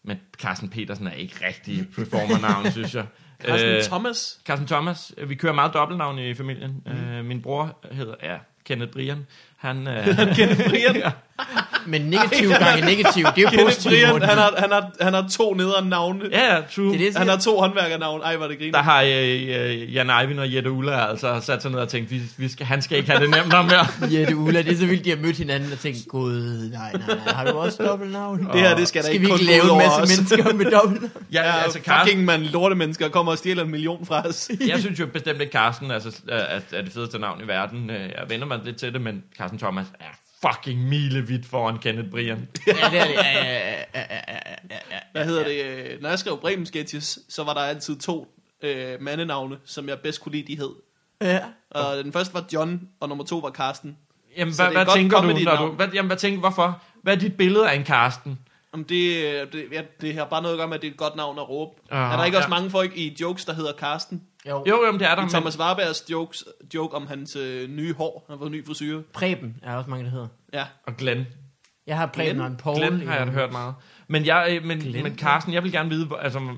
Men 0.03 0.17
Carsten 0.37 0.69
Petersen 0.69 1.07
er 1.07 1.11
ikke 1.11 1.35
rigtig 1.47 1.87
performernavn, 1.95 2.71
synes 2.77 2.95
jeg. 2.95 3.05
Carsten 3.45 3.69
Øh, 3.69 3.83
Thomas. 3.83 4.39
Carsten 4.45 4.67
Thomas. 4.67 5.13
Vi 5.27 5.35
kører 5.35 5.53
meget 5.53 5.73
dobbeltnavn 5.73 6.19
i 6.19 6.33
familien. 6.33 6.83
Mm. 6.85 6.91
Øh, 6.91 7.25
min 7.25 7.41
bror 7.41 7.77
hedder 7.91 8.15
ja, 8.23 8.37
Kenneth 8.65 8.91
Brian. 8.91 9.27
Han, 9.57 9.87
øh, 9.87 10.05
Kenneth 10.35 10.69
Brian. 10.69 10.95
ja, 11.05 11.11
Men 11.87 12.01
negativ 12.01 12.49
gange 12.65 12.85
negativ, 12.85 13.25
det 13.35 13.43
er 13.45 13.51
jo 13.57 13.63
positivt. 13.65 13.91
Brian, 13.93 14.09
Morten. 14.09 14.29
han 14.29 14.37
har, 14.37 14.53
han, 14.57 14.71
har, 14.71 14.91
han 15.01 15.13
har 15.13 15.25
to 15.31 15.53
nederen 15.53 15.89
navne. 15.89 16.19
ja, 16.31 16.55
ja, 16.55 16.61
true. 16.75 16.85
Det 16.93 17.01
er 17.01 17.05
det, 17.11 17.17
Han 17.17 17.27
har 17.27 17.37
to 17.37 17.59
håndværkernavne. 17.59 18.23
Ej, 18.23 18.35
hvor 18.37 18.47
det 18.47 18.57
griner. 18.57 18.71
Der 18.71 18.81
har 18.81 19.01
øh, 19.01 19.09
øh, 19.11 19.93
Jan 19.95 20.09
Eivind 20.09 20.39
og 20.39 20.53
Jette 20.53 20.71
Ulla 20.71 21.09
altså 21.09 21.39
sat 21.43 21.61
sig 21.61 21.71
ned 21.71 21.79
og 21.79 21.89
tænkt, 21.89 22.11
vi, 22.11 22.21
vi 22.37 22.49
skal, 22.49 22.65
han 22.65 22.81
skal 22.81 22.97
ikke 22.97 23.11
have 23.11 23.21
det 23.21 23.29
nemt 23.29 23.53
om 23.53 23.65
mere. 23.65 23.87
Jette 24.19 24.35
Ulla, 24.35 24.61
det 24.61 24.71
er 24.73 24.77
så 24.77 24.85
vildt, 24.85 25.05
de 25.05 25.09
har 25.09 25.17
mødt 25.17 25.37
hinanden 25.37 25.71
og 25.71 25.79
tænkt, 25.79 25.99
gud, 26.07 26.69
nej, 26.71 26.91
nej, 26.93 27.15
nej, 27.25 27.33
har 27.33 27.45
du 27.51 27.57
også 27.57 27.83
dobbeltnavn? 27.83 28.39
Det 28.53 28.61
her, 28.61 28.75
det 28.75 28.87
skal, 28.87 29.03
Skal 29.03 29.13
da 29.15 29.19
vi 29.19 29.25
ikke 29.25 29.33
ikke 29.33 29.37
kun 29.37 29.45
lave 29.45 29.61
gå 29.61 29.65
ud 29.65 29.69
en 29.69 29.81
over 29.81 29.97
masse 29.97 30.01
os. 30.13 30.17
mennesker 30.17 30.53
med 30.53 30.71
dobbeltnavn? 30.71 31.11
Ja, 31.33 31.43
Ja, 31.47 31.63
altså, 31.63 31.79
Carsten, 31.79 32.07
fucking 32.09 32.25
man 32.25 32.43
lortemennesker 32.43 33.09
kommer 33.09 33.31
og 33.31 33.37
stjæler 33.37 33.63
en 33.63 33.71
million 33.71 34.05
fra 34.05 34.27
os. 34.27 34.49
jeg 34.67 34.79
synes 34.79 34.99
jo 34.99 35.05
bestemt 35.07 35.41
ikke, 35.41 35.51
Carsten 35.53 35.91
altså, 35.91 36.21
er, 36.29 36.35
er, 36.37 36.59
er 36.73 36.81
det 36.81 36.93
fedeste 36.93 37.19
navn 37.19 37.41
i 37.43 37.47
verden. 37.47 37.89
Øh, 37.89 37.95
Jeg 37.99 38.23
vender 38.29 38.45
mig 38.47 38.59
lidt 38.65 38.75
til 38.77 38.93
det, 38.93 39.01
men 39.01 39.23
Carsten 39.37 39.59
Thomas 39.59 39.85
er 39.99 40.05
fucking 40.41 40.79
milevidt 40.79 41.45
foran 41.45 41.77
Kenneth 41.77 42.09
Brian. 42.09 42.47
Ja, 42.67 42.71
det 42.71 42.99
er 42.99 43.05
det. 43.05 43.13
Ja, 43.13 43.37
ja, 43.37 43.43
ja, 43.43 43.69
ja, 43.93 44.01
ja, 44.19 44.39
ja, 44.69 44.79
ja. 44.91 44.99
Hvad 45.11 45.25
hedder 45.25 45.43
det? 45.43 45.65
øh, 45.65 46.01
Når 46.01 46.09
jeg 46.09 46.19
skrev 46.19 46.39
Bremen 46.41 46.65
Sketches, 46.65 47.19
så 47.29 47.43
var 47.43 47.53
der 47.53 47.61
altid 47.61 47.97
to 47.97 48.27
øh, 48.61 49.01
mandenavne, 49.01 49.57
som 49.65 49.89
jeg 49.89 49.99
bedst 49.99 50.21
kunne 50.21 50.31
lide, 50.31 50.53
de 50.53 50.57
hed. 50.57 50.69
Ja. 51.21 51.39
Og 51.71 52.03
den 52.03 52.13
første 52.13 52.33
var 52.33 52.45
John, 52.53 52.81
og 52.99 53.09
nummer 53.09 53.25
to 53.25 53.37
var 53.37 53.51
Carsten. 53.51 53.97
Jamen, 54.37 54.55
hvad, 54.55 54.65
er 54.65 54.71
hvad 54.71 54.85
tænker 54.95 55.21
du, 55.21 55.27
når 55.27 55.65
du 55.65 55.71
hvad, 55.71 55.87
jamen, 55.93 56.07
hvad 56.07 56.17
tænker 56.17 56.39
hvorfor? 56.39 56.81
Hvad 57.03 57.13
er 57.13 57.19
dit 57.19 57.37
billede 57.37 57.69
af 57.69 57.75
en 57.75 57.85
Carsten? 57.85 58.39
Om 58.71 58.83
det, 58.83 59.25
øh, 59.25 59.51
det, 59.51 59.65
ja, 59.71 59.81
det 60.01 60.13
har 60.13 60.25
bare 60.25 60.41
noget 60.41 60.55
at 60.55 60.57
gøre 60.57 60.67
med, 60.67 60.75
at 60.75 60.81
det 60.81 60.87
er 60.87 60.91
et 60.91 60.97
godt 60.97 61.15
navn 61.15 61.39
at 61.39 61.49
råbe. 61.49 61.81
Ah, 61.91 62.13
er 62.13 62.17
der 62.17 62.25
ikke 62.25 62.37
også 62.37 62.49
ja. 62.49 62.55
mange 62.55 62.69
folk 62.69 62.97
i 62.97 63.17
jokes, 63.21 63.45
der 63.45 63.53
hedder 63.53 63.73
Carsten? 63.73 64.21
Jo. 64.49 64.63
Jo, 64.67 64.83
jo, 64.85 64.91
men 64.91 64.99
det 64.99 65.07
er 65.09 65.15
der. 65.15 65.21
I 65.21 65.25
Men, 65.25 65.29
Thomas 65.29 65.59
Warbergs 65.59 66.03
jokes, 66.11 66.43
joke 66.73 66.95
om 66.95 67.07
hans 67.07 67.35
øh, 67.35 67.69
nye 67.69 67.93
hår. 67.93 68.25
Han 68.27 68.33
har 68.33 68.39
fået 68.39 68.51
ny 68.51 68.65
frisyr. 68.65 69.01
Preben 69.13 69.59
er 69.63 69.75
også 69.75 69.89
mange, 69.89 70.05
der 70.05 70.11
hedder. 70.11 70.27
Ja. 70.53 70.65
og 70.87 70.97
Glenn. 70.97 71.25
Jeg 71.87 71.97
har 71.97 72.05
Preben 72.05 72.25
Glenn? 72.25 72.41
og 72.41 72.47
en 72.47 72.57
Paul. 72.57 72.77
Glenn 72.77 73.07
har 73.07 73.15
jeg 73.15 73.27
hørt 73.27 73.51
meget. 73.51 73.75
Men, 74.07 74.25
jeg, 74.25 74.57
øh, 74.61 74.65
men, 74.67 74.79
Glenn, 74.79 75.03
men 75.03 75.17
Carsten, 75.17 75.53
jeg 75.53 75.63
vil 75.63 75.71
gerne 75.71 75.89
vide, 75.89 76.05
hvor- 76.05 76.17
altså, 76.17 76.55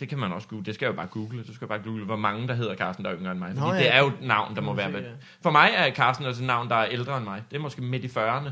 det 0.00 0.08
kan 0.08 0.18
man 0.18 0.32
også 0.32 0.48
google. 0.48 0.64
Det 0.66 0.74
skal 0.74 0.86
jeg 0.86 0.92
jo 0.92 0.96
bare 0.96 1.06
google. 1.06 1.42
Du 1.44 1.54
skal 1.54 1.68
bare 1.68 1.78
google, 1.84 2.04
hvor 2.04 2.16
mange 2.16 2.48
der 2.48 2.54
hedder 2.54 2.74
Carsten, 2.76 3.04
der 3.04 3.10
er 3.10 3.16
yngre 3.18 3.30
end 3.32 3.38
mig. 3.38 3.48
Fordi 3.48 3.60
Nå, 3.60 3.72
ja. 3.74 3.78
det 3.80 3.94
er 3.94 3.98
jo 4.00 4.06
et 4.06 4.20
navn, 4.22 4.54
der 4.56 4.60
må 4.62 4.74
være... 4.74 4.92
sikkert. 4.92 5.12
For 5.42 5.50
mig 5.50 5.70
er 5.74 5.94
Carsten 5.94 6.26
også 6.26 6.42
et 6.42 6.46
navn, 6.46 6.68
der 6.68 6.76
er 6.76 6.86
ældre 6.90 7.16
end 7.16 7.24
mig. 7.24 7.42
Det 7.50 7.56
er 7.56 7.60
måske 7.60 7.82
midt 7.82 8.04
i 8.04 8.06
40'erne. 8.06 8.50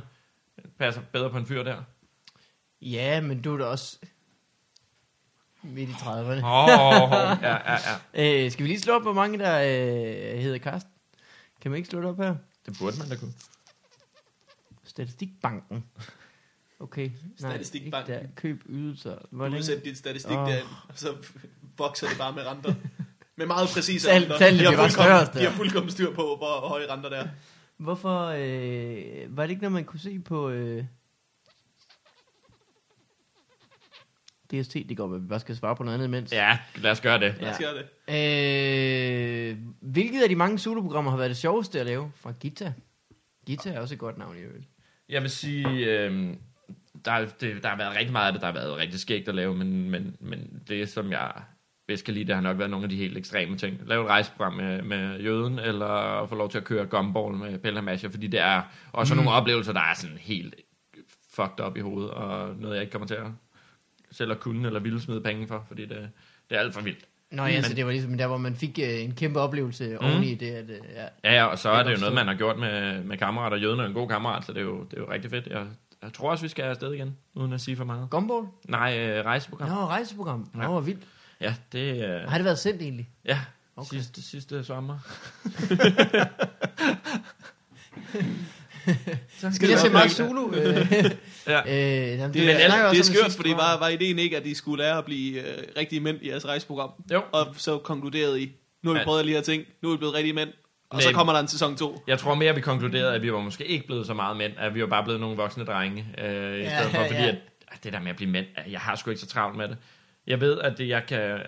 Passer 0.79 1.01
bedre 1.13 1.31
på 1.31 1.37
en 1.39 1.47
fyr 1.47 1.63
der. 1.63 1.77
Ja, 2.83 3.21
men 3.21 3.43
du 3.43 3.55
er 3.55 3.59
da 3.59 3.65
også 3.65 3.99
midt 5.67 5.89
i 5.91 5.93
30'erne. 5.93 6.45
Åh, 6.45 6.65
oh, 6.65 7.11
ja, 7.43 7.73
ja, 7.73 7.79
ja. 8.15 8.45
Øh, 8.45 8.51
skal 8.51 8.63
vi 8.65 8.69
lige 8.69 8.81
slå 8.81 8.95
op, 8.95 9.03
hvor 9.03 9.13
mange 9.13 9.39
der 9.39 9.59
øh, 9.59 10.39
hedder 10.39 10.59
Karsten? 10.59 10.93
Kan 11.61 11.71
man 11.71 11.77
ikke 11.79 11.89
slå 11.89 12.01
det 12.01 12.09
op 12.09 12.17
her? 12.17 12.35
Det 12.67 12.77
burde 12.79 12.99
man 12.99 13.09
da 13.09 13.17
kunne. 13.17 13.33
Statistikbanken. 14.85 15.85
Okay. 16.81 17.11
Nej, 17.41 17.51
Statistikbanken. 17.53 18.15
ikke 18.15 18.27
der. 18.27 18.33
Køb 18.37 18.63
ydelser. 18.69 19.15
Du 19.15 19.27
Hvor 19.31 19.49
længe? 19.49 19.65
sætte 19.65 19.85
dit 19.85 19.99
statistik 19.99 20.37
oh. 20.37 20.49
derind, 20.49 20.67
og 20.89 20.95
så 20.99 21.15
vokser 21.79 22.09
det 22.09 22.19
bare 22.19 22.33
med 22.33 22.47
renter. 22.47 22.75
Med 23.37 23.47
meget 23.47 23.69
præcise 23.69 24.09
Tal- 24.09 24.23
renter. 24.23 24.39
tallene 24.39 24.59
De 24.61 24.65
har 24.65 24.71
bliver 24.71 24.83
bare 24.83 24.91
større 24.91 25.41
De 25.41 25.51
har 25.51 25.57
fuldkommen 25.57 25.91
styr 25.91 26.15
på, 26.15 26.23
hvor 26.37 26.69
høje 26.69 26.93
renter 26.93 27.09
der 27.11 27.17
er. 27.17 27.29
Hvorfor 27.77 28.27
øh, 28.27 29.37
var 29.37 29.43
det 29.43 29.51
ikke 29.51 29.63
noget, 29.63 29.73
man 29.73 29.85
kunne 29.85 30.01
se 30.01 30.19
på... 30.19 30.51
Øh... 30.51 30.85
DST, 34.53 34.75
det 34.89 34.97
går, 34.97 35.15
at 35.15 35.23
vi 35.23 35.27
bare 35.29 35.41
skal 35.41 35.57
svare 35.57 35.77
på 35.77 35.83
noget 35.83 35.95
andet 35.95 36.07
imens. 36.09 36.33
Ja, 36.33 36.59
lad 36.77 36.91
os 36.91 37.01
gøre 37.01 37.21
det. 37.21 37.35
Ja. 37.41 37.53
sker 37.53 37.69
det? 37.73 37.85
Øh, 38.15 39.57
hvilket 39.81 40.23
af 40.23 40.29
de 40.29 40.37
mange 40.37 40.59
soloprogrammer 40.59 41.11
har 41.11 41.19
været 41.19 41.31
det 41.31 41.37
sjoveste 41.37 41.81
at 41.81 41.87
lave? 41.87 42.13
Fra 42.17 42.33
Gita. 42.41 42.73
Gita 43.47 43.71
er 43.71 43.81
også 43.81 43.95
et 43.95 43.99
godt 44.01 44.19
navn 44.19 44.37
i 44.37 44.41
øvrigt. 44.41 44.65
Jeg 45.09 45.23
vil 45.23 45.31
sige, 45.31 45.69
øh, 45.69 46.35
der, 47.05 47.13
er- 47.13 47.27
det, 47.41 47.63
der 47.63 47.69
har 47.69 47.77
været 47.77 47.97
rigtig 47.97 48.13
meget 48.13 48.27
af 48.27 48.33
det, 48.33 48.41
der 48.41 48.47
har 48.47 48.55
været 48.55 48.77
rigtig 48.77 49.01
skægt 49.01 49.29
at 49.29 49.35
lave, 49.35 49.55
men, 49.55 49.91
men, 49.91 50.17
men 50.21 50.63
det, 50.69 50.89
som 50.89 51.11
jeg 51.11 51.33
bedst 51.89 52.05
kan 52.05 52.15
lide, 52.15 52.25
det 52.27 52.35
har 52.35 52.43
nok 52.43 52.59
været 52.59 52.71
nogle 52.71 52.85
af 52.85 52.91
de 52.91 52.97
helt 52.97 53.17
ekstreme 53.19 53.57
ting. 53.57 53.81
Lave 53.87 54.03
et 54.05 54.09
rejseprogram 54.11 54.53
med, 54.55 54.83
med 54.83 55.21
jøden, 55.21 55.59
eller 55.59 56.27
få 56.29 56.35
lov 56.35 56.51
til 56.51 56.59
at 56.59 56.65
køre 56.65 56.87
gumball 56.87 57.35
med 57.35 57.59
Pelle 57.59 57.83
Mascher, 57.83 58.11
fordi 58.11 58.27
det 58.27 58.41
er 58.41 58.63
også 58.93 59.15
mm. 59.15 59.17
nogle 59.17 59.31
oplevelser, 59.31 59.73
der 59.73 59.81
er 59.81 59.95
sådan 59.95 60.19
helt 60.21 60.55
fucked 61.35 61.61
up 61.67 61.77
i 61.77 61.81
hovedet, 61.81 62.11
og 62.11 62.57
noget, 62.57 62.75
jeg 62.75 62.83
ikke 62.83 62.93
kommer 62.93 63.07
til 63.09 63.15
at 63.15 63.27
selv 64.11 64.31
at 64.33 64.41
kunne, 64.41 64.67
eller 64.67 64.81
ville 64.81 65.01
smide 65.01 65.21
penge 65.21 65.49
for, 65.49 65.65
fordi 65.69 65.83
det, 65.87 66.09
det 66.51 66.57
er 66.57 66.61
alt 66.61 66.75
for 66.75 66.81
vildt. 66.81 67.05
Nå 67.31 67.45
ja, 67.45 67.55
Men- 67.55 67.65
så 67.65 67.75
det 67.75 67.87
var 67.87 67.93
ligesom 67.93 68.19
der, 68.19 68.27
hvor 68.27 68.37
man 68.37 68.57
fik 68.57 68.79
øh, 68.83 69.05
en 69.05 69.15
kæmpe 69.15 69.41
oplevelse 69.41 69.89
mm. 70.01 70.07
oveni 70.07 70.35
det. 70.35 70.51
At, 70.51 70.71
øh, 70.71 70.77
ja. 70.95 71.07
Ja, 71.25 71.35
ja, 71.35 71.45
og 71.45 71.59
så 71.59 71.71
er 71.71 71.83
det 71.83 71.93
jo 71.95 71.99
noget, 72.01 72.15
man 72.15 72.27
har 72.27 72.35
gjort 72.35 72.59
med, 72.59 73.05
med 73.05 73.17
kammerater. 73.19 73.57
Jøden 73.57 73.81
er 73.81 73.85
en 73.85 73.93
god 73.93 74.09
kammerat, 74.09 74.45
så 74.45 74.53
det 74.53 74.61
er 74.61 74.65
jo, 74.65 74.85
det 74.85 74.97
er 74.97 75.01
jo 75.01 75.11
rigtig 75.11 75.31
fedt. 75.31 75.47
Jeg, 75.47 75.67
jeg 76.03 76.13
tror 76.13 76.31
også, 76.31 76.45
vi 76.45 76.49
skal 76.49 76.63
afsted 76.63 76.93
igen, 76.93 77.17
uden 77.35 77.53
at 77.53 77.61
sige 77.61 77.77
for 77.77 77.85
meget. 77.85 78.11
Gumball? 78.11 78.47
Nej, 78.69 78.99
øh, 79.09 79.25
rejseprogram. 79.25 79.69
Nå, 79.69 79.75
rejseprogram. 79.75 80.51
Nå, 80.55 80.63
Ja. 80.63 80.69
hvor 80.69 80.81
vildt. 80.81 81.03
Ja, 81.41 81.55
det 81.73 82.05
er... 82.05 82.29
Har 82.29 82.39
det 82.39 82.45
været 82.45 82.59
sendt 82.59 82.83
egentlig? 82.83 83.09
Ja, 83.25 83.41
okay. 83.77 83.97
sidste, 83.97 84.23
sidste 84.23 84.65
sommer. 84.65 84.99
Skal 89.55 89.69
jeg 89.71 89.79
se 89.79 89.91
med? 89.91 90.09
Zulu? 90.09 90.53
Øh, 90.55 90.77
Ja. 91.47 91.61
øh, 91.61 92.19
jamen, 92.19 92.35
Det, 92.35 92.43
vi 92.43 92.49
er, 92.51 92.67
snakker 92.67 92.91
det 92.91 92.99
er 92.99 93.03
skørt, 93.05 93.33
fordi 93.33 93.51
var, 93.51 93.79
var 93.79 93.89
ideen 93.89 94.19
ikke, 94.19 94.37
at 94.37 94.45
de 94.45 94.55
skulle 94.55 94.85
lære 94.85 94.99
at 94.99 95.05
blive 95.05 95.41
øh, 95.41 95.63
rigtige 95.77 96.01
mænd 96.01 96.19
i 96.23 96.29
jeres 96.31 96.47
rejseprogram. 96.47 96.91
Jo. 97.13 97.23
Og 97.33 97.47
så 97.57 97.79
konkluderede 97.79 98.41
I, 98.43 98.53
nu 98.83 98.91
har 98.93 98.99
vi 98.99 99.05
prøvet 99.05 99.19
alle 99.19 99.31
de 99.31 99.35
her 99.37 99.43
ting, 99.43 99.63
nu 99.83 99.89
er 99.89 99.93
vi 99.93 99.99
blevet 99.99 100.15
rigtige 100.15 100.33
mænd. 100.33 100.49
Og 100.91 101.03
så 101.03 101.09
Men- 101.09 101.15
kommer 101.15 101.33
der 101.33 101.41
en 101.41 101.49
sæson 101.49 101.77
2. 101.77 102.03
Jeg 102.07 102.19
tror 102.19 102.35
mere, 102.35 102.51
at 102.51 102.57
vi 102.57 102.61
konkluderede, 102.61 103.15
at 103.15 103.23
vi 103.23 103.33
var 103.33 103.41
måske 103.41 103.65
ikke 103.65 103.87
blevet 103.87 104.07
så 104.07 104.15
meget 104.15 104.37
mænd, 104.37 104.53
at 104.59 104.75
vi 104.75 104.81
var 104.81 104.87
bare 104.87 105.05
blevet 105.05 105.21
nogle 105.21 105.37
voksne 105.37 105.65
drenge, 105.65 106.07
øh, 106.19 106.25
i 106.25 106.61
Ja, 106.61 106.79
stedet 106.79 106.95
for, 106.95 107.03
fordi 107.03 107.15
ja. 107.23 107.29
at, 107.29 107.35
at 107.73 107.85
det 107.85 107.93
der 107.93 108.01
med 108.01 108.11
at 108.11 108.17
blive 108.17 108.31
mænd, 108.31 108.47
jeg 108.71 108.81
har 108.81 108.97
sgu 108.97 109.11
ikke 109.11 109.21
så 109.21 109.27
travlt 109.27 109.57
med 109.57 109.69
det. 109.69 109.77
Jeg 110.27 110.41
ved, 110.41 110.59
at 110.61 110.79
det, 110.79 110.89
jeg 110.89 111.03
kan... 111.09 111.39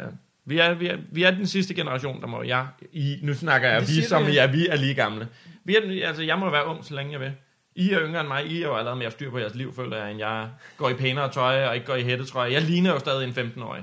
øh, 0.49 0.51
Vi 0.51 0.59
er, 0.59 0.75
vi, 0.75 0.87
er, 0.87 0.97
vi 1.13 1.23
er 1.23 1.31
den 1.31 1.47
sidste 1.47 1.75
generation, 1.75 2.21
der 2.21 2.27
må 2.27 2.43
jeg... 2.43 2.67
I, 2.93 3.17
nu 3.23 3.35
snakker 3.35 3.69
jeg 3.71 3.81
vi, 3.89 4.03
som 4.03 4.29
I 4.29 4.33
ja. 4.33 4.43
er, 4.43 4.47
vi 4.47 4.67
er 4.69 4.77
lige 4.77 4.95
gamle. 4.95 5.29
Vi 5.65 5.77
er, 5.77 6.07
altså, 6.09 6.23
jeg 6.23 6.39
må 6.39 6.51
være 6.51 6.67
ung, 6.67 6.85
så 6.85 6.95
længe 6.95 7.13
jeg 7.13 7.21
vil. 7.21 7.33
I 7.75 7.91
er 7.91 8.01
yngre 8.07 8.21
end 8.21 8.29
mig. 8.29 8.47
I 8.47 8.63
er 8.63 8.67
jo 8.67 8.77
allerede 8.77 8.99
mere 8.99 9.11
styr 9.11 9.31
på 9.31 9.39
jeres 9.39 9.55
liv, 9.55 9.75
føler 9.77 9.97
jeg, 9.97 10.11
end 10.11 10.19
jeg 10.19 10.49
går 10.77 10.89
i 10.91 10.95
pænere 10.95 11.33
tøj 11.33 11.65
og 11.67 11.75
ikke 11.75 11.87
går 11.87 11.95
i 11.95 12.03
hættetrøje. 12.03 12.53
Jeg 12.53 12.63
ligner 12.63 12.91
jo 12.93 12.99
stadig 12.99 13.29
en 13.29 13.35
15-årig. 13.57 13.83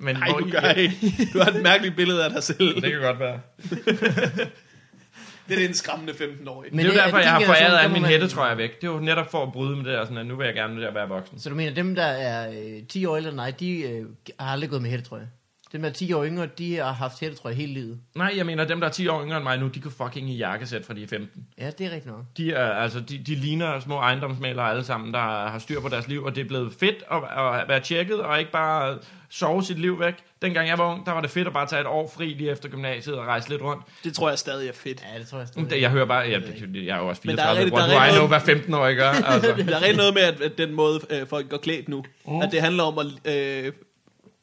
Men 0.00 0.16
Nej, 0.16 0.28
du 0.28 0.46
I- 0.46 0.50
gør 0.50 0.60
ikke. 0.70 0.94
Du 1.32 1.38
har 1.38 1.50
et 1.50 1.62
mærkeligt 1.62 1.96
billede 1.96 2.24
af 2.24 2.30
dig 2.30 2.42
selv. 2.42 2.74
Det 2.82 2.90
kan 2.92 3.00
godt 3.00 3.18
være. 3.18 3.40
Det 5.48 5.64
er 5.64 5.68
en 5.68 5.74
skræmmende 5.74 6.12
15-årig. 6.12 6.74
Men 6.74 6.78
det 6.78 6.90
er 6.90 6.94
jo 6.94 7.00
er 7.00 7.04
derfor, 7.04 7.18
jeg 7.18 7.30
har 7.30 7.40
foræret 7.44 7.82
må 7.90 7.92
mine 7.94 8.00
man- 8.02 8.10
hættetrøjer 8.10 8.54
væk. 8.54 8.80
Det 8.80 8.88
er 8.88 8.92
jo 8.92 8.98
netop 8.98 9.30
for 9.30 9.42
at 9.42 9.52
bryde 9.52 9.76
med 9.76 9.84
det 9.84 9.92
der, 9.92 10.04
sådan 10.04 10.18
at 10.18 10.26
nu 10.26 10.36
vil 10.36 10.44
jeg 10.44 10.54
gerne 10.54 10.80
der 10.82 10.92
være 10.92 11.08
voksen. 11.08 11.40
Så 11.40 11.48
du 11.50 11.54
mener, 11.54 11.74
dem, 11.74 11.94
der 11.94 12.02
er 12.04 12.50
øh, 12.50 12.82
10 12.88 13.04
år 13.06 13.16
ældre 13.16 13.30
end 13.30 13.38
dig, 13.38 13.60
de 13.60 13.80
øh, 13.80 14.04
har 14.40 14.52
aldrig 14.52 14.70
gået 14.70 14.82
med 14.82 14.90
hættetrøje? 14.90 15.28
Dem, 15.72 15.82
der 15.82 15.88
er 15.88 15.92
10 15.92 16.12
år 16.12 16.24
yngre, 16.24 16.46
de 16.46 16.76
har 16.76 16.92
haft 16.92 17.20
hættetrøje 17.20 17.54
hele 17.54 17.72
livet. 17.72 17.98
Nej, 18.16 18.32
jeg 18.36 18.46
mener, 18.46 18.64
dem, 18.64 18.80
der 18.80 18.86
er 18.86 18.92
10 18.92 19.08
år 19.08 19.22
yngre 19.24 19.36
end 19.36 19.44
mig 19.44 19.58
nu, 19.58 19.68
de 19.68 19.80
går 19.80 19.90
fucking 19.90 20.30
i 20.30 20.36
jakkesæt, 20.36 20.84
fra 20.86 20.94
de 20.94 21.02
er 21.02 21.06
15. 21.08 21.44
Ja, 21.58 21.70
det 21.70 21.80
er 21.86 21.90
rigtigt 21.90 22.06
nok. 22.06 22.24
De, 22.36 22.52
er, 22.52 22.70
altså, 22.72 23.00
de, 23.00 23.18
de 23.18 23.34
ligner 23.34 23.80
små 23.80 23.96
ejendomsmalere 23.96 24.70
alle 24.70 24.84
sammen, 24.84 25.14
der 25.14 25.20
har 25.20 25.58
styr 25.58 25.80
på 25.80 25.88
deres 25.88 26.08
liv, 26.08 26.24
og 26.24 26.34
det 26.34 26.40
er 26.44 26.48
blevet 26.48 26.72
fedt 26.80 26.96
at, 27.10 27.16
at 27.60 27.68
være 27.68 27.80
tjekket, 27.80 28.20
og 28.20 28.38
ikke 28.38 28.52
bare 28.52 28.98
sove 29.30 29.62
sit 29.64 29.78
liv 29.78 30.00
væk. 30.00 30.14
Dengang 30.42 30.68
jeg 30.68 30.78
var 30.78 30.92
ung, 30.92 31.06
der 31.06 31.12
var 31.12 31.20
det 31.20 31.30
fedt 31.30 31.46
at 31.46 31.52
bare 31.52 31.66
tage 31.66 31.80
et 31.80 31.86
år 31.86 32.12
fri 32.16 32.26
lige 32.28 32.50
efter 32.50 32.68
gymnasiet 32.68 33.16
og 33.16 33.26
rejse 33.26 33.48
lidt 33.48 33.62
rundt. 33.62 33.82
Det 34.04 34.14
tror 34.14 34.28
jeg 34.28 34.38
stadig 34.38 34.68
er 34.68 34.72
fedt. 34.72 35.04
Ja, 35.14 35.18
det 35.18 35.28
tror 35.28 35.38
jeg 35.38 35.48
stadig. 35.48 35.82
Jeg 35.82 35.90
hører 35.90 36.04
bare, 36.06 36.18
jeg, 36.18 36.30
jeg, 36.30 36.84
jeg 36.84 36.96
er 36.96 37.00
jo 37.00 37.08
også 37.08 37.22
Men 37.24 37.36
der 37.36 37.42
er 37.42 37.54
34, 37.54 37.64
rigtig- 37.64 37.72
what 37.78 37.90
der 37.90 37.96
er 37.96 38.04
rigtig 38.04 38.18
know, 38.18 38.28
noget- 38.28 38.44
hvad 38.44 38.56
15-årige 38.56 38.96
gør? 38.96 39.08
Altså. 39.10 39.48
Der 39.70 39.76
er 39.76 39.80
rigtig 39.82 39.96
noget 39.96 40.14
med, 40.14 40.22
at, 40.22 40.40
at 40.40 40.58
den 40.58 40.74
måde, 40.74 41.00
øh, 41.10 41.26
folk 41.26 41.48
går 41.48 41.56
klædt 41.56 41.88
nu, 41.88 42.04
mm. 42.28 42.40
at 42.40 42.48
det 42.52 42.60
handler 42.60 42.82
om 42.82 42.98
at 42.98 43.36
øh, 43.36 43.72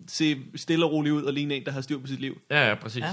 se 0.08 0.38
stille 0.56 0.86
og 0.86 0.92
roligt 0.92 1.14
ud 1.14 1.24
og 1.24 1.34
ligne 1.34 1.56
en, 1.56 1.66
der 1.66 1.72
har 1.72 1.82
styr 1.82 1.98
på 2.00 2.08
sit 2.08 2.20
liv. 2.22 2.42
Ja, 2.52 2.68
ja, 2.70 2.76
præcis. 2.76 3.02
Ja. 3.04 3.10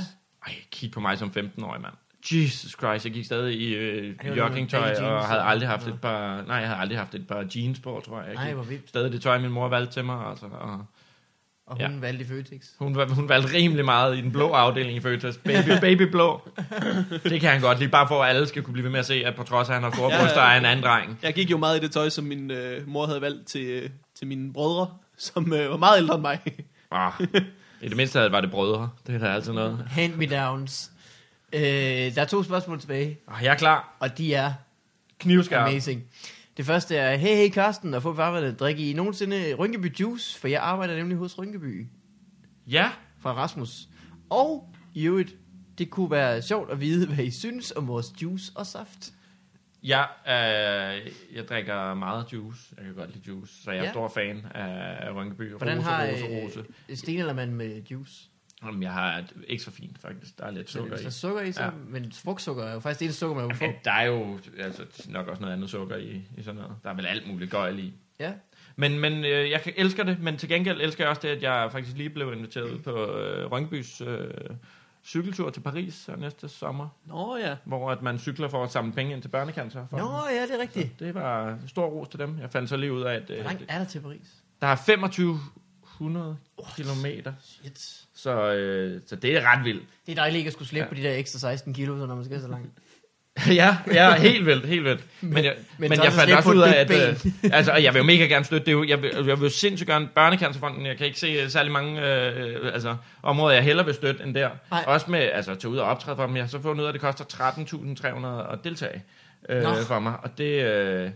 Ej, 0.47 0.53
kig 0.71 0.91
på 0.91 1.01
mig 1.01 1.19
som 1.19 1.33
15-årig, 1.37 1.81
mand. 1.81 1.95
Jesus 2.33 2.71
Christ, 2.71 3.05
jeg 3.05 3.13
gik 3.13 3.25
stadig 3.25 3.61
i 3.61 3.75
øh, 3.75 4.15
joggingtøj, 4.37 4.95
og 5.05 5.25
havde 5.27 5.43
aldrig 5.43 5.69
haft 5.69 5.87
Nå. 5.87 5.95
et 5.95 6.01
par, 6.01 6.43
nej, 6.47 6.57
jeg 6.57 6.69
havde 6.69 6.81
aldrig 6.81 6.99
haft 6.99 7.15
et 7.15 7.27
par 7.27 7.47
jeans 7.57 7.81
på, 7.81 8.03
tror 8.07 8.19
jeg. 8.19 8.27
jeg 8.27 8.35
Nej, 8.35 8.55
hvor 8.55 8.63
vildt. 8.63 8.89
stadig 8.89 9.13
det 9.13 9.23
tøj, 9.23 9.39
min 9.39 9.51
mor 9.51 9.69
valgte 9.69 9.93
til 9.93 10.05
mig, 10.05 10.27
altså, 10.27 10.47
og 10.47 10.85
Og 11.67 11.79
Ja. 11.81 11.89
hun 11.89 12.03
valgte 12.03 12.25
i 12.25 12.29
Føtex. 12.29 12.67
hun, 12.79 13.11
hun 13.15 13.29
valgte 13.29 13.53
rimelig 13.55 13.85
meget 13.85 14.19
i 14.19 14.21
den 14.21 14.33
blå 14.33 14.51
afdeling 14.51 14.97
i 14.97 15.01
Føtex. 15.01 15.37
Baby, 15.45 15.81
babyblå. 15.81 16.49
Det 17.25 17.41
kan 17.41 17.51
han 17.51 17.61
godt 17.61 17.79
lide, 17.79 17.91
bare 17.91 18.09
for 18.09 18.23
at 18.23 18.31
alle 18.37 18.47
skal 18.47 18.63
kunne 18.63 18.73
blive 18.73 18.85
ved 18.85 18.91
med 18.91 18.99
at 19.01 19.07
se, 19.07 19.15
at 19.27 19.37
på 19.37 19.43
trods 19.43 19.69
af, 19.69 19.73
at 19.73 19.77
han 19.77 19.83
har 19.83 19.91
store 19.97 20.11
Ja, 20.13 20.17
ja. 20.17 20.23
bryster, 20.23 20.41
er 20.41 20.59
en 20.59 20.65
anden 20.65 20.85
dreng. 20.85 21.19
Jeg 21.23 21.35
gik 21.35 21.51
jo 21.51 21.59
meget 21.59 21.79
i 21.79 21.81
det 21.81 21.93
tøj, 21.93 22.09
som 22.09 22.25
min 22.25 22.51
øh, 22.51 22.89
mor 22.89 23.07
havde 23.07 23.21
valgt 23.21 23.47
til, 23.47 23.65
øh, 23.67 23.91
til 24.15 24.27
mine 24.27 24.53
brødre, 24.53 24.91
som 25.19 25.53
øh, 25.53 25.71
var 25.71 25.77
meget 25.77 25.99
ældre 25.99 26.15
end 26.15 26.23
mig. 26.23 26.39
Ah, 26.93 27.13
I 27.83 27.89
det 27.89 27.97
mindste 27.97 28.33
var 28.33 28.41
det 28.41 28.51
brødre. 28.51 28.91
Det 29.07 29.15
er 29.15 29.19
da 29.19 29.27
altid 29.27 29.53
noget. 29.53 29.85
Hand 29.89 30.15
me 30.15 30.27
downs. 30.27 30.91
Øh, 31.53 31.61
der 31.63 32.21
er 32.21 32.25
to 32.25 32.43
spørgsmål 32.43 32.81
tilbage, 32.81 33.19
Ah, 33.29 33.45
jeg 33.45 33.51
er 33.53 33.57
klar. 33.59 33.97
og 34.01 34.19
de 34.19 34.35
er 34.35 34.53
Knivskarp. 35.19 35.69
amazing. 35.69 36.03
Det 36.57 36.67
første 36.67 36.97
er, 36.97 37.17
hey, 37.17 37.37
hey 37.37 37.49
Karsten, 37.51 37.95
og 37.95 38.03
få 38.03 38.15
farvandet, 38.15 38.61
drikke 38.61 38.91
I 38.91 38.93
nogensinde 38.93 39.55
Rynkeby 39.55 40.01
Juice? 40.01 40.39
For 40.39 40.49
jeg 40.49 40.61
arbejder 40.63 40.97
nemlig 40.97 41.19
hos 41.19 41.39
Rynkeby. 41.39 41.87
Ja, 42.67 42.91
Fra 43.21 43.33
Rasmus. 43.33 43.89
Og 44.31 44.75
i 44.95 45.05
øvrigt, 45.07 45.35
det 45.79 45.91
kunne 45.91 46.11
være 46.11 46.43
sjovt 46.43 46.71
at 46.71 46.81
vide, 46.81 47.07
hvad 47.07 47.25
I 47.25 47.31
synes 47.31 47.73
om 47.77 47.89
vores 47.89 48.13
juice 48.23 48.53
og 48.55 48.67
saft. 48.67 49.13
Jeg, 49.83 50.09
øh, 50.27 51.13
jeg 51.37 51.49
drikker 51.49 51.95
meget 51.95 52.33
juice. 52.33 52.75
Jeg 52.77 52.85
kan 52.85 52.95
godt 52.95 53.15
lide 53.15 53.25
juice, 53.29 53.63
så 53.63 53.71
jeg 53.71 53.81
er 53.81 53.85
Ja. 53.85 53.91
stor 53.91 54.09
fan 54.09 54.47
af, 54.55 54.97
af 55.07 55.15
Rynkeby. 55.15 55.53
Hvordan 55.53 55.79
rose, 55.79 55.89
har 55.91 56.07
rose, 56.07 56.25
rose. 56.45 56.65
øh, 56.89 56.97
Stenaldermand 56.97 57.51
med 57.53 57.83
juice? 57.91 58.15
Jamen, 58.65 58.83
jeg 58.83 58.93
har 58.93 59.19
et, 59.19 59.33
ikke 59.49 59.63
så 59.63 59.71
fint, 59.71 59.99
faktisk. 59.99 60.39
Der 60.39 60.45
er 60.45 60.51
lidt 60.51 60.71
sukker 60.71 60.97
i. 60.97 61.01
der 61.01 61.07
er 61.07 61.11
sukker 61.11 61.43
i, 61.43 61.53
så, 61.53 61.63
Ja. 61.63 61.71
men 61.89 62.13
frugtsukker 62.13 62.65
er 62.65 62.73
jo 62.75 62.81
faktisk 62.81 62.99
det 63.01 63.05
eneste 63.05 63.21
sukker, 63.21 63.37
man 63.37 63.45
må 63.49 63.55
få. 63.55 63.65
Der 63.85 63.93
er 63.93 64.03
jo 64.07 64.39
altså, 64.59 64.85
nok 65.09 65.29
også 65.29 65.41
noget 65.41 65.55
andet 65.55 65.71
sukker 65.71 65.97
i, 65.97 66.23
i 66.39 66.43
sådan 66.43 66.61
noget. 66.61 66.77
Der 66.85 66.91
er 66.91 66.95
vel 66.95 67.07
alt 67.07 67.27
muligt 67.29 67.51
gøjl 67.51 67.79
i. 67.79 67.93
Ja. 68.21 68.33
Men, 68.77 68.99
men 68.99 69.25
øh, 69.25 69.51
jeg 69.51 69.61
kan, 69.63 69.73
elsker 69.77 70.03
det, 70.05 70.21
men 70.21 70.37
til 70.37 70.49
gengæld 70.49 70.81
elsker 70.81 71.05
jeg 71.05 71.09
også 71.11 71.23
det, 71.23 71.29
at 71.29 71.43
jeg 71.43 71.69
faktisk 71.73 71.97
lige 71.97 72.11
blev 72.11 72.33
inviteret 72.33 72.71
ud 72.71 72.79
på 72.79 73.17
øh, 73.19 73.51
Rønkbys 73.53 74.01
øh, 74.01 74.31
cykeltur 75.05 75.51
til 75.51 75.61
Paris 75.61 76.09
øh, 76.13 76.21
næste 76.21 76.49
sommer, 76.49 76.89
Nå 77.07 77.37
ja. 77.37 77.57
hvor 77.65 77.91
at 77.91 78.03
man 78.03 78.19
cykler 78.19 78.49
for 78.49 78.65
at 78.65 78.73
samle 78.73 78.93
penge 78.93 79.13
ind 79.13 79.23
til 79.23 79.29
børnecancer. 79.29 79.87
Nå, 79.91 79.99
ja, 80.31 80.43
det 80.43 80.55
er 80.55 80.59
rigtigt. 80.59 81.01
Det 81.01 81.15
var 81.15 81.59
stor 81.67 81.87
ros 81.87 82.09
til 82.09 82.19
dem. 82.19 82.39
Jeg 82.41 82.51
fandt 82.51 82.69
så 82.69 82.77
lige 82.77 82.93
ud 82.93 83.03
af, 83.03 83.15
at 83.15 83.31
øh, 83.31 83.37
Hvor 83.37 83.45
langt 83.45 83.65
er 83.69 83.79
der 83.79 83.85
til 83.85 84.01
Paris? 84.01 84.43
der 84.61 84.67
er 84.67 84.77
2500 84.77 86.37
kilometer, 86.77 87.33
Shit. 87.41 88.05
så, 88.15 88.53
øh, 88.53 89.01
så 89.07 89.17
det 89.17 89.37
er 89.37 89.43
ret 89.57 89.65
vildt. 89.65 89.83
Det 90.07 90.13
er 90.13 90.17
dejligt 90.17 90.39
ikke 90.39 90.49
at 90.49 90.53
skulle 90.53 90.69
slippe 90.69 90.85
Ja. 90.85 90.89
på 90.89 90.95
de 90.95 91.03
der 91.03 91.15
ekstra 91.17 91.39
16 91.39 91.75
kilo, 91.75 91.99
så 91.99 92.07
når 92.07 92.15
man 92.15 92.25
skal 92.25 92.41
så 92.41 92.49
langt. 92.49 92.69
ja, 93.47 93.77
ja, 93.93 94.15
helt 94.15 94.47
vildt, 94.47 94.67
helt 94.67 94.85
vildt. 94.85 95.01
Men, 95.21 95.45
jeg, 95.45 95.55
men, 95.79 95.89
men 95.91 96.03
jeg 96.03 96.13
fandt 96.13 96.33
også 96.35 96.51
ud 96.51 96.63
af, 96.63 96.73
at 96.81 96.91
øh, 96.91 97.17
altså, 97.53 97.73
jeg 97.73 97.95
vil 97.95 98.01
jo 98.01 98.05
mega 98.13 98.25
gerne 98.27 98.45
støtte 98.45 98.67
det. 98.67 98.73
jo- 98.73 98.85
Jeg 98.85 99.03
vil, 99.03 99.11
jeg 99.15 99.25
vil 99.41 99.45
jo 99.47 99.49
sindssygt 99.49 99.91
gerne 99.91 100.09
børnecancerfonden. 100.15 100.87
Jeg 100.87 100.97
kan 100.97 101.07
ikke 101.07 101.19
se 101.21 101.27
øh, 101.27 101.49
særlig 101.49 101.73
mange 101.73 102.01
øh, 102.07 102.75
altså, 102.75 102.97
områder, 103.23 103.55
jeg 103.55 103.65
hellere 103.65 103.87
vil 103.87 103.95
støtte 103.95 104.23
end 104.25 104.35
der. 104.35 104.51
Nej. 104.71 104.85
Også 104.87 105.11
med 105.11 105.21
altså, 105.21 105.51
at 105.53 105.59
tage 105.59 105.71
ud 105.73 105.77
og 105.77 105.87
optræde 105.87 106.17
for 106.17 106.27
dem. 106.27 106.37
Jeg 106.37 106.43
har 106.45 106.49
så 106.49 106.63
fundet 106.63 106.81
ud 106.81 106.85
af, 106.85 106.89
at 106.89 106.95
det 106.95 107.01
koster 107.01 107.25
13.300 108.49 108.53
at 108.53 108.59
deltage 108.65 109.03
øh, 109.49 109.63
Nå. 109.63 109.75
for 109.87 109.99
mig. 109.99 110.13
Og 110.23 110.39
det, 110.39 110.63
øh, 110.65 111.11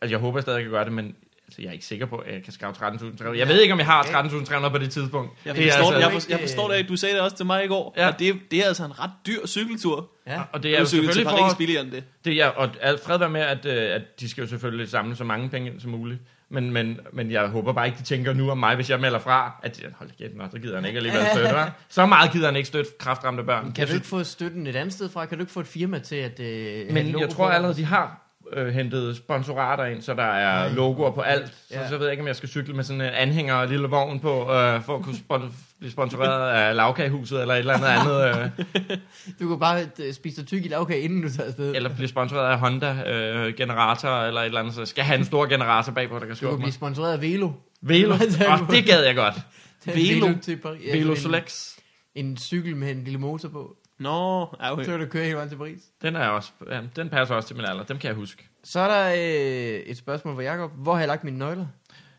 altså, 0.00 0.10
jeg 0.14 0.18
håber 0.18 0.38
jeg 0.38 0.42
stadig, 0.42 0.56
jeg 0.56 0.64
kan 0.64 0.72
gøre 0.72 0.84
det, 0.84 0.92
men 0.92 1.14
altså, 1.48 1.62
jeg 1.62 1.68
er 1.68 1.72
ikke 1.72 1.84
sikker 1.84 2.06
på, 2.06 2.16
at 2.16 2.34
jeg 2.34 2.42
kan 2.42 2.52
skaffe 2.52 2.86
13.300. 2.86 3.38
Jeg 3.38 3.48
ved 3.48 3.60
ikke, 3.60 3.72
om 3.72 3.78
jeg 3.78 3.86
har 3.86 4.02
13.300 4.02 4.68
på 4.68 4.78
det 4.78 4.90
tidspunkt. 4.90 5.32
Jeg 5.44 5.54
Det 5.56 5.64
forstår, 5.64 5.92
altså- 5.92 6.00
jeg, 6.10 6.22
for, 6.22 6.30
jeg 6.30 6.40
forstår 6.40 6.68
det, 6.72 6.88
du 6.88 6.96
sagde 6.96 7.14
det 7.14 7.22
også 7.22 7.36
til 7.36 7.46
mig 7.46 7.64
i 7.64 7.68
går, 7.68 7.94
Ja. 7.96 8.06
ja. 8.06 8.12
det, 8.18 8.34
det 8.50 8.58
er 8.58 8.64
altså 8.66 8.84
en 8.84 9.00
ret 9.00 9.10
dyr 9.26 9.46
cykeltur. 9.46 10.10
Ja. 10.26 10.40
Og 10.40 10.46
det 10.54 10.62
Det 10.62 10.74
er 10.74 10.78
jo 10.80 10.86
selvfølgelig 10.86 11.26
Paris 11.26 11.52
for, 11.52 11.58
billigere 11.58 11.82
end 11.82 11.90
det. 11.90 12.04
Det 12.24 12.42
er, 12.42 12.46
og 12.48 12.70
fred 13.04 13.18
være 13.18 13.30
med, 13.30 13.40
at, 13.40 13.66
øh, 13.66 13.94
at 13.94 14.02
de 14.20 14.28
skal 14.28 14.42
jo 14.42 14.48
selvfølgelig 14.48 14.88
samle 14.88 15.16
så 15.16 15.24
mange 15.24 15.48
penge 15.50 15.70
ind 15.70 15.80
som 15.80 15.90
muligt. 15.90 16.20
Men, 16.50 16.70
men, 16.72 16.98
men 17.12 17.30
jeg 17.30 17.46
håber 17.48 17.72
bare 17.72 17.86
ikke, 17.86 17.98
de 17.98 18.02
tænker 18.02 18.32
nu 18.32 18.50
om 18.50 18.58
mig, 18.58 18.74
hvis 18.74 18.90
jeg 18.90 19.00
melder 19.00 19.18
fra, 19.18 19.60
at 19.62 19.76
de- 19.76 19.82
hold 19.98 20.10
kæft, 20.18 20.36
nå, 20.36 20.44
så 20.52 20.58
gider 20.58 20.74
han 20.74 20.84
ikke 20.84 20.96
alligevel 20.96 21.22
støtte, 21.32 21.50
hva'? 21.50 21.70
Så 21.88 22.06
meget 22.06 22.32
gider 22.32 22.46
han 22.46 22.56
ikke 22.56 22.66
støtte 22.66 22.90
kraftramte 22.98 23.42
børn. 23.42 23.64
Kan 23.64 23.74
Jeg 23.78 23.88
du 23.88 23.94
ikke 23.94 24.06
få 24.06 24.24
støtten 24.24 24.66
et 24.66 24.76
andet 24.76 24.92
sted 24.94 25.08
fra? 25.08 25.26
Kan 25.26 25.38
du 25.38 25.42
ikke 25.42 25.52
få 25.52 25.60
et 25.60 25.66
firma 25.66 25.98
til 25.98 26.16
at... 26.16 26.40
Øh, 26.40 26.92
men 26.92 27.20
jeg 27.20 27.28
tror 27.30 27.48
allerede, 27.48 27.76
de 27.76 27.84
har 27.84 28.27
øh, 28.52 28.68
hentet 28.74 29.16
sponsorater 29.16 29.84
ind, 29.84 30.02
så 30.02 30.14
der 30.14 30.22
er 30.22 30.64
Nej. 30.64 30.74
logoer 30.74 31.10
på 31.10 31.20
alt. 31.20 31.48
Så, 31.48 31.54
Ja. 31.74 31.88
så 31.88 31.96
ved 31.96 32.06
jeg 32.06 32.12
ikke, 32.12 32.20
om 32.22 32.26
jeg 32.26 32.36
skal 32.36 32.48
cykle 32.48 32.74
med 32.74 32.84
sådan 32.84 33.00
en 33.00 33.06
anhænger 33.06 33.54
og 33.54 33.64
en 33.64 33.70
lille 33.70 33.88
vogn 33.88 34.20
på, 34.20 34.40
øh, 34.52 34.82
for 34.82 34.96
at 34.96 35.02
kunne 35.04 35.16
spon- 35.16 35.52
blive 35.78 35.92
sponsoreret 35.92 36.50
af 36.50 36.76
lavkagehuset 36.76 37.40
eller 37.40 37.54
et 37.54 37.58
eller 37.58 37.74
andet 37.74 37.86
andet. 37.88 38.42
Øh, 38.90 38.98
Du 39.40 39.48
kan 39.48 39.58
bare 39.60 39.86
øh, 39.98 40.12
spise 40.12 40.36
dig 40.40 40.46
tyk 40.48 40.64
i 40.64 40.68
lavkage, 40.68 41.00
inden 41.00 41.22
du 41.22 41.28
tager 41.32 41.46
afsted. 41.46 41.74
eller 41.74 41.94
blive 41.94 42.08
sponsoreret 42.08 42.52
af 42.52 42.58
Honda 42.58 42.92
øh, 43.12 43.54
generator 43.54 44.08
eller 44.22 44.40
et 44.40 44.44
eller 44.46 44.60
andet. 44.60 44.74
Så 44.74 44.84
skal 44.86 45.04
have 45.04 45.18
en 45.18 45.24
stor 45.24 45.46
generator 45.46 45.92
bagpå, 45.92 46.14
der 46.14 46.20
kan 46.20 46.28
du 46.28 46.34
skubbe 46.34 46.50
kan 46.52 46.58
mig. 46.58 46.64
blive 46.64 46.72
sponsoreret 46.72 47.12
af 47.12 47.20
Velo. 47.22 47.50
Velo. 47.82 48.14
Oh, 48.50 48.70
det 48.70 48.84
gad 48.84 49.04
jeg 49.04 49.14
godt. 49.14 49.34
Velo? 49.86 50.28
til 50.42 50.56
Paris. 50.56 50.92
Velo 50.92 51.10
en- 51.10 51.16
Solex. 51.16 51.68
En 52.14 52.36
cykel 52.36 52.76
med 52.76 52.90
en 52.90 53.04
lille 53.04 53.18
motor 53.18 53.48
på. 53.48 53.76
Nå, 53.98 54.40
ja, 54.40 54.66
Så 54.66 54.72
okay. 54.72 54.84
kan 54.84 55.00
du 55.00 55.06
køre 55.06 55.22
hele 55.24 55.36
vejen 55.36 55.48
til 55.48 55.56
Paris. 55.56 55.80
Den, 56.02 56.16
er 56.16 56.28
også, 56.28 56.50
ja, 56.70 56.80
den 56.96 57.08
passer 57.08 57.34
også 57.34 57.46
til 57.46 57.56
min 57.56 57.64
alder. 57.64 57.84
Dem 57.84 57.98
kan 57.98 58.08
jeg 58.08 58.14
huske. 58.16 58.48
Så 58.64 58.80
er 58.80 58.88
der 58.88 59.08
øh, 59.14 59.80
et 59.86 59.96
spørgsmål 59.96 60.34
fra 60.34 60.42
Jakob. 60.42 60.70
Hvor 60.76 60.92
har 60.92 61.00
jeg 61.00 61.08
lagt 61.08 61.24
mine 61.24 61.38
nøgler? 61.38 61.66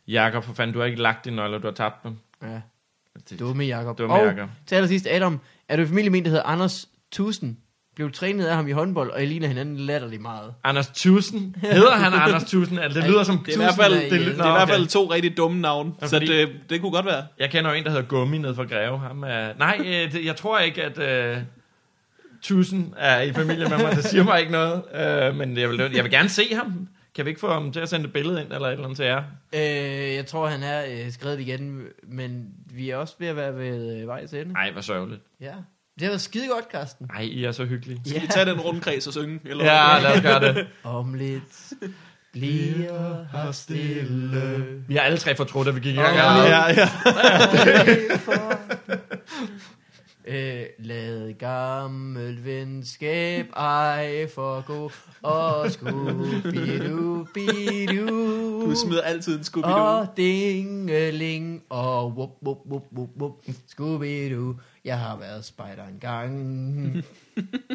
Jakob, 0.08 0.44
for 0.44 0.54
fanden, 0.54 0.74
du 0.74 0.80
har 0.80 0.86
ikke 0.86 1.02
lagt 1.02 1.26
dine 1.26 1.36
nøgler, 1.36 1.58
du 1.58 1.68
har 1.68 1.74
tabt 1.74 2.04
dem. 2.04 2.18
Ja, 2.44 2.62
Det, 3.30 3.40
dumme 3.40 3.64
Jakob. 3.64 3.98
Dumme 3.98 4.16
og 4.16 4.26
Jakob. 4.26 4.50
til 4.68 4.76
allersidst, 4.76 5.08
Adam, 5.08 5.40
er 5.70 5.76
du 5.76 5.82
i 5.82 5.86
familie 5.86 6.10
med 6.10 6.20
en, 6.20 6.26
der 6.26 6.30
hedder 6.32 6.44
Anders 6.46 6.90
Tusen? 7.12 7.58
Blev 7.96 8.12
trænet 8.12 8.46
af 8.46 8.56
ham 8.56 8.68
i 8.68 8.72
håndbold, 8.72 9.12
og 9.12 9.24
I 9.24 9.26
ligner 9.26 9.48
hinanden 9.48 9.78
latterligt 9.78 10.22
meget. 10.22 10.54
Anders 10.64 10.88
Tusen. 10.88 11.56
Hedder 11.62 11.92
han 11.96 12.14
Anders 12.14 12.44
Tusen? 12.44 12.80
Altså, 12.80 13.00
det 13.02 13.10
lyder 13.10 13.24
som... 13.24 13.38
Det 13.38 13.56
er, 13.56 13.60
i 13.60 13.64
hvert 13.64 13.76
fald, 13.76 13.94
det, 13.94 14.06
er 14.06 14.10
det, 14.10 14.22
i- 14.22 14.30
det 14.30 14.38
Nå, 14.38 14.44
er 14.44 14.48
i 14.48 14.52
hvert 14.52 14.70
fald 14.70 14.88
to 14.88 15.12
rigtig 15.12 15.38
dumme 15.38 15.62
navne, 15.62 15.94
Ja, 16.02 16.08
så 16.08 16.16
fordi- 16.16 16.28
det, 16.38 16.50
det 16.70 16.82
kunne 16.82 16.92
godt 16.92 17.06
være. 17.06 17.26
Jeg 17.40 17.50
kender 17.50 17.72
jo 17.72 17.78
en, 17.78 17.84
der 17.84 17.90
hedder 17.90 18.06
Gummi 18.06 18.38
nede 18.38 18.56
fra 18.56 18.64
Greve. 18.64 19.00
Ham 19.00 19.24
er... 19.24 19.54
Nej, 19.58 19.78
øh, 19.80 20.12
det, 20.12 20.26
jeg 20.26 20.36
tror 20.36 20.60
ikke, 20.60 20.84
at... 20.84 21.00
Øh, 21.38 21.38
Tusen 22.42 22.94
er 22.98 23.22
i 23.22 23.34
familie 23.34 23.70
med 23.70 23.78
mig. 23.78 23.96
Det 23.96 24.04
siger 24.04 24.24
mig 24.24 24.40
ikke 24.40 24.52
noget. 24.52 24.84
Øh, 24.96 25.36
men 25.36 25.58
jeg 25.58 25.70
vil, 25.70 25.78
jeg 25.94 26.04
vil 26.04 26.12
gerne 26.12 26.30
se 26.30 26.56
ham. 26.56 26.88
Kan 27.16 27.26
vi 27.26 27.30
ikke 27.30 27.42
få 27.42 27.54
ham 27.54 27.72
til 27.72 27.80
at 27.80 27.90
sende 27.90 28.06
et 28.06 28.14
billede 28.14 28.42
ind, 28.42 28.54
eller 28.54 28.68
et 28.68 28.72
eller 28.72 28.84
andet 28.84 28.98
til 28.98 29.06
jer? 29.06 29.24
Øh, 29.54 30.16
jeg 30.16 30.26
tror, 30.26 30.48
han 30.48 30.64
er 30.64 30.86
øh, 30.90 31.12
skrevet 31.12 31.40
igen, 31.40 31.82
men 32.04 32.46
vi 32.74 32.90
er 32.90 32.98
også 32.98 33.16
ved 33.20 33.28
at 33.28 33.36
være 33.36 33.56
ved 33.58 34.02
øh, 34.02 34.08
vejs 34.08 34.34
ende. 34.34 34.54
Nej, 34.54 34.72
hvor 34.72 34.82
sørgeligt. 34.82 35.22
Ja. 35.42 35.54
Det 35.96 36.02
har 36.06 36.08
været 36.10 36.22
skide 36.22 36.48
godt, 36.48 36.70
Karsten. 36.70 37.08
Nej, 37.14 37.22
I 37.22 37.44
er 37.44 37.52
så 37.52 37.66
hyggelige. 37.66 38.02
Skal 38.06 38.22
vi 38.22 38.28
tage 38.28 38.46
den 38.46 38.60
rundkreds 38.62 39.08
og 39.08 39.14
synge? 39.14 39.40
Eller 39.46 39.66
Ja, 39.66 40.00
lad 40.02 40.16
os 40.16 40.22
gøre 40.22 40.54
det. 40.54 40.68
Om 40.84 41.14
lidt 41.14 41.74
bliver 42.32 43.26
her 43.32 43.52
stille. 43.52 44.66
Vi 44.88 44.96
har 44.96 45.02
alle 45.02 45.18
tre 45.18 45.36
fortrudt, 45.36 45.68
at 45.68 45.76
vi 45.76 45.80
gik 45.80 45.94
i 45.96 45.98
gang. 46.00 46.16
Ja, 46.16 46.68
ja. 46.68 46.90
Øh, 50.30 50.66
lad 50.80 51.34
gammel 51.34 52.46
venskab 52.46 53.46
ej 53.56 54.28
forgå, 54.28 54.92
og 55.24 55.72
skubidu-bidu. 55.72 58.08
Du 58.66 58.76
smider 58.76 59.02
altid 59.02 59.38
en 59.38 59.44
scooby 59.44 59.68
Og 59.68 60.08
dingeling, 60.18 61.64
og 61.70 62.08
wup, 62.08 62.30
wup, 62.46 62.58
wup, 62.72 62.84
wup, 62.98 63.10
wup, 63.22 63.32
skubidu. 63.68 64.56
Jeg 64.90 65.00
har 65.00 65.18
været 65.18 65.46
spejder 65.46 65.84
en 65.88 66.00
gang. 66.00 66.34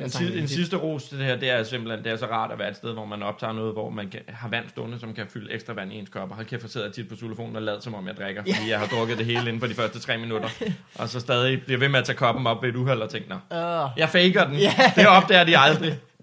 En, 0.02 0.10
si- 0.10 0.38
en 0.38 0.48
sidste 0.48 0.76
ros 0.76 1.04
til 1.04 1.18
det 1.18 1.26
her, 1.26 1.36
det 1.36 1.50
er 1.50 1.62
simpelthen, 1.62 2.04
det 2.04 2.12
er 2.12 2.16
så 2.16 2.26
rart 2.26 2.52
at 2.52 2.58
være 2.58 2.70
et 2.70 2.76
sted, 2.76 2.92
hvor 2.92 3.04
man 3.04 3.22
optager 3.22 3.52
noget, 3.52 3.72
hvor 3.72 3.90
man 3.90 4.08
kan, 4.08 4.20
har 4.28 4.48
vand 4.48 4.68
stående, 4.68 4.98
som 5.00 5.14
kan 5.14 5.26
fylde 5.32 5.52
ekstra 5.52 5.72
vand 5.72 5.92
i 5.92 5.96
ens 5.98 6.08
kop. 6.08 6.30
Og 6.30 6.36
hold 6.36 6.46
kæft, 6.46 6.62
jeg 6.62 6.70
sidder 6.70 6.90
tit 6.90 7.08
på 7.08 7.16
telefonen 7.16 7.56
og 7.56 7.62
lader, 7.62 7.80
som 7.80 7.94
om 7.94 8.06
jeg 8.06 8.16
drikker, 8.16 8.42
fordi 8.42 8.70
jeg 8.70 8.78
har 8.78 8.86
drukket 8.86 9.18
det 9.18 9.26
hele 9.26 9.40
inden 9.40 9.60
for 9.60 9.66
de 9.66 9.74
første 9.74 10.00
tre 10.00 10.18
minutter. 10.18 10.48
Og 10.94 11.08
så 11.08 11.20
stadig 11.20 11.62
bliver 11.64 11.78
ved 11.78 11.88
med 11.88 11.98
at 11.98 12.04
tage 12.04 12.16
koppen 12.16 12.46
op 12.46 12.62
ved 12.62 12.68
et 12.68 12.76
uheld 12.76 13.00
og 13.02 13.10
tænker, 13.10 13.28
nå, 13.50 13.88
jeg 13.96 14.08
faker 14.08 14.44
den. 14.44 14.54
Det 14.96 15.06
opdager 15.06 15.44
de 15.44 15.58
aldrig. 15.58 15.98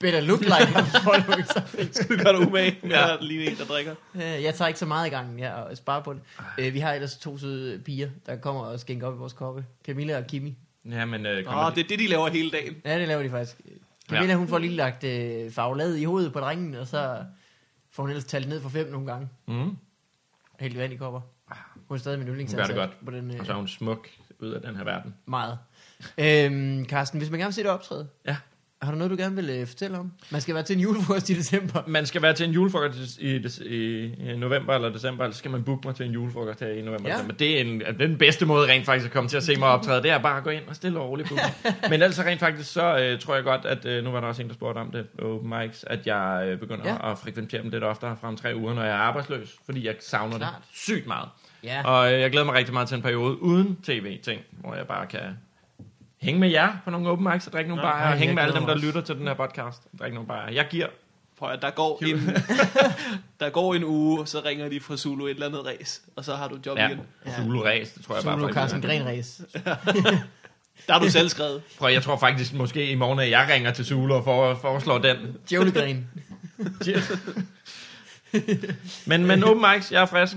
better 0.00 0.20
look 0.20 0.40
like 0.40 0.52
I'm 0.78 1.02
following 1.04 1.46
something. 1.46 2.08
Du 2.08 2.24
gør 2.24 2.32
dig 2.32 2.40
umage 2.48 2.78
med 2.82 2.90
Ja. 2.90 3.14
at 3.16 3.24
ligne 3.24 3.44
en, 3.44 3.56
der 3.56 3.64
drikker. 3.64 3.94
Øh, 4.14 4.20
Jeg 4.22 4.54
tager 4.54 4.66
ikke 4.68 4.78
så 4.80 4.86
meget 4.86 5.06
i 5.06 5.10
gang, 5.10 5.38
ja, 5.38 5.52
og 5.62 5.76
sparer 5.76 6.02
på 6.02 6.12
det. 6.12 6.20
Øh, 6.58 6.74
Vi 6.74 6.78
har 6.78 6.92
ellers 6.92 7.16
to 7.16 7.38
søde 7.38 7.78
piger, 7.78 8.08
der 8.26 8.36
kommer 8.36 8.62
og 8.62 8.80
skænker 8.80 9.06
op 9.06 9.14
i 9.14 9.18
vores 9.18 9.32
koppe. 9.32 9.64
Camilla 9.86 10.18
og 10.18 10.26
Kimi. 10.26 10.56
Ja, 10.90 11.04
men 11.04 11.26
øh, 11.26 11.44
kommer 11.44 11.70
det 11.70 11.84
er 11.84 11.88
det, 11.88 11.98
de 11.98 12.06
laver 12.08 12.28
hele 12.28 12.50
dagen. 12.50 12.76
Ja, 12.84 12.98
det 12.98 13.08
laver 13.08 13.22
de 13.22 13.30
faktisk. 13.30 13.60
Camilla, 14.10 14.34
hun 14.34 14.48
får 14.48 14.58
lige 14.58 14.72
lagt 14.76 15.04
øh, 15.04 15.50
farvelade 15.50 16.00
i 16.00 16.04
hovedet 16.04 16.32
på 16.32 16.40
drengen, 16.40 16.74
og 16.74 16.86
så 16.86 17.22
får 17.90 18.02
hun 18.02 18.10
ellers 18.10 18.24
talt 18.24 18.48
ned 18.48 18.60
for 18.60 18.68
fem 18.68 18.90
nogle 18.90 19.06
gange. 19.06 19.28
Mm. 19.48 19.76
Helt 20.60 20.78
vand 20.78 20.92
i 20.92 20.96
kopper. 20.96 21.20
Hun 21.88 21.94
er 21.96 21.98
stadig 21.98 22.18
min 22.18 22.28
Hun 22.28 22.36
gør 22.36 22.42
det 22.42 22.48
yndlingsansat 22.50 22.76
godt. 22.76 23.04
på 23.04 23.10
den 23.10 23.30
øh, 23.30 23.40
Og 23.40 23.46
så 23.46 23.52
er 23.52 23.56
hun 23.56 23.68
smuk 23.68 24.08
ud 24.38 24.50
af 24.50 24.60
den 24.62 24.76
her 24.76 24.84
verden. 24.84 25.14
meget. 25.26 25.58
Øhm, 26.18 26.84
Carsten, 26.88 27.18
hvis 27.20 27.30
man 27.30 27.38
gerne 27.40 27.48
vil 27.48 27.54
se 27.54 27.62
det 27.62 27.70
optræde, 27.70 28.08
Ja. 28.26 28.36
Har 28.82 28.92
du 28.92 28.98
noget, 28.98 29.10
du 29.10 29.16
gerne 29.16 29.36
vil 29.36 29.50
øh, 29.50 29.66
fortælle 29.66 29.98
om? 29.98 30.12
Man 30.30 30.40
skal 30.40 30.54
være 30.54 30.64
til 30.64 30.76
en 30.76 30.82
julefrokost 30.82 31.30
i 31.30 31.34
december. 31.34 31.82
Man 31.86 32.06
skal 32.06 32.22
være 32.22 32.32
til 32.32 32.46
en 32.46 32.52
julefrokost 32.52 33.18
i, 33.18 33.36
i, 33.64 34.04
i 34.32 34.36
november 34.36 34.74
eller 34.74 34.88
december, 34.88 35.24
eller 35.24 35.32
så 35.32 35.38
skal 35.38 35.50
man 35.50 35.64
booke 35.64 35.88
mig 35.88 35.94
til 35.94 36.06
en 36.06 36.12
julefrokost 36.12 36.60
her 36.60 36.68
i 36.68 36.82
november. 36.82 37.08
Ja. 37.08 37.16
Ja. 37.16 37.22
Men 37.22 37.36
det 37.38 37.56
er, 37.56 37.60
en, 37.60 37.80
det 37.80 37.88
er 37.88 37.92
den 37.92 38.18
bedste 38.18 38.46
måde 38.46 38.68
rent 38.68 38.86
faktisk 38.86 39.06
at 39.06 39.12
komme 39.12 39.28
til 39.28 39.36
at 39.36 39.42
se 39.42 39.56
mig 39.56 39.68
optræde. 39.68 40.02
Det 40.02 40.10
er 40.10 40.18
bare 40.18 40.36
at 40.36 40.44
gå 40.44 40.50
ind 40.50 40.62
og 40.68 40.76
stille 40.76 41.00
og 41.00 41.08
roligt 41.08 41.28
booke. 41.28 41.42
Men 41.90 41.92
ellers 41.92 42.14
så 42.14 42.22
rent 42.22 42.40
faktisk, 42.40 42.72
så 42.72 42.98
øh, 42.98 43.18
tror 43.20 43.34
jeg 43.34 43.44
godt, 43.44 43.64
at 43.64 43.86
øh, 43.86 44.04
nu 44.04 44.10
var 44.10 44.20
der 44.20 44.28
også 44.28 44.42
en, 44.42 44.48
der 44.48 44.54
spurgte 44.54 44.78
om 44.78 44.90
det, 44.90 45.06
open 45.22 45.52
mics, 45.60 45.84
at 45.84 46.06
jeg 46.06 46.42
øh, 46.46 46.58
begynder 46.58 46.88
ja. 46.88 47.12
at 47.12 47.18
frekventere 47.18 47.62
dem 47.62 47.70
lidt 47.70 47.84
oftere 47.84 48.16
frem 48.20 48.36
tre 48.36 48.56
uger, 48.56 48.74
når 48.74 48.82
jeg 48.82 48.92
er 48.92 48.96
arbejdsløs, 48.96 49.56
fordi 49.66 49.86
jeg 49.86 49.94
savner 50.00 50.38
Klart. 50.38 50.54
det 50.58 50.64
sygt 50.72 51.06
meget. 51.06 51.28
Ja. 51.64 51.82
Og 51.84 52.12
øh, 52.12 52.20
jeg 52.20 52.30
glæder 52.30 52.46
mig 52.46 52.54
rigtig 52.54 52.74
meget 52.74 52.88
til 52.88 52.96
en 52.96 53.02
periode 53.02 53.42
uden 53.42 53.76
tv-ting, 53.82 54.40
hvor 54.50 54.74
jeg 54.74 54.86
bare 54.86 55.06
kan 55.06 55.20
hænge 56.26 56.40
med 56.40 56.50
jer 56.50 56.76
på 56.84 56.90
nogle 56.90 57.08
open 57.08 57.28
mics 57.32 57.46
og 57.46 57.52
drikke 57.52 57.68
nogle 57.68 57.86
Ja, 57.86 57.92
bajer, 57.92 58.12
og 58.12 58.18
hænge 58.18 58.34
med 58.34 58.42
alle 58.42 58.54
dem, 58.54 58.66
der 58.66 58.78
lytter 58.78 59.00
til 59.00 59.14
den 59.14 59.26
her 59.26 59.34
podcast 59.34 59.82
og 59.92 59.98
drikke 59.98 60.14
nogle 60.14 60.28
bajer. 60.28 60.50
Jeg 60.52 60.66
giver 60.70 60.86
Prøv 61.38 61.50
at 61.50 61.62
der 61.62 61.70
går 61.70 62.02
en, 62.04 62.16
der 63.40 63.50
går 63.50 63.74
en 63.74 63.84
uge, 63.84 64.20
og 64.20 64.28
så 64.28 64.40
ringer 64.44 64.68
de 64.68 64.80
fra 64.80 64.96
Zulu 64.96 65.24
et 65.26 65.30
eller 65.30 65.46
andet 65.46 65.66
race, 65.66 66.00
og 66.16 66.24
så 66.24 66.34
har 66.34 66.48
du 66.48 66.58
job 66.66 66.78
ja, 66.78 66.88
igen. 66.88 67.00
Ja. 67.26 67.42
Zulu 67.42 67.62
Ræs, 67.62 67.90
det 67.92 68.04
tror 68.04 68.14
jeg 68.14 68.24
bare. 68.24 68.40
Solo 68.40 68.52
faktisk, 68.52 68.58
Carsten. 68.58 68.82
Gren 68.82 69.06
race. 69.06 69.44
Der 70.86 70.92
har 70.92 71.00
du 71.00 71.10
selv 71.10 71.28
skrevet. 71.28 71.62
Prøv, 71.78 71.92
jeg 71.92 72.02
tror 72.02 72.16
faktisk 72.16 72.54
måske 72.54 72.90
i 72.90 72.94
morgen, 72.94 73.18
at 73.18 73.30
jeg 73.30 73.48
ringer 73.52 73.70
til 73.70 73.84
Zulu 73.84 74.14
og 74.14 74.24
for, 74.24 74.54
foreslår 74.54 74.98
den. 74.98 75.16
Djævlegren. 75.50 76.06
Men, 79.06 79.26
men 79.26 79.44
open 79.44 79.64
mics, 79.74 79.92
jeg 79.92 80.02
er 80.02 80.06
frisk. 80.06 80.36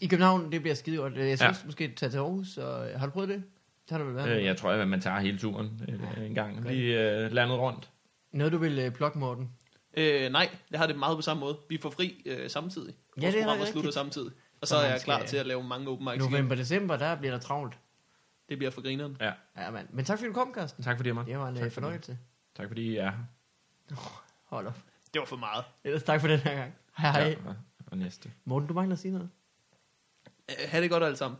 I 0.00 0.06
København, 0.06 0.52
det 0.52 0.60
bliver 0.60 0.74
skide 0.74 0.96
godt. 0.96 1.16
Jeg 1.16 1.38
synes 1.38 1.40
Ja. 1.40 1.66
måske 1.66 1.92
tage 1.96 2.10
til 2.10 2.18
Aarhus. 2.18 2.56
Og, 2.56 2.86
har 2.96 3.06
du 3.06 3.12
prøvet 3.12 3.28
det? 3.28 3.42
Det 3.88 3.90
har 3.90 3.98
du 3.98 4.04
vel 4.04 4.14
været. 4.14 4.36
Øh, 4.38 4.44
jeg 4.44 4.56
tror, 4.56 4.70
at 4.70 4.88
man 4.88 5.00
tager 5.00 5.18
hele 5.20 5.38
turen 5.38 5.82
øh, 5.88 6.26
en 6.26 6.34
gang. 6.34 6.68
Lige 6.70 7.10
øh, 7.24 7.32
landet 7.32 7.58
rundt. 7.58 7.90
Noget, 8.32 8.52
du 8.52 8.58
vil 8.58 8.86
uh, 8.86 8.92
plukke, 8.92 9.18
Morten? 9.18 9.50
Øh, 9.96 10.30
nej, 10.32 10.48
jeg 10.70 10.80
har 10.80 10.86
det 10.86 10.98
meget 10.98 11.16
på 11.16 11.22
samme 11.22 11.40
måde. 11.40 11.58
Vi 11.68 11.78
får 11.82 11.90
fri 11.90 12.22
øh, 12.26 12.50
samtidig. 12.50 12.94
Ja, 13.16 13.22
Vores 13.22 13.34
det 13.34 13.42
er 13.44 13.50
rigtigt. 13.52 13.68
slutter 13.70 13.90
samtidig. 13.90 14.32
Og 14.60 14.68
Så 14.68 14.74
så 14.74 14.76
er 14.76 14.82
man 14.82 14.90
jeg 14.92 15.00
klar 15.00 15.18
skal- 15.18 15.28
til 15.28 15.36
at 15.36 15.46
lave 15.46 15.62
mange 15.62 15.88
open 15.88 16.04
mics 16.04 16.16
igen. 16.16 16.32
November, 16.32 16.54
december, 16.54 16.96
der 16.96 17.14
bliver 17.16 17.32
der 17.32 17.40
travlt. 17.40 17.78
Det 18.48 18.58
bliver 18.58 18.70
for 18.70 18.82
grineren. 18.82 19.16
Ja, 19.20 19.32
Ja, 19.56 19.70
mand. 19.70 19.88
Men 19.92 20.04
tak 20.04 20.18
fordi 20.18 20.28
du 20.28 20.34
kom, 20.34 20.52
Carsten. 20.54 20.84
tak 20.84 20.96
fordi 20.96 21.08
jeg 21.08 21.14
måtte. 21.14 21.30
Det 21.30 21.38
var 21.38 21.48
en 21.48 21.54
Tak 21.54 21.64
uh, 21.64 21.70
for 21.70 21.74
fornøjelse. 21.80 22.18
Tak 22.56 22.68
fordi 22.68 22.82
I 22.82 22.96
er 22.96 23.10
her. 23.10 23.18
Hold 24.44 24.66
op. 24.66 24.78
Det 25.14 25.20
var 25.20 25.26
for 25.26 25.36
meget. 25.36 25.64
Ellers 25.84 26.02
tak 26.02 26.20
for 26.20 26.28
den 26.28 26.38
her 26.38 26.54
gang. 26.54 26.74
Hej 26.98 27.10
hej. 27.10 27.28
Ja, 27.28 27.34
og, 27.86 27.98
næste. 27.98 28.30
Morten, 28.44 28.68
du 28.68 28.74
mangler 28.74 28.94
at 28.96 29.00
sige 29.00 29.12
noget. 29.12 29.28
Øh, 30.50 30.56
ha' 30.70 30.80
det 30.80 30.90
godt 30.90 31.02
alle 31.02 31.16
sammen. 31.16 31.38